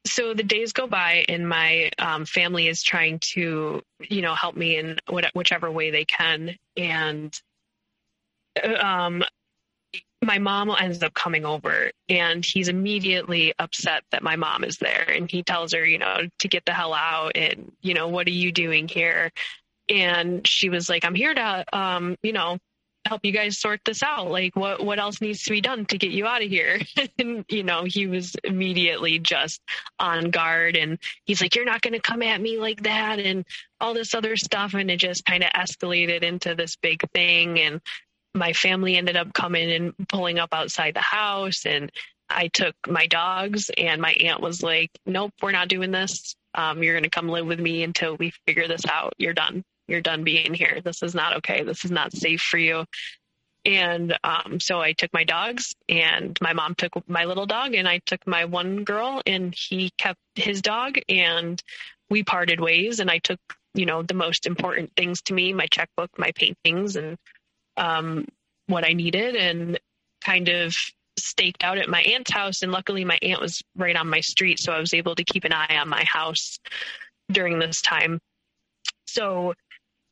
so 0.06 0.34
the 0.34 0.44
days 0.44 0.74
go 0.74 0.88
by 0.88 1.26
and 1.28 1.48
my 1.48 1.92
um, 2.00 2.26
family 2.26 2.68
is 2.68 2.84
trying 2.84 3.20
to 3.34 3.82
you 4.00 4.22
know 4.22 4.34
help 4.34 4.56
me 4.56 4.78
in 4.78 4.98
what, 5.08 5.26
whichever 5.34 5.70
way 5.70 5.92
they 5.92 6.06
can. 6.06 6.56
And 6.78 7.34
um, 8.80 9.24
my 10.24 10.40
mom 10.40 10.74
ends 10.78 11.02
up 11.04 11.14
coming 11.14 11.46
over 11.46 11.92
and 12.10 12.46
he's 12.46 12.68
immediately 12.68 13.54
upset 13.60 14.04
that 14.12 14.24
my 14.24 14.36
mom 14.36 14.64
is 14.64 14.78
there. 14.78 15.10
And 15.10 15.30
he 15.30 15.44
tells 15.44 15.74
her 15.74 15.86
you 15.86 15.98
know 15.98 16.22
to 16.40 16.48
get 16.48 16.66
the 16.66 16.74
hell 16.74 16.94
out 16.94 17.34
and 17.36 17.72
you 17.82 17.94
know 17.94 18.08
what 18.08 18.28
are 18.28 18.32
you 18.32 18.52
doing 18.52 18.88
here? 18.88 19.32
And 19.90 20.48
she 20.48 20.70
was 20.70 20.88
like 20.88 21.04
i'm 21.04 21.16
here 21.16 21.34
to 21.34 21.66
um, 21.74 22.16
you 22.22 22.34
know 22.34 22.58
help 23.06 23.26
you 23.26 23.32
guys 23.32 23.58
sort 23.58 23.82
this 23.86 24.04
out. 24.04 24.30
Like 24.30 24.56
what 24.56 24.84
what 24.84 25.00
else 25.00 25.22
needs 25.22 25.44
to 25.44 25.52
be 25.52 25.62
done 25.62 25.86
to 25.88 25.98
get 25.98 26.12
you 26.12 26.26
out 26.26 26.44
of 26.44 26.50
here? 26.50 26.80
and 27.20 27.46
you 27.50 27.64
know, 27.64 27.84
he 27.86 28.08
was 28.08 28.36
immediately 28.44 29.20
just 29.20 29.62
on 30.00 30.32
guard 30.32 30.76
and 30.76 31.00
he's 31.26 31.42
like, 31.42 31.56
You're 31.56 31.66
not 31.66 31.82
gonna 31.82 32.00
come 32.00 32.22
at 32.22 32.42
me 32.42 32.58
like 32.58 32.84
that 32.84 33.20
and 33.20 33.46
all 33.80 33.94
this 33.94 34.14
other 34.14 34.36
stuff 34.36 34.74
and 34.74 34.92
it 34.92 34.98
just 34.98 35.26
kind 35.26 35.44
of 35.44 35.52
escalated 35.52 36.24
into 36.24 36.56
this 36.56 36.76
big 36.78 37.02
thing 37.12 37.60
and 37.60 37.82
my 38.34 38.54
family 38.54 38.96
ended 38.96 39.18
up 39.18 39.34
coming 39.34 39.72
and 39.72 39.94
pulling 40.08 40.38
up 40.38 40.50
outside 40.54 40.94
the 40.94 41.02
house 41.02 41.66
and 41.66 41.92
I 42.30 42.48
took 42.48 42.76
my 42.88 43.08
dogs 43.08 43.72
and 43.76 44.02
my 44.02 44.12
aunt 44.12 44.42
was 44.42 44.62
like, 44.62 44.92
Nope, 45.06 45.34
we're 45.42 45.52
not 45.52 45.68
doing 45.68 45.92
this. 45.92 46.36
Um, 46.54 46.84
you're 46.84 46.96
gonna 46.96 47.10
come 47.10 47.30
live 47.30 47.46
with 47.46 47.60
me 47.60 47.84
until 47.84 48.18
we 48.18 48.34
figure 48.46 48.68
this 48.68 48.86
out. 48.86 49.14
You're 49.18 49.34
done 49.34 49.64
you're 49.90 50.02
done 50.02 50.24
being 50.24 50.54
here. 50.54 50.82
This 50.84 51.04
is 51.04 51.16
not 51.16 51.38
okay. 51.38 51.64
This 51.64 51.84
is 51.84 51.92
not 51.92 52.14
safe 52.14 52.42
for 52.42 52.58
you. 52.58 52.86
And 53.66 54.18
um, 54.24 54.60
so 54.60 54.80
I 54.80 54.94
took 54.94 55.14
my 55.14 55.26
dogs, 55.26 55.76
and 55.90 56.38
my 56.42 56.54
mom 56.54 56.76
took 56.76 56.92
my 57.10 57.26
little 57.26 57.46
dog, 57.46 57.76
and 57.76 57.88
I 57.88 58.00
took 58.06 58.26
my 58.26 58.46
one 58.46 58.84
girl, 58.84 59.22
and 59.26 59.54
he 59.54 59.92
kept 59.98 60.20
his 60.36 60.62
dog, 60.62 60.98
and 61.10 61.62
we 62.10 62.24
parted 62.24 62.60
ways. 62.60 63.00
And 63.00 63.12
I 63.12 63.18
took, 63.18 63.40
you 63.74 63.86
know, 63.86 64.02
the 64.02 64.14
most 64.14 64.46
important 64.46 64.92
things 64.96 65.22
to 65.24 65.34
me 65.34 65.54
my 65.54 65.68
checkbook, 65.68 66.18
my 66.18 66.32
paintings, 66.32 66.96
and 66.96 67.18
um, 67.76 68.26
what 68.68 68.86
I 68.86 68.94
needed, 68.94 69.36
and 69.36 69.80
kind 70.22 70.48
of 70.48 70.74
staked 71.18 71.64
out 71.64 71.78
at 71.78 71.90
my 71.90 72.02
aunt's 72.02 72.32
house. 72.32 72.62
And 72.62 72.72
luckily, 72.72 73.04
my 73.04 73.20
aunt 73.22 73.42
was 73.42 73.62
right 73.76 73.96
on 73.96 74.10
my 74.10 74.22
street, 74.22 74.60
so 74.60 74.72
I 74.72 74.80
was 74.80 74.94
able 74.94 75.16
to 75.16 75.24
keep 75.26 75.44
an 75.44 75.54
eye 75.54 75.78
on 75.78 75.90
my 75.90 76.06
house 76.06 76.60
during 77.30 77.60
this 77.60 77.82
time. 77.82 78.20
So 79.06 79.54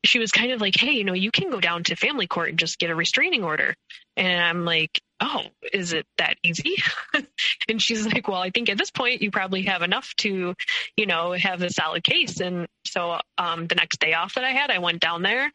she 0.07 0.19
was 0.19 0.31
kind 0.31 0.51
of 0.51 0.61
like, 0.61 0.75
hey, 0.75 0.91
you 0.91 1.03
know, 1.03 1.13
you 1.13 1.31
can 1.31 1.49
go 1.49 1.59
down 1.59 1.84
to 1.84 1.95
family 1.95 2.27
court 2.27 2.49
and 2.49 2.59
just 2.59 2.79
get 2.79 2.89
a 2.89 2.95
restraining 2.95 3.43
order. 3.43 3.75
And 4.15 4.41
I'm 4.41 4.65
like, 4.65 5.01
oh, 5.19 5.41
is 5.73 5.93
it 5.93 6.05
that 6.17 6.38
easy? 6.43 6.75
and 7.69 7.81
she's 7.81 8.05
like, 8.05 8.27
well, 8.27 8.41
I 8.41 8.49
think 8.49 8.69
at 8.69 8.77
this 8.77 8.91
point 8.91 9.21
you 9.21 9.31
probably 9.31 9.63
have 9.63 9.81
enough 9.81 10.13
to, 10.17 10.55
you 10.95 11.05
know, 11.05 11.34
have 11.34 11.61
a 11.61 11.69
solid 11.69 12.03
case. 12.03 12.39
And 12.39 12.67
so 12.85 13.19
um, 13.38 13.67
the 13.67 13.75
next 13.75 13.99
day 13.99 14.13
off 14.13 14.35
that 14.35 14.43
I 14.43 14.51
had, 14.51 14.71
I 14.71 14.79
went 14.79 15.01
down 15.01 15.21
there 15.21 15.51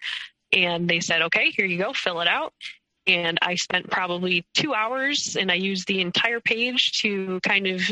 and 0.52 0.88
they 0.88 1.00
said, 1.00 1.22
okay, 1.22 1.50
here 1.50 1.66
you 1.66 1.78
go, 1.78 1.92
fill 1.92 2.20
it 2.20 2.28
out 2.28 2.52
and 3.06 3.38
I 3.42 3.56
spent 3.56 3.90
probably 3.90 4.44
two 4.54 4.74
hours 4.74 5.36
and 5.36 5.50
I 5.50 5.56
used 5.56 5.88
the 5.88 6.00
entire 6.00 6.40
page 6.40 7.00
to 7.02 7.40
kind 7.42 7.66
of, 7.66 7.82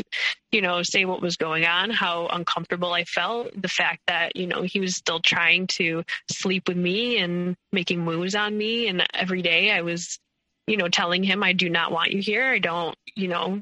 you 0.51 0.61
know, 0.61 0.83
say 0.83 1.03
what 1.05 1.21
was 1.21 1.35
going 1.35 1.65
on, 1.65 1.89
how 1.89 2.27
uncomfortable 2.27 2.93
I 2.93 3.03
felt, 3.03 3.49
the 3.59 3.67
fact 3.67 4.01
that, 4.07 4.35
you 4.35 4.47
know, 4.47 4.61
he 4.61 4.79
was 4.79 4.95
still 4.95 5.19
trying 5.19 5.67
to 5.67 6.03
sleep 6.29 6.67
with 6.67 6.77
me 6.77 7.17
and 7.17 7.57
making 7.73 7.99
moves 7.99 8.35
on 8.35 8.57
me. 8.57 8.87
And 8.87 9.05
every 9.13 9.41
day 9.41 9.71
I 9.71 9.81
was, 9.81 10.17
you 10.65 10.77
know, 10.77 10.87
telling 10.87 11.23
him, 11.23 11.43
I 11.43 11.53
do 11.53 11.69
not 11.69 11.91
want 11.91 12.11
you 12.11 12.21
here. 12.21 12.45
I 12.45 12.59
don't, 12.59 12.95
you 13.15 13.27
know, 13.27 13.61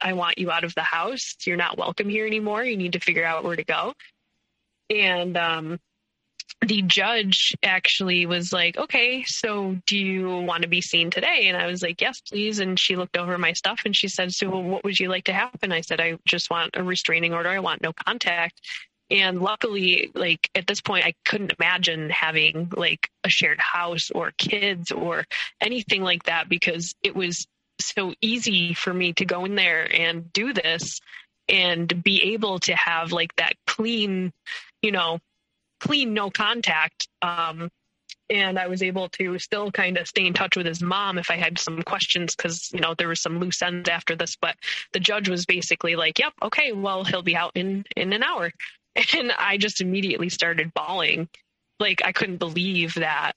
I 0.00 0.14
want 0.14 0.38
you 0.38 0.50
out 0.50 0.64
of 0.64 0.74
the 0.74 0.82
house. 0.82 1.36
You're 1.44 1.56
not 1.56 1.76
welcome 1.76 2.08
here 2.08 2.26
anymore. 2.26 2.64
You 2.64 2.76
need 2.76 2.94
to 2.94 3.00
figure 3.00 3.24
out 3.24 3.44
where 3.44 3.56
to 3.56 3.64
go. 3.64 3.92
And, 4.88 5.36
um, 5.36 5.78
the 6.64 6.82
judge 6.82 7.54
actually 7.62 8.26
was 8.26 8.52
like, 8.52 8.76
okay, 8.76 9.24
so 9.24 9.76
do 9.86 9.96
you 9.96 10.40
want 10.40 10.62
to 10.62 10.68
be 10.68 10.80
seen 10.80 11.10
today? 11.10 11.46
And 11.48 11.56
I 11.56 11.66
was 11.66 11.82
like, 11.82 12.00
yes, 12.00 12.20
please. 12.20 12.58
And 12.58 12.78
she 12.78 12.96
looked 12.96 13.16
over 13.16 13.36
my 13.38 13.52
stuff 13.52 13.82
and 13.84 13.94
she 13.94 14.08
said, 14.08 14.32
so 14.32 14.48
what 14.58 14.82
would 14.84 14.98
you 14.98 15.08
like 15.08 15.24
to 15.24 15.32
happen? 15.32 15.70
I 15.70 15.82
said, 15.82 16.00
I 16.00 16.18
just 16.26 16.50
want 16.50 16.76
a 16.76 16.82
restraining 16.82 17.34
order. 17.34 17.50
I 17.50 17.58
want 17.58 17.82
no 17.82 17.92
contact. 17.92 18.60
And 19.10 19.40
luckily, 19.40 20.10
like 20.14 20.50
at 20.54 20.66
this 20.66 20.80
point, 20.80 21.06
I 21.06 21.14
couldn't 21.24 21.52
imagine 21.60 22.10
having 22.10 22.72
like 22.76 23.10
a 23.22 23.28
shared 23.28 23.60
house 23.60 24.10
or 24.10 24.32
kids 24.36 24.90
or 24.90 25.24
anything 25.60 26.02
like 26.02 26.24
that 26.24 26.48
because 26.48 26.94
it 27.02 27.14
was 27.14 27.46
so 27.78 28.14
easy 28.20 28.74
for 28.74 28.92
me 28.92 29.12
to 29.12 29.24
go 29.24 29.44
in 29.44 29.54
there 29.54 29.86
and 29.92 30.32
do 30.32 30.52
this 30.52 31.00
and 31.48 32.02
be 32.02 32.32
able 32.34 32.58
to 32.60 32.74
have 32.74 33.12
like 33.12 33.34
that 33.36 33.52
clean, 33.66 34.32
you 34.82 34.90
know, 34.90 35.20
clean 35.80 36.14
no 36.14 36.30
contact. 36.30 37.08
Um, 37.22 37.70
and 38.28 38.58
I 38.58 38.66
was 38.66 38.82
able 38.82 39.08
to 39.10 39.38
still 39.38 39.70
kind 39.70 39.96
of 39.96 40.08
stay 40.08 40.26
in 40.26 40.32
touch 40.32 40.56
with 40.56 40.66
his 40.66 40.82
mom 40.82 41.18
if 41.18 41.30
I 41.30 41.36
had 41.36 41.58
some 41.58 41.82
questions 41.82 42.34
because 42.34 42.70
you 42.72 42.80
know 42.80 42.94
there 42.94 43.08
was 43.08 43.20
some 43.20 43.38
loose 43.38 43.62
ends 43.62 43.88
after 43.88 44.16
this. 44.16 44.36
But 44.40 44.56
the 44.92 45.00
judge 45.00 45.28
was 45.28 45.46
basically 45.46 45.96
like, 45.96 46.18
"Yep, 46.18 46.32
okay, 46.42 46.72
well 46.72 47.04
he'll 47.04 47.22
be 47.22 47.36
out 47.36 47.52
in 47.54 47.84
in 47.96 48.12
an 48.12 48.22
hour," 48.22 48.52
and 49.14 49.32
I 49.32 49.58
just 49.58 49.80
immediately 49.80 50.28
started 50.28 50.74
bawling, 50.74 51.28
like 51.78 52.02
I 52.04 52.12
couldn't 52.12 52.38
believe 52.38 52.94
that 52.94 53.32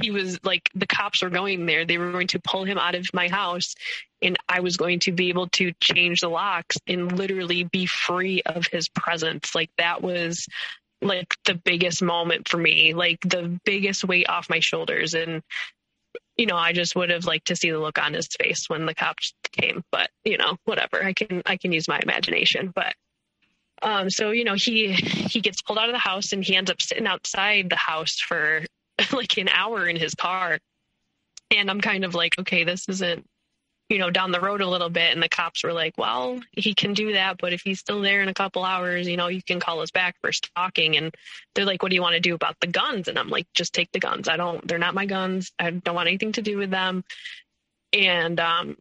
he 0.00 0.10
was 0.10 0.38
like 0.44 0.70
the 0.74 0.86
cops 0.86 1.22
were 1.22 1.30
going 1.30 1.66
there. 1.66 1.84
They 1.84 1.98
were 1.98 2.12
going 2.12 2.28
to 2.28 2.40
pull 2.40 2.64
him 2.64 2.78
out 2.78 2.94
of 2.94 3.06
my 3.12 3.28
house, 3.28 3.74
and 4.22 4.38
I 4.48 4.60
was 4.60 4.76
going 4.76 5.00
to 5.00 5.12
be 5.12 5.28
able 5.28 5.48
to 5.48 5.72
change 5.80 6.20
the 6.20 6.28
locks 6.28 6.78
and 6.86 7.12
literally 7.12 7.64
be 7.64 7.86
free 7.86 8.42
of 8.46 8.66
his 8.66 8.88
presence. 8.88 9.54
Like 9.54 9.70
that 9.76 10.02
was 10.02 10.46
like 11.04 11.36
the 11.44 11.54
biggest 11.54 12.02
moment 12.02 12.48
for 12.48 12.56
me, 12.56 12.94
like 12.94 13.20
the 13.20 13.60
biggest 13.64 14.04
weight 14.04 14.28
off 14.28 14.50
my 14.50 14.60
shoulders. 14.60 15.14
And, 15.14 15.42
you 16.36 16.46
know, 16.46 16.56
I 16.56 16.72
just 16.72 16.96
would 16.96 17.10
have 17.10 17.26
liked 17.26 17.48
to 17.48 17.56
see 17.56 17.70
the 17.70 17.78
look 17.78 17.98
on 17.98 18.14
his 18.14 18.28
face 18.40 18.68
when 18.68 18.86
the 18.86 18.94
cops 18.94 19.34
came, 19.52 19.84
but 19.92 20.10
you 20.24 20.38
know, 20.38 20.56
whatever. 20.64 21.04
I 21.04 21.12
can, 21.12 21.42
I 21.46 21.56
can 21.56 21.72
use 21.72 21.88
my 21.88 22.00
imagination, 22.02 22.72
but, 22.74 22.94
um, 23.82 24.08
so, 24.08 24.30
you 24.30 24.44
know, 24.44 24.54
he, 24.54 24.92
he 24.92 25.40
gets 25.40 25.60
pulled 25.60 25.78
out 25.78 25.88
of 25.88 25.94
the 25.94 25.98
house 25.98 26.32
and 26.32 26.42
he 26.42 26.56
ends 26.56 26.70
up 26.70 26.80
sitting 26.80 27.06
outside 27.06 27.68
the 27.68 27.76
house 27.76 28.18
for 28.18 28.62
like 29.12 29.36
an 29.36 29.48
hour 29.48 29.86
in 29.86 29.96
his 29.96 30.14
car. 30.14 30.58
And 31.54 31.70
I'm 31.70 31.80
kind 31.80 32.04
of 32.04 32.14
like, 32.14 32.38
okay, 32.38 32.64
this 32.64 32.88
isn't 32.88 33.26
you 33.88 33.98
know, 33.98 34.10
down 34.10 34.32
the 34.32 34.40
road 34.40 34.60
a 34.60 34.68
little 34.68 34.88
bit. 34.88 35.12
And 35.12 35.22
the 35.22 35.28
cops 35.28 35.62
were 35.62 35.72
like, 35.72 35.98
well, 35.98 36.40
he 36.52 36.74
can 36.74 36.94
do 36.94 37.12
that. 37.12 37.36
But 37.38 37.52
if 37.52 37.62
he's 37.62 37.80
still 37.80 38.00
there 38.00 38.22
in 38.22 38.28
a 38.28 38.34
couple 38.34 38.64
hours, 38.64 39.06
you 39.06 39.16
know, 39.16 39.28
you 39.28 39.42
can 39.42 39.60
call 39.60 39.80
us 39.80 39.90
back 39.90 40.16
for 40.20 40.32
stalking. 40.32 40.96
And 40.96 41.14
they're 41.54 41.66
like, 41.66 41.82
what 41.82 41.90
do 41.90 41.94
you 41.94 42.02
want 42.02 42.14
to 42.14 42.20
do 42.20 42.34
about 42.34 42.56
the 42.60 42.66
guns? 42.66 43.08
And 43.08 43.18
I'm 43.18 43.28
like, 43.28 43.46
just 43.54 43.74
take 43.74 43.92
the 43.92 44.00
guns. 44.00 44.28
I 44.28 44.36
don't, 44.36 44.66
they're 44.66 44.78
not 44.78 44.94
my 44.94 45.06
guns. 45.06 45.52
I 45.58 45.70
don't 45.70 45.94
want 45.94 46.08
anything 46.08 46.32
to 46.32 46.42
do 46.42 46.56
with 46.56 46.70
them. 46.70 47.04
And, 47.92 48.40
um, 48.40 48.76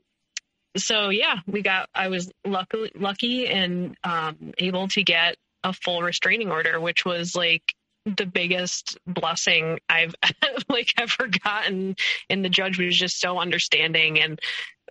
so 0.78 1.10
yeah, 1.10 1.38
we 1.46 1.62
got, 1.62 1.90
I 1.94 2.08
was 2.08 2.32
lucky, 2.46 2.92
lucky 2.96 3.48
and, 3.48 3.96
um, 4.04 4.54
able 4.58 4.88
to 4.90 5.04
get 5.04 5.36
a 5.64 5.74
full 5.74 6.02
restraining 6.02 6.50
order, 6.50 6.80
which 6.80 7.06
was 7.06 7.36
like 7.36 7.64
the 8.06 8.26
biggest 8.26 8.98
blessing 9.08 9.80
I've 9.88 10.16
like 10.70 10.94
ever 10.98 11.30
gotten. 11.44 11.96
And 12.30 12.44
the 12.44 12.50
judge 12.50 12.80
was 12.80 12.98
just 12.98 13.20
so 13.20 13.40
understanding 13.40 14.20
and 14.20 14.40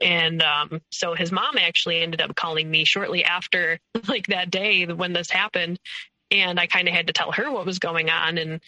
and 0.00 0.42
um, 0.42 0.80
so 0.90 1.14
his 1.14 1.30
mom 1.30 1.56
actually 1.58 2.00
ended 2.00 2.20
up 2.20 2.34
calling 2.34 2.70
me 2.70 2.84
shortly 2.84 3.24
after 3.24 3.78
like 4.08 4.26
that 4.28 4.50
day 4.50 4.86
when 4.86 5.12
this 5.12 5.30
happened 5.30 5.78
and 6.30 6.58
I 6.58 6.66
kind 6.66 6.88
of 6.88 6.94
had 6.94 7.08
to 7.08 7.12
tell 7.12 7.32
her 7.32 7.50
what 7.50 7.66
was 7.66 7.78
going 7.78 8.10
on 8.10 8.38
and 8.38 8.60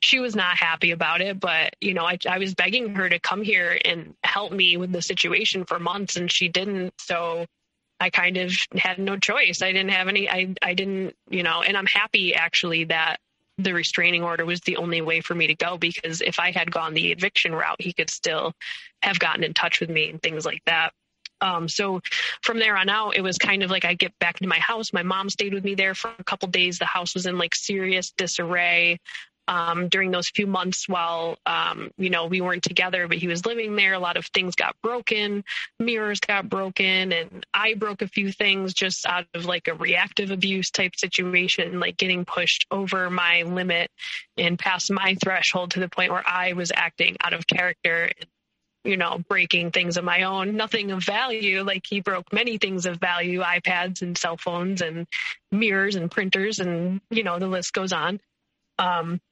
she 0.00 0.18
was 0.18 0.36
not 0.36 0.58
happy 0.58 0.90
about 0.90 1.22
it 1.22 1.40
but 1.40 1.74
you 1.80 1.94
know 1.94 2.04
I, 2.04 2.18
I 2.28 2.38
was 2.38 2.54
begging 2.54 2.96
her 2.96 3.08
to 3.08 3.18
come 3.18 3.40
here 3.40 3.78
and 3.84 4.14
help 4.22 4.52
me 4.52 4.76
with 4.76 4.92
the 4.92 5.00
situation 5.00 5.64
for 5.64 5.78
months 5.78 6.16
and 6.16 6.30
she 6.30 6.48
didn't 6.48 6.92
so 6.98 7.46
I 8.00 8.10
kind 8.10 8.36
of 8.36 8.52
had 8.76 8.98
no 8.98 9.16
choice. 9.16 9.62
I 9.62 9.72
didn't 9.72 9.92
have 9.92 10.08
any, 10.08 10.28
I, 10.28 10.54
I 10.60 10.74
didn't, 10.74 11.14
you 11.30 11.42
know, 11.42 11.62
and 11.62 11.76
I'm 11.76 11.86
happy 11.86 12.34
actually 12.34 12.84
that 12.84 13.18
the 13.58 13.72
restraining 13.72 14.22
order 14.22 14.44
was 14.44 14.60
the 14.60 14.76
only 14.76 15.00
way 15.00 15.20
for 15.20 15.34
me 15.34 15.46
to 15.46 15.54
go 15.54 15.78
because 15.78 16.20
if 16.20 16.38
I 16.40 16.50
had 16.50 16.70
gone 16.70 16.94
the 16.94 17.12
eviction 17.12 17.54
route, 17.54 17.80
he 17.80 17.92
could 17.92 18.10
still 18.10 18.52
have 19.02 19.18
gotten 19.18 19.44
in 19.44 19.54
touch 19.54 19.80
with 19.80 19.90
me 19.90 20.10
and 20.10 20.20
things 20.20 20.44
like 20.44 20.62
that. 20.66 20.92
Um, 21.40 21.68
so 21.68 22.00
from 22.42 22.58
there 22.58 22.76
on 22.76 22.88
out, 22.88 23.16
it 23.16 23.20
was 23.20 23.38
kind 23.38 23.62
of 23.62 23.70
like 23.70 23.84
I 23.84 23.94
get 23.94 24.18
back 24.18 24.40
into 24.40 24.48
my 24.48 24.58
house. 24.58 24.92
My 24.92 25.02
mom 25.02 25.28
stayed 25.28 25.52
with 25.52 25.64
me 25.64 25.74
there 25.74 25.94
for 25.94 26.12
a 26.18 26.24
couple 26.24 26.48
days. 26.48 26.78
The 26.78 26.86
house 26.86 27.14
was 27.14 27.26
in 27.26 27.38
like 27.38 27.54
serious 27.54 28.12
disarray 28.12 28.98
um, 29.48 29.88
during 29.88 30.10
those 30.10 30.28
few 30.28 30.46
months 30.46 30.88
while 30.88 31.36
um, 31.46 31.90
you 31.98 32.10
know 32.10 32.26
we 32.26 32.40
weren't 32.40 32.62
together 32.62 33.08
but 33.08 33.18
he 33.18 33.26
was 33.26 33.46
living 33.46 33.76
there. 33.76 33.94
A 33.94 33.98
lot 33.98 34.16
of 34.16 34.26
things 34.26 34.54
got 34.54 34.76
broken 34.82 35.44
mirrors 35.78 36.20
got 36.20 36.48
broken 36.48 37.12
and 37.12 37.46
i 37.52 37.74
broke 37.74 38.02
a 38.02 38.08
few 38.08 38.30
things 38.30 38.74
just 38.74 39.06
out 39.06 39.26
of 39.34 39.44
like 39.44 39.68
a 39.68 39.74
reactive 39.74 40.30
abuse 40.30 40.70
type 40.70 40.96
situation 40.96 41.80
like 41.80 41.96
getting 41.96 42.24
pushed 42.24 42.66
over 42.70 43.10
my 43.10 43.42
limit 43.42 43.90
and 44.36 44.58
past 44.58 44.90
my 44.90 45.16
threshold 45.22 45.72
to 45.72 45.80
the 45.80 45.88
point 45.88 46.12
where 46.12 46.26
i 46.26 46.52
was 46.52 46.72
acting 46.74 47.16
out 47.22 47.32
of 47.32 47.46
character 47.46 48.10
you 48.84 48.96
know 48.98 49.18
breaking 49.28 49.70
things 49.70 49.96
of 49.96 50.04
my 50.04 50.24
own. 50.24 50.56
Nothing 50.56 50.90
of 50.90 51.02
value. 51.02 51.62
Like 51.62 51.86
he 51.88 52.00
broke 52.00 52.30
many 52.34 52.58
things 52.58 52.84
of 52.84 52.98
value 52.98 53.40
ipads 53.40 54.02
and 54.02 54.16
cell 54.16 54.36
phones 54.36 54.82
and 54.82 55.06
mirrors 55.50 55.96
and 55.96 56.10
printers 56.10 56.58
and 56.58 57.00
you 57.10 57.22
know 57.22 57.38
the 57.38 57.46
list 57.46 57.72
goes 57.72 57.94
on. 57.94 58.20
Um, 58.78 59.22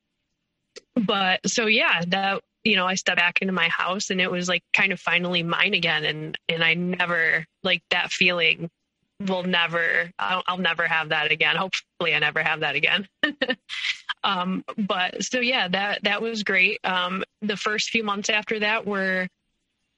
but 0.95 1.41
so 1.47 1.67
yeah, 1.67 2.03
that 2.09 2.41
you 2.65 2.77
know, 2.77 2.87
I 2.87 2.95
stepped 2.95 3.19
back 3.19 3.43
into 3.43 3.53
my 3.53 3.69
house 3.69 4.11
and 4.11 4.21
it 4.21 4.31
was 4.31 4.49
like 4.49 4.63
kind 4.73 4.93
of 4.93 5.01
finally 5.01 5.43
mine 5.43 5.75
again, 5.75 6.05
and 6.05 6.39
and 6.49 6.63
I 6.63 6.75
never 6.75 7.45
like 7.63 7.83
that 7.91 8.11
feeling 8.13 8.71
will 9.29 9.45
never 9.45 10.11
I'll, 10.19 10.43
I'll 10.47 10.59
never 10.59 10.87
have 10.87 11.11
that 11.11 11.31
again. 11.31 11.57
Hopefully, 11.57 12.15
I 12.15 12.19
never 12.19 12.43
have 12.43 12.61
that 12.61 12.75
again. 12.75 13.09
um, 14.25 14.65
but 14.77 15.25
so 15.25 15.41
yeah, 15.41 15.69
that 15.69 16.05
that 16.05 16.23
was 16.23 16.43
great. 16.43 16.79
Um, 16.85 17.25
the 17.41 17.57
first 17.57 17.91
few 17.91 18.05
months 18.05 18.31
after 18.31 18.61
that 18.61 18.87
were 18.87 19.29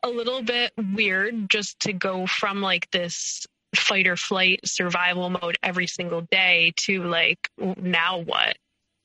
a 0.03 0.09
little 0.09 0.43
bit 0.43 0.73
weird, 0.95 1.49
just 1.49 1.81
to 1.81 1.93
go 1.93 2.27
from 2.27 2.61
like 2.61 2.91
this 2.91 3.47
fight 3.75 4.07
or 4.07 4.17
flight 4.17 4.61
survival 4.65 5.31
mode 5.31 5.57
every 5.63 5.87
single 5.87 6.23
day 6.31 6.73
to 6.77 7.03
like 7.05 7.49
now 7.59 8.19
what 8.19 8.57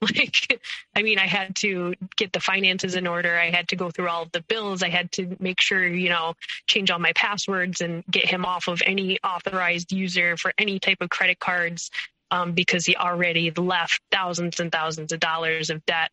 Like, 0.15 0.61
I 0.95 1.01
mean, 1.01 1.19
I 1.19 1.27
had 1.27 1.55
to 1.57 1.93
get 2.15 2.31
the 2.31 2.39
finances 2.39 2.95
in 2.95 3.05
order. 3.05 3.38
I 3.38 3.49
had 3.49 3.67
to 3.69 3.76
go 3.76 3.91
through 3.91 4.07
all 4.07 4.23
of 4.23 4.31
the 4.31 4.41
bills. 4.41 4.81
I 4.81 4.89
had 4.89 5.11
to 5.13 5.35
make 5.39 5.59
sure, 5.59 5.85
you 5.85 6.09
know, 6.09 6.35
change 6.67 6.89
all 6.89 6.99
my 6.99 7.11
passwords 7.13 7.81
and 7.81 8.05
get 8.09 8.26
him 8.26 8.45
off 8.45 8.69
of 8.69 8.81
any 8.85 9.19
authorized 9.23 9.91
user 9.91 10.38
for 10.38 10.53
any 10.57 10.80
type 10.80 11.01
of 11.01 11.09
credit 11.09 11.39
cards 11.39 11.91
um, 12.31 12.53
because 12.53 12.85
he 12.85 12.95
already 12.95 13.51
left 13.51 13.99
thousands 14.11 14.59
and 14.59 14.71
thousands 14.71 15.11
of 15.11 15.19
dollars 15.19 15.69
of 15.69 15.85
debt 15.85 16.11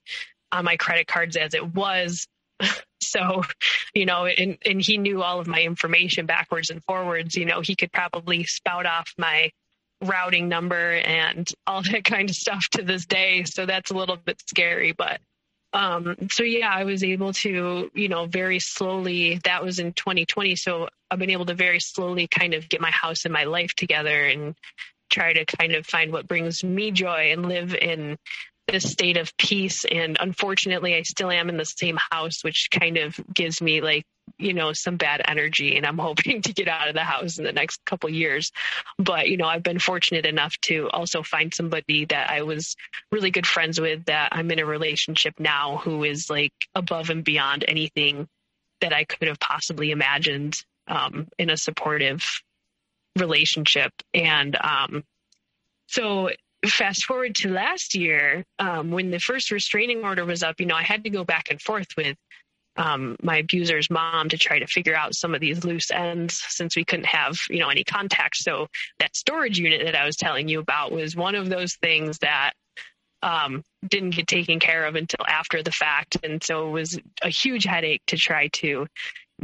on 0.50 0.64
my 0.64 0.76
credit 0.76 1.06
cards 1.06 1.36
as 1.36 1.54
it 1.54 1.74
was. 1.74 2.26
so, 3.00 3.42
you 3.94 4.06
know, 4.06 4.26
and, 4.26 4.58
and 4.64 4.80
he 4.80 4.98
knew 4.98 5.22
all 5.22 5.40
of 5.40 5.46
my 5.46 5.62
information 5.62 6.26
backwards 6.26 6.70
and 6.70 6.82
forwards. 6.84 7.36
You 7.36 7.44
know, 7.44 7.60
he 7.60 7.76
could 7.76 7.92
probably 7.92 8.44
spout 8.44 8.86
off 8.86 9.12
my 9.18 9.50
routing 10.02 10.48
number 10.48 10.92
and 10.92 11.50
all 11.66 11.82
that 11.82 12.04
kind 12.04 12.28
of 12.28 12.36
stuff 12.36 12.68
to 12.72 12.82
this 12.82 13.06
day. 13.06 13.44
So 13.44 13.66
that's 13.66 13.90
a 13.90 13.94
little 13.94 14.16
bit 14.16 14.42
scary, 14.46 14.92
but 14.92 15.20
um, 15.72 16.16
so 16.30 16.42
yeah, 16.42 16.70
I 16.70 16.84
was 16.84 17.04
able 17.04 17.32
to, 17.34 17.90
you 17.92 18.08
know, 18.08 18.26
very 18.26 18.60
slowly, 18.60 19.40
that 19.44 19.62
was 19.62 19.78
in 19.78 19.92
2020. 19.92 20.56
So 20.56 20.88
I've 21.10 21.18
been 21.18 21.30
able 21.30 21.46
to 21.46 21.54
very 21.54 21.80
slowly 21.80 22.26
kind 22.26 22.54
of 22.54 22.68
get 22.68 22.80
my 22.80 22.90
house 22.90 23.24
and 23.24 23.32
my 23.32 23.44
life 23.44 23.74
together 23.74 24.24
and 24.24 24.54
try 25.10 25.32
to 25.32 25.44
kind 25.44 25.74
of 25.74 25.86
find 25.86 26.12
what 26.12 26.26
brings 26.26 26.64
me 26.64 26.90
joy 26.90 27.30
and 27.32 27.46
live 27.46 27.74
in 27.74 28.16
this 28.68 28.90
state 28.90 29.16
of 29.16 29.36
peace. 29.36 29.84
And 29.84 30.16
unfortunately, 30.18 30.94
I 30.94 31.02
still 31.02 31.30
am 31.30 31.48
in 31.48 31.56
the 31.56 31.64
same 31.64 31.98
house, 32.10 32.42
which 32.42 32.68
kind 32.70 32.96
of 32.98 33.18
gives 33.32 33.60
me 33.60 33.80
like 33.80 34.04
you 34.38 34.54
know 34.54 34.72
some 34.72 34.96
bad 34.96 35.22
energy. 35.24 35.76
And 35.76 35.86
i'm 35.86 35.98
hoping 36.06 36.42
to 36.42 36.52
get 36.52 36.66
out 36.66 36.88
of 36.88 36.94
the 36.94 37.04
house 37.04 37.38
in 37.38 37.44
the 37.44 37.52
next 37.52 37.84
couple 37.84 38.10
years. 38.10 38.50
But 38.98 39.28
you 39.28 39.36
know 39.36 39.46
i've 39.46 39.62
been 39.62 39.78
fortunate 39.78 40.26
enough 40.26 40.58
to 40.62 40.88
also 40.90 41.22
find 41.22 41.54
somebody 41.54 42.06
that 42.06 42.28
i 42.28 42.42
was 42.42 42.74
really 43.12 43.30
good 43.30 43.46
friends 43.46 43.80
with 43.80 44.06
that 44.06 44.30
i'm 44.32 44.50
in 44.50 44.58
a 44.58 44.66
relationship 44.66 45.34
now 45.38 45.76
who 45.76 46.02
is 46.02 46.28
like 46.28 46.52
above 46.74 47.10
and 47.10 47.22
beyond 47.22 47.64
anything 47.68 48.26
that 48.80 48.92
i 48.92 49.04
could 49.04 49.28
have 49.28 49.38
possibly 49.38 49.92
imagined 49.92 50.60
um, 50.88 51.28
in 51.38 51.50
a 51.50 51.56
supportive 51.56 52.42
relationship. 53.16 53.92
And 54.14 54.56
um, 54.56 55.04
so 55.86 56.30
fast 56.66 57.04
forward 57.04 57.34
to 57.34 57.50
last 57.50 57.94
year 57.94 58.44
um, 58.58 58.90
when 58.90 59.10
the 59.10 59.18
first 59.18 59.50
restraining 59.50 60.04
order 60.04 60.24
was 60.24 60.42
up 60.42 60.60
you 60.60 60.66
know 60.66 60.74
i 60.74 60.82
had 60.82 61.04
to 61.04 61.10
go 61.10 61.24
back 61.24 61.50
and 61.50 61.60
forth 61.60 61.88
with 61.96 62.16
um, 62.78 63.16
my 63.22 63.38
abuser's 63.38 63.90
mom 63.90 64.28
to 64.28 64.36
try 64.36 64.58
to 64.58 64.66
figure 64.66 64.94
out 64.94 65.14
some 65.14 65.34
of 65.34 65.40
these 65.40 65.64
loose 65.64 65.90
ends 65.90 66.42
since 66.48 66.76
we 66.76 66.84
couldn't 66.84 67.06
have 67.06 67.38
you 67.48 67.58
know 67.58 67.68
any 67.68 67.84
contact. 67.84 68.36
So 68.36 68.68
that 68.98 69.16
storage 69.16 69.58
unit 69.58 69.82
that 69.84 69.96
i 69.96 70.04
was 70.04 70.16
telling 70.16 70.48
you 70.48 70.60
about 70.60 70.92
was 70.92 71.16
one 71.16 71.34
of 71.34 71.48
those 71.48 71.76
things 71.76 72.18
that 72.18 72.52
um, 73.22 73.62
didn't 73.88 74.10
get 74.10 74.26
taken 74.26 74.60
care 74.60 74.84
of 74.86 74.94
until 74.94 75.24
after 75.26 75.62
the 75.62 75.72
fact. 75.72 76.18
And 76.22 76.42
so 76.42 76.68
it 76.68 76.72
was 76.72 76.98
a 77.22 77.28
huge 77.28 77.64
headache 77.64 78.02
to 78.08 78.16
try 78.16 78.48
to 78.48 78.86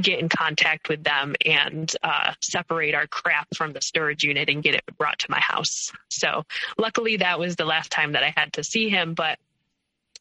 get 0.01 0.19
in 0.19 0.28
contact 0.28 0.89
with 0.89 1.05
them 1.05 1.35
and 1.44 1.94
uh, 2.02 2.32
separate 2.40 2.94
our 2.94 3.06
crap 3.06 3.47
from 3.55 3.73
the 3.73 3.81
storage 3.82 4.24
unit 4.24 4.48
and 4.48 4.62
get 4.62 4.74
it 4.74 4.82
brought 4.97 5.19
to 5.19 5.31
my 5.31 5.40
house 5.40 5.93
so 6.09 6.44
luckily 6.78 7.19
that 7.19 7.39
was 7.39 7.56
the 7.56 7.64
last 7.64 7.90
time 7.90 8.12
that 8.12 8.23
i 8.23 8.32
had 8.36 8.52
to 8.52 8.64
see 8.64 8.89
him 8.89 9.14
but 9.14 9.39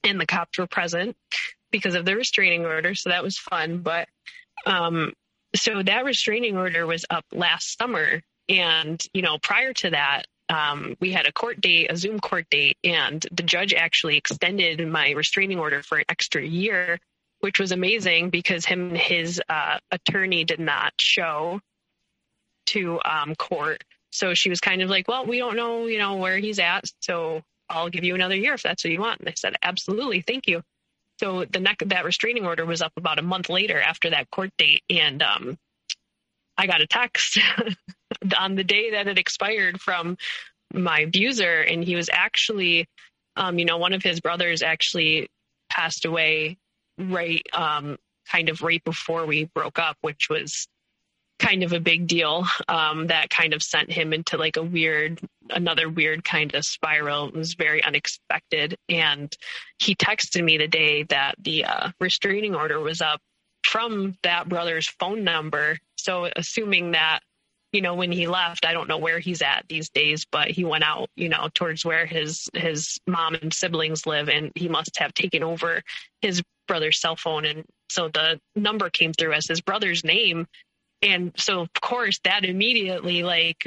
and 0.04 0.20
the 0.20 0.26
cops 0.26 0.58
were 0.58 0.68
present 0.68 1.16
because 1.72 1.96
of 1.96 2.06
the 2.06 2.16
restraining 2.16 2.66
order. 2.66 2.96
So 2.96 3.10
that 3.10 3.24
was 3.24 3.38
fun. 3.38 3.80
But 3.80 4.08
um, 4.66 5.14
so 5.56 5.82
that 5.82 6.06
restraining 6.06 6.58
order 6.58 6.86
was 6.86 7.06
up 7.10 7.26
last 7.32 7.78
summer. 7.78 8.22
And, 8.50 9.02
you 9.14 9.22
know, 9.22 9.38
prior 9.38 9.74
to 9.74 9.92
that, 9.92 10.24
um, 10.50 10.98
we 11.00 11.12
had 11.12 11.28
a 11.28 11.32
court 11.32 11.62
date, 11.62 11.90
a 11.90 11.96
Zoom 11.96 12.20
court 12.20 12.46
date, 12.50 12.78
and 12.84 13.26
the 13.32 13.44
judge 13.44 13.74
actually 13.74 14.18
extended 14.18 14.86
my 14.86 15.12
restraining 15.12 15.60
order 15.60 15.82
for 15.82 16.00
an 16.00 16.04
extra 16.10 16.42
year, 16.42 17.00
which 17.42 17.60
was 17.60 17.72
amazing 17.72 18.30
because 18.30 18.66
him 18.66 18.90
and 18.90 18.98
his 18.98 19.42
uh, 19.50 19.78
attorney 19.92 20.44
did 20.44 20.60
not 20.60 20.94
show 21.00 21.60
to 22.68 23.00
um, 23.04 23.36
court. 23.36 23.84
So 24.12 24.34
she 24.34 24.50
was 24.50 24.60
kind 24.60 24.82
of 24.82 24.90
like, 24.90 25.08
well, 25.08 25.26
we 25.26 25.38
don't 25.38 25.56
know, 25.56 25.88
you 25.88 25.98
know, 25.98 26.16
where 26.16 26.38
he's 26.38 26.60
at. 26.60 26.86
So 27.02 27.42
I'll 27.70 27.90
give 27.90 28.04
you 28.04 28.16
another 28.16 28.36
year 28.36 28.54
if 28.54 28.64
that's 28.64 28.84
what 28.84 28.92
you 28.92 29.00
want. 29.00 29.20
And 29.20 29.30
I 29.30 29.34
said, 29.36 29.56
absolutely. 29.62 30.22
Thank 30.22 30.48
you. 30.48 30.62
So 31.20 31.46
the 31.46 31.60
neck 31.60 31.84
that 31.86 32.04
restraining 32.04 32.46
order 32.46 32.66
was 32.66 32.82
up 32.82 32.94
about 32.98 33.20
a 33.20 33.24
month 33.24 33.50
later 33.50 33.80
after 33.80 34.10
that 34.10 34.32
court 34.32 34.50
date, 34.58 34.82
and 34.90 35.22
um, 35.22 35.58
I 36.58 36.66
got 36.66 36.82
a 36.82 36.88
text 36.88 37.38
on 38.40 38.56
the 38.56 38.64
day 38.64 38.92
that 38.92 39.08
it 39.08 39.20
expired 39.20 39.80
from 39.80 40.18
my 40.74 41.02
abuser, 41.02 41.62
and 41.62 41.84
he 41.84 41.96
was 41.96 42.10
actually, 42.12 42.88
um, 43.36 43.60
you 43.60 43.66
know, 43.66 43.78
one 43.78 43.94
of 43.94 44.02
his 44.02 44.20
brothers 44.20 44.64
actually 44.64 45.30
passed 45.70 46.06
away 46.06 46.58
right, 47.02 47.46
um, 47.54 47.98
kind 48.30 48.50
of 48.50 48.62
right 48.62 48.84
before 48.84 49.26
we 49.26 49.46
broke 49.46 49.80
up, 49.80 49.98
which 50.02 50.28
was 50.30 50.68
kind 51.40 51.64
of 51.64 51.74
a 51.74 51.80
big 51.80 52.08
deal. 52.08 52.46
Um, 52.68 53.08
that 53.08 53.30
kind 53.30 53.54
of 53.54 53.64
sent 53.64 53.92
him 53.92 54.14
into 54.14 54.38
like 54.38 54.58
a 54.58 54.64
weird, 54.64 55.20
another 55.50 55.90
weird 55.90 56.24
kind 56.24 56.54
of 56.54 56.64
spiral. 56.64 57.30
It 57.30 57.36
was 57.36 57.56
very 57.56 57.84
unexpected. 57.84 58.78
And 58.88 59.36
he 59.80 59.96
texted 59.96 60.44
me 60.44 60.58
the 60.58 60.68
day 60.68 61.04
that 61.04 61.36
the 61.40 61.66
uh, 61.66 61.92
restraining 62.00 62.56
order 62.56 62.80
was 62.80 63.02
up 63.02 63.20
from 63.64 64.18
that 64.24 64.48
brother's 64.50 64.88
phone 64.88 65.24
number. 65.24 65.78
So 65.96 66.30
assuming 66.36 66.92
that, 66.92 67.22
you 67.72 67.82
know, 67.82 67.96
when 67.96 68.12
he 68.12 68.28
left, 68.28 68.66
I 68.66 68.74
don't 68.74 68.90
know 68.90 68.98
where 68.98 69.20
he's 69.20 69.42
at 69.42 69.66
these 69.70 69.90
days, 69.90 70.26
but 70.30 70.50
he 70.50 70.66
went 70.66 70.84
out, 70.84 71.10
you 71.16 71.30
know, 71.30 71.50
towards 71.54 71.86
where 71.86 72.06
his 72.06 72.50
his 72.54 73.00
mom 73.08 73.36
and 73.36 73.54
siblings 73.54 74.06
live, 74.06 74.28
and 74.28 74.52
he 74.56 74.68
must 74.68 74.98
have 74.98 75.14
taken 75.14 75.42
over 75.42 75.82
his 76.22 76.42
brother's 76.72 77.00
cell 77.02 77.16
phone 77.16 77.46
and 77.46 77.66
so 77.90 78.08
the 78.08 78.40
number 78.56 78.90
came 78.90 79.14
through 79.14 79.34
as 79.34 79.48
his 79.48 79.62
brother's 79.62 80.04
name 80.04 80.48
and 81.02 81.34
so 81.36 81.62
of 81.62 81.74
course 81.74 82.20
that 82.24 82.46
immediately 82.46 83.24
like 83.24 83.58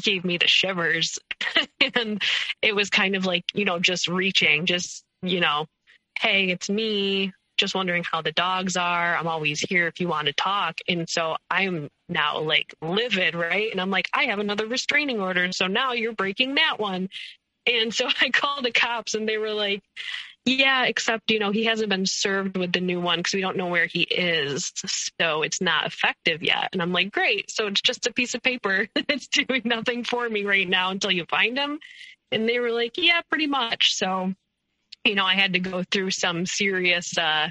gave 0.00 0.24
me 0.24 0.36
the 0.36 0.46
shivers 0.46 1.18
and 1.94 2.22
it 2.62 2.74
was 2.74 2.90
kind 2.90 3.16
of 3.16 3.24
like 3.24 3.44
you 3.54 3.64
know 3.64 3.78
just 3.78 4.06
reaching 4.06 4.66
just 4.66 5.04
you 5.24 5.40
know, 5.40 5.66
hey, 6.20 6.50
it's 6.50 6.68
me. 6.68 7.32
Just 7.56 7.74
wondering 7.74 8.04
how 8.04 8.20
the 8.20 8.32
dogs 8.32 8.76
are. 8.76 9.16
I'm 9.16 9.28
always 9.28 9.60
here 9.60 9.86
if 9.86 10.00
you 10.00 10.08
want 10.08 10.26
to 10.26 10.32
talk. 10.32 10.78
And 10.88 11.08
so 11.08 11.36
I'm 11.48 11.88
now 12.08 12.40
like 12.40 12.74
livid, 12.82 13.34
right? 13.36 13.70
And 13.70 13.80
I'm 13.80 13.90
like, 13.90 14.08
I 14.12 14.24
have 14.24 14.40
another 14.40 14.66
restraining 14.66 15.20
order. 15.20 15.50
So 15.52 15.68
now 15.68 15.92
you're 15.92 16.14
breaking 16.14 16.56
that 16.56 16.78
one. 16.78 17.08
And 17.66 17.94
so 17.94 18.08
I 18.20 18.30
called 18.30 18.64
the 18.64 18.72
cops 18.72 19.14
and 19.14 19.28
they 19.28 19.38
were 19.38 19.52
like, 19.52 19.82
yeah, 20.44 20.84
except, 20.84 21.30
you 21.30 21.38
know, 21.38 21.50
he 21.50 21.64
hasn't 21.64 21.88
been 21.88 22.04
served 22.04 22.58
with 22.58 22.72
the 22.72 22.80
new 22.80 23.00
one 23.00 23.18
because 23.18 23.32
we 23.32 23.40
don't 23.40 23.56
know 23.56 23.68
where 23.68 23.86
he 23.86 24.02
is. 24.02 24.72
So 25.20 25.42
it's 25.42 25.62
not 25.62 25.86
effective 25.86 26.42
yet. 26.42 26.68
And 26.72 26.82
I'm 26.82 26.92
like, 26.92 27.12
great. 27.12 27.50
So 27.50 27.66
it's 27.66 27.80
just 27.80 28.06
a 28.06 28.12
piece 28.12 28.34
of 28.34 28.42
paper. 28.42 28.86
it's 28.96 29.26
doing 29.28 29.62
nothing 29.64 30.04
for 30.04 30.28
me 30.28 30.44
right 30.44 30.68
now 30.68 30.90
until 30.90 31.10
you 31.10 31.24
find 31.30 31.56
him. 31.56 31.78
And 32.30 32.46
they 32.46 32.58
were 32.58 32.72
like, 32.72 32.98
yeah, 32.98 33.22
pretty 33.30 33.46
much. 33.46 33.94
So, 33.94 34.34
you 35.04 35.14
know, 35.14 35.24
I 35.24 35.34
had 35.34 35.54
to 35.54 35.60
go 35.60 35.82
through 35.82 36.10
some 36.10 36.44
serious, 36.44 37.16
uh, 37.16 37.48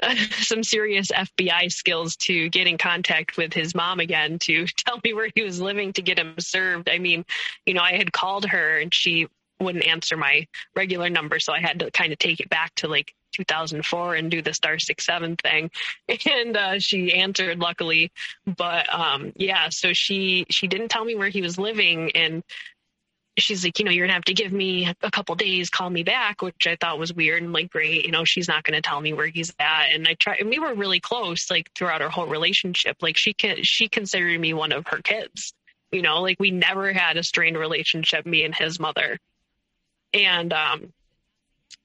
some 0.30 0.62
serious 0.62 1.10
FBI 1.10 1.72
skills 1.72 2.14
to 2.16 2.48
get 2.50 2.68
in 2.68 2.78
contact 2.78 3.36
with 3.36 3.52
his 3.52 3.74
mom 3.74 3.98
again 3.98 4.38
to 4.40 4.66
tell 4.76 5.00
me 5.02 5.14
where 5.14 5.30
he 5.34 5.42
was 5.42 5.60
living 5.60 5.92
to 5.94 6.02
get 6.02 6.18
him 6.18 6.34
served. 6.38 6.88
I 6.88 6.98
mean, 6.98 7.24
you 7.66 7.74
know, 7.74 7.82
I 7.82 7.94
had 7.94 8.12
called 8.12 8.44
her 8.46 8.78
and 8.78 8.94
she 8.94 9.26
wouldn't 9.60 9.86
answer 9.86 10.16
my 10.16 10.46
regular 10.74 11.10
number, 11.10 11.38
so 11.40 11.52
I 11.52 11.60
had 11.60 11.80
to 11.80 11.90
kind 11.90 12.12
of 12.12 12.18
take 12.18 12.40
it 12.40 12.48
back 12.48 12.74
to 12.76 12.88
like 12.88 13.14
2004 13.32 14.14
and 14.14 14.30
do 14.30 14.42
the 14.42 14.54
star 14.54 14.78
six 14.78 15.06
seven 15.06 15.36
thing. 15.36 15.70
And 16.26 16.56
uh, 16.56 16.78
she 16.78 17.14
answered 17.14 17.58
luckily 17.58 18.10
but 18.46 18.92
um, 18.92 19.32
yeah 19.36 19.68
so 19.70 19.92
she 19.92 20.46
she 20.50 20.66
didn't 20.66 20.88
tell 20.88 21.04
me 21.04 21.14
where 21.14 21.28
he 21.28 21.42
was 21.42 21.58
living 21.58 22.12
and 22.12 22.42
she's 23.38 23.64
like 23.64 23.78
you 23.78 23.84
know 23.84 23.90
you're 23.90 24.06
gonna 24.06 24.14
have 24.14 24.24
to 24.24 24.34
give 24.34 24.52
me 24.52 24.92
a 25.02 25.10
couple 25.10 25.34
days 25.36 25.70
call 25.70 25.88
me 25.88 26.02
back 26.02 26.42
which 26.42 26.66
i 26.66 26.76
thought 26.80 26.98
was 26.98 27.14
weird 27.14 27.42
and 27.42 27.52
like 27.52 27.70
great 27.70 28.04
you 28.04 28.10
know 28.10 28.24
she's 28.24 28.48
not 28.48 28.64
gonna 28.64 28.82
tell 28.82 29.00
me 29.00 29.12
where 29.12 29.28
he's 29.28 29.52
at. 29.58 29.88
And 29.92 30.06
i 30.08 30.14
try 30.14 30.36
and 30.36 30.48
we 30.48 30.58
were 30.58 30.74
really 30.74 31.00
close 31.00 31.50
like 31.50 31.70
throughout 31.74 32.02
our 32.02 32.10
whole 32.10 32.26
relationship. 32.26 32.96
Like 33.00 33.16
she 33.16 33.32
can 33.34 33.62
she 33.62 33.88
considered 33.88 34.40
me 34.40 34.52
one 34.54 34.72
of 34.72 34.86
her 34.88 34.98
kids 34.98 35.54
you 35.90 36.02
know? 36.02 36.20
Like 36.20 36.38
we 36.38 36.50
never 36.50 36.92
had 36.92 37.16
a 37.16 37.22
strained 37.22 37.56
relationship 37.56 38.26
me 38.26 38.44
and 38.44 38.54
his 38.54 38.78
mother 38.78 39.18
and 40.12 40.52
um, 40.52 40.92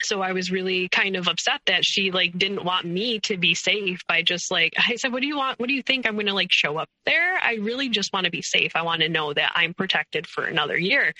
so 0.02 0.22
I 0.22 0.34
was 0.34 0.52
really 0.52 0.90
kind 0.90 1.16
of 1.16 1.28
upset 1.28 1.62
that 1.68 1.86
she 1.86 2.12
like 2.12 2.38
didn't 2.38 2.64
want 2.64 2.86
me 2.86 3.20
to 3.22 3.38
be 3.38 3.56
safe 3.56 4.06
by 4.08 4.22
just 4.22 4.52
like 4.52 4.74
I 4.78 4.95
said, 4.95 5.12
what 5.12 5.22
do 5.22 5.28
you 5.28 5.38
want? 5.38 5.60
What 5.60 5.70
do 5.70 5.74
you 5.74 5.84
think 5.84 6.06
I'm 6.06 6.16
going 6.16 6.28
to 6.28 6.34
like 6.34 6.52
show 6.52 6.78
up 6.78 6.90
there? 7.06 7.38
I 7.41 7.56
really 7.56 7.90
just 7.90 8.14
want 8.14 8.26
to 8.26 8.32
be 8.32 8.41
safe. 8.41 8.76
I 8.76 8.84
want 8.84 9.02
to 9.02 9.10
know 9.10 9.34
that 9.34 9.54
I'm 9.56 9.74
protected 9.74 10.28
for 10.28 10.44
another 10.44 10.78
year. 10.78 11.14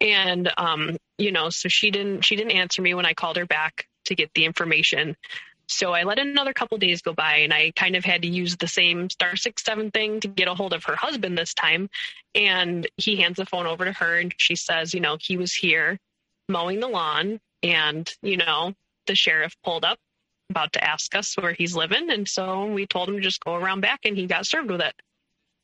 And 0.00 0.50
um, 0.56 0.96
you 1.18 1.32
know, 1.32 1.50
so 1.50 1.68
she 1.68 1.90
didn't 1.90 2.22
she 2.22 2.36
didn't 2.36 2.52
answer 2.52 2.82
me 2.82 2.94
when 2.94 3.06
I 3.06 3.14
called 3.14 3.36
her 3.36 3.46
back 3.46 3.86
to 4.06 4.14
get 4.14 4.30
the 4.34 4.44
information. 4.44 5.16
So 5.68 5.92
I 5.92 6.02
let 6.02 6.18
another 6.18 6.52
couple 6.52 6.76
days 6.78 7.02
go 7.02 7.14
by 7.14 7.36
and 7.36 7.54
I 7.54 7.72
kind 7.74 7.96
of 7.96 8.04
had 8.04 8.22
to 8.22 8.28
use 8.28 8.56
the 8.56 8.68
same 8.68 9.08
star 9.08 9.36
six 9.36 9.64
seven 9.64 9.90
thing 9.90 10.20
to 10.20 10.28
get 10.28 10.48
a 10.48 10.54
hold 10.54 10.72
of 10.72 10.84
her 10.84 10.96
husband 10.96 11.38
this 11.38 11.54
time. 11.54 11.88
And 12.34 12.86
he 12.96 13.16
hands 13.16 13.36
the 13.36 13.46
phone 13.46 13.66
over 13.66 13.84
to 13.84 13.92
her 13.92 14.18
and 14.18 14.34
she 14.36 14.56
says, 14.56 14.92
you 14.92 15.00
know, 15.00 15.16
he 15.20 15.36
was 15.36 15.54
here 15.54 15.98
mowing 16.52 16.80
the 16.80 16.88
lawn 16.88 17.40
and, 17.62 18.10
you 18.22 18.36
know, 18.36 18.74
the 19.06 19.14
sheriff 19.14 19.56
pulled 19.64 19.84
up 19.84 19.98
about 20.50 20.72
to 20.74 20.84
ask 20.84 21.14
us 21.14 21.34
where 21.36 21.54
he's 21.54 21.74
living. 21.74 22.10
And 22.10 22.28
so 22.28 22.66
we 22.66 22.86
told 22.86 23.08
him 23.08 23.16
to 23.16 23.20
just 23.20 23.42
go 23.42 23.54
around 23.54 23.80
back 23.80 24.00
and 24.04 24.16
he 24.16 24.26
got 24.26 24.46
served 24.46 24.70
with 24.70 24.82
it. 24.82 24.94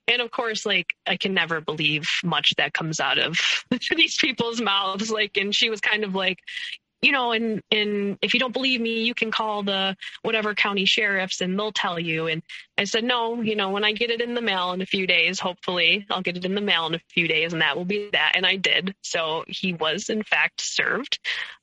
And 0.09 0.23
of 0.23 0.31
course, 0.31 0.65
like, 0.65 0.95
I 1.07 1.19
can 1.19 1.35
never 1.35 1.61
believe 1.61 2.09
much 2.25 2.55
that 2.57 2.73
comes 2.73 2.99
out 2.99 3.19
of 3.19 3.39
these 3.97 4.17
people's 4.17 4.61
mouths. 4.61 5.11
Like, 5.11 5.37
and 5.37 5.55
she 5.55 5.69
was 5.69 5.81
kind 5.81 6.03
of 6.03 6.15
like, 6.15 6.39
you 7.01 7.13
know, 7.13 7.33
and 7.33 7.63
and 7.71 8.19
if 8.23 8.35
you 8.35 8.41
don't 8.41 8.53
believe 8.53 8.81
me, 8.81 9.03
you 9.05 9.15
can 9.15 9.31
call 9.31 9.63
the 9.63 9.97
whatever 10.23 10.55
county 10.55 10.85
sheriffs 10.85 11.41
and 11.41 11.59
they'll 11.59 11.73
tell 11.73 11.99
you. 11.99 12.27
And 12.27 12.43
I 12.77 12.85
said, 12.85 13.05
no, 13.05 13.41
you 13.41 13.57
know, 13.57 13.71
when 13.71 13.85
I 13.85 13.93
get 13.93 14.11
it 14.11 14.21
in 14.21 14.35
the 14.35 14.43
mail 14.43 14.73
in 14.73 14.81
a 14.81 14.87
few 14.87 15.07
days, 15.07 15.39
hopefully 15.39 16.07
I'll 16.11 16.23
get 16.23 16.37
it 16.37 16.45
in 16.45 16.55
the 16.55 16.61
mail 16.61 16.87
in 16.87 16.95
a 16.95 17.01
few 17.11 17.29
days, 17.29 17.53
and 17.53 17.63
that 17.63 17.77
will 17.77 17.85
be 17.85 18.11
that. 18.13 18.33
And 18.35 18.45
I 18.45 18.57
did. 18.57 18.95
So 19.03 19.45
he 19.47 19.73
was 19.73 20.11
in 20.11 20.23
fact 20.23 20.61
served. 20.61 21.19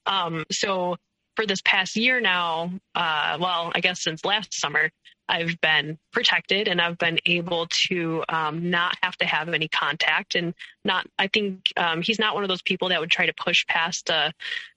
Um, 0.05 0.45
so 0.51 0.95
for 1.35 1.45
this 1.45 1.61
past 1.63 1.97
year 1.97 2.21
now, 2.21 2.71
uh, 2.93 3.37
well, 3.39 3.71
I 3.75 3.81
guess 3.81 4.01
since 4.01 4.23
last 4.23 4.53
summer, 4.53 4.89
I've 5.27 5.59
been 5.59 5.97
protected 6.11 6.67
and 6.67 6.79
I've 6.79 6.97
been 6.97 7.19
able 7.25 7.67
to 7.87 8.23
um, 8.29 8.69
not 8.69 8.95
have 9.01 9.17
to 9.17 9.25
have 9.25 9.49
any 9.49 9.67
contact 9.67 10.35
and 10.35 10.53
not. 10.83 11.07
I 11.17 11.27
think 11.27 11.61
um, 11.77 12.01
he's 12.01 12.19
not 12.19 12.35
one 12.35 12.43
of 12.43 12.47
those 12.47 12.61
people 12.61 12.89
that 12.89 12.99
would 12.99 13.11
try 13.11 13.25
to 13.25 13.33
push 13.33 13.65
past 13.65 14.09
a 14.09 14.33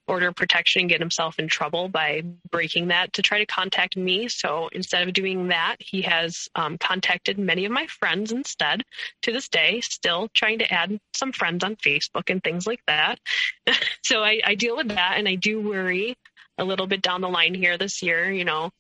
order 0.09 0.33
protection 0.33 0.81
and 0.81 0.89
get 0.89 1.01
himself 1.01 1.39
in 1.39 1.49
trouble 1.49 1.89
by 1.89 2.23
breaking 2.51 2.89
that 2.89 3.13
to 3.13 3.23
try 3.23 3.39
to 3.39 3.47
contact 3.47 3.97
me. 3.97 4.29
So 4.29 4.69
instead 4.73 5.07
of 5.07 5.15
doing 5.15 5.49
that, 5.49 5.77
he 5.79 6.03
has 6.03 6.49
um, 6.55 6.79
contacted 6.79 7.39
many 7.39 7.65
of 7.67 7.73
my 7.73 7.87
friends 7.87 8.33
instead. 8.33 8.83
To 9.23 9.33
this 9.33 9.49
day, 9.49 9.81
still 9.83 10.29
trying 10.35 10.61
to 10.61 10.73
add 10.73 10.99
some 11.15 11.33
friends 11.33 11.63
on 11.63 11.77
Facebook 11.77 12.31
and 12.31 12.43
things 12.43 12.67
like 12.67 12.81
that. 12.87 13.19
so 14.03 14.23
I, 14.23 14.41
I 14.45 14.55
deal 14.55 14.77
with 14.77 14.89
that, 14.89 15.15
and 15.19 15.29
I 15.29 15.35
do 15.35 15.61
worry 15.61 16.17
a 16.57 16.65
little 16.65 16.87
bit 16.87 17.03
down 17.03 17.21
the 17.21 17.29
line 17.29 17.55
here 17.55 17.77
this 17.77 18.03
year. 18.03 18.31
You 18.31 18.45
know, 18.45 18.71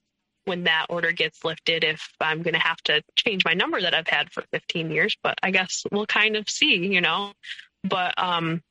when 0.48 0.64
that 0.64 0.86
order 0.88 1.12
gets 1.12 1.44
lifted 1.44 1.84
if 1.84 2.08
I'm 2.20 2.42
going 2.42 2.54
to 2.54 2.60
have 2.60 2.78
to 2.84 3.02
change 3.14 3.44
my 3.44 3.52
number 3.52 3.80
that 3.80 3.94
I've 3.94 4.08
had 4.08 4.32
for 4.32 4.42
15 4.50 4.90
years. 4.90 5.16
But 5.22 5.38
I 5.42 5.50
guess 5.50 5.84
we'll 5.92 6.06
kind 6.06 6.36
of 6.36 6.48
see, 6.48 6.86
you 6.86 7.00
know. 7.00 7.32
But 7.84 8.14
um, 8.16 8.62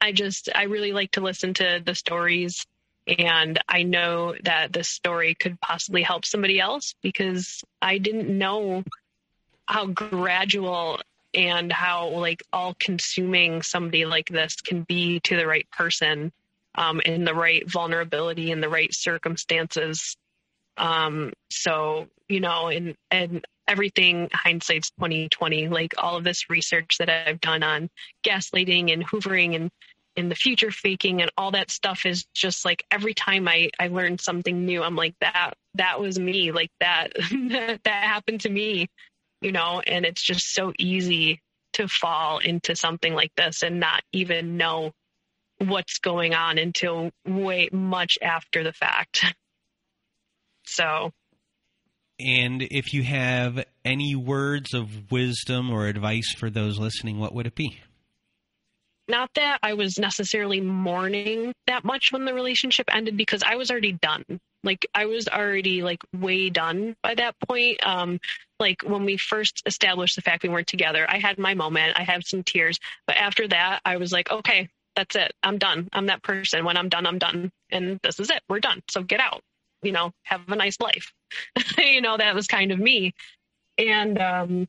I 0.00 0.12
just, 0.12 0.48
I 0.54 0.64
really 0.64 0.92
like 0.92 1.12
to 1.12 1.20
listen 1.20 1.54
to 1.54 1.82
the 1.84 1.94
stories. 1.94 2.66
And 3.06 3.58
I 3.68 3.84
know 3.84 4.34
that 4.44 4.72
this 4.72 4.88
story 4.88 5.34
could 5.34 5.60
possibly 5.60 6.02
help 6.02 6.24
somebody 6.24 6.60
else 6.60 6.94
because 7.02 7.62
I 7.80 7.98
didn't 7.98 8.28
know 8.28 8.82
how 9.66 9.86
gradual 9.86 11.00
and 11.34 11.72
how 11.72 12.08
like 12.08 12.42
all 12.52 12.74
consuming 12.78 13.62
somebody 13.62 14.06
like 14.06 14.28
this 14.28 14.56
can 14.56 14.82
be 14.82 15.20
to 15.20 15.36
the 15.36 15.46
right 15.46 15.68
person 15.70 16.32
um, 16.74 17.00
in 17.00 17.24
the 17.24 17.34
right 17.34 17.68
vulnerability 17.70 18.50
in 18.50 18.60
the 18.60 18.68
right 18.68 18.92
circumstances 18.92 20.16
um, 20.76 21.32
so, 21.50 22.08
you 22.28 22.40
know, 22.40 22.68
and, 22.68 22.96
and 23.10 23.46
everything 23.68 24.28
hindsight's 24.32 24.90
2020, 24.92 25.68
like 25.68 25.94
all 25.98 26.16
of 26.16 26.24
this 26.24 26.48
research 26.48 26.98
that 26.98 27.08
I've 27.08 27.40
done 27.40 27.62
on 27.62 27.90
gaslighting 28.24 28.92
and 28.92 29.06
hoovering 29.06 29.56
and 29.56 29.70
in 30.16 30.28
the 30.30 30.34
future 30.34 30.70
faking 30.70 31.20
and 31.20 31.30
all 31.36 31.50
that 31.50 31.70
stuff 31.70 32.06
is 32.06 32.24
just 32.34 32.64
like 32.64 32.84
every 32.90 33.12
time 33.12 33.46
I, 33.46 33.70
I 33.78 33.88
learn 33.88 34.18
something 34.18 34.64
new, 34.64 34.82
I'm 34.82 34.96
like 34.96 35.14
that, 35.20 35.52
that 35.74 36.00
was 36.00 36.18
me. 36.18 36.52
Like 36.52 36.70
that, 36.80 37.12
that 37.84 38.02
happened 38.04 38.40
to 38.42 38.50
me, 38.50 38.88
you 39.40 39.52
know, 39.52 39.82
and 39.86 40.06
it's 40.06 40.22
just 40.22 40.54
so 40.54 40.72
easy 40.78 41.40
to 41.74 41.86
fall 41.86 42.38
into 42.38 42.74
something 42.74 43.14
like 43.14 43.32
this 43.36 43.62
and 43.62 43.78
not 43.78 44.02
even 44.12 44.56
know 44.56 44.92
what's 45.58 45.98
going 45.98 46.34
on 46.34 46.56
until 46.56 47.10
way 47.26 47.68
much 47.72 48.18
after 48.22 48.64
the 48.64 48.72
fact. 48.72 49.24
So. 50.68 51.12
And 52.18 52.62
if 52.62 52.94
you 52.94 53.02
have 53.02 53.64
any 53.84 54.14
words 54.14 54.72
of 54.72 55.10
wisdom 55.10 55.70
or 55.70 55.86
advice 55.86 56.34
for 56.34 56.48
those 56.48 56.78
listening, 56.78 57.18
what 57.18 57.34
would 57.34 57.46
it 57.46 57.54
be? 57.54 57.80
Not 59.08 59.30
that 59.34 59.58
I 59.62 59.74
was 59.74 59.98
necessarily 59.98 60.60
mourning 60.60 61.52
that 61.66 61.84
much 61.84 62.10
when 62.10 62.24
the 62.24 62.34
relationship 62.34 62.86
ended 62.92 63.16
because 63.16 63.42
I 63.44 63.56
was 63.56 63.70
already 63.70 63.92
done. 63.92 64.24
Like 64.64 64.86
I 64.94 65.06
was 65.06 65.28
already 65.28 65.82
like 65.82 66.00
way 66.12 66.50
done 66.50 66.96
by 67.02 67.14
that 67.14 67.36
point. 67.46 67.86
Um, 67.86 68.18
like 68.58 68.82
when 68.82 69.04
we 69.04 69.16
first 69.16 69.62
established 69.64 70.16
the 70.16 70.22
fact 70.22 70.42
we 70.42 70.48
weren't 70.48 70.66
together, 70.66 71.06
I 71.08 71.18
had 71.18 71.38
my 71.38 71.54
moment. 71.54 71.96
I 71.96 72.02
had 72.02 72.26
some 72.26 72.42
tears, 72.42 72.80
but 73.06 73.16
after 73.16 73.46
that, 73.46 73.80
I 73.84 73.98
was 73.98 74.10
like, 74.10 74.30
okay, 74.30 74.68
that's 74.96 75.14
it. 75.14 75.32
I'm 75.42 75.58
done. 75.58 75.88
I'm 75.92 76.06
that 76.06 76.22
person. 76.22 76.64
When 76.64 76.76
I'm 76.76 76.88
done, 76.88 77.06
I'm 77.06 77.18
done, 77.18 77.52
and 77.70 78.00
this 78.02 78.18
is 78.18 78.30
it. 78.30 78.42
We're 78.48 78.60
done. 78.60 78.82
So 78.90 79.02
get 79.02 79.20
out 79.20 79.42
you 79.86 79.92
know, 79.92 80.12
have 80.24 80.42
a 80.48 80.56
nice 80.56 80.78
life. 80.80 81.12
you 81.78 82.00
know, 82.00 82.16
that 82.16 82.34
was 82.34 82.46
kind 82.46 82.72
of 82.72 82.78
me. 82.78 83.14
And 83.78 84.20
um, 84.20 84.68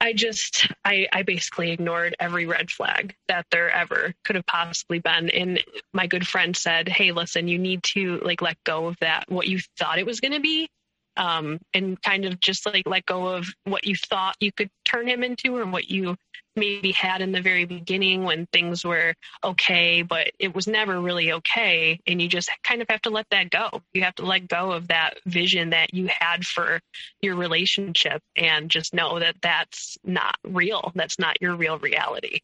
I 0.00 0.12
just, 0.12 0.68
I, 0.84 1.08
I 1.12 1.22
basically 1.22 1.70
ignored 1.70 2.14
every 2.20 2.46
red 2.46 2.70
flag 2.70 3.14
that 3.28 3.46
there 3.50 3.70
ever 3.70 4.14
could 4.24 4.36
have 4.36 4.46
possibly 4.46 4.98
been. 4.98 5.30
And 5.30 5.64
my 5.92 6.06
good 6.06 6.26
friend 6.26 6.56
said, 6.56 6.88
Hey, 6.88 7.12
listen, 7.12 7.48
you 7.48 7.58
need 7.58 7.82
to 7.94 8.18
like 8.18 8.42
let 8.42 8.62
go 8.64 8.86
of 8.86 8.96
that, 9.00 9.24
what 9.28 9.48
you 9.48 9.60
thought 9.78 9.98
it 9.98 10.06
was 10.06 10.20
going 10.20 10.34
to 10.34 10.40
be. 10.40 10.68
Um, 11.16 11.58
and 11.72 12.00
kind 12.02 12.26
of 12.26 12.38
just 12.40 12.66
like 12.66 12.86
let 12.86 13.06
go 13.06 13.28
of 13.28 13.46
what 13.64 13.86
you 13.86 13.94
thought 13.96 14.36
you 14.38 14.52
could 14.52 14.70
turn 14.84 15.08
him 15.08 15.22
into 15.22 15.56
or 15.56 15.64
what 15.64 15.88
you 15.88 16.16
maybe 16.56 16.90
had 16.92 17.20
in 17.20 17.32
the 17.32 17.40
very 17.40 17.64
beginning 17.64 18.24
when 18.24 18.46
things 18.46 18.84
were 18.84 19.14
okay, 19.44 20.02
but 20.02 20.28
it 20.38 20.54
was 20.54 20.66
never 20.66 21.00
really 21.00 21.32
okay. 21.32 22.00
And 22.06 22.20
you 22.20 22.28
just 22.28 22.50
kind 22.64 22.82
of 22.82 22.88
have 22.88 23.02
to 23.02 23.10
let 23.10 23.26
that 23.30 23.50
go. 23.50 23.82
You 23.92 24.02
have 24.02 24.14
to 24.16 24.24
let 24.24 24.48
go 24.48 24.72
of 24.72 24.88
that 24.88 25.18
vision 25.26 25.70
that 25.70 25.94
you 25.94 26.08
had 26.08 26.44
for 26.44 26.80
your 27.20 27.36
relationship 27.36 28.22
and 28.36 28.70
just 28.70 28.94
know 28.94 29.18
that 29.18 29.36
that's 29.42 29.98
not 30.02 30.36
real. 30.44 30.92
That's 30.94 31.18
not 31.18 31.40
your 31.40 31.54
real 31.54 31.78
reality. 31.78 32.40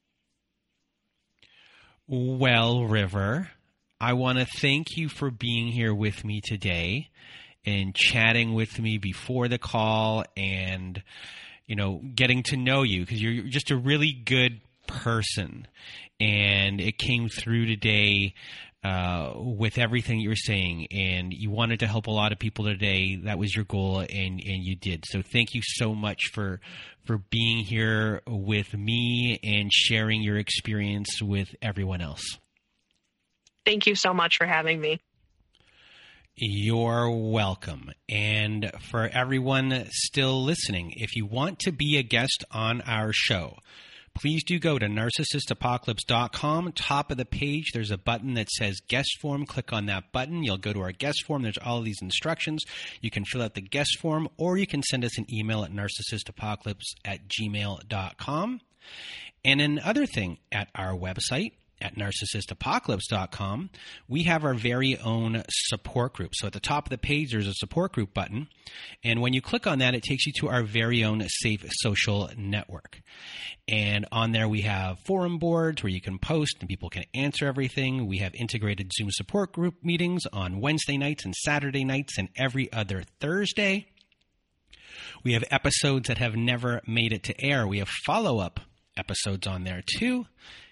Well, 2.07 2.85
River, 2.85 3.51
I 4.01 4.13
want 4.13 4.39
to 4.39 4.45
thank 4.45 4.97
you 4.97 5.09
for 5.09 5.31
being 5.31 5.69
here 5.69 5.95
with 5.95 6.25
me 6.25 6.41
today 6.41 7.09
and 7.65 7.95
chatting 7.95 8.55
with 8.55 8.79
me 8.79 8.99
before 8.99 9.49
the 9.49 9.59
call 9.59 10.25
and, 10.37 11.03
you 11.67 11.77
know, 11.77 12.01
getting 12.15 12.43
to 12.45 12.57
know 12.57 12.83
you 12.83 13.01
because 13.01 13.23
you're 13.23 13.45
just 13.45 13.71
a 13.71 13.77
really 13.77 14.13
good 14.13 14.61
person. 14.87 15.67
And 16.21 16.81
it 16.81 16.99
came 16.99 17.29
through 17.29 17.67
today 17.67 18.35
uh, 18.85 19.33
with 19.37 19.79
everything 19.79 20.19
you 20.19 20.29
were 20.29 20.37
saying, 20.37 20.89
and 20.91 21.33
you 21.33 21.51
wanted 21.51 21.81
to 21.81 21.87
help 21.87 22.09
a 22.09 22.11
lot 22.11 22.33
of 22.33 22.39
people 22.39 22.65
today. 22.65 23.17
That 23.17 23.39
was 23.39 23.55
your 23.55 23.65
goal, 23.65 24.01
and 24.01 24.11
and 24.11 24.41
you 24.41 24.75
did. 24.75 25.05
So 25.07 25.23
thank 25.23 25.55
you 25.55 25.61
so 25.63 25.95
much 25.95 26.31
for 26.33 26.61
for 27.05 27.19
being 27.19 27.59
here 27.65 28.23
with 28.27 28.75
me 28.75 29.39
and 29.43 29.73
sharing 29.73 30.23
your 30.23 30.37
experience 30.37 31.23
with 31.23 31.55
everyone 31.63 32.01
else. 32.01 32.39
Thank 33.65 33.87
you 33.87 33.95
so 33.95 34.13
much 34.13 34.37
for 34.37 34.47
having 34.47 34.81
me. 34.81 35.01
You're 36.35 37.11
welcome. 37.11 37.91
And 38.09 38.71
for 38.91 39.09
everyone 39.13 39.87
still 39.91 40.43
listening, 40.43 40.95
if 40.97 41.15
you 41.15 41.27
want 41.27 41.59
to 41.61 41.73
be 41.73 41.99
a 41.99 42.03
guest 42.03 42.45
on 42.51 42.81
our 42.83 43.13
show, 43.13 43.59
please 44.15 44.43
do 44.43 44.59
go 44.59 44.79
to 44.79 44.87
narcissistapocalypse.com. 44.87 46.73
Top 46.73 47.11
of 47.11 47.19
the 47.19 47.27
page, 47.27 47.73
there's 47.75 47.91
a 47.91 47.99
button 47.99 48.33
that 48.35 48.49
says 48.49 48.81
guest 48.89 49.11
form. 49.21 49.45
Click 49.45 49.75
on 49.75 49.85
that 49.87 50.11
button. 50.11 50.43
You'll 50.43 50.57
go 50.57 50.73
to 50.73 50.81
our 50.81 50.93
guest 50.93 51.23
form. 51.27 51.43
There's 51.43 51.59
all 51.59 51.83
these 51.83 52.01
instructions. 52.01 52.65
You 53.03 53.11
can 53.11 53.27
fill 53.27 53.43
out 53.43 53.53
the 53.53 53.61
guest 53.61 53.99
form 54.01 54.27
or 54.39 54.57
you 54.57 54.67
can 54.67 54.83
send 54.83 55.05
us 55.05 55.19
an 55.19 55.27
email 55.31 55.65
at 55.65 55.71
narcissistapocalypse 55.71 56.95
at 57.05 57.29
gmail.com. 57.29 58.61
And 59.45 59.61
another 59.61 60.07
thing 60.07 60.39
at 60.51 60.69
our 60.75 60.93
website, 60.97 61.53
at 61.83 61.97
narcissistapocalypse.com, 61.97 63.71
we 64.09 64.23
have 64.23 64.45
our 64.45 64.55
very 64.55 64.97
own 64.99 65.43
support 65.51 66.15
group. 66.15 66.33
So 66.35 66.47
at 66.47 66.53
the 66.53 66.61
top 66.61 66.87
of 66.87 66.91
the 66.91 66.99
page, 66.99 67.33
there's 67.33 67.47
a 67.47 67.55
support 67.55 67.93
group 67.93 68.15
button. 68.15 68.49
And 69.05 69.21
when 69.21 69.33
you 69.33 69.43
click 69.43 69.67
on 69.67 69.81
that, 69.81 69.95
it 69.95 70.03
takes 70.03 70.27
you 70.27 70.33
to 70.41 70.49
our 70.49 70.63
very 70.63 71.05
own 71.05 71.23
safe 71.29 71.65
social 71.81 72.31
network. 72.37 73.01
And 73.69 74.07
on 74.13 74.33
there, 74.33 74.49
we 74.49 74.63
have 74.63 74.99
forum 75.01 75.39
boards 75.39 75.83
where 75.83 75.91
you 75.91 76.01
can 76.01 76.19
post 76.19 76.57
and 76.61 76.69
people 76.69 76.89
can 76.89 77.05
answer 77.15 77.47
everything. 77.47 78.07
We 78.07 78.19
have 78.19 78.35
integrated 78.35 78.93
Zoom 78.97 79.11
support 79.11 79.53
group 79.53 79.83
meetings 79.83 80.23
on 80.33 80.61
Wednesday 80.61 80.97
nights 80.97 81.25
and 81.25 81.35
Saturday 81.35 81.85
nights 81.85 82.19
and 82.19 82.29
every 82.37 82.73
other 82.73 83.03
Thursday. 83.21 83.89
We 85.25 85.33
have 85.35 85.45
episodes 85.51 86.09
that 86.09 86.19
have 86.19 86.37
never 86.37 86.81
made 86.87 87.13
it 87.13 87.23
to 87.25 87.45
air. 87.45 87.67
We 87.67 87.79
have 87.79 87.89
follow 87.89 88.39
up 88.39 88.61
episodes 88.97 89.47
on 89.47 89.65
there 89.65 89.83
too 89.99 90.27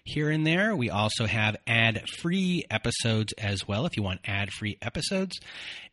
here 0.04 0.30
and 0.30 0.46
there. 0.46 0.74
We 0.74 0.90
also 0.90 1.26
have 1.26 1.56
ad 1.66 2.02
free 2.20 2.64
episodes 2.70 3.32
as 3.34 3.66
well 3.66 3.86
if 3.86 3.96
you 3.96 4.02
want 4.02 4.20
ad 4.24 4.50
free 4.50 4.78
episodes. 4.82 5.38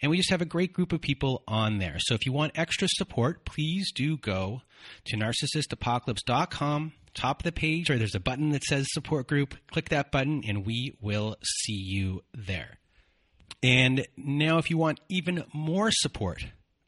And 0.02 0.10
we 0.10 0.18
just 0.18 0.30
have 0.30 0.42
a 0.42 0.46
great 0.46 0.74
group 0.74 0.94
of 0.94 1.02
people 1.02 1.44
on 1.48 1.80
there. 1.80 1.98
So 2.00 2.16
if 2.16 2.26
you 2.26 2.32
want 2.32 2.58
extra 2.58 2.88
support, 2.90 3.46
please 3.46 3.92
do 3.92 4.18
go 4.18 4.62
to 5.06 5.18
narcissistapocalypse.com. 5.18 6.94
Top 7.14 7.40
of 7.40 7.44
the 7.46 7.52
page, 7.52 7.90
or 7.90 7.98
there's 7.98 8.14
a 8.14 8.20
button 8.20 8.52
that 8.52 8.64
says 8.64 8.86
support 8.92 9.28
group. 9.28 9.56
Click 9.72 9.90
that 9.90 10.12
button, 10.12 10.44
and 10.48 10.68
we 10.68 10.96
will 11.02 11.36
see 11.42 11.74
you 11.74 12.24
there. 12.32 12.78
And 13.64 14.06
now, 14.16 14.60
if 14.60 14.70
you 14.70 14.78
want 14.78 15.00
even 15.10 15.44
more 15.52 15.90
support, 15.92 16.46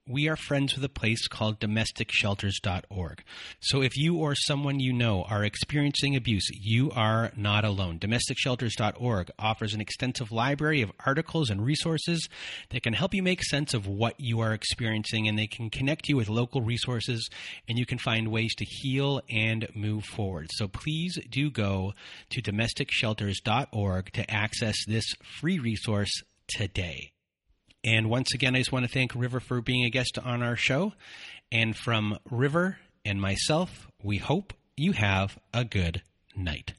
we 0.10 0.27
are 0.27 0.36
friends 0.36 0.73
with 0.73 0.84
a 0.84 0.90
place 0.90 1.27
called 1.27 1.60
domesticshelters.org. 1.60 3.23
So 3.60 3.84
if 3.84 3.95
you 3.95 4.18
or 4.18 4.34
someone 4.34 4.80
you 4.80 4.91
know 4.91 5.23
are 5.23 5.44
experiencing 5.44 6.15
abuse, 6.15 6.48
you 6.49 6.90
are 6.91 7.31
not 7.38 7.64
alone. 7.64 7.99
Domesticshelters.org 7.99 9.30
offers 9.38 9.76
an 9.76 9.81
extensive 9.81 10.31
library 10.31 10.81
of 10.81 10.91
articles 11.06 11.52
and 11.52 11.64
resources 11.64 12.27
that 12.72 12.81
can 12.81 12.94
help 12.94 13.14
you 13.14 13.22
make 13.22 13.44
sense 13.44 13.76
of 13.76 13.86
what 13.86 14.19
you 14.19 14.40
are 14.40 14.53
experiencing 14.53 15.27
and 15.27 15.38
they 15.38 15.45
can 15.45 15.69
connect 15.69 16.10
you 16.10 16.18
with 16.18 16.27
local 16.27 16.61
resources 16.61 17.30
and 17.68 17.77
you 17.77 17.86
can 17.86 17.99
find 17.99 18.30
ways 18.30 18.56
to 18.56 18.65
heal 18.65 19.22
and 19.30 19.68
move 19.76 20.03
forward. 20.06 20.48
So 20.53 20.68
please 20.68 21.19
do 21.30 21.52
go 21.52 21.94
to 22.31 22.41
domesticshelters.org 22.41 24.11
to 24.14 24.31
access 24.31 24.76
this 24.88 25.06
free 25.40 25.60
resource 25.60 26.23
today. 26.48 27.11
And 27.84 28.10
once 28.10 28.34
again, 28.34 28.56
I 28.56 28.60
just 28.60 28.72
want 28.72 28.85
to 28.85 28.91
thank 28.91 29.15
River 29.15 29.39
for 29.39 29.61
being 29.61 29.85
a 29.85 29.89
guest 29.89 30.18
on 30.19 30.43
our 30.43 30.56
show. 30.56 30.93
And 31.51 31.76
from 31.76 32.19
River 32.30 32.77
and 33.06 33.22
myself, 33.22 33.88
we 34.03 34.18
hope 34.18 34.53
you 34.76 34.91
have 34.93 35.39
a 35.53 35.64
good 35.64 36.01
night. 36.35 36.73